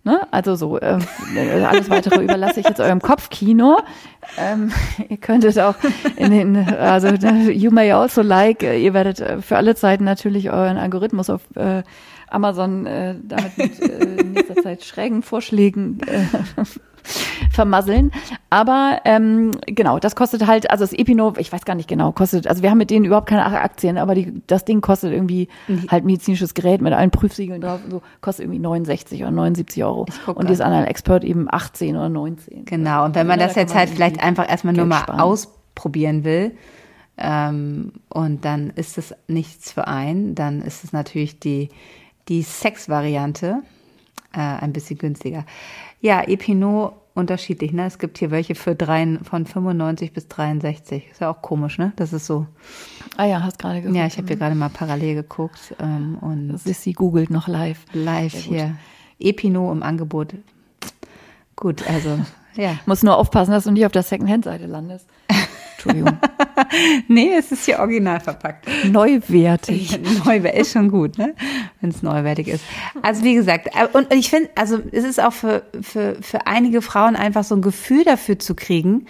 Ne? 0.08 0.22
Also 0.32 0.55
so, 0.55 0.80
äh, 0.80 0.99
alles 1.70 1.89
weitere 1.89 2.24
überlasse 2.24 2.62
ich 2.62 2.66
jetzt 2.66 2.80
eurem 2.80 3.01
Kopfkino. 3.01 3.78
Ähm, 4.38 4.72
ihr 5.10 5.18
könntet 5.18 5.60
auch 5.60 5.76
in 6.16 6.32
den, 6.32 6.55
also 6.55 7.10
you 7.10 7.72
may 7.72 7.91
also 7.91 8.22
like, 8.22 8.64
äh, 8.64 8.80
ihr 8.80 8.93
werdet 8.93 9.20
äh, 9.20 9.41
für 9.41 9.58
alle 9.58 9.76
Zeiten 9.76 10.05
natürlich 10.05 10.49
euren 10.49 10.78
Algorithmus 10.78 11.30
auf 11.30 11.41
äh, 11.55 11.84
Amazon 12.30 12.86
äh, 12.86 13.16
damit 13.22 13.58
mit 13.58 13.82
äh, 13.82 14.22
in 14.22 14.32
nächster 14.32 14.55
Zeit 14.55 14.86
schrägen 14.86 15.24
Vorschlägen 15.24 15.99
äh, 16.08 16.24
vermasseln. 17.51 18.12
Aber 18.49 19.01
ähm, 19.05 19.51
genau, 19.66 19.99
das 19.99 20.16
kostet 20.16 20.47
halt, 20.47 20.70
also 20.72 20.84
das 20.84 20.93
Epino, 20.93 21.34
ich 21.38 21.51
weiß 21.51 21.66
gar 21.66 21.76
nicht 21.76 21.89
genau, 21.89 22.12
kostet, 22.12 22.47
also 22.47 22.64
wir 22.64 22.70
haben 22.70 22.78
mit 22.78 22.89
denen 22.89 23.05
überhaupt 23.05 23.28
keine 23.28 23.45
Aktien, 23.45 23.97
aber 23.97 24.16
die, 24.16 24.41
das 24.47 24.66
Ding 24.66 24.82
kostet 24.82 25.12
irgendwie 25.12 25.47
mhm. 25.68 25.88
halt 25.89 26.05
medizinisches 26.05 26.53
Gerät 26.53 26.82
mit 26.82 26.93
allen 26.93 27.12
Prüfsiegeln 27.12 27.62
drauf 27.62 27.82
und 27.84 27.91
so, 27.91 28.01
kostet 28.22 28.45
irgendwie 28.45 28.60
69 28.60 29.22
oder 29.22 29.32
79 29.32 29.84
Euro. 29.84 30.05
Und 30.28 30.49
die 30.49 30.53
ist 30.53 30.62
an 30.62 30.74
einem 30.74 30.86
Expert 30.86 31.24
eben 31.24 31.47
18 31.49 31.95
oder 31.95 32.10
19. 32.10 32.66
Genau, 32.66 33.05
und 33.05 33.16
wenn 33.16 33.28
man 33.28 33.39
das 33.39 33.55
jetzt 33.55 33.76
halt 33.76 33.89
vielleicht 33.89 34.22
einfach 34.22 34.49
erstmal 34.49 34.74
nur 34.74 34.86
mal 34.86 35.01
sparen. 35.01 35.20
ausprobieren 35.20 36.24
will, 36.24 36.53
ähm, 37.18 37.93
und 38.10 38.45
dann 38.45 38.70
ist 38.72 38.97
es 38.97 39.16
nichts 39.28 39.72
für 39.72 39.88
einen, 39.88 40.36
dann 40.36 40.62
ist 40.62 40.84
es 40.84 40.93
natürlich 40.93 41.39
die, 41.39 41.70
die 42.30 42.43
Sex-Variante 42.43 43.64
äh, 44.34 44.39
ein 44.39 44.72
bisschen 44.72 44.99
günstiger. 44.99 45.45
Ja, 46.00 46.22
Epinot 46.22 46.93
unterschiedlich, 47.18 47.74
ne? 47.74 47.88
Es 47.88 47.98
gibt 47.98 48.20
hier 48.20 48.30
welche 48.30 48.54
für 48.54 48.76
drei, 48.76 49.18
von 49.24 49.45
95 49.45 50.14
bis 50.14 50.28
63. 50.28 51.10
Ist 51.10 51.22
ja 51.22 51.32
auch 51.32 51.41
komisch, 51.41 51.80
ne? 51.80 51.91
Das 51.95 52.14
ist 52.14 52.28
so. 52.28 52.45
Ah 53.18 53.26
ja, 53.26 53.41
hast 53.41 53.58
gerade 53.58 53.82
geguckt. 53.82 53.98
Ja, 53.98 54.06
ich 54.06 54.18
habe 54.18 54.28
hier 54.28 54.38
gerade 54.38 54.54
mal 54.54 54.70
parallel 54.70 55.16
geguckt. 55.16 55.76
Ähm, 55.80 56.18
und 56.22 56.58
Sissy 56.60 56.93
googelt 56.93 57.32
noch 57.32 57.48
live. 57.48 57.84
Live 57.93 58.34
hier. 58.34 58.76
Epinot 59.20 59.76
im 59.76 59.82
Angebot. 59.82 60.36
Gut, 61.56 61.89
also, 61.89 62.20
ja. 62.56 62.78
Muss 62.86 63.02
nur 63.02 63.18
aufpassen, 63.18 63.52
dass 63.52 63.64
du 63.64 63.72
nicht 63.72 63.86
auf 63.86 63.91
der 63.91 64.04
Secondhand-Seite 64.04 64.68
landest. 64.68 65.08
Entschuldigung. 65.88 66.18
nee, 67.08 67.34
es 67.38 67.52
ist 67.52 67.66
hier 67.66 67.80
original 67.80 68.20
verpackt. 68.20 68.68
Neuwertig. 68.86 70.00
Neuwertig 70.26 70.62
ist 70.62 70.74
schon 70.74 70.90
gut, 70.90 71.18
ne? 71.18 71.34
Wenn 71.82 71.90
es 71.90 72.04
neuwertig 72.04 72.48
ist. 72.48 72.64
Also 73.02 73.24
wie 73.24 73.36
gesagt, 73.36 73.68
äh, 73.68 73.88
und 73.94 74.14
ich 74.14 74.30
finde, 74.30 74.50
also 74.56 74.80
es 74.92 75.04
ist 75.04 75.22
auch 75.22 75.34
für, 75.34 75.64
für, 75.82 76.18
für 76.22 76.48
einige 76.48 76.82
Frauen 76.82 77.16
einfach 77.16 77.44
so 77.44 77.56
ein 77.56 77.62
Gefühl 77.62 78.04
dafür 78.04 78.40
zu 78.40 78.56
kriegen, 78.56 79.06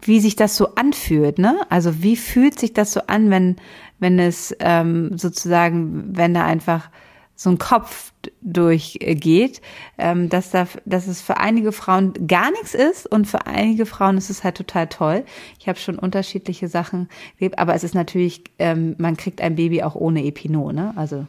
wie 0.00 0.20
sich 0.20 0.36
das 0.36 0.56
so 0.56 0.74
anfühlt, 0.74 1.38
ne? 1.38 1.60
Also 1.70 2.02
wie 2.02 2.16
fühlt 2.16 2.58
sich 2.58 2.74
das 2.74 2.92
so 2.92 3.00
an, 3.06 3.30
wenn, 3.30 3.56
wenn 3.98 4.18
es 4.18 4.54
ähm, 4.60 5.16
sozusagen, 5.16 6.16
wenn 6.16 6.34
da 6.34 6.44
einfach 6.44 6.90
so 7.36 7.50
ein 7.50 7.58
Kopf 7.58 8.12
durchgeht, 8.42 9.60
ähm, 9.98 10.28
dass, 10.28 10.50
da, 10.50 10.66
dass 10.84 11.08
es 11.08 11.20
für 11.20 11.38
einige 11.38 11.72
Frauen 11.72 12.12
gar 12.26 12.50
nichts 12.52 12.74
ist 12.74 13.10
und 13.10 13.26
für 13.26 13.46
einige 13.46 13.86
Frauen 13.86 14.16
ist 14.16 14.30
es 14.30 14.44
halt 14.44 14.56
total 14.56 14.86
toll. 14.86 15.24
Ich 15.58 15.68
habe 15.68 15.78
schon 15.78 15.98
unterschiedliche 15.98 16.68
Sachen 16.68 17.08
erlebt, 17.38 17.58
aber 17.58 17.74
es 17.74 17.82
ist 17.82 17.94
natürlich, 17.94 18.44
ähm, 18.58 18.94
man 18.98 19.16
kriegt 19.16 19.40
ein 19.40 19.56
Baby 19.56 19.82
auch 19.82 19.96
ohne 19.96 20.24
Epino, 20.24 20.70
ne? 20.72 20.92
Also 20.96 21.26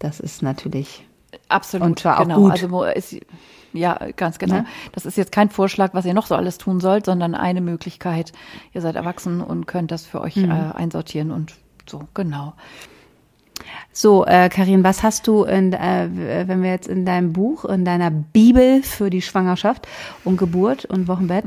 das 0.00 0.20
ist 0.20 0.42
natürlich 0.42 1.06
absolut 1.48 1.86
und 1.86 1.98
zwar 1.98 2.22
genau. 2.22 2.34
auch 2.34 2.40
gut. 2.40 2.50
Also 2.52 2.84
ist, 2.84 3.16
ja, 3.72 3.98
ganz 4.16 4.38
genau. 4.38 4.56
Ne? 4.56 4.66
Das 4.92 5.06
ist 5.06 5.16
jetzt 5.16 5.32
kein 5.32 5.50
Vorschlag, 5.50 5.94
was 5.94 6.04
ihr 6.04 6.14
noch 6.14 6.26
so 6.26 6.34
alles 6.34 6.58
tun 6.58 6.80
sollt, 6.80 7.06
sondern 7.06 7.34
eine 7.34 7.60
Möglichkeit. 7.60 8.32
Ihr 8.72 8.80
seid 8.80 8.96
erwachsen 8.96 9.40
und 9.40 9.66
könnt 9.66 9.90
das 9.90 10.06
für 10.06 10.20
euch 10.20 10.36
mhm. 10.36 10.50
äh, 10.50 10.72
einsortieren 10.74 11.30
und 11.30 11.54
so, 11.88 12.02
genau. 12.14 12.54
So, 13.92 14.26
äh, 14.26 14.48
Karin, 14.48 14.84
was 14.84 15.02
hast 15.02 15.26
du, 15.26 15.44
in, 15.44 15.72
äh, 15.72 16.08
wenn 16.46 16.62
wir 16.62 16.70
jetzt 16.70 16.88
in 16.88 17.04
deinem 17.04 17.32
Buch, 17.32 17.64
in 17.64 17.84
deiner 17.84 18.10
Bibel 18.10 18.82
für 18.82 19.10
die 19.10 19.22
Schwangerschaft 19.22 19.86
und 20.24 20.36
Geburt 20.36 20.84
und 20.84 21.08
Wochenbett, 21.08 21.44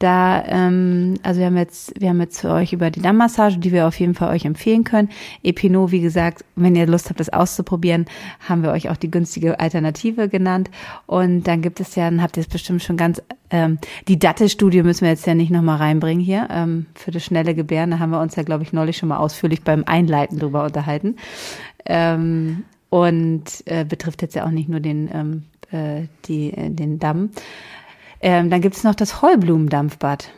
da, 0.00 0.42
ähm, 0.46 1.14
also 1.22 1.40
wir 1.40 1.46
haben 1.46 1.58
jetzt, 1.58 1.92
wir 2.00 2.08
haben 2.08 2.20
jetzt 2.20 2.40
für 2.40 2.50
euch 2.50 2.72
über 2.72 2.90
die 2.90 3.02
Dammmassage, 3.02 3.58
die 3.58 3.70
wir 3.70 3.86
auf 3.86 4.00
jeden 4.00 4.14
Fall 4.14 4.34
euch 4.34 4.46
empfehlen 4.46 4.82
können. 4.82 5.10
Epino, 5.42 5.90
wie 5.90 6.00
gesagt, 6.00 6.42
wenn 6.56 6.74
ihr 6.74 6.86
Lust 6.86 7.10
habt, 7.10 7.20
das 7.20 7.28
auszuprobieren, 7.28 8.06
haben 8.48 8.62
wir 8.62 8.70
euch 8.70 8.88
auch 8.88 8.96
die 8.96 9.10
günstige 9.10 9.60
Alternative 9.60 10.30
genannt. 10.30 10.70
Und 11.04 11.42
dann 11.42 11.60
gibt 11.60 11.80
es 11.80 11.96
ja, 11.96 12.04
dann 12.10 12.22
habt 12.22 12.38
ihr 12.38 12.40
es 12.40 12.48
bestimmt 12.48 12.82
schon 12.82 12.96
ganz, 12.96 13.22
ähm, 13.50 13.78
die 14.08 14.18
Dattelstudie 14.18 14.82
müssen 14.82 15.02
wir 15.02 15.10
jetzt 15.10 15.26
ja 15.26 15.34
nicht 15.34 15.50
nochmal 15.50 15.76
reinbringen 15.76 16.24
hier, 16.24 16.48
ähm, 16.50 16.86
für 16.94 17.10
das 17.10 17.22
schnelle 17.22 17.54
Gebären. 17.54 17.90
Da 17.90 17.98
haben 17.98 18.10
wir 18.10 18.22
uns 18.22 18.36
ja, 18.36 18.42
glaube 18.42 18.62
ich, 18.62 18.72
neulich 18.72 18.96
schon 18.96 19.10
mal 19.10 19.18
ausführlich 19.18 19.62
beim 19.64 19.84
Einleiten 19.84 20.38
drüber 20.38 20.64
unterhalten. 20.64 21.16
Ähm, 21.84 22.64
und 22.88 23.44
äh, 23.66 23.84
betrifft 23.84 24.22
jetzt 24.22 24.34
ja 24.34 24.46
auch 24.46 24.50
nicht 24.50 24.70
nur 24.70 24.80
den, 24.80 25.10
ähm, 25.12 25.42
äh, 25.70 26.06
die, 26.24 26.54
äh, 26.54 26.70
den 26.70 26.98
Damm. 26.98 27.30
Ähm, 28.20 28.50
dann 28.50 28.60
gibt 28.60 28.76
es 28.76 28.84
noch 28.84 28.94
das 28.94 29.22
Heublumendampfbad. 29.22 30.30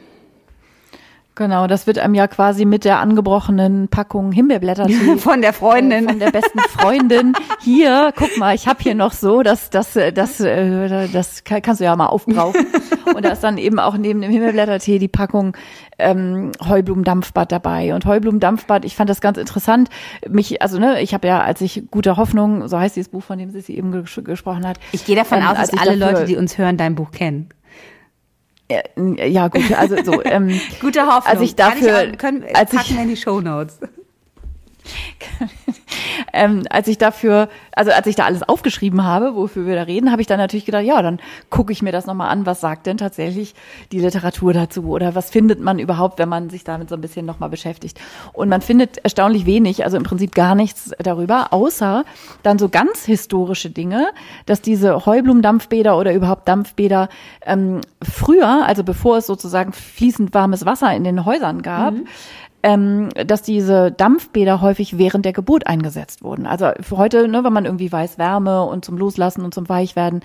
Genau, 1.35 1.66
das 1.66 1.87
wird 1.87 1.99
einem 1.99 2.14
ja 2.14 2.26
quasi 2.26 2.66
mit 2.66 2.85
der 2.85 2.99
angebrochenen 2.99 3.89
Packung 3.89 4.33
Himbeerblättertee 4.33 5.16
von 5.18 5.41
der 5.41 5.55
Freundin, 5.55 6.05
äh, 6.05 6.09
von 6.11 6.18
der 6.18 6.30
besten 6.30 6.59
Freundin. 6.59 7.33
Hier, 7.62 8.12
guck 8.14 8.37
mal, 8.37 8.55
ich 8.55 8.68
habe 8.68 8.83
hier 8.83 8.95
noch 8.95 9.12
so, 9.12 9.43
das, 9.43 9.70
das, 9.70 9.99
das, 10.14 10.41
äh, 10.41 11.09
das 11.09 11.43
kannst 11.45 11.80
du 11.80 11.85
ja 11.85 11.97
mal 11.97 12.07
aufbrauchen. 12.07 12.66
Und 13.14 13.24
da 13.24 13.30
ist 13.30 13.43
dann 13.43 13.57
eben 13.57 13.78
auch 13.78 13.97
neben 13.97 14.20
dem 14.20 14.30
Himbeerblättertee 14.30 14.99
die 14.99 15.09
Packung 15.09 15.57
ähm, 15.99 16.53
Heublumendampfbad 16.66 17.51
dabei. 17.51 17.95
Und 17.95 18.05
Heublumendampfbad, 18.05 18.85
ich 18.85 18.95
fand 18.95 19.09
das 19.09 19.22
ganz 19.22 19.39
interessant. 19.39 19.89
Mich, 20.28 20.61
also 20.61 20.78
ne, 20.78 21.01
ich 21.01 21.14
habe 21.14 21.26
ja, 21.26 21.41
als 21.41 21.62
ich 21.62 21.85
gute 21.91 22.18
Hoffnung, 22.18 22.68
so 22.68 22.78
heißt 22.78 22.95
dieses 22.95 23.09
Buch, 23.09 23.22
von 23.22 23.39
dem 23.39 23.51
sie 23.51 23.74
eben 23.74 23.91
ges 23.91 24.20
gesprochen 24.22 24.66
hat. 24.66 24.78
Ich 24.93 25.07
gehe 25.07 25.16
davon 25.16 25.39
ähm, 25.39 25.47
aus, 25.47 25.57
dass 25.57 25.78
alle 25.78 25.97
Leute, 25.97 26.26
die 26.26 26.37
uns 26.37 26.59
hören, 26.59 26.76
dein 26.76 26.95
Buch 26.95 27.11
kennen. 27.11 27.49
Äh, 28.97 29.29
ja, 29.29 29.49
gut, 29.49 29.73
also 29.77 29.97
so. 30.03 30.23
Ähm, 30.25 30.61
Gute 30.81 31.03
Hoffnung. 31.07 31.27
Als 31.27 31.41
ich 31.41 31.55
dafür, 31.55 31.89
Kann 31.89 32.07
ich 32.07 32.14
auch, 32.14 32.18
können, 32.18 32.45
als 32.55 32.70
packen 32.70 32.95
ich, 32.95 33.01
in 33.01 33.09
die 33.09 33.16
Shownotes. 33.16 33.79
ähm, 36.32 36.64
als 36.70 36.88
ich 36.88 36.99
dafür, 36.99 37.49
also 37.72 37.90
als 37.90 38.07
ich 38.07 38.16
da 38.16 38.24
alles 38.24 38.43
aufgeschrieben 38.43 39.05
habe, 39.05 39.34
wofür 39.34 39.66
wir 39.66 39.74
da 39.74 39.82
reden, 39.82 40.11
habe 40.11 40.20
ich 40.20 40.26
dann 40.26 40.38
natürlich 40.38 40.64
gedacht, 40.64 40.84
ja, 40.84 41.01
dann 41.03 41.20
gucke 41.51 41.72
ich 41.72 41.82
mir 41.82 41.93
das 41.93 42.07
nochmal 42.07 42.30
an, 42.30 42.47
was 42.47 42.61
sagt 42.61 42.86
denn 42.86 42.99
tatsächlich 42.99 43.55
die 43.93 44.01
Literatur 44.01 44.53
dazu? 44.53 44.84
Oder 44.88 45.14
was 45.14 45.30
findet 45.30 45.61
man 45.61 45.78
überhaupt, 45.78 46.18
wenn 46.18 46.28
man 46.28 46.51
sich 46.51 46.64
damit 46.64 46.88
so 46.88 46.95
ein 46.95 47.01
bisschen 47.01 47.26
nochmal 47.26 47.49
beschäftigt. 47.49 48.01
Und 48.32 48.49
man 48.49 48.61
findet 48.61 48.99
erstaunlich 48.99 49.47
wenig, 49.47 49.84
also 49.84 49.97
im 49.97 50.03
Prinzip 50.03 50.34
gar 50.34 50.55
nichts 50.55 50.93
darüber, 50.99 51.53
außer 51.53 52.05
dann 52.43 52.59
so 52.59 52.68
ganz 52.68 53.05
historische 53.05 53.70
Dinge, 53.70 54.09
dass 54.47 54.62
diese 54.62 55.07
Heublumendampfbäder 55.07 55.97
oder 55.99 56.12
überhaupt 56.14 56.49
Dampfbäder 56.49 57.09
ähm, 57.45 57.80
früher, 58.03 58.66
also 58.66 58.84
bevor 58.84 59.18
es 59.18 59.26
sozusagen 59.26 59.72
fließend 59.72 60.34
warmes 60.34 60.66
Wasser 60.66 60.95
in 60.95 61.05
den 61.05 61.24
Häusern 61.24 61.62
gab, 61.62 61.95
mhm 61.95 62.07
ähm, 62.63 63.09
dass 63.27 63.43
diese 63.43 63.91
Dampfbäder 63.93 64.61
häufig 64.61 64.99
während 64.99 65.25
der 65.25 65.33
Geburt 65.33 65.67
eingesetzt 65.67 66.23
wurden. 66.23 66.47
Also 66.47 66.71
für 66.81 66.97
heute, 66.97 67.29
ne, 67.29 67.45
wenn 67.45 67.53
man 67.53 67.65
irgendwie 67.65 67.91
weiß, 67.91 68.19
Wärme 68.19 68.65
und 68.65 68.85
zum 68.85 68.97
Loslassen 68.97 69.45
und 69.45 69.53
zum 69.53 69.69
Weichwerden 69.69 70.21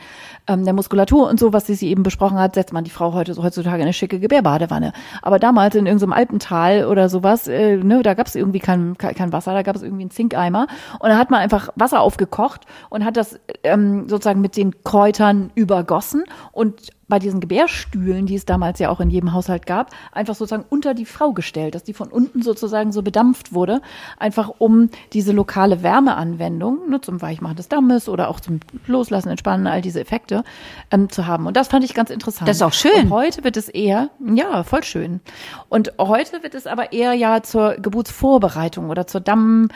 ähm, 0.47 0.63
der 0.63 0.73
Muskulatur 0.73 1.27
und 1.29 1.39
so, 1.39 1.53
was 1.53 1.67
sie 1.67 1.87
eben 1.87 2.03
besprochen 2.03 2.37
hat, 2.37 2.55
setzt 2.55 2.73
man 2.73 2.83
die 2.83 2.91
Frau 2.91 3.13
heute 3.13 3.35
heutzutage 3.41 3.77
in 3.77 3.83
eine 3.83 3.93
schicke 3.93 4.19
Gebärbadewanne. 4.19 4.93
Aber 5.21 5.39
damals 5.39 5.75
in 5.75 5.85
irgendeinem 5.85 6.13
Alpental 6.13 6.85
oder 6.85 7.09
sowas, 7.09 7.47
äh, 7.47 7.77
ne, 7.77 8.03
da 8.03 8.13
gab 8.13 8.27
es 8.27 8.35
irgendwie 8.35 8.59
kein, 8.59 8.97
kein 8.97 9.33
Wasser, 9.33 9.53
da 9.53 9.63
gab 9.63 9.75
es 9.75 9.83
irgendwie 9.83 10.03
einen 10.03 10.11
Zinkeimer 10.11 10.67
und 10.99 11.09
da 11.09 11.17
hat 11.17 11.31
man 11.31 11.39
einfach 11.39 11.69
Wasser 11.75 12.01
aufgekocht 12.01 12.65
und 12.89 13.03
hat 13.03 13.17
das 13.17 13.39
ähm, 13.63 14.07
sozusagen 14.07 14.41
mit 14.41 14.57
den 14.57 14.83
Kräutern 14.83 15.51
übergossen 15.55 16.23
und 16.51 16.91
bei 17.07 17.19
diesen 17.19 17.39
Gebärstühlen, 17.39 18.25
die 18.25 18.35
es 18.35 18.45
damals 18.45 18.79
ja 18.79 18.89
auch 18.89 18.99
in 18.99 19.09
jedem 19.09 19.33
Haushalt 19.33 19.65
gab, 19.65 19.91
einfach 20.11 20.35
sozusagen 20.35 20.65
unter 20.69 20.93
die 20.93 21.05
Frau 21.05 21.31
gestellt, 21.31 21.75
dass 21.75 21.83
die 21.83 21.93
von 21.93 22.09
unten 22.09 22.41
sozusagen 22.41 22.91
so 22.91 23.01
bedampft 23.01 23.53
wurde, 23.53 23.81
einfach 24.17 24.51
um 24.57 24.89
diese 25.13 25.31
lokale 25.31 25.83
Wärmeanwendung, 25.83 26.89
ne, 26.89 26.99
zum 26.99 27.21
Weichmachen 27.21 27.55
des 27.55 27.69
Dammes 27.69 28.09
oder 28.09 28.29
auch 28.29 28.39
zum 28.39 28.59
Loslassen, 28.87 29.29
Entspannen, 29.29 29.67
all 29.67 29.81
diese 29.81 30.01
Effekte 30.01 30.43
ähm, 30.91 31.09
zu 31.09 31.27
haben. 31.27 31.47
Und 31.47 31.55
das 31.55 31.69
fand 31.69 31.85
ich 31.85 31.93
ganz 31.93 32.09
interessant. 32.09 32.47
Das 32.49 32.57
ist 32.57 32.63
auch 32.63 32.73
schön. 32.73 33.05
Und 33.05 33.11
heute 33.11 33.43
wird 33.43 33.55
es 33.55 33.69
eher, 33.69 34.09
ja, 34.33 34.63
voll 34.63 34.83
schön. 34.83 35.21
Und 35.69 35.93
heute 35.99 36.43
wird 36.43 36.55
es 36.55 36.67
aber 36.67 36.91
eher 36.91 37.13
ja 37.13 37.41
zur 37.41 37.75
Geburtsvorbereitung 37.75 38.89
oder 38.89 39.07
zur 39.07 39.21
Damm 39.21 39.69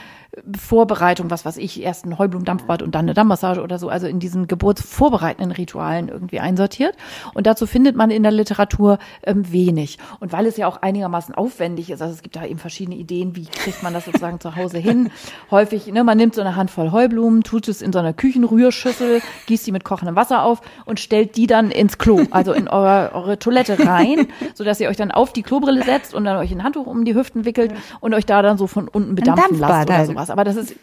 Vorbereitung, 0.58 1.30
was 1.30 1.44
weiß 1.44 1.58
ich, 1.58 1.82
erst 1.82 2.06
ein 2.06 2.18
Heublumendampfbad 2.18 2.82
und 2.82 2.96
dann 2.96 3.04
eine 3.06 3.14
Dammmassage 3.14 3.62
oder 3.62 3.78
so, 3.78 3.90
also 3.90 4.08
in 4.08 4.20
diesen 4.20 4.48
geburtsvorbereitenden 4.48 5.52
Ritualen 5.52 6.08
irgendwie 6.08 6.40
einsortiert. 6.40 6.96
Und 7.34 7.48
dazu 7.48 7.68
findet 7.68 7.98
man 7.98 8.12
in 8.12 8.24
der 8.24 8.32
Literatur 8.32 8.98
ähm, 9.24 9.52
wenig. 9.52 9.98
Und 10.22 10.32
weil 10.32 10.46
es 10.46 10.56
ja 10.56 10.68
auch 10.68 10.82
einigermaßen 10.82 11.36
aufwendig 11.36 11.90
ist, 11.90 12.02
also 12.02 12.14
es 12.14 12.22
gibt 12.22 12.38
da 12.38 12.46
eben 12.46 12.60
verschiedene 12.60 12.96
Ideen, 12.96 13.36
wie 13.36 13.46
kriegt 13.46 13.84
man 13.84 13.94
das 13.94 14.06
sozusagen 14.06 14.40
zu 14.40 14.56
Hause 14.56 14.78
hin. 14.78 15.12
Häufig, 15.52 15.88
ne, 15.88 16.06
man 16.06 16.18
nimmt 16.18 16.36
so 16.36 16.42
eine 16.42 16.56
Handvoll 16.56 16.94
Heublumen, 16.94 17.44
tut 17.44 17.68
es 17.68 17.82
in 17.82 17.92
so 17.92 18.00
einer 18.00 18.14
Küchenrührschüssel, 18.14 19.22
gießt 19.48 19.68
die 19.68 19.74
mit 19.74 19.84
kochendem 19.84 20.16
Wasser 20.16 20.44
auf 20.44 20.62
und 20.86 21.02
stellt 21.02 21.36
die 21.36 21.46
dann 21.46 21.72
ins 21.72 21.98
Klo, 21.98 22.24
also 22.32 22.54
in 22.54 22.70
eure, 22.70 23.12
eure 23.14 23.38
Toilette 23.38 23.86
rein, 23.86 24.28
sodass 24.54 24.80
ihr 24.80 24.88
euch 24.88 24.98
dann 24.98 25.12
auf 25.12 25.34
die 25.34 25.44
Klobrille 25.44 25.84
setzt 25.84 26.14
und 26.14 26.24
dann 26.24 26.38
euch 26.38 26.54
ein 26.54 26.64
Handtuch 26.64 26.88
um 26.88 27.04
die 27.04 27.16
Hüften 27.16 27.44
wickelt 27.44 27.74
und 28.00 28.14
euch 28.14 28.26
da 28.26 28.42
dann 28.42 28.58
so 28.58 28.68
von 28.68 28.88
unten 28.88 29.16
bedampfen 29.16 29.60
lasst 29.60 29.90
oder 29.90 30.06
sowas. 30.06 30.21
Aber 30.30 30.44
das 30.44 30.56
ist 30.56 30.76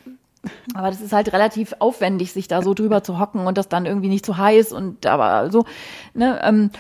aber 0.75 0.89
das 0.89 1.01
ist 1.01 1.13
halt 1.13 1.33
relativ 1.33 1.75
aufwendig, 1.79 2.33
sich 2.33 2.49
da 2.49 2.63
so 2.63 2.75
drüber 2.75 3.03
zu 3.03 3.19
hocken 3.19 3.47
und 3.47 3.59
das 3.59 3.69
dann 3.69 3.87
irgendwie 3.87 4.09
nicht 4.09 4.25
zu 4.25 4.37
heiß 4.37 4.73
und 4.73 5.05
aber 5.07 5.51
so, 5.51 5.65
ne, 6.15 6.41
ähm, 6.43 6.71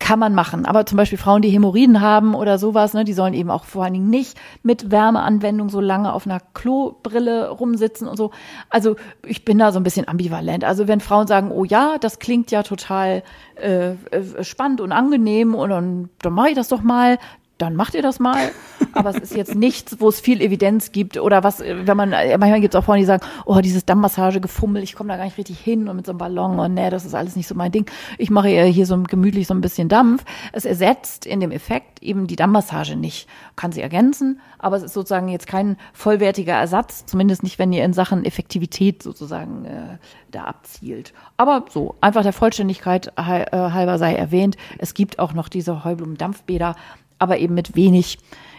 kann 0.00 0.18
man 0.18 0.34
machen. 0.34 0.66
Aber 0.66 0.84
zum 0.84 0.96
Beispiel 0.96 1.16
Frauen, 1.16 1.40
die 1.40 1.48
Hämorrhoiden 1.48 2.00
haben 2.00 2.34
oder 2.34 2.58
sowas, 2.58 2.92
ne, 2.92 3.04
die 3.04 3.12
sollen 3.12 3.32
eben 3.32 3.50
auch 3.50 3.64
vor 3.64 3.84
allen 3.84 3.94
Dingen 3.94 4.10
nicht 4.10 4.36
mit 4.62 4.90
Wärmeanwendung 4.90 5.70
so 5.70 5.80
lange 5.80 6.12
auf 6.12 6.26
einer 6.26 6.40
Klobrille 6.52 7.48
rumsitzen 7.48 8.08
und 8.08 8.16
so. 8.16 8.30
Also 8.68 8.96
ich 9.24 9.44
bin 9.44 9.58
da 9.58 9.72
so 9.72 9.80
ein 9.80 9.84
bisschen 9.84 10.08
ambivalent. 10.08 10.64
Also 10.64 10.88
wenn 10.88 11.00
Frauen 11.00 11.26
sagen, 11.26 11.50
oh 11.52 11.64
ja, 11.64 11.96
das 11.98 12.18
klingt 12.18 12.50
ja 12.50 12.62
total 12.62 13.22
äh, 13.54 13.92
äh 14.10 14.42
spannend 14.42 14.80
und 14.80 14.92
angenehm 14.92 15.54
und 15.54 15.70
dann, 15.70 16.10
dann 16.20 16.32
mache 16.32 16.50
ich 16.50 16.54
das 16.54 16.68
doch 16.68 16.82
mal, 16.82 17.18
dann 17.58 17.76
macht 17.76 17.94
ihr 17.94 18.02
das 18.02 18.18
mal. 18.18 18.50
Aber 18.92 19.10
es 19.10 19.16
ist 19.16 19.34
jetzt 19.34 19.54
nichts, 19.54 20.00
wo 20.00 20.08
es 20.08 20.20
viel 20.20 20.40
Evidenz 20.40 20.92
gibt 20.92 21.18
oder 21.18 21.42
was, 21.42 21.60
wenn 21.60 21.96
man, 21.96 22.10
manchmal 22.10 22.60
gibt 22.60 22.74
es 22.74 22.78
auch 22.78 22.84
Frauen, 22.84 22.98
die 22.98 23.04
sagen, 23.04 23.24
oh, 23.44 23.60
dieses 23.60 23.84
Dammmassage 23.84 24.40
gefummel, 24.40 24.82
ich 24.82 24.94
komme 24.94 25.08
da 25.08 25.16
gar 25.16 25.24
nicht 25.24 25.38
richtig 25.38 25.58
hin 25.58 25.88
und 25.88 25.96
mit 25.96 26.06
so 26.06 26.12
einem 26.12 26.18
Ballon 26.18 26.58
und 26.58 26.74
nee, 26.74 26.90
das 26.90 27.04
ist 27.04 27.14
alles 27.14 27.36
nicht 27.36 27.48
so 27.48 27.54
mein 27.54 27.72
Ding. 27.72 27.86
Ich 28.18 28.30
mache 28.30 28.48
hier 28.48 28.86
so 28.86 28.96
gemütlich 29.02 29.46
so 29.46 29.54
ein 29.54 29.60
bisschen 29.60 29.88
Dampf. 29.88 30.24
Es 30.52 30.64
ersetzt 30.64 31.26
in 31.26 31.40
dem 31.40 31.50
Effekt 31.50 32.02
eben 32.02 32.26
die 32.26 32.36
Dammmassage 32.36 32.96
nicht. 32.96 33.28
Kann 33.56 33.72
sie 33.72 33.80
ergänzen, 33.80 34.40
aber 34.58 34.76
es 34.76 34.82
ist 34.82 34.94
sozusagen 34.94 35.28
jetzt 35.28 35.46
kein 35.46 35.76
vollwertiger 35.92 36.54
Ersatz, 36.54 37.06
zumindest 37.06 37.42
nicht, 37.42 37.58
wenn 37.58 37.72
ihr 37.72 37.84
in 37.84 37.92
Sachen 37.92 38.24
Effektivität 38.24 39.02
sozusagen 39.02 39.64
äh, 39.64 39.98
da 40.30 40.44
abzielt. 40.44 41.12
Aber 41.36 41.64
so, 41.68 41.94
einfach 42.00 42.22
der 42.22 42.32
Vollständigkeit 42.32 43.12
äh, 43.16 43.20
halber 43.22 43.98
sei 43.98 44.14
erwähnt, 44.14 44.56
es 44.78 44.94
gibt 44.94 45.18
auch 45.18 45.32
noch 45.32 45.48
diese 45.48 45.84
Heublumen-Dampfbäder, 45.84 46.76
aber 47.24 47.38
eben 47.38 47.54
mit 47.54 47.74
wenig 47.74 48.18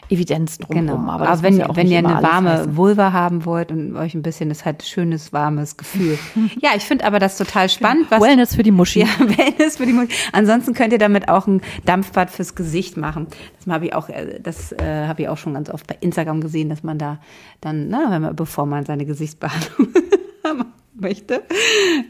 Evidenz 0.10 0.58
drumherum. 0.58 1.02
Genau. 1.02 1.12
Aber, 1.12 1.30
aber 1.30 1.42
wenn, 1.42 1.58
ja 1.58 1.76
wenn 1.76 1.88
ihr 1.90 2.00
eine 2.00 2.22
warme. 2.22 2.76
Vulva 2.76 3.12
haben 3.12 3.46
wollt 3.46 3.72
und 3.72 3.96
euch 3.96 4.14
ein 4.14 4.22
bisschen, 4.22 4.50
das 4.50 4.66
hat 4.66 4.84
schönes, 4.84 5.34
warmes 5.34 5.78
Gefühl. 5.78 6.18
ja, 6.62 6.72
ich 6.76 6.84
finde 6.84 7.06
aber 7.06 7.20
das 7.20 7.38
total 7.38 7.70
spannend. 7.70 8.08
Was, 8.10 8.22
Wellness 8.22 8.56
für 8.56 8.64
die 8.64 8.72
Muschi. 8.72 9.02
Ja, 9.02 9.08
Wellness 9.20 9.78
für 9.78 9.86
die 9.86 9.94
Muschi. 9.94 10.14
Ansonsten 10.32 10.74
könnt 10.74 10.94
ihr 10.94 11.00
damit 11.00 11.30
auch 11.30 11.48
ein 11.48 11.62
Dampfbad 11.86 12.30
fürs 12.30 12.56
Gesicht 12.56 12.98
machen. 12.98 13.28
Das 13.64 13.74
habe 13.74 13.86
ich 13.86 13.94
auch, 13.94 14.10
äh, 14.10 14.40
das 14.42 14.72
äh, 14.74 15.08
habe 15.08 15.24
ich 15.24 15.30
auch 15.30 15.38
schon 15.38 15.54
ganz 15.54 15.70
oft 15.70 15.88
bei 15.88 15.98
Instagram 16.00 16.42
gesehen, 16.42 16.70
dass 16.70 16.84
man 16.84 16.98
da 16.98 17.20
dann, 17.62 17.90
na, 17.90 18.12
wenn 18.12 18.22
man, 18.22 18.36
bevor 18.36 18.66
man 18.66 18.86
seine 18.86 19.06
Gesichtsbehandlung 19.06 19.88
möchte, 21.00 21.44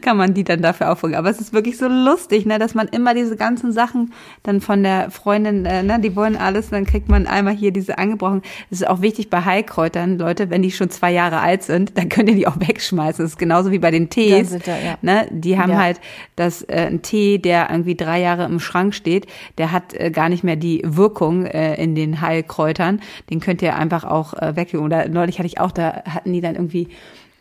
kann 0.00 0.16
man 0.16 0.34
die 0.34 0.44
dann 0.44 0.62
dafür 0.62 0.92
aufholen. 0.92 1.14
Aber 1.14 1.28
es 1.30 1.40
ist 1.40 1.52
wirklich 1.52 1.76
so 1.76 1.88
lustig, 1.88 2.46
ne, 2.46 2.58
dass 2.58 2.74
man 2.74 2.88
immer 2.88 3.14
diese 3.14 3.36
ganzen 3.36 3.72
Sachen 3.72 4.12
dann 4.42 4.60
von 4.60 4.82
der 4.82 5.10
Freundin, 5.10 5.64
äh, 5.64 5.82
ne, 5.82 6.00
die 6.00 6.14
wollen 6.16 6.36
alles, 6.36 6.70
dann 6.70 6.84
kriegt 6.84 7.08
man 7.08 7.26
einmal 7.26 7.54
hier 7.54 7.72
diese 7.72 7.98
angebrochen. 7.98 8.42
Es 8.70 8.80
ist 8.80 8.88
auch 8.88 9.00
wichtig 9.00 9.30
bei 9.30 9.44
Heilkräutern, 9.44 10.18
Leute, 10.18 10.50
wenn 10.50 10.62
die 10.62 10.70
schon 10.70 10.90
zwei 10.90 11.12
Jahre 11.12 11.40
alt 11.40 11.62
sind, 11.62 11.98
dann 11.98 12.08
könnt 12.08 12.28
ihr 12.28 12.34
die 12.34 12.46
auch 12.46 12.56
wegschmeißen. 12.60 13.24
Das 13.24 13.32
ist 13.32 13.38
genauso 13.38 13.70
wie 13.70 13.78
bei 13.78 13.90
den 13.90 14.10
Tees. 14.10 14.50
Da, 14.50 14.72
ja. 14.72 14.98
ne, 15.02 15.26
die 15.30 15.58
haben 15.58 15.72
ja. 15.72 15.78
halt 15.78 16.00
das 16.36 16.62
äh, 16.62 16.86
ein 16.86 17.02
Tee, 17.02 17.38
der 17.38 17.68
irgendwie 17.70 17.96
drei 17.96 18.20
Jahre 18.20 18.44
im 18.44 18.60
Schrank 18.60 18.94
steht, 18.94 19.26
der 19.58 19.72
hat 19.72 19.94
äh, 19.94 20.10
gar 20.10 20.28
nicht 20.28 20.44
mehr 20.44 20.56
die 20.56 20.82
Wirkung 20.84 21.46
äh, 21.46 21.74
in 21.82 21.94
den 21.94 22.20
Heilkräutern. 22.20 23.00
Den 23.30 23.40
könnt 23.40 23.62
ihr 23.62 23.76
einfach 23.76 24.04
auch 24.04 24.34
äh, 24.34 24.56
weggeben. 24.56 24.84
Oder 24.84 25.08
neulich 25.08 25.38
hatte 25.38 25.46
ich 25.46 25.60
auch, 25.60 25.72
da 25.72 26.02
hatten 26.04 26.32
die 26.32 26.40
dann 26.40 26.54
irgendwie 26.54 26.88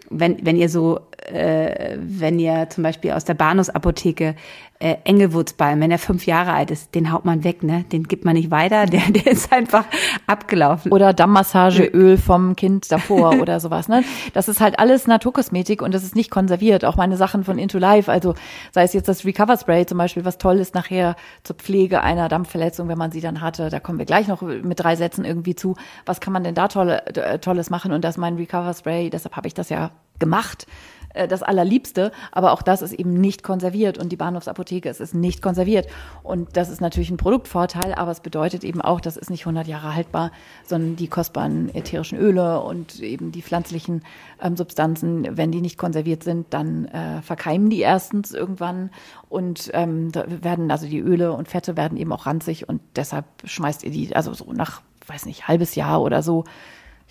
wenn, 0.09 0.45
wenn 0.45 0.55
ihr 0.55 0.69
so, 0.69 0.99
äh, 1.31 1.97
wenn 1.99 2.39
ihr 2.39 2.69
zum 2.69 2.83
Beispiel 2.83 3.11
aus 3.11 3.25
der 3.25 3.33
Bahnhofsapotheke 3.33 4.35
äh, 4.79 4.97
Engelwurzbalm, 5.05 5.79
wenn 5.79 5.91
er 5.91 5.99
fünf 5.99 6.25
Jahre 6.25 6.51
alt 6.51 6.69
ist, 6.69 6.95
den 6.95 7.11
haut 7.11 7.23
man 7.23 7.45
weg, 7.45 7.63
ne? 7.63 7.85
Den 7.91 8.03
gibt 8.03 8.25
man 8.25 8.33
nicht 8.33 8.51
weiter, 8.51 8.85
der, 8.85 9.01
der 9.09 9.27
ist 9.27 9.51
einfach 9.53 9.85
abgelaufen. 10.27 10.91
Oder 10.91 11.13
Dammmassageöl 11.13 12.17
vom 12.17 12.55
Kind 12.55 12.91
davor 12.91 13.39
oder 13.41 13.59
sowas, 13.59 13.87
ne? 13.87 14.03
Das 14.33 14.49
ist 14.49 14.59
halt 14.59 14.77
alles 14.77 15.07
Naturkosmetik 15.07 15.81
und 15.81 15.93
das 15.93 16.03
ist 16.03 16.15
nicht 16.15 16.29
konserviert. 16.29 16.83
Auch 16.83 16.97
meine 16.97 17.15
Sachen 17.15 17.45
von 17.45 17.57
Into 17.57 17.77
Life, 17.77 18.11
also 18.11 18.35
sei 18.71 18.83
es 18.83 18.93
jetzt 18.93 19.07
das 19.07 19.23
Recover 19.23 19.57
Spray 19.57 19.85
zum 19.85 19.97
Beispiel, 19.97 20.25
was 20.25 20.37
toll 20.37 20.59
ist 20.59 20.75
nachher 20.75 21.15
zur 21.43 21.55
Pflege 21.55 22.01
einer 22.01 22.27
Dampfverletzung, 22.27 22.89
wenn 22.89 22.97
man 22.97 23.11
sie 23.11 23.21
dann 23.21 23.39
hatte. 23.39 23.69
Da 23.69 23.79
kommen 23.79 23.97
wir 23.97 24.05
gleich 24.05 24.27
noch 24.27 24.41
mit 24.41 24.79
drei 24.79 24.97
Sätzen 24.97 25.23
irgendwie 25.23 25.55
zu. 25.55 25.75
Was 26.05 26.19
kann 26.19 26.33
man 26.33 26.43
denn 26.43 26.55
da 26.55 26.67
tolle, 26.67 27.05
äh, 27.15 27.39
Tolles 27.39 27.69
machen? 27.69 27.93
Und 27.93 28.03
das 28.03 28.15
ist 28.15 28.19
mein 28.19 28.35
Recover 28.35 28.73
Spray, 28.73 29.09
deshalb 29.09 29.37
habe 29.37 29.47
ich 29.47 29.53
das 29.53 29.69
ja 29.69 29.91
gemacht 30.19 30.67
äh, 31.15 31.27
das 31.27 31.43
Allerliebste, 31.43 32.11
aber 32.31 32.51
auch 32.51 32.61
das 32.61 32.81
ist 32.81 32.93
eben 32.93 33.13
nicht 33.13 33.43
konserviert 33.43 33.97
und 33.97 34.11
die 34.11 34.15
Bahnhofsapotheke 34.15 34.89
es 34.89 34.99
ist 34.99 35.15
nicht 35.15 35.41
konserviert. 35.41 35.87
Und 36.23 36.55
das 36.57 36.69
ist 36.69 36.81
natürlich 36.81 37.09
ein 37.09 37.17
Produktvorteil, 37.17 37.93
aber 37.95 38.11
es 38.11 38.19
bedeutet 38.19 38.63
eben 38.63 38.81
auch, 38.81 39.01
das 39.01 39.17
ist 39.17 39.29
nicht 39.29 39.41
100 39.41 39.67
Jahre 39.67 39.95
haltbar, 39.95 40.31
sondern 40.65 40.95
die 40.95 41.07
kostbaren 41.07 41.73
ätherischen 41.73 42.17
Öle 42.17 42.61
und 42.61 42.99
eben 42.99 43.31
die 43.31 43.41
pflanzlichen 43.41 44.03
ähm, 44.41 44.57
Substanzen, 44.57 45.37
wenn 45.37 45.51
die 45.51 45.61
nicht 45.61 45.77
konserviert 45.77 46.23
sind, 46.23 46.53
dann 46.53 46.85
äh, 46.85 47.21
verkeimen 47.21 47.69
die 47.69 47.79
erstens 47.79 48.31
irgendwann 48.31 48.89
und 49.29 49.69
ähm, 49.73 50.13
werden, 50.13 50.71
also 50.71 50.87
die 50.87 50.99
Öle 50.99 51.33
und 51.33 51.47
Fette 51.47 51.77
werden 51.77 51.97
eben 51.97 52.11
auch 52.11 52.25
ranzig 52.25 52.69
und 52.69 52.81
deshalb 52.95 53.25
schmeißt 53.43 53.83
ihr 53.83 53.91
die, 53.91 54.15
also 54.15 54.33
so 54.33 54.51
nach, 54.53 54.81
weiß 55.07 55.25
nicht, 55.25 55.47
halbes 55.47 55.75
Jahr 55.75 56.01
oder 56.01 56.21
so, 56.23 56.43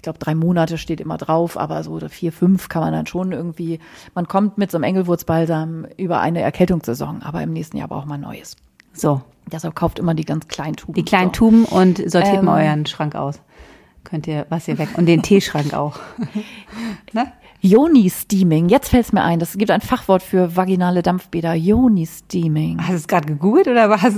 glaube, 0.04 0.18
drei 0.18 0.34
Monate 0.34 0.78
steht 0.78 1.00
immer 1.00 1.18
drauf, 1.18 1.58
aber 1.58 1.82
so 1.82 1.98
vier, 2.08 2.32
fünf 2.32 2.68
kann 2.68 2.82
man 2.82 2.92
dann 2.92 3.06
schon 3.06 3.32
irgendwie, 3.32 3.80
man 4.14 4.28
kommt 4.28 4.58
mit 4.58 4.70
so 4.70 4.78
einem 4.78 4.84
Engelwurzbalsam 4.84 5.86
über 5.96 6.20
eine 6.20 6.40
Erkältungssaison, 6.40 7.22
aber 7.22 7.42
im 7.42 7.52
nächsten 7.52 7.76
Jahr 7.76 7.88
braucht 7.88 8.06
man 8.06 8.20
Neues. 8.20 8.56
So. 8.92 9.22
Deshalb 9.52 9.74
kauft 9.74 9.98
immer 9.98 10.14
die 10.14 10.24
ganz 10.24 10.48
kleinen 10.48 10.76
Tuben. 10.76 10.94
Die 10.94 11.04
kleinen 11.04 11.28
so. 11.28 11.32
Tuben 11.32 11.64
und 11.66 11.98
sortiert 11.98 12.38
ähm, 12.38 12.46
mal 12.46 12.64
euren 12.64 12.86
Schrank 12.86 13.14
aus. 13.14 13.40
Könnt 14.04 14.26
ihr, 14.26 14.46
was 14.48 14.68
ihr 14.68 14.78
weg. 14.78 14.88
Und 14.96 15.06
den 15.06 15.22
Teeschrank 15.22 15.74
auch. 15.74 15.98
ne? 17.12 17.32
Yoni-Steaming. 17.60 18.68
Jetzt 18.68 18.90
fällt 18.90 19.06
es 19.06 19.12
mir 19.12 19.22
ein. 19.22 19.38
Das 19.38 19.56
gibt 19.56 19.70
ein 19.70 19.80
Fachwort 19.80 20.22
für 20.22 20.56
vaginale 20.56 21.02
Dampfbäder. 21.02 21.54
Yoni-Steaming. 21.54 22.78
Hast 22.80 22.90
du 22.90 22.94
es 22.94 23.08
gerade 23.08 23.26
gegoogelt 23.26 23.68
oder 23.68 23.88
was? 23.90 24.14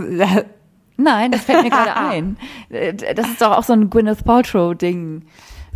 Nein, 0.97 1.31
das 1.31 1.43
fällt 1.43 1.63
mir 1.63 1.71
gerade 1.71 1.97
ein. 1.97 2.37
Äh, 2.71 2.95
Das 3.15 3.29
ist 3.29 3.41
doch 3.41 3.57
auch 3.57 3.65
so 3.65 3.73
ein 3.73 3.91
Gwyneth 3.91 4.25
Paltrow-Ding. 4.25 5.23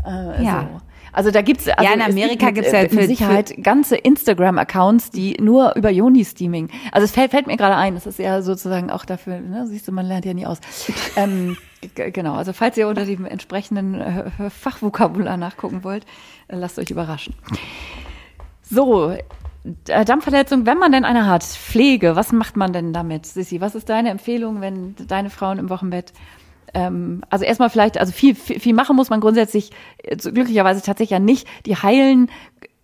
Äh, 0.07 0.43
Ja. 0.45 0.69
So. 0.73 0.81
Also 1.13 1.33
da 1.33 1.43
gibt's 1.43 1.69
also 1.69 1.83
Ja, 1.85 1.93
in 1.95 2.03
Amerika 2.03 2.51
gibt's 2.51 2.73
äh, 2.73 2.77
ja 2.77 2.83
mit 2.83 2.93
für- 2.93 3.07
Sicherheit 3.09 3.55
ganze 3.65 3.97
Instagram-Accounts, 3.97 5.11
die 5.11 5.37
nur 5.41 5.75
über 5.75 5.91
Joni-Steaming. 5.91 6.69
Also 6.93 7.05
es 7.05 7.11
fällt, 7.11 7.33
fällt 7.33 7.49
mir 7.49 7.57
gerade 7.57 7.75
ein, 7.75 7.95
das 7.95 8.07
ist 8.07 8.21
ja 8.21 8.43
sozusagen 8.43 8.91
auch 8.91 9.05
dafür, 9.05 9.41
ne, 9.41 9.67
siehst 9.67 9.89
du, 9.89 9.93
man 9.93 10.07
lernt 10.07 10.25
ja 10.25 10.35
nie 10.35 10.47
aus. 10.47 10.61
ähm, 11.17 11.57
genau, 11.97 12.35
also 12.35 12.53
falls 12.53 12.77
ihr 12.77 12.87
unter 12.87 13.07
dem 13.07 13.25
entsprechenden 13.25 14.01
äh, 14.01 14.51
Fachvokabular 14.51 15.37
nachgucken 15.37 15.83
wollt, 15.83 16.05
äh, 16.47 16.55
lasst 16.55 16.79
euch 16.79 16.91
überraschen. 16.91 17.35
So, 18.63 19.11
äh, 19.89 20.05
Dampfverletzung, 20.05 20.65
wenn 20.67 20.79
man 20.79 20.93
denn 20.93 21.05
eine 21.05 21.27
hat, 21.27 21.43
Pflege, 21.43 22.15
was 22.17 22.31
macht 22.33 22.57
man 22.57 22.73
denn 22.73 22.93
damit? 22.93 23.27
Sissi, 23.27 23.61
was 23.61 23.75
ist 23.75 23.89
deine 23.89 24.11
Empfehlung, 24.11 24.61
wenn 24.61 24.95
deine 25.09 25.31
Frauen 25.31 25.59
im 25.59 25.71
Wochenbett 25.71 26.13
ähm, 26.75 27.23
also 27.31 27.45
erstmal 27.45 27.71
vielleicht, 27.71 27.99
also 27.99 28.13
viel, 28.13 28.35
viel, 28.35 28.61
viel 28.61 28.75
machen 28.75 28.97
muss 28.97 29.11
man 29.11 29.21
grundsätzlich, 29.21 29.71
äh, 30.03 30.17
glücklicherweise 30.17 30.81
tatsächlich 30.83 31.11
ja 31.11 31.19
nicht. 31.19 31.47
Die 31.67 31.77
heilen 31.77 32.31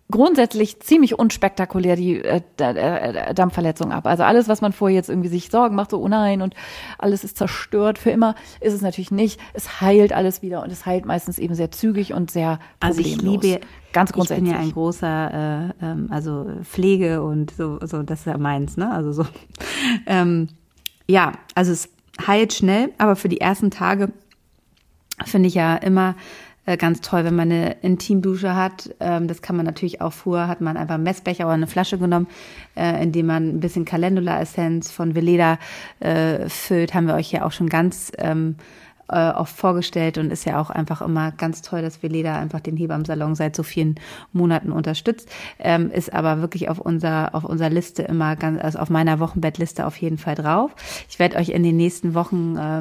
grundsätzlich 0.09 0.79
ziemlich 0.79 1.19
unspektakulär 1.19 1.97
die 1.97 2.23
äh, 2.23 2.41
D- 2.61 2.63
äh, 2.65 3.35
Dampfverletzung 3.35 3.91
ab. 3.91 4.07
Also 4.07 4.23
alles, 4.23 4.47
was 4.49 4.61
man 4.61 4.73
vorher 4.73 4.95
jetzt 4.95 5.09
irgendwie 5.09 5.29
sich 5.29 5.51
Sorgen 5.51 5.75
macht, 5.75 5.91
so 5.91 6.01
oh 6.01 6.07
nein 6.07 6.43
und 6.43 6.55
alles 6.99 7.25
ist 7.25 7.37
zerstört 7.37 7.99
für 7.99 8.11
immer, 8.11 8.37
ist 8.61 8.73
es 8.73 8.83
natürlich 8.83 9.11
nicht. 9.11 9.41
Es 9.53 9.81
heilt 9.81 10.13
alles 10.13 10.43
wieder 10.43 10.63
und 10.63 10.71
es 10.71 10.87
heilt 10.87 11.07
meistens 11.07 11.41
eben 11.41 11.57
sehr 11.57 11.73
zügig 11.73 12.13
und 12.13 12.31
sehr 12.31 12.61
Also 12.79 13.03
problemlos. 13.03 13.45
ich 13.45 13.51
liebe, 13.51 13.61
ganz 13.93 14.11
ich 14.11 14.15
grundsätzlich. 14.15 14.45
bin 14.49 14.55
ja 14.55 14.61
ein 14.61 14.73
großer, 14.73 15.75
äh, 15.83 15.85
ähm, 15.85 16.07
also 16.11 16.47
Pflege 16.63 17.25
und 17.25 17.51
so, 17.51 17.81
so, 17.85 18.05
das 18.05 18.21
ist 18.21 18.27
ja 18.27 18.39
meins, 18.39 18.77
ne? 18.77 18.91
Also 18.93 19.11
so. 19.13 19.27
Ähm, 20.07 20.49
ja, 21.09 21.33
also 21.57 21.73
es 21.73 21.89
heilt 22.25 22.53
schnell, 22.53 22.93
aber 22.99 23.17
für 23.17 23.29
die 23.29 23.41
ersten 23.41 23.71
Tage 23.71 24.13
finde 25.25 25.49
ich 25.49 25.55
ja 25.55 25.77
immer 25.77 26.15
äh, 26.67 26.77
ganz 26.77 27.01
toll, 27.01 27.25
wenn 27.25 27.37
man 27.37 27.51
eine 27.51 27.77
Intimdusche 27.83 28.55
hat. 28.55 28.95
Ähm, 29.01 29.29
das 29.29 29.41
kann 29.41 29.57
man 29.57 29.65
natürlich 29.65 30.01
auch 30.01 30.13
früher, 30.13 30.49
hat 30.49 30.61
man 30.61 30.77
einfach 30.77 30.97
einen 30.97 31.05
Messbecher 31.05 31.45
oder 31.45 31.55
eine 31.55 31.67
Flasche 31.67 31.97
genommen, 31.97 32.27
äh, 32.77 33.03
in 33.03 33.13
dem 33.13 33.27
man 33.27 33.49
ein 33.49 33.61
bisschen 33.61 33.85
Calendula-Essenz 33.85 34.91
von 34.91 35.15
Veleda 35.15 35.59
äh, 36.01 36.49
füllt. 36.49 36.93
Haben 36.93 37.07
wir 37.07 37.15
euch 37.15 37.31
ja 37.33 37.45
auch 37.45 37.53
schon 37.53 37.69
ganz 37.69 38.13
ähm, 38.19 38.57
äh, 39.09 39.31
oft 39.31 39.57
vorgestellt 39.57 40.19
und 40.19 40.31
ist 40.31 40.45
ja 40.45 40.61
auch 40.61 40.71
einfach 40.71 41.03
immer 41.03 41.33
ganz 41.33 41.63
toll, 41.63 41.83
dass 41.83 42.03
Veleda 42.03 42.37
einfach 42.39 42.61
den 42.61 42.77
Hebammsalon 42.77 43.35
seit 43.35 43.57
so 43.57 43.63
vielen 43.63 43.97
Monaten 44.33 44.73
unterstützt. 44.73 45.29
Ähm, 45.59 45.91
ist 45.91 46.13
aber 46.13 46.41
wirklich 46.41 46.69
auf 46.69 46.79
unserer 46.79 47.35
auf 47.35 47.45
unserer 47.45 47.71
Liste 47.71 48.03
immer 48.03 48.37
ganz, 48.37 48.63
also 48.63 48.79
auf 48.79 48.91
meiner 48.91 49.21
Wochenbettliste 49.21 49.87
auf 49.87 49.97
jeden 49.97 50.19
Fall 50.19 50.35
drauf. 50.35 50.73
Ich 51.09 51.19
werde 51.19 51.37
euch 51.37 51.51
in 51.51 51.63
den 51.63 51.77
nächsten 51.77 52.15
Wochen, 52.15 52.57
äh, 52.57 52.79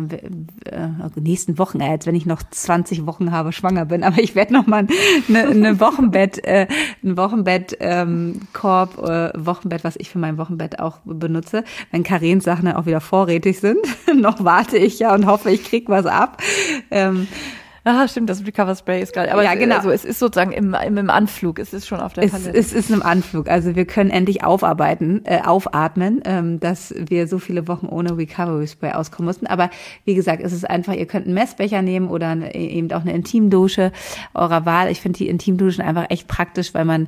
äh, 0.71 0.89
nächsten 1.15 1.57
Wochen, 1.57 1.81
äh, 1.81 1.89
als 1.89 2.05
wenn 2.05 2.15
ich 2.15 2.25
noch 2.25 2.43
20 2.43 3.05
Wochen 3.05 3.31
habe, 3.31 3.51
schwanger 3.51 3.85
bin, 3.85 4.03
aber 4.05 4.19
ich 4.19 4.35
werde 4.35 4.53
noch 4.53 4.67
mal 4.67 4.87
eine, 5.27 5.47
eine 5.47 5.79
Wochenbett, 5.79 6.43
äh, 6.45 6.67
ein 7.03 7.17
Wochenbett 7.17 7.77
ähm, 7.79 8.41
Korb, 8.53 8.97
äh, 8.99 9.31
Wochenbett, 9.35 9.83
was 9.83 9.95
ich 9.97 10.09
für 10.09 10.19
mein 10.19 10.37
Wochenbett 10.37 10.79
auch 10.79 10.99
benutze, 11.05 11.63
wenn 11.91 12.03
Karens 12.03 12.43
Sachen 12.43 12.65
dann 12.65 12.75
auch 12.75 12.85
wieder 12.85 13.01
vorrätig 13.01 13.59
sind. 13.59 13.79
noch 14.15 14.43
warte 14.43 14.77
ich 14.77 14.99
ja 14.99 15.13
und 15.13 15.25
hoffe, 15.25 15.51
ich 15.51 15.63
krieg 15.63 15.89
was 15.89 16.05
ab. 16.15 16.41
Ähm, 16.91 17.27
Ah, 17.87 18.07
stimmt, 18.07 18.31
das 18.31 18.43
Recover 18.43 18.75
Spray 18.75 18.99
ist 19.03 19.13
geil. 19.13 19.29
Aber 19.29 19.43
Ja, 19.43 19.53
es, 19.53 19.59
genau. 19.59 19.75
also 19.75 19.91
es 19.91 20.05
ist 20.05 20.17
sozusagen 20.17 20.51
im, 20.53 20.73
im, 20.73 20.97
im 20.97 21.09
Anflug, 21.11 21.59
es 21.59 21.71
ist 21.71 21.85
schon 21.85 21.99
auf 21.99 22.13
der 22.13 22.23
es, 22.23 22.31
Palette. 22.31 22.57
es 22.57 22.73
ist 22.73 22.89
im 22.89 23.03
Anflug. 23.03 23.47
Also 23.47 23.75
wir 23.75 23.85
können 23.85 24.09
endlich 24.09 24.43
aufarbeiten, 24.43 25.21
äh, 25.25 25.41
aufatmen, 25.41 26.19
ähm, 26.25 26.59
dass 26.59 26.95
wir 26.97 27.27
so 27.27 27.37
viele 27.37 27.67
Wochen 27.67 27.85
ohne 27.85 28.17
Recovery 28.17 28.67
Spray 28.67 28.93
auskommen 28.93 29.27
mussten. 29.27 29.45
Aber 29.45 29.69
wie 30.03 30.15
gesagt, 30.15 30.41
es 30.43 30.51
ist 30.51 30.67
einfach, 30.67 30.93
ihr 30.93 31.05
könnt 31.05 31.25
einen 31.27 31.35
Messbecher 31.35 31.83
nehmen 31.83 32.07
oder 32.07 32.29
eine, 32.29 32.55
eben 32.55 32.91
auch 32.91 33.01
eine 33.01 33.13
Intimdusche 33.13 33.91
eurer 34.33 34.65
Wahl. 34.65 34.89
Ich 34.89 34.99
finde 34.99 35.19
die 35.19 35.27
Intimduschen 35.29 35.83
einfach 35.83 36.07
echt 36.09 36.27
praktisch, 36.27 36.73
weil 36.73 36.85
man 36.85 37.07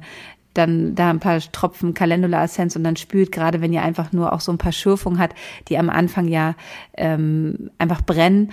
dann 0.57 0.95
da 0.95 1.09
ein 1.09 1.19
paar 1.19 1.39
Tropfen 1.39 1.93
Calendula 1.93 2.43
Essenz 2.43 2.75
und 2.75 2.84
dann 2.84 2.95
spült, 2.95 3.31
gerade 3.31 3.61
wenn 3.61 3.73
ihr 3.73 3.81
einfach 3.81 4.11
nur 4.11 4.34
auch 4.34 4.41
so 4.41 4.51
ein 4.51 4.57
paar 4.57 4.71
Schürfungen 4.71 5.19
hat, 5.19 5.31
die 5.69 5.77
am 5.77 5.89
Anfang 5.89 6.27
ja 6.27 6.55
ähm, 6.95 7.69
einfach 7.77 8.01
brennen. 8.01 8.51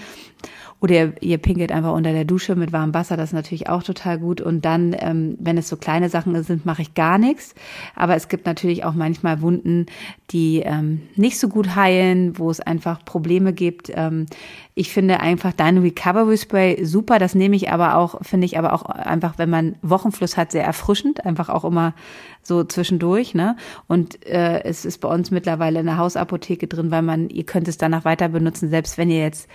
Oder 0.80 0.94
ihr, 0.94 1.14
ihr 1.20 1.38
pinkelt 1.38 1.72
einfach 1.72 1.92
unter 1.92 2.12
der 2.12 2.24
Dusche 2.24 2.56
mit 2.56 2.72
warmem 2.72 2.94
Wasser, 2.94 3.16
das 3.16 3.30
ist 3.30 3.34
natürlich 3.34 3.68
auch 3.68 3.82
total 3.82 4.18
gut. 4.18 4.40
Und 4.40 4.64
dann, 4.64 4.94
ähm, 4.98 5.36
wenn 5.38 5.56
es 5.56 5.68
so 5.68 5.76
kleine 5.76 6.08
Sachen 6.08 6.40
sind, 6.42 6.66
mache 6.66 6.82
ich 6.82 6.94
gar 6.94 7.18
nichts. 7.18 7.54
Aber 7.94 8.16
es 8.16 8.28
gibt 8.28 8.46
natürlich 8.46 8.84
auch 8.84 8.94
manchmal 8.94 9.40
Wunden, 9.40 9.86
die 10.30 10.60
ähm, 10.60 11.02
nicht 11.16 11.38
so 11.38 11.48
gut 11.48 11.74
heilen, 11.74 12.38
wo 12.38 12.50
es 12.50 12.60
einfach 12.60 13.04
Probleme 13.04 13.52
gibt. 13.52 13.90
Ähm, 13.94 14.26
ich 14.74 14.92
finde 14.92 15.20
einfach 15.20 15.52
dein 15.52 15.78
Recovery 15.78 16.36
Spray 16.36 16.84
super. 16.84 17.18
Das 17.18 17.34
nehme 17.34 17.54
ich 17.54 17.70
aber 17.70 17.96
auch, 17.96 18.22
finde 18.22 18.44
ich 18.44 18.58
aber 18.58 18.72
auch 18.72 18.82
einfach, 18.82 19.38
wenn 19.38 19.50
man 19.50 19.76
Wochenfluss 19.82 20.36
hat, 20.36 20.50
sehr 20.50 20.64
erfrischend. 20.64 21.24
Einfach 21.24 21.48
auch 21.48 21.64
immer 21.64 21.94
so 22.42 22.64
zwischendurch. 22.64 23.34
Ne? 23.34 23.56
Und 23.86 24.24
äh, 24.26 24.64
es 24.64 24.84
ist 24.84 24.98
bei 24.98 25.08
uns 25.08 25.30
mittlerweile 25.30 25.80
in 25.80 25.86
der 25.86 25.98
Hausapotheke 25.98 26.66
drin, 26.66 26.90
weil 26.90 27.02
man, 27.02 27.30
ihr 27.30 27.44
könnt 27.44 27.68
es 27.68 27.78
danach 27.78 28.04
weiter 28.04 28.28
benutzen, 28.28 28.68
selbst 28.68 28.98
wenn 28.98 29.10
ihr 29.10 29.20
jetzt 29.20 29.48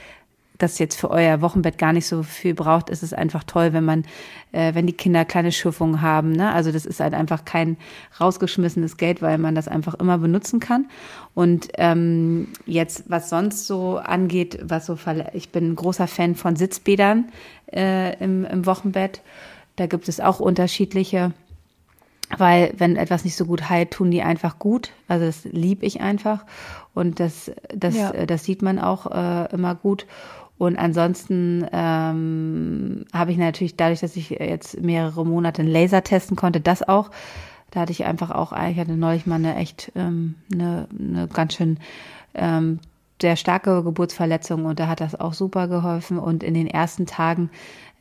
das 0.60 0.78
jetzt 0.78 0.96
für 1.00 1.10
euer 1.10 1.42
Wochenbett 1.42 1.78
gar 1.78 1.94
nicht 1.94 2.06
so 2.06 2.22
viel 2.22 2.54
braucht, 2.54 2.90
ist 2.90 3.02
es 3.02 3.14
einfach 3.14 3.44
toll, 3.44 3.74
wenn 3.74 3.86
man, 3.86 4.04
äh, 4.52 4.76
wenn 4.76 4.86
die 4.86 4.94
Kinder 4.94 5.26
kleine 5.26 5.52
Schürfungen 5.52 6.02
haben. 6.02 6.34
Ne? 6.34 6.52
Also 6.52 6.72
das 6.72 6.86
ist 6.86 7.00
halt 7.00 7.14
einfach 7.14 7.46
kein 7.46 7.78
rausgeschmissenes 8.20 8.98
Geld, 8.98 9.22
weil 9.22 9.38
man 9.38 9.56
das 9.56 9.68
einfach 9.68 9.96
immer 9.96 10.18
benutzen 10.18 10.60
kann. 10.60 10.88
Und 11.34 11.70
ähm, 11.76 12.50
jetzt, 12.66 13.06
was 13.08 13.30
sonst 13.30 13.68
so 13.68 13.98
angeht, 13.98 14.60
was 14.62 14.86
so 14.86 14.98
ich 15.34 15.50
bin 15.50 15.72
ein 15.72 15.76
großer 15.76 16.08
Fan 16.08 16.36
von 16.36 16.56
Sitzbädern 16.56 17.32
äh, 17.74 18.22
im, 18.24 18.46
im 18.46 18.66
Wochenbett. 18.66 19.22
Da 19.78 19.88
gibt 19.88 20.10
es 20.10 20.20
auch 20.20 20.40
unterschiedliche 20.40 21.34
weil 22.38 22.74
wenn 22.78 22.96
etwas 22.96 23.24
nicht 23.24 23.36
so 23.36 23.46
gut 23.46 23.70
heilt, 23.70 23.92
tun 23.92 24.12
die 24.12 24.22
einfach 24.22 24.60
gut. 24.60 24.92
Also 25.08 25.26
das 25.26 25.46
lieb 25.46 25.82
ich 25.84 26.02
einfach 26.02 26.46
und 26.94 27.20
das 27.20 27.52
das 27.74 27.96
Ja. 27.96 28.12
äh, 28.12 28.28
das 28.28 28.44
sieht 28.44 28.62
man 28.62 28.78
auch 28.80 29.08
äh, 29.08 29.52
immer 29.54 29.74
gut. 29.76 30.06
Und 30.60 30.78
ansonsten 30.78 31.66
ähm, 31.72 33.06
habe 33.14 33.32
ich 33.32 33.38
natürlich 33.38 33.78
dadurch, 33.78 34.02
dass 34.02 34.18
ich 34.18 34.30
jetzt 34.30 34.80
mehrere 34.82 35.26
Monate 35.26 35.62
einen 35.62 35.72
Laser 35.72 36.04
testen 36.04 36.36
konnte, 36.36 36.60
das 36.60 36.88
auch. 36.88 37.12
Da 37.72 37.80
hatte 37.80 37.94
ich 37.94 38.04
einfach 38.04 38.30
auch, 38.30 38.52
ich 38.52 38.78
hatte 38.78 38.98
neulich 38.98 39.26
mal 39.26 39.36
eine 39.36 39.56
echt 39.56 39.94
ähm, 39.96 40.36
eine, 40.54 40.88
eine 41.00 41.28
ganz 41.30 41.54
schön 41.54 41.80
ähm, 42.34 42.80
sehr 43.22 43.36
starke 43.36 43.84
Geburtsverletzung 43.84 44.66
und 44.66 44.80
da 44.80 44.88
hat 44.88 45.02
das 45.02 45.20
auch 45.20 45.34
super 45.34 45.68
geholfen. 45.68 46.20
Und 46.20 46.44
in 46.44 46.54
den 46.54 46.68
ersten 46.68 47.06
Tagen 47.06 47.50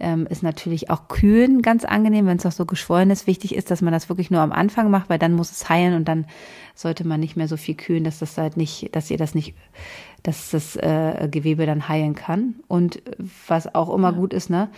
ähm, 0.00 0.26
ist 0.26 0.42
natürlich 0.42 0.90
auch 0.90 1.08
Kühlen 1.08 1.62
ganz 1.62 1.84
angenehm, 1.84 2.26
wenn 2.26 2.38
es 2.38 2.46
auch 2.46 2.52
so 2.52 2.66
geschwollen 2.66 3.10
ist. 3.10 3.26
Wichtig 3.26 3.54
ist, 3.54 3.70
dass 3.70 3.82
man 3.82 3.92
das 3.92 4.08
wirklich 4.08 4.30
nur 4.30 4.40
am 4.40 4.52
Anfang 4.52 4.90
macht, 4.90 5.10
weil 5.10 5.18
dann 5.18 5.32
muss 5.32 5.50
es 5.50 5.68
heilen 5.68 5.94
und 5.94 6.06
dann 6.06 6.26
sollte 6.74 7.06
man 7.06 7.20
nicht 7.20 7.36
mehr 7.36 7.48
so 7.48 7.56
viel 7.56 7.74
kühlen, 7.74 8.04
dass 8.04 8.20
das 8.20 8.38
halt 8.38 8.56
nicht, 8.56 8.94
dass 8.94 9.10
ihr 9.10 9.18
das 9.18 9.34
nicht, 9.34 9.54
dass 10.22 10.50
das 10.50 10.76
äh, 10.76 11.28
Gewebe 11.30 11.66
dann 11.66 11.88
heilen 11.88 12.14
kann. 12.14 12.56
Und 12.68 13.02
was 13.46 13.74
auch 13.74 13.94
immer 13.94 14.12
gut 14.12 14.32
ist, 14.32 14.50
ne, 14.50 14.68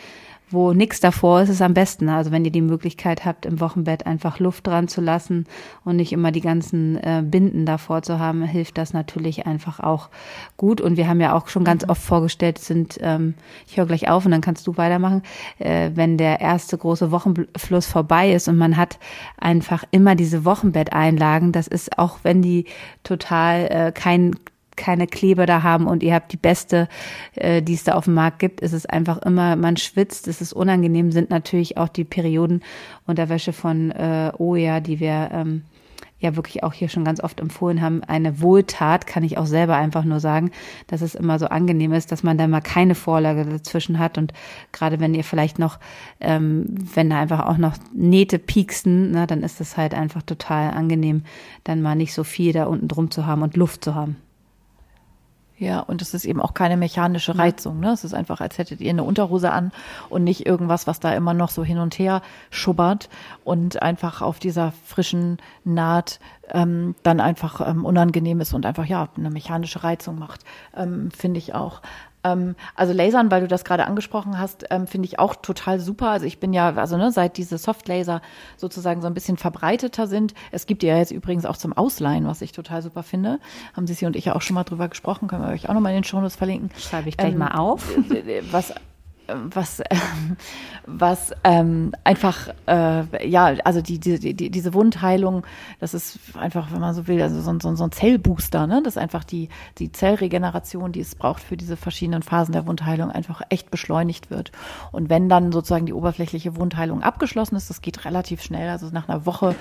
wo 0.51 0.73
nichts 0.73 1.01
davor 1.01 1.43
ist, 1.43 1.49
ist 1.49 1.63
am 1.63 1.75
besten. 1.75 2.09
Also 2.09 2.33
wenn 2.33 2.45
ihr 2.45 2.51
die 2.51 2.61
Möglichkeit 2.61 3.25
habt, 3.25 3.47
im 3.47 3.61
Wochenbett 3.61 4.07
einfach 4.07 4.41
Luft 4.41 4.67
dran 4.67 4.89
zu 4.89 5.01
lassen 5.01 5.47
und 5.85 5.97
nicht 5.97 6.13
immer 6.13 6.33
die 6.33 6.41
ganzen 6.41 6.97
äh, 6.97 7.23
Binden 7.25 7.67
davor 7.67 8.03
zu 8.03 8.19
haben, 8.19 8.43
hilft 8.43 8.77
das 8.77 8.93
natürlich 8.93 9.47
einfach 9.47 9.81
auch 9.81 10.09
gut. 10.57 10.81
Und 10.81 10.97
wir 10.97 11.09
haben 11.09 11.21
ja 11.21 11.35
auch 11.35 11.49
schon 11.49 11.65
ganz 11.65 11.89
oft 11.89 12.03
vorgestellt, 12.03 12.59
sind, 12.59 12.99
ähm, 13.01 13.35
ich 13.67 13.77
höre 13.77 13.87
gleich 13.87 14.09
auf 14.09 14.25
und 14.25 14.33
dann 14.33 14.41
kannst 14.41 14.67
du 14.67 14.77
weitermachen, 14.77 15.23
äh, 15.59 15.91
wenn 15.95 16.19
der 16.19 16.41
erste 16.41 16.77
große 16.77 17.13
Wochenfluss 17.13 17.87
vorbei 17.87 18.33
ist 18.33 18.49
und 18.49 18.59
man 18.59 18.77
hat 18.77 18.99
einfach 19.39 19.85
immer 19.93 20.17
diese 20.17 20.45
Wochenbetteinlagen, 20.45 21.53
das 21.53 21.69
ist 21.69 21.97
auch, 21.99 22.19
wenn 22.25 22.43
die 22.43 22.65
total 23.05 23.67
äh, 23.71 23.93
kein 23.93 24.35
keine 24.81 25.07
Kleber 25.07 25.45
da 25.45 25.63
haben 25.63 25.87
und 25.87 26.03
ihr 26.03 26.15
habt 26.15 26.33
die 26.33 26.39
beste, 26.39 26.89
äh, 27.35 27.61
die 27.61 27.75
es 27.75 27.85
da 27.85 27.95
auf 27.95 28.07
dem 28.07 28.15
Markt 28.15 28.39
gibt, 28.39 28.63
ist 28.63 28.73
es 28.73 28.87
einfach 28.87 29.19
immer, 29.19 29.55
man 29.55 29.77
schwitzt, 29.77 30.27
es 30.27 30.41
ist 30.41 30.55
unangenehm, 30.55 31.13
sind 31.13 31.29
natürlich 31.29 31.77
auch 31.77 31.89
die 31.89 32.05
Periodenunterwäsche 32.05 33.53
von 33.53 33.91
äh, 33.91 34.33
Oja, 34.39 34.81
die 34.81 34.99
wir 34.99 35.29
ähm, 35.33 35.63
ja 36.19 36.35
wirklich 36.35 36.65
auch 36.65 36.73
hier 36.73 36.89
schon 36.89 37.05
ganz 37.05 37.23
oft 37.23 37.41
empfohlen 37.41 37.83
haben, 37.83 38.03
eine 38.05 38.41
Wohltat, 38.41 39.07
kann 39.07 39.23
ich 39.23 39.37
auch 39.37 39.45
selber 39.47 39.77
einfach 39.77 40.05
nur 40.05 40.19
sagen, 40.19 40.51
dass 40.87 41.03
es 41.03 41.15
immer 41.15 41.39
so 41.39 41.47
angenehm 41.47 41.93
ist, 41.93 42.11
dass 42.11 42.23
man 42.23 42.39
da 42.39 42.49
mal 42.49 42.63
keine 42.63 42.95
Vorlage 42.95 43.45
dazwischen 43.45 43.99
hat 43.99 44.17
und 44.17 44.33
gerade 44.73 44.99
wenn 44.99 45.15
ihr 45.15 45.25
vielleicht 45.25 45.59
noch, 45.59 45.79
ähm, 46.21 46.65
wenn 46.95 47.11
da 47.11 47.21
einfach 47.21 47.47
auch 47.47 47.59
noch 47.59 47.75
Nähte 47.93 48.39
pieksen, 48.39 49.11
na, 49.11 49.27
dann 49.27 49.43
ist 49.43 49.61
es 49.61 49.77
halt 49.77 49.95
einfach 49.95 50.23
total 50.23 50.71
angenehm, 50.71 51.25
dann 51.65 51.83
mal 51.83 51.97
nicht 51.97 52.15
so 52.15 52.25
viel 52.25 52.55
da 52.55 52.65
unten 52.65 52.89
drum 52.89 53.11
zu 53.11 53.27
haben 53.27 53.43
und 53.43 53.57
Luft 53.57 53.85
zu 53.85 53.95
haben. 53.95 54.17
Ja, 55.61 55.81
und 55.81 56.01
es 56.01 56.15
ist 56.15 56.25
eben 56.25 56.41
auch 56.41 56.55
keine 56.55 56.79
mechanische 56.79 57.37
Reizung. 57.37 57.81
Ne? 57.81 57.93
Es 57.93 58.03
ist 58.03 58.15
einfach, 58.15 58.41
als 58.41 58.57
hättet 58.57 58.81
ihr 58.81 58.89
eine 58.89 59.05
Unterhose 59.05 59.53
an 59.53 59.73
und 60.09 60.25
nicht 60.25 60.47
irgendwas, 60.47 60.87
was 60.87 61.01
da 61.01 61.13
immer 61.13 61.35
noch 61.35 61.51
so 61.51 61.63
hin 61.63 61.77
und 61.77 61.99
her 61.99 62.23
schubbert 62.49 63.11
und 63.45 63.83
einfach 63.83 64.23
auf 64.23 64.39
dieser 64.39 64.73
frischen 64.87 65.37
Naht 65.63 66.19
ähm, 66.49 66.95
dann 67.03 67.21
einfach 67.21 67.61
ähm, 67.69 67.85
unangenehm 67.85 68.41
ist 68.41 68.55
und 68.55 68.65
einfach 68.65 68.87
ja 68.87 69.11
eine 69.19 69.29
mechanische 69.29 69.85
Reizung 69.85 70.19
macht, 70.19 70.47
ähm, 70.75 71.11
finde 71.11 71.37
ich 71.37 71.55
auch. 71.55 71.83
Ähm, 72.25 72.55
also 72.75 72.93
Lasern, 72.93 73.31
weil 73.31 73.41
du 73.41 73.49
das 73.49 73.65
gerade 73.65 73.87
angesprochen 73.87 74.39
hast, 74.39 74.67
ähm, 74.71 74.87
finde 74.87 75.07
ich 75.07 75.19
auch 75.19 75.37
total 75.37 75.81
super. 75.81 76.11
Also 76.11 76.27
ich 76.27 76.41
bin 76.41 76.53
ja, 76.53 76.75
also 76.75 76.97
ne, 76.97 77.13
seit 77.13 77.37
diese 77.37 77.59
Softlaser 77.59 78.21
sozusagen 78.57 79.01
so 79.01 79.07
ein 79.07 79.15
bisschen 79.15 79.37
verbreiteter 79.37 80.07
sind. 80.07 80.35
Es 80.51 80.67
gibt 80.67 80.83
die 80.83 80.87
ja 80.87 80.97
jetzt 80.97 81.13
übrigens 81.13 81.47
auch 81.47 81.57
zum 81.57 81.73
Ausleihen, 81.73 82.27
was 82.27 82.43
ich 82.43 82.53
total 82.53 82.83
super 82.83 83.03
finde. 83.03 83.39
Haben 83.75 83.87
Sie 83.87 84.07
und 84.07 84.17
ich 84.17 84.25
ja 84.25 84.35
auch 84.35 84.43
schon 84.43 84.55
mal 84.55 84.65
drüber 84.65 84.89
gesprochen, 84.89 85.29
können 85.29 85.43
wir 85.43 85.51
euch 85.51 85.69
auch 85.69 85.75
nochmal 85.75 85.93
in 85.93 85.99
den 85.99 86.05
Shownotes 86.05 86.37
verlinken. 86.37 86.71
Schreibe 86.79 87.09
ich 87.09 87.17
gleich 87.17 87.33
ähm, 87.33 87.39
mal 87.39 87.53
auf. 87.53 87.87
Was 88.51 88.73
was, 89.35 89.83
was 90.87 91.33
ähm, 91.45 91.93
einfach, 92.05 92.49
äh, 92.67 93.29
ja, 93.29 93.47
also 93.65 93.81
die, 93.81 93.99
die, 93.99 94.35
die, 94.35 94.51
diese 94.51 94.75
Wundheilung, 94.75 95.45
das 95.79 95.95
ist 95.95 96.19
einfach, 96.37 96.73
wenn 96.73 96.81
man 96.81 96.95
so 96.95 97.07
will, 97.07 97.21
also 97.23 97.41
so, 97.41 97.59
so, 97.61 97.75
so 97.75 97.85
ein 97.85 97.93
Zellbooster, 97.93 98.67
ne? 98.67 98.83
Das 98.83 98.95
ist 98.95 99.03
einfach 99.03 99.25
die, 99.25 99.49
die 99.79 99.93
Zellregeneration, 99.93 100.93
die 100.93 101.01
es 101.01 101.15
braucht 101.15 101.43
für 101.43 101.57
diese 101.57 101.77
verschiedenen 101.77 102.23
Phasen 102.23 102.53
der 102.53 102.67
Wundheilung, 102.67 103.11
einfach 103.11 103.43
echt 103.49 103.71
beschleunigt 103.71 104.31
wird. 104.31 104.53
Und 104.93 105.11
wenn 105.11 105.29
dann 105.29 105.53
sozusagen 105.53 105.87
die 105.87 105.93
oberflächliche 105.93 106.57
Wundheilung 106.57 107.03
abgeschlossen 107.03 107.57
ist, 107.57 107.71
das 107.71 107.81
geht 107.81 108.05
relativ 108.05 108.43
schnell, 108.43 108.69
also 108.69 108.89
nach 108.91 109.09
einer 109.09 109.27
Woche 109.27 109.55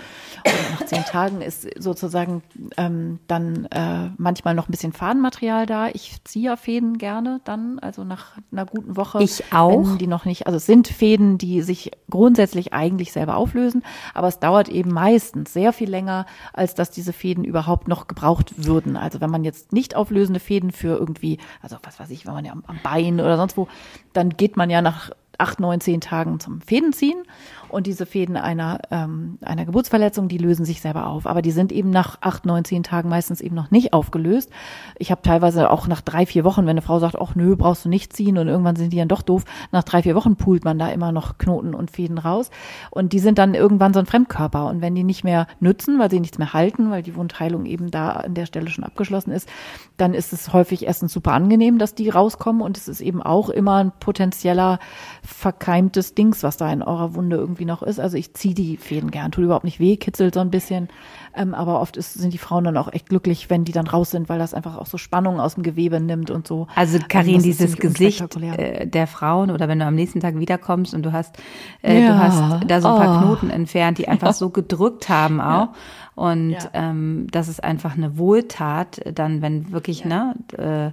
oder 0.45 0.71
nach 0.71 0.85
zehn 0.85 1.03
Tagen 1.03 1.41
ist 1.41 1.67
sozusagen 1.81 2.43
ähm, 2.77 3.19
dann 3.27 3.65
äh, 3.65 4.09
manchmal 4.17 4.55
noch 4.55 4.67
ein 4.67 4.71
bisschen 4.71 4.93
Fadenmaterial 4.93 5.65
da. 5.65 5.87
Ich 5.87 6.23
ziehe 6.23 6.57
Fäden 6.57 6.97
gerne 6.97 7.41
dann, 7.43 7.79
also 7.79 8.03
nach 8.03 8.37
einer 8.51 8.65
guten 8.65 8.95
Woche. 8.95 9.21
Ich 9.21 9.43
auch. 9.53 9.58
Wenn 9.67 9.97
die 9.97 10.07
noch 10.07 10.25
nicht, 10.25 10.47
also 10.47 10.57
es 10.57 10.65
sind 10.65 10.87
Fäden, 10.87 11.37
die 11.37 11.61
sich 11.61 11.91
grundsätzlich 12.09 12.73
eigentlich 12.73 13.11
selber 13.11 13.35
auflösen, 13.35 13.83
aber 14.13 14.27
es 14.27 14.39
dauert 14.39 14.69
eben 14.69 14.91
meistens 14.91 15.53
sehr 15.53 15.73
viel 15.73 15.89
länger, 15.89 16.25
als 16.53 16.75
dass 16.75 16.91
diese 16.91 17.13
Fäden 17.13 17.43
überhaupt 17.43 17.87
noch 17.87 18.07
gebraucht 18.07 18.53
würden. 18.57 18.97
Also 18.97 19.21
wenn 19.21 19.29
man 19.29 19.43
jetzt 19.43 19.73
nicht 19.73 19.95
auflösende 19.95 20.39
Fäden 20.39 20.71
für 20.71 20.97
irgendwie, 20.97 21.37
also 21.61 21.77
was 21.83 21.99
weiß 21.99 22.09
ich, 22.11 22.25
wenn 22.25 22.33
man 22.33 22.45
ja 22.45 22.51
am, 22.51 22.63
am 22.67 22.79
Bein 22.83 23.19
oder 23.19 23.37
sonst 23.37 23.57
wo, 23.57 23.67
dann 24.13 24.29
geht 24.31 24.57
man 24.57 24.69
ja 24.69 24.81
nach 24.81 25.11
acht, 25.39 25.59
neun, 25.59 25.81
zehn 25.81 26.01
Tagen 26.01 26.39
zum 26.39 26.61
Fädenziehen 26.61 27.23
und 27.69 27.87
diese 27.87 28.05
Fäden 28.05 28.37
einer, 28.37 28.79
ähm, 28.91 29.37
einer 29.41 29.65
Geburtsverletzung, 29.65 30.27
die 30.27 30.37
lösen 30.37 30.65
sich 30.65 30.81
selber 30.81 31.07
auf. 31.07 31.27
Aber 31.27 31.41
die 31.41 31.51
sind 31.51 31.71
eben 31.71 31.89
nach 31.89 32.17
acht, 32.21 32.45
neun, 32.45 32.65
zehn 32.65 32.83
Tagen 32.83 33.09
meistens 33.09 33.41
eben 33.41 33.55
noch 33.55 33.71
nicht 33.71 33.93
aufgelöst. 33.93 34.49
Ich 34.97 35.11
habe 35.11 35.21
teilweise 35.21 35.69
auch 35.69 35.87
nach 35.87 36.01
drei, 36.01 36.25
vier 36.25 36.43
Wochen, 36.43 36.63
wenn 36.63 36.71
eine 36.71 36.81
Frau 36.81 36.99
sagt, 36.99 37.15
ach 37.19 37.35
nö, 37.35 37.55
brauchst 37.55 37.85
du 37.85 37.89
nicht 37.89 38.13
ziehen 38.13 38.37
und 38.37 38.47
irgendwann 38.47 38.75
sind 38.75 38.93
die 38.93 38.97
dann 38.97 39.07
doch 39.07 39.21
doof, 39.21 39.45
nach 39.71 39.83
drei, 39.83 40.03
vier 40.03 40.15
Wochen 40.15 40.35
poolt 40.35 40.65
man 40.65 40.79
da 40.79 40.89
immer 40.89 41.11
noch 41.11 41.37
Knoten 41.37 41.73
und 41.73 41.91
Fäden 41.91 42.17
raus. 42.17 42.49
Und 42.91 43.13
die 43.13 43.19
sind 43.19 43.37
dann 43.37 43.53
irgendwann 43.53 43.93
so 43.93 43.99
ein 43.99 44.05
Fremdkörper. 44.05 44.67
Und 44.67 44.81
wenn 44.81 44.95
die 44.95 45.03
nicht 45.03 45.23
mehr 45.23 45.47
nützen, 45.59 45.99
weil 45.99 46.09
sie 46.09 46.19
nichts 46.19 46.37
mehr 46.37 46.53
halten, 46.53 46.91
weil 46.91 47.03
die 47.03 47.15
Wundheilung 47.15 47.65
eben 47.65 47.91
da 47.91 48.11
an 48.11 48.33
der 48.33 48.45
Stelle 48.45 48.69
schon 48.69 48.83
abgeschlossen 48.83 49.31
ist, 49.31 49.49
dann 49.97 50.13
ist 50.13 50.33
es 50.33 50.53
häufig 50.53 50.85
erstens 50.85 51.13
super 51.13 51.33
angenehm, 51.33 51.77
dass 51.77 51.95
die 51.95 52.09
rauskommen 52.09 52.61
und 52.61 52.77
es 52.77 52.87
ist 52.87 53.01
eben 53.01 53.21
auch 53.21 53.49
immer 53.49 53.77
ein 53.77 53.91
potenzieller 53.99 54.79
verkeimtes 55.23 56.15
Dings, 56.15 56.43
was 56.43 56.57
da 56.57 56.71
in 56.71 56.81
eurer 56.81 57.15
Wunde 57.15 57.37
irgendwie 57.37 57.58
noch 57.65 57.83
ist. 57.83 57.99
Also 57.99 58.17
ich 58.17 58.33
ziehe 58.33 58.53
die 58.53 58.77
Fäden 58.77 59.11
gern, 59.11 59.31
tut 59.31 59.43
überhaupt 59.43 59.65
nicht 59.65 59.79
weh, 59.79 59.97
kitzelt 59.97 60.33
so 60.33 60.39
ein 60.39 60.49
bisschen. 60.49 60.89
Ähm, 61.35 61.53
aber 61.53 61.79
oft 61.79 61.95
ist, 61.97 62.13
sind 62.13 62.33
die 62.33 62.37
Frauen 62.37 62.63
dann 62.63 62.77
auch 62.77 62.91
echt 62.91 63.09
glücklich, 63.09 63.49
wenn 63.49 63.63
die 63.63 63.71
dann 63.71 63.87
raus 63.87 64.11
sind, 64.11 64.29
weil 64.29 64.39
das 64.39 64.53
einfach 64.53 64.77
auch 64.77 64.87
so 64.87 64.97
Spannung 64.97 65.39
aus 65.39 65.55
dem 65.55 65.63
Gewebe 65.63 65.99
nimmt 65.99 66.31
und 66.31 66.47
so. 66.47 66.67
Also 66.75 66.99
Karin, 67.07 67.35
also 67.35 67.45
dieses 67.45 67.77
Gesicht 67.77 68.35
äh, 68.37 68.87
der 68.87 69.07
Frauen 69.07 69.51
oder 69.51 69.67
wenn 69.67 69.79
du 69.79 69.85
am 69.85 69.95
nächsten 69.95 70.19
Tag 70.19 70.37
wiederkommst 70.39 70.93
und 70.93 71.03
du 71.03 71.13
hast, 71.13 71.37
äh, 71.81 72.01
ja. 72.01 72.07
du 72.07 72.17
hast 72.17 72.63
da 72.67 72.81
so 72.81 72.87
ein 72.87 72.97
paar 72.97 73.17
oh. 73.17 73.19
Knoten 73.21 73.49
entfernt, 73.49 73.99
die 73.99 74.07
einfach 74.07 74.33
so 74.33 74.49
gedrückt 74.49 75.09
haben 75.09 75.39
auch. 75.39 75.67
Ja. 75.67 75.73
Und 76.15 76.51
ja. 76.51 76.69
ähm, 76.73 77.27
das 77.31 77.47
ist 77.47 77.63
einfach 77.63 77.95
eine 77.95 78.17
Wohltat, 78.17 78.99
dann 79.13 79.41
wenn 79.41 79.71
wirklich, 79.71 80.03
ne, 80.03 80.35
äh, 80.57 80.91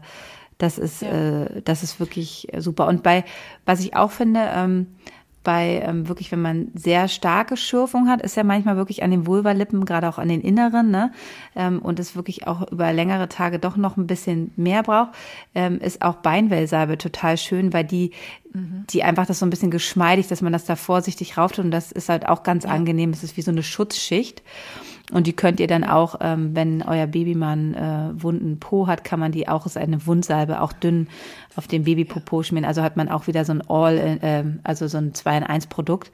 das 0.59 0.79
ist, 0.79 1.03
äh, 1.03 1.61
das 1.63 1.83
ist 1.83 2.01
wirklich 2.01 2.49
super. 2.59 2.87
Und 2.87 3.03
bei, 3.03 3.25
was 3.65 3.81
ich 3.81 3.95
auch 3.97 4.11
finde, 4.11 4.41
ähm, 4.55 4.87
bei 5.47 5.81
ähm, 5.87 6.09
wirklich, 6.09 6.33
wenn 6.33 6.43
man 6.43 6.73
sehr 6.75 7.07
starke 7.07 7.57
Schürfung 7.57 8.09
hat, 8.09 8.21
ist 8.21 8.37
ja 8.37 8.43
manchmal 8.43 8.77
wirklich 8.77 9.05
an 9.05 9.13
den 9.13 9.29
Vulvalippen, 9.29 9.85
gerade 9.85 10.09
auch 10.09 10.19
an 10.19 10.29
den 10.29 10.41
inneren, 10.41 10.91
ne, 10.91 11.13
ähm, 11.55 11.79
und 11.79 12.01
es 12.01 12.17
wirklich 12.17 12.49
auch 12.49 12.69
über 12.73 12.93
längere 12.93 13.29
Tage 13.29 13.61
doch 13.61 13.77
noch 13.77 13.97
ein 13.97 14.09
bisschen 14.09 14.51
mehr 14.57 14.83
braucht, 14.83 15.11
ähm, 15.55 15.79
ist 15.79 16.03
auch 16.03 16.17
Beinwellsalbe 16.17 16.99
total 16.99 17.37
schön, 17.37 17.73
weil 17.73 17.85
die, 17.85 18.11
mhm. 18.53 18.87
die 18.91 19.05
einfach 19.05 19.25
das 19.25 19.39
so 19.39 19.47
ein 19.47 19.51
bisschen 19.51 19.71
geschmeidig, 19.71 20.27
dass 20.27 20.43
man 20.43 20.53
das 20.53 20.65
da 20.65 20.75
vorsichtig 20.75 21.39
rauft 21.39 21.61
und 21.61 21.71
das 21.71 21.93
ist 21.93 22.09
halt 22.09 22.29
auch 22.29 22.43
ganz 22.43 22.65
ja. 22.65 22.71
angenehm. 22.71 23.11
Es 23.11 23.23
ist 23.23 23.37
wie 23.37 23.43
so 23.43 23.53
eine 23.53 23.63
Schutzschicht. 23.63 24.43
Und 25.13 25.29
die 25.29 25.35
könnt 25.35 25.61
ihr 25.61 25.69
dann 25.69 25.85
auch, 25.85 26.17
ähm, 26.21 26.57
wenn 26.57 26.83
euer 26.83 27.07
Babymann 27.07 27.75
äh, 27.75 28.23
wunden 28.23 28.59
Po 28.59 28.89
hat, 28.89 29.05
kann 29.05 29.21
man 29.21 29.31
die 29.31 29.49
auch 29.49 29.65
als 29.65 29.77
eine 29.77 30.05
Wundsalbe 30.05 30.61
auch 30.61 30.73
dünn 30.73 31.07
auf 31.55 31.69
den 31.69 31.85
Babypopo 31.85 32.43
schmieren. 32.43 32.65
Also 32.65 32.83
hat 32.83 32.97
man 32.97 33.09
auch 33.09 33.29
wieder 33.29 33.45
so 33.45 33.53
ein 33.53 33.63
All, 33.69 33.99
äh, 33.99 34.45
also 34.65 34.89
so 34.89 34.99
ein 34.99 35.15
2 35.15 35.39
in 35.39 35.43
1 35.45 35.69
Produkt, 35.69 36.11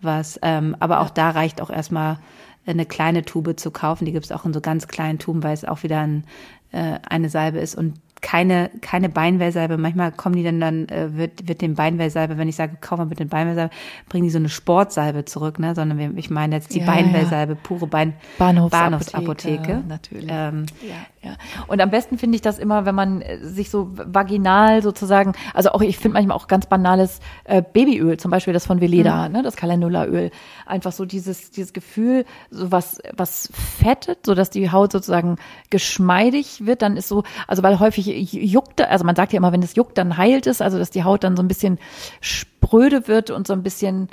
was, 0.00 0.40
ähm, 0.42 0.76
aber 0.80 1.00
auch 1.00 1.10
da 1.10 1.30
reicht 1.30 1.60
auch 1.60 1.70
erstmal 1.70 2.18
eine 2.66 2.86
kleine 2.86 3.24
Tube 3.24 3.58
zu 3.58 3.70
kaufen. 3.70 4.04
Die 4.06 4.12
gibt 4.12 4.24
es 4.24 4.32
auch 4.32 4.44
in 4.44 4.52
so 4.52 4.60
ganz 4.60 4.88
kleinen 4.88 5.18
Tuben, 5.18 5.42
weil 5.42 5.54
es 5.54 5.64
auch 5.64 5.84
wieder 5.84 6.00
ein, 6.00 6.24
äh, 6.72 6.98
eine 7.08 7.28
Salbe 7.28 7.58
ist. 7.58 7.76
Und 7.76 7.94
keine, 8.22 8.70
keine 8.80 9.08
Beinwellsalbe. 9.08 9.76
Manchmal 9.76 10.12
kommen 10.12 10.36
die 10.36 10.44
dann, 10.44 10.60
dann 10.60 10.88
äh, 10.88 11.16
wird, 11.16 11.48
wird 11.48 11.60
dem 11.60 11.74
Beinwellsalbe, 11.74 12.38
wenn 12.38 12.48
ich 12.48 12.54
sage, 12.54 12.78
kauf 12.80 12.98
mal 12.98 13.06
bitte 13.06 13.22
eine 13.22 13.30
Beinwellsalbe, 13.30 13.74
bringen 14.08 14.24
die 14.24 14.30
so 14.30 14.38
eine 14.38 14.48
Sportsalbe 14.48 15.24
zurück, 15.24 15.58
ne? 15.58 15.74
Sondern 15.74 16.16
ich 16.16 16.30
meine 16.30 16.54
jetzt 16.54 16.72
die 16.72 16.78
ja, 16.78 16.86
Beinwellsalbe, 16.86 17.54
ja. 17.54 17.58
pure 17.62 17.88
Bein, 17.88 18.14
Bahnhofsapotheke. 18.38 18.70
Bahnhofsapotheke. 18.70 19.82
Natürlich. 19.88 20.28
Ähm, 20.30 20.66
ja, 20.82 21.28
ja. 21.28 21.36
Und 21.66 21.80
am 21.80 21.90
besten 21.90 22.16
finde 22.16 22.36
ich 22.36 22.42
das 22.42 22.60
immer, 22.60 22.86
wenn 22.86 22.94
man 22.94 23.22
äh, 23.22 23.38
sich 23.42 23.70
so 23.70 23.90
vaginal 23.92 24.82
sozusagen, 24.82 25.32
also 25.52 25.72
auch, 25.72 25.82
ich 25.82 25.98
finde 25.98 26.14
manchmal 26.14 26.36
auch 26.36 26.46
ganz 26.46 26.66
banales 26.66 27.18
äh, 27.44 27.60
Babyöl, 27.60 28.18
zum 28.18 28.30
Beispiel 28.30 28.54
das 28.54 28.66
von 28.66 28.80
Veleda, 28.80 29.26
mhm. 29.26 29.34
ne? 29.34 29.42
Das 29.42 29.56
Calendulaöl. 29.56 30.30
Einfach 30.64 30.92
so 30.92 31.04
dieses, 31.04 31.50
dieses 31.50 31.72
Gefühl, 31.72 32.24
so 32.50 32.70
was, 32.70 33.00
was 33.16 33.50
fettet, 33.52 34.24
so 34.24 34.36
dass 34.36 34.50
die 34.50 34.70
Haut 34.70 34.92
sozusagen 34.92 35.36
geschmeidig 35.70 36.64
wird, 36.64 36.82
dann 36.82 36.96
ist 36.96 37.08
so, 37.08 37.24
also 37.48 37.64
weil 37.64 37.80
häufig 37.80 38.11
juckt, 38.12 38.80
also 38.80 39.04
man 39.04 39.16
sagt 39.16 39.32
ja 39.32 39.38
immer, 39.38 39.52
wenn 39.52 39.62
es 39.62 39.74
juckt, 39.74 39.98
dann 39.98 40.16
heilt 40.16 40.46
es, 40.46 40.60
also 40.60 40.78
dass 40.78 40.90
die 40.90 41.04
Haut 41.04 41.24
dann 41.24 41.36
so 41.36 41.42
ein 41.42 41.48
bisschen 41.48 41.78
spröde 42.20 43.08
wird 43.08 43.30
und 43.30 43.46
so 43.46 43.52
ein 43.52 43.62
bisschen 43.62 44.08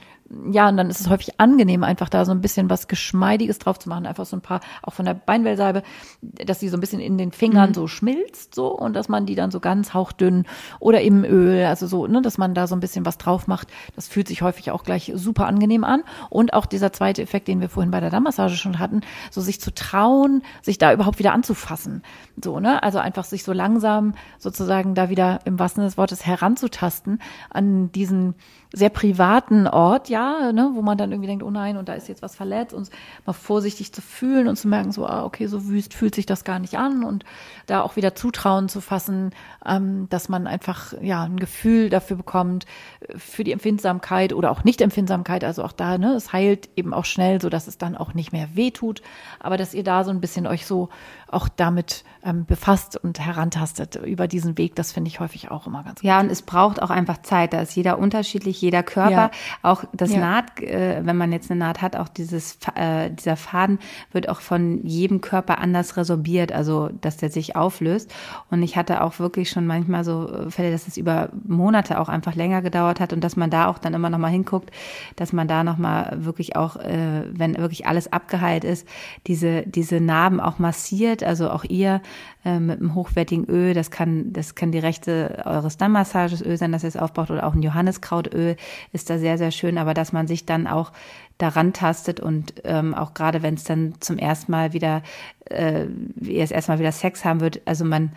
ja, 0.51 0.69
und 0.69 0.77
dann 0.77 0.89
ist 0.89 0.99
es 0.99 1.09
häufig 1.09 1.39
angenehm, 1.39 1.83
einfach 1.83 2.07
da 2.07 2.23
so 2.23 2.31
ein 2.31 2.41
bisschen 2.41 2.69
was 2.69 2.87
Geschmeidiges 2.87 3.57
drauf 3.57 3.79
zu 3.79 3.89
machen. 3.89 4.05
Einfach 4.05 4.27
so 4.27 4.37
ein 4.37 4.41
paar, 4.41 4.61
auch 4.83 4.93
von 4.93 5.05
der 5.05 5.15
Beinwellsalbe, 5.15 5.81
dass 6.21 6.59
die 6.59 6.69
so 6.69 6.77
ein 6.77 6.81
bisschen 6.81 6.99
in 6.99 7.17
den 7.17 7.31
Fingern 7.31 7.69
mhm. 7.69 7.73
so 7.73 7.87
schmilzt, 7.87 8.53
so, 8.53 8.67
und 8.67 8.93
dass 8.93 9.09
man 9.09 9.25
die 9.25 9.33
dann 9.33 9.49
so 9.49 9.59
ganz 9.59 9.93
hauchdünn 9.93 10.45
oder 10.79 11.01
im 11.01 11.23
Öl, 11.23 11.65
also 11.65 11.87
so, 11.87 12.05
ne, 12.05 12.21
dass 12.21 12.37
man 12.37 12.53
da 12.53 12.67
so 12.67 12.75
ein 12.75 12.79
bisschen 12.79 13.05
was 13.05 13.17
drauf 13.17 13.47
macht. 13.47 13.69
Das 13.95 14.07
fühlt 14.07 14.27
sich 14.27 14.43
häufig 14.43 14.69
auch 14.69 14.83
gleich 14.83 15.11
super 15.15 15.47
angenehm 15.47 15.83
an. 15.83 16.03
Und 16.29 16.53
auch 16.53 16.67
dieser 16.67 16.93
zweite 16.93 17.23
Effekt, 17.23 17.47
den 17.47 17.59
wir 17.59 17.69
vorhin 17.69 17.91
bei 17.91 17.99
der 17.99 18.11
Dammmassage 18.11 18.55
schon 18.55 18.77
hatten, 18.77 19.01
so 19.31 19.41
sich 19.41 19.59
zu 19.59 19.73
trauen, 19.73 20.43
sich 20.61 20.77
da 20.77 20.93
überhaupt 20.93 21.17
wieder 21.17 21.33
anzufassen. 21.33 22.03
So, 22.41 22.59
ne, 22.59 22.83
also 22.83 22.99
einfach 22.99 23.23
sich 23.23 23.43
so 23.43 23.51
langsam 23.51 24.13
sozusagen 24.37 24.93
da 24.93 25.09
wieder 25.09 25.39
im 25.45 25.57
wahrsten 25.57 25.83
des 25.83 25.97
Wortes 25.97 26.25
heranzutasten 26.25 27.19
an 27.49 27.91
diesen 27.91 28.35
sehr 28.71 28.89
privaten 28.89 29.65
Ort, 29.65 30.09
ja, 30.09 30.51
ne, 30.51 30.71
wo 30.75 30.83
man 30.83 30.97
dann 30.97 31.11
irgendwie 31.11 31.27
denkt, 31.27 31.43
oh 31.43 31.49
nein, 31.49 31.75
und 31.75 31.89
da 31.89 31.93
ist 31.93 32.07
jetzt 32.07 32.21
was 32.21 32.35
verletzt 32.35 32.73
und 32.73 32.89
mal 33.25 33.33
vorsichtig 33.33 33.91
zu 33.93 34.01
fühlen 34.01 34.47
und 34.47 34.57
zu 34.57 34.67
merken, 34.67 34.91
so, 34.91 35.07
ah, 35.07 35.25
okay, 35.25 35.47
so 35.47 35.67
wüst 35.67 35.95
fühlt 35.95 36.13
sich 36.13 36.27
das 36.27 36.43
gar 36.43 36.59
nicht 36.59 36.77
an 36.77 37.03
und 37.03 37.25
da 37.65 37.81
auch 37.81 37.95
wieder 37.95 38.13
Zutrauen 38.13 38.69
zu 38.69 38.79
fassen, 38.79 39.31
ähm, 39.65 40.07
dass 40.09 40.29
man 40.29 40.45
einfach 40.45 40.93
ja 41.01 41.23
ein 41.23 41.37
Gefühl 41.37 41.89
dafür 41.89 42.15
bekommt 42.15 42.67
für 43.15 43.43
die 43.43 43.53
Empfindsamkeit 43.53 44.33
oder 44.33 44.51
auch 44.51 44.63
Nicht-Empfindsamkeit, 44.63 45.43
also 45.43 45.63
auch 45.63 45.71
da, 45.71 45.97
ne, 45.97 46.13
es 46.13 46.31
heilt 46.31 46.69
eben 46.75 46.93
auch 46.93 47.05
schnell, 47.05 47.41
so 47.41 47.49
dass 47.49 47.67
es 47.67 47.79
dann 47.79 47.97
auch 47.97 48.13
nicht 48.13 48.31
mehr 48.31 48.49
weh 48.53 48.69
tut, 48.69 49.01
aber 49.39 49.57
dass 49.57 49.73
ihr 49.73 49.83
da 49.83 50.03
so 50.03 50.11
ein 50.11 50.21
bisschen 50.21 50.45
euch 50.45 50.67
so 50.67 50.89
auch 51.27 51.49
damit 51.49 52.03
ähm, 52.23 52.45
befasst 52.45 52.97
und 52.97 53.19
herantastet 53.19 53.95
über 53.95 54.27
diesen 54.27 54.59
Weg, 54.59 54.75
das 54.75 54.91
finde 54.91 55.07
ich 55.07 55.19
häufig 55.19 55.49
auch 55.49 55.65
immer 55.65 55.83
ganz 55.83 56.01
gut. 56.01 56.07
Ja, 56.07 56.19
und 56.19 56.31
es 56.31 56.43
braucht 56.43 56.81
auch 56.81 56.91
einfach 56.91 57.21
Zeit, 57.21 57.53
da 57.53 57.61
ist 57.61 57.75
jeder 57.75 57.97
unterschiedlich 57.97 58.58
wirklich 58.59 58.61
jeder 58.61 58.83
Körper, 58.83 59.11
Ja. 59.11 59.31
auch 59.61 59.83
das 59.93 60.11
Ja. 60.11 60.19
Naht, 60.19 60.61
äh, 60.61 61.01
wenn 61.03 61.17
man 61.17 61.31
jetzt 61.31 61.49
eine 61.51 61.59
Naht 61.59 61.81
hat, 61.81 61.95
auch 61.95 62.09
dieses, 62.09 62.57
äh, 62.75 63.09
dieser 63.09 63.35
Faden 63.35 63.79
wird 64.11 64.29
auch 64.29 64.41
von 64.41 64.85
jedem 64.85 65.21
Körper 65.21 65.59
anders 65.59 65.97
resorbiert, 65.97 66.51
also 66.51 66.89
dass 67.01 67.17
der 67.17 67.29
sich 67.29 67.55
auflöst. 67.55 68.13
Und 68.51 68.63
ich 68.63 68.75
hatte 68.77 69.01
auch 69.01 69.19
wirklich 69.19 69.49
schon 69.49 69.65
manchmal 69.67 70.03
so 70.03 70.29
äh, 70.29 70.51
Fälle, 70.51 70.71
dass 70.71 70.87
es 70.87 70.97
über 70.97 71.29
Monate 71.47 71.99
auch 71.99 72.09
einfach 72.09 72.35
länger 72.35 72.61
gedauert 72.61 72.99
hat 72.99 73.13
und 73.13 73.23
dass 73.23 73.35
man 73.35 73.49
da 73.49 73.67
auch 73.67 73.77
dann 73.79 73.93
immer 73.93 74.09
noch 74.09 74.19
mal 74.19 74.31
hinguckt, 74.31 74.71
dass 75.15 75.33
man 75.33 75.47
da 75.47 75.63
noch 75.63 75.77
mal 75.77 76.17
wirklich 76.19 76.55
auch, 76.55 76.75
äh, 76.75 77.23
wenn 77.31 77.57
wirklich 77.57 77.85
alles 77.87 78.11
abgeheilt 78.11 78.63
ist, 78.63 78.87
diese 79.27 79.63
diese 79.65 79.99
Narben 79.99 80.39
auch 80.39 80.59
massiert, 80.59 81.23
also 81.23 81.49
auch 81.49 81.63
ihr 81.63 82.01
äh, 82.45 82.59
mit 82.59 82.79
einem 82.79 82.95
hochwertigen 82.95 83.45
Öl, 83.45 83.73
das 83.73 83.91
kann 83.91 84.33
das 84.33 84.55
kann 84.55 84.71
die 84.71 84.79
rechte 84.79 85.43
eures 85.45 85.77
Dammmassagesöl 85.77 86.57
sein, 86.57 86.71
das 86.71 86.83
ihr 86.83 86.89
es 86.89 86.97
aufbraucht 86.97 87.31
oder 87.31 87.45
auch 87.45 87.53
ein 87.53 87.61
Johanniskrautöl 87.61 88.55
ist 88.93 89.09
da 89.09 89.17
sehr 89.17 89.37
sehr 89.37 89.51
schön, 89.51 89.77
aber 89.77 89.93
dass 89.93 90.13
man 90.13 90.27
sich 90.27 90.45
dann 90.45 90.67
auch 90.67 90.91
daran 91.37 91.73
tastet 91.73 92.19
und 92.19 92.53
ähm, 92.63 92.93
auch 92.93 93.13
gerade 93.13 93.43
wenn 93.43 93.55
es 93.55 93.63
dann 93.63 93.95
zum 93.99 94.17
ersten 94.17 94.51
Mal 94.51 94.73
wieder 94.73 95.03
äh, 95.49 95.85
ihr 96.21 96.43
es 96.43 96.51
erstmal 96.51 96.79
wieder 96.79 96.91
Sex 96.91 97.25
haben 97.25 97.41
wird, 97.41 97.61
also 97.65 97.85
man 97.85 98.11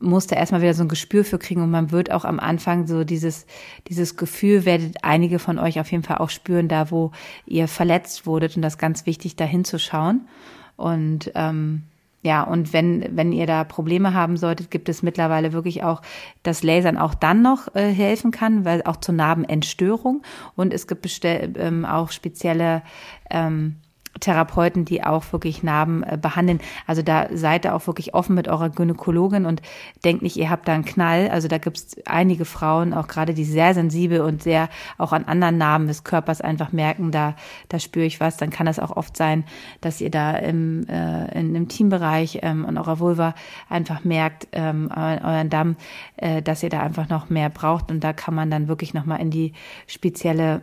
muss 0.00 0.26
da 0.26 0.36
erstmal 0.36 0.60
wieder 0.60 0.74
so 0.74 0.82
ein 0.82 0.88
Gespür 0.88 1.24
für 1.24 1.38
kriegen. 1.38 1.62
Und 1.62 1.70
man 1.70 1.90
wird 1.90 2.10
auch 2.10 2.24
am 2.24 2.38
Anfang 2.38 2.86
so 2.86 3.04
dieses, 3.04 3.46
dieses 3.88 4.16
Gefühl 4.16 4.64
werdet 4.64 4.98
einige 5.02 5.38
von 5.38 5.58
euch 5.58 5.80
auf 5.80 5.90
jeden 5.90 6.04
Fall 6.04 6.18
auch 6.18 6.30
spüren, 6.30 6.68
da 6.68 6.90
wo 6.90 7.12
ihr 7.46 7.68
verletzt 7.68 8.26
wurdet. 8.26 8.56
Und 8.56 8.62
das 8.62 8.78
ganz 8.78 9.06
wichtig, 9.06 9.36
da 9.36 9.44
hinzuschauen. 9.44 10.28
Und 10.76 11.32
ähm, 11.34 11.82
ja, 12.22 12.42
und 12.42 12.72
wenn, 12.72 13.16
wenn 13.16 13.32
ihr 13.32 13.46
da 13.46 13.62
Probleme 13.62 14.12
haben 14.12 14.36
solltet, 14.36 14.70
gibt 14.70 14.88
es 14.88 15.02
mittlerweile 15.02 15.52
wirklich 15.52 15.84
auch, 15.84 16.02
dass 16.42 16.64
Lasern 16.64 16.98
auch 16.98 17.14
dann 17.14 17.42
noch 17.42 17.74
äh, 17.76 17.92
helfen 17.92 18.32
kann, 18.32 18.64
weil 18.64 18.82
auch 18.82 18.96
zur 18.96 19.14
Narbenentstörung. 19.14 20.22
Und 20.56 20.74
es 20.74 20.88
gibt 20.88 21.02
bestell, 21.02 21.52
ähm, 21.56 21.84
auch 21.84 22.10
spezielle 22.10 22.82
ähm, 23.30 23.76
Therapeuten, 24.20 24.84
die 24.84 25.04
auch 25.04 25.32
wirklich 25.32 25.62
Narben 25.62 26.02
äh, 26.02 26.18
behandeln. 26.20 26.60
Also 26.86 27.02
da 27.02 27.26
seid 27.32 27.64
ihr 27.64 27.74
auch 27.74 27.86
wirklich 27.86 28.14
offen 28.14 28.34
mit 28.34 28.48
eurer 28.48 28.68
Gynäkologin 28.70 29.46
und 29.46 29.62
denkt 30.04 30.22
nicht, 30.22 30.36
ihr 30.36 30.50
habt 30.50 30.66
da 30.66 30.74
einen 30.74 30.84
Knall. 30.84 31.28
Also 31.30 31.46
da 31.48 31.58
gibt 31.58 31.76
es 31.76 31.96
einige 32.06 32.44
Frauen, 32.44 32.94
auch 32.94 33.06
gerade 33.06 33.34
die 33.34 33.44
sehr 33.44 33.74
sensibel 33.74 34.20
und 34.20 34.42
sehr 34.42 34.68
auch 34.96 35.12
an 35.12 35.24
anderen 35.24 35.58
Narben 35.58 35.86
des 35.86 36.04
Körpers 36.04 36.40
einfach 36.40 36.72
merken, 36.72 37.10
da, 37.10 37.34
da 37.68 37.78
spüre 37.78 38.06
ich 38.06 38.20
was. 38.20 38.36
Dann 38.36 38.50
kann 38.50 38.66
es 38.66 38.78
auch 38.78 38.96
oft 38.96 39.16
sein, 39.16 39.44
dass 39.80 40.00
ihr 40.00 40.10
da 40.10 40.32
im, 40.32 40.86
äh, 40.88 41.38
in, 41.38 41.54
im 41.54 41.68
Teambereich 41.68 42.40
ähm, 42.42 42.64
und 42.64 42.76
eurer 42.76 42.98
Vulva 42.98 43.34
einfach 43.68 44.04
merkt, 44.04 44.48
ähm, 44.52 44.90
eu- 44.94 45.24
euren 45.24 45.50
Damm, 45.50 45.76
äh, 46.16 46.42
dass 46.42 46.62
ihr 46.62 46.70
da 46.70 46.80
einfach 46.80 47.08
noch 47.08 47.30
mehr 47.30 47.50
braucht. 47.50 47.90
Und 47.90 48.02
da 48.02 48.12
kann 48.12 48.34
man 48.34 48.50
dann 48.50 48.68
wirklich 48.68 48.94
nochmal 48.94 49.20
in 49.20 49.30
die 49.30 49.52
spezielle 49.86 50.62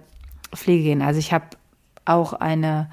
Pflege 0.53 0.83
gehen. 0.83 1.01
Also 1.01 1.19
ich 1.19 1.31
habe 1.31 1.45
auch 2.05 2.33
eine 2.33 2.89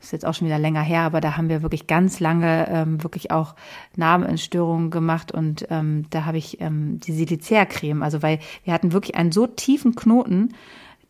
ist 0.00 0.12
jetzt 0.12 0.24
auch 0.24 0.34
schon 0.34 0.46
wieder 0.46 0.58
länger 0.58 0.82
her, 0.82 1.02
aber 1.02 1.20
da 1.20 1.36
haben 1.36 1.48
wir 1.48 1.62
wirklich 1.62 1.86
ganz 1.86 2.20
lange 2.20 2.68
ähm, 2.70 3.02
wirklich 3.02 3.30
auch 3.30 3.54
Narbenentstörungen 3.96 4.90
gemacht 4.90 5.32
und 5.32 5.66
ähm, 5.70 6.06
da 6.10 6.24
habe 6.24 6.38
ich 6.38 6.60
ähm, 6.60 7.00
die 7.00 7.12
Silicea-Creme, 7.12 8.02
also 8.02 8.22
weil 8.22 8.38
wir 8.64 8.72
hatten 8.72 8.92
wirklich 8.92 9.16
einen 9.16 9.32
so 9.32 9.46
tiefen 9.46 9.94
Knoten, 9.94 10.54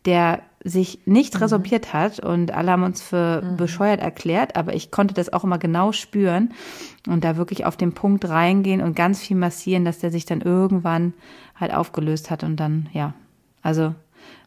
der 0.05 0.41
sich 0.63 0.99
nicht 1.05 1.39
resorbiert 1.39 1.93
hat 1.93 2.19
und 2.19 2.51
alle 2.51 2.71
haben 2.71 2.83
uns 2.83 3.01
für 3.01 3.41
bescheuert 3.57 4.01
erklärt, 4.01 4.55
aber 4.55 4.73
ich 4.73 4.91
konnte 4.91 5.13
das 5.13 5.31
auch 5.31 5.43
immer 5.43 5.57
genau 5.57 5.91
spüren 5.91 6.53
und 7.07 7.23
da 7.23 7.37
wirklich 7.37 7.65
auf 7.65 7.77
den 7.77 7.93
Punkt 7.93 8.27
reingehen 8.27 8.81
und 8.81 8.95
ganz 8.95 9.21
viel 9.21 9.37
massieren, 9.37 9.85
dass 9.85 9.99
der 9.99 10.11
sich 10.11 10.25
dann 10.25 10.41
irgendwann 10.41 11.13
halt 11.55 11.73
aufgelöst 11.73 12.29
hat 12.29 12.43
und 12.43 12.57
dann, 12.57 12.89
ja, 12.91 13.13
also 13.61 13.93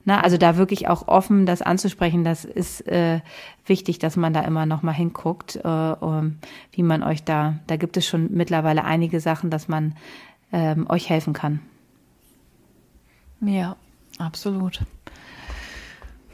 na, 0.04 0.20
also 0.20 0.36
da 0.36 0.56
wirklich 0.56 0.88
auch 0.88 1.06
offen 1.08 1.46
das 1.46 1.62
anzusprechen, 1.62 2.24
das 2.24 2.44
ist 2.44 2.86
äh, 2.88 3.20
wichtig, 3.66 3.98
dass 3.98 4.16
man 4.16 4.32
da 4.32 4.40
immer 4.40 4.66
noch 4.66 4.82
mal 4.82 4.92
hinguckt, 4.92 5.56
äh, 5.56 5.68
um, 5.68 6.38
wie 6.72 6.82
man 6.82 7.02
euch 7.02 7.22
da, 7.22 7.60
da 7.66 7.76
gibt 7.76 7.96
es 7.96 8.06
schon 8.06 8.32
mittlerweile 8.32 8.84
einige 8.84 9.20
Sachen, 9.20 9.50
dass 9.50 9.68
man 9.68 9.94
ähm, 10.52 10.86
euch 10.88 11.08
helfen 11.08 11.32
kann. 11.32 11.60
Ja, 13.40 13.76
absolut. 14.18 14.80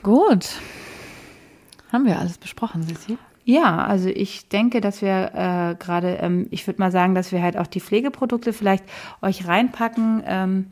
Gut. 0.02 0.60
Haben 1.92 2.04
wir 2.06 2.18
alles 2.18 2.38
besprochen, 2.38 2.82
Sissi? 2.82 3.18
Ja, 3.44 3.78
also 3.78 4.10
ich 4.10 4.48
denke, 4.48 4.82
dass 4.82 5.00
wir 5.00 5.32
äh, 5.34 5.74
gerade, 5.82 6.18
ähm, 6.20 6.48
ich 6.50 6.66
würde 6.66 6.80
mal 6.80 6.92
sagen, 6.92 7.14
dass 7.14 7.32
wir 7.32 7.40
halt 7.42 7.56
auch 7.56 7.66
die 7.66 7.80
Pflegeprodukte 7.80 8.52
vielleicht 8.52 8.84
euch 9.22 9.46
reinpacken. 9.46 10.22
Ähm, 10.26 10.70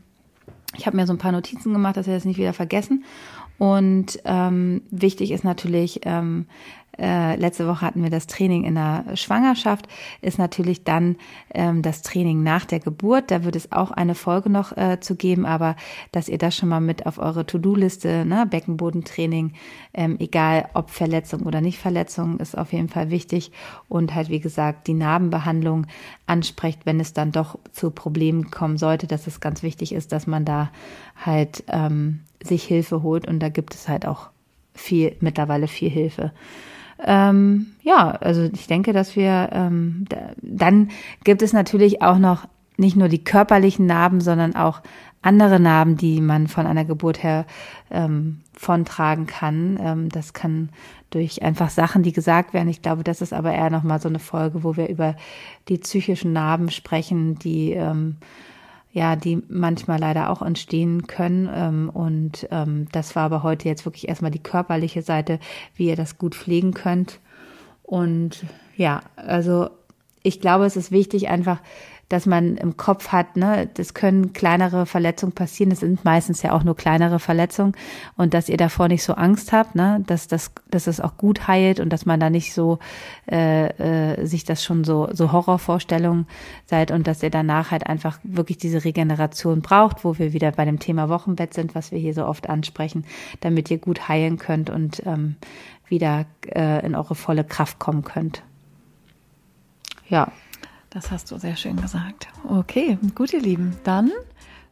ich 0.79 0.87
habe 0.87 0.97
mir 0.97 1.07
so 1.07 1.13
ein 1.13 1.19
paar 1.19 1.33
Notizen 1.33 1.73
gemacht, 1.73 1.97
dass 1.97 2.07
wir 2.07 2.15
das 2.15 2.25
nicht 2.25 2.39
wieder 2.39 2.53
vergessen. 2.53 3.05
Und 3.59 4.21
ähm, 4.25 4.83
wichtig 4.91 5.31
ist 5.31 5.45
natürlich, 5.45 6.01
ähm, 6.05 6.47
äh, 6.99 7.37
letzte 7.37 7.67
Woche 7.67 7.83
hatten 7.83 8.03
wir 8.03 8.11
das 8.11 8.27
Training 8.27 8.65
in 8.65 8.75
der 8.75 9.05
Schwangerschaft, 9.15 9.87
ist 10.23 10.39
natürlich 10.39 10.85
dann 10.85 11.17
ähm, 11.55 11.83
das 11.83 12.03
Training 12.03 12.43
nach 12.43 12.65
der 12.65 12.81
Geburt. 12.81 13.31
Da 13.31 13.45
wird 13.45 13.57
es 13.57 13.73
auch 13.73 13.91
eine 13.91 14.15
Folge 14.15 14.51
noch 14.51 14.77
äh, 14.77 14.99
zu 15.01 15.15
geben, 15.15 15.47
aber 15.47 15.77
dass 16.13 16.29
ihr 16.29 16.39
das 16.39 16.57
schon 16.57 16.69
mal 16.69 16.81
mit 16.81 17.07
auf 17.07 17.19
eure 17.19 17.47
To-Do-Liste, 17.47 18.25
ne, 18.25 18.47
Beckenbodentraining, 18.47 19.53
ähm, 19.95 20.17
egal 20.19 20.69
ob 20.75 20.91
Verletzung 20.91 21.43
oder 21.43 21.61
nicht 21.61 21.79
Verletzung, 21.79 22.39
ist 22.39 22.57
auf 22.57 22.73
jeden 22.73 22.89
Fall 22.89 23.11
wichtig. 23.11 23.53
Und 23.89 24.15
halt, 24.15 24.29
wie 24.29 24.41
gesagt, 24.41 24.87
die 24.87 24.95
Narbenbehandlung 24.95 25.87
ansprecht, 26.27 26.81
wenn 26.85 27.01
es 27.01 27.13
dann 27.13 27.33
doch 27.33 27.59
zu 27.73 27.91
Problemen 27.91 28.51
kommen 28.51 28.79
sollte, 28.79 29.07
dass 29.07 29.27
es 29.27 29.41
ganz 29.41 29.63
wichtig 29.63 29.93
ist, 29.93 30.13
dass 30.13 30.27
man 30.27 30.45
da 30.45 30.71
halt 31.25 31.65
ähm, 31.69 32.21
sich 32.43 32.65
Hilfe 32.65 33.03
holt. 33.03 33.27
Und 33.27 33.41
da 33.41 33.49
gibt 33.49 33.75
es 33.75 33.89
halt 33.89 34.07
auch 34.07 34.31
viel, 34.75 35.17
mittlerweile 35.21 35.69
viel 35.69 35.91
Hilfe. 35.91 36.33
Ähm, 37.05 37.73
ja, 37.83 38.11
also 38.11 38.49
ich 38.53 38.67
denke, 38.67 38.93
dass 38.93 39.17
wir 39.17 39.51
ähm, 39.53 40.07
da, 40.09 40.17
dann 40.41 40.91
gibt 41.25 41.43
es 41.43 41.53
natürlich 41.53 42.03
auch 42.03 42.19
noch 42.19 42.49
nicht 42.77 42.97
nur 42.97 43.09
die 43.09 43.23
körperlichen 43.23 43.87
Narben, 43.87 44.21
sondern 44.21 44.55
auch 44.55 44.83
andere 45.23 45.59
Narben, 45.59 45.97
die 45.97 46.21
man 46.21 46.47
von 46.47 46.67
einer 46.67 46.85
Geburt 46.85 47.23
her 47.23 47.47
ähm, 47.91 48.41
vontragen 48.55 49.27
kann. 49.27 49.79
Ähm, 49.83 50.09
das 50.09 50.33
kann 50.33 50.71
durch 51.11 51.43
einfach 51.43 51.71
Sachen, 51.71 52.03
die 52.03 52.13
gesagt 52.13 52.55
werden. 52.55 52.69
Ich 52.69 52.83
glaube, 52.83 53.03
das 53.03 53.21
ist 53.21 53.33
aber 53.33 53.53
eher 53.53 53.71
noch 53.71 53.83
mal 53.83 54.01
so 54.01 54.09
eine 54.09 54.19
Folge, 54.19 54.63
wo 54.63 54.77
wir 54.77 54.89
über 54.89 55.17
die 55.69 55.79
psychischen 55.79 56.33
Narben 56.33 56.71
sprechen, 56.71 57.39
die 57.39 57.73
ähm, 57.73 58.17
ja, 58.97 59.15
die 59.15 59.43
manchmal 59.51 60.01
leider 60.01 60.31
auch 60.31 60.41
entstehen 60.41 61.07
können. 61.07 61.51
Ähm, 61.55 61.91
und 61.91 62.49
ähm, 62.51 62.89
das 62.93 63.15
war 63.15 63.25
aber 63.25 63.43
heute 63.43 63.69
jetzt 63.69 63.85
wirklich 63.85 64.09
erstmal 64.09 64.31
die 64.31 64.43
körperliche 64.43 65.03
Seite, 65.03 65.39
wie 65.75 65.89
ihr 65.89 65.97
das 65.97 66.17
gut 66.17 66.35
pflegen 66.35 66.73
könnt. 66.73 67.21
Und 67.83 68.47
ja, 68.75 69.03
also 69.17 69.69
ich 70.23 70.41
glaube, 70.41 70.65
es 70.65 70.77
ist 70.77 70.93
wichtig 70.93 71.29
einfach, 71.29 71.61
dass 72.09 72.25
man 72.25 72.57
im 72.57 72.77
Kopf 72.77 73.09
hat, 73.09 73.37
ne, 73.37 73.69
das 73.75 73.93
können 73.93 74.33
kleinere 74.33 74.87
Verletzungen 74.87 75.33
passieren, 75.33 75.71
das 75.71 75.81
sind 75.81 76.05
meistens 76.05 76.41
ja 76.43 76.53
auch 76.53 76.63
nur 76.63 76.77
kleinere 76.77 77.19
Verletzungen. 77.19 77.73
Und 78.17 78.33
dass 78.33 78.49
ihr 78.49 78.57
davor 78.57 78.87
nicht 78.87 79.03
so 79.03 79.15
Angst 79.15 79.53
habt, 79.53 79.75
ne, 79.75 80.03
dass 80.07 80.29
das, 80.29 80.53
dass 80.71 80.87
es 80.87 81.01
auch 81.01 81.17
gut 81.17 81.49
heilt 81.49 81.81
und 81.81 81.93
dass 81.93 82.07
man 82.07 82.21
da 82.21 82.31
nicht 82.31 82.55
so 82.55 82.79
äh, 83.31 83.67
äh, 84.13 84.25
sich 84.25 84.45
das 84.45 84.63
schon 84.63 84.85
so 84.85 85.09
so 85.13 85.33
Horrorvorstellungen 85.33 86.27
seid 86.67 86.93
und 86.93 87.07
dass 87.09 87.23
ihr 87.23 87.31
danach 87.31 87.73
halt 87.73 87.87
einfach 87.87 88.21
wirklich 88.23 88.59
diese 88.59 88.85
Regeneration 88.85 89.61
braucht, 89.61 90.05
wo 90.05 90.19
wir 90.19 90.33
wieder 90.33 90.53
bei 90.53 90.65
dem 90.65 90.79
Thema 90.79 91.09
Wochenbett 91.09 91.55
sind, 91.55 91.75
was 91.75 91.91
wir 91.91 91.99
hier 91.99 92.15
so 92.15 92.25
oft 92.25 92.49
ansprechen, 92.49 93.05
damit 93.41 93.71
ihr 93.71 93.79
gut 93.79 94.09
heilen 94.09 94.39
könnt 94.39 94.71
und 94.71 95.03
ähm, 95.07 95.37
wieder 95.89 96.27
äh, 96.55 96.85
in 96.87 96.95
eure 96.95 97.17
volle 97.17 97.43
Kraft 97.43 97.79
kommen 97.79 98.03
könnt. 98.03 98.43
Ja, 100.09 100.31
Das 100.97 101.11
hast 101.11 101.31
du 101.31 101.37
sehr 101.37 101.57
schön 101.57 101.77
gesagt. 101.77 102.27
Okay, 102.49 102.97
gut, 103.15 103.31
ihr 103.35 103.43
Lieben. 103.43 103.77
Dann 103.85 104.11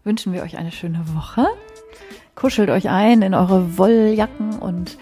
wünschen 0.04 0.32
wir 0.32 0.42
euch 0.42 0.56
eine 0.56 0.72
schöne 0.72 1.04
Woche. 1.14 1.46
Kuschelt 2.34 2.70
euch 2.70 2.88
ein 2.88 3.20
in 3.20 3.34
eure 3.34 3.76
Wolljacken 3.76 4.58
und 4.58 4.96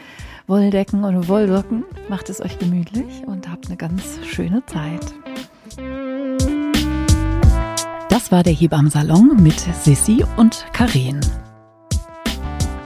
Wolldecken 0.48 1.04
und 1.04 1.28
Wollsocken. 1.28 1.84
Macht 2.08 2.28
es 2.28 2.40
euch 2.40 2.58
gemütlich 2.58 3.22
und 3.24 3.48
habt 3.48 3.66
eine 3.66 3.76
ganz 3.76 4.02
schöne 4.26 4.66
Zeit. 4.66 5.14
Das 8.08 8.32
war 8.32 8.42
der 8.42 8.54
Hebammsalon 8.54 9.40
mit 9.40 9.60
Sissi 9.60 10.24
und 10.36 10.66
Karen. 10.72 11.20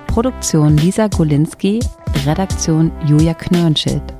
Produktion 0.09 0.77
Lisa 0.77 1.09
Golinski, 1.09 1.81
Redaktion 2.27 2.93
Julia 3.07 3.33
Knörnschild. 3.33 4.16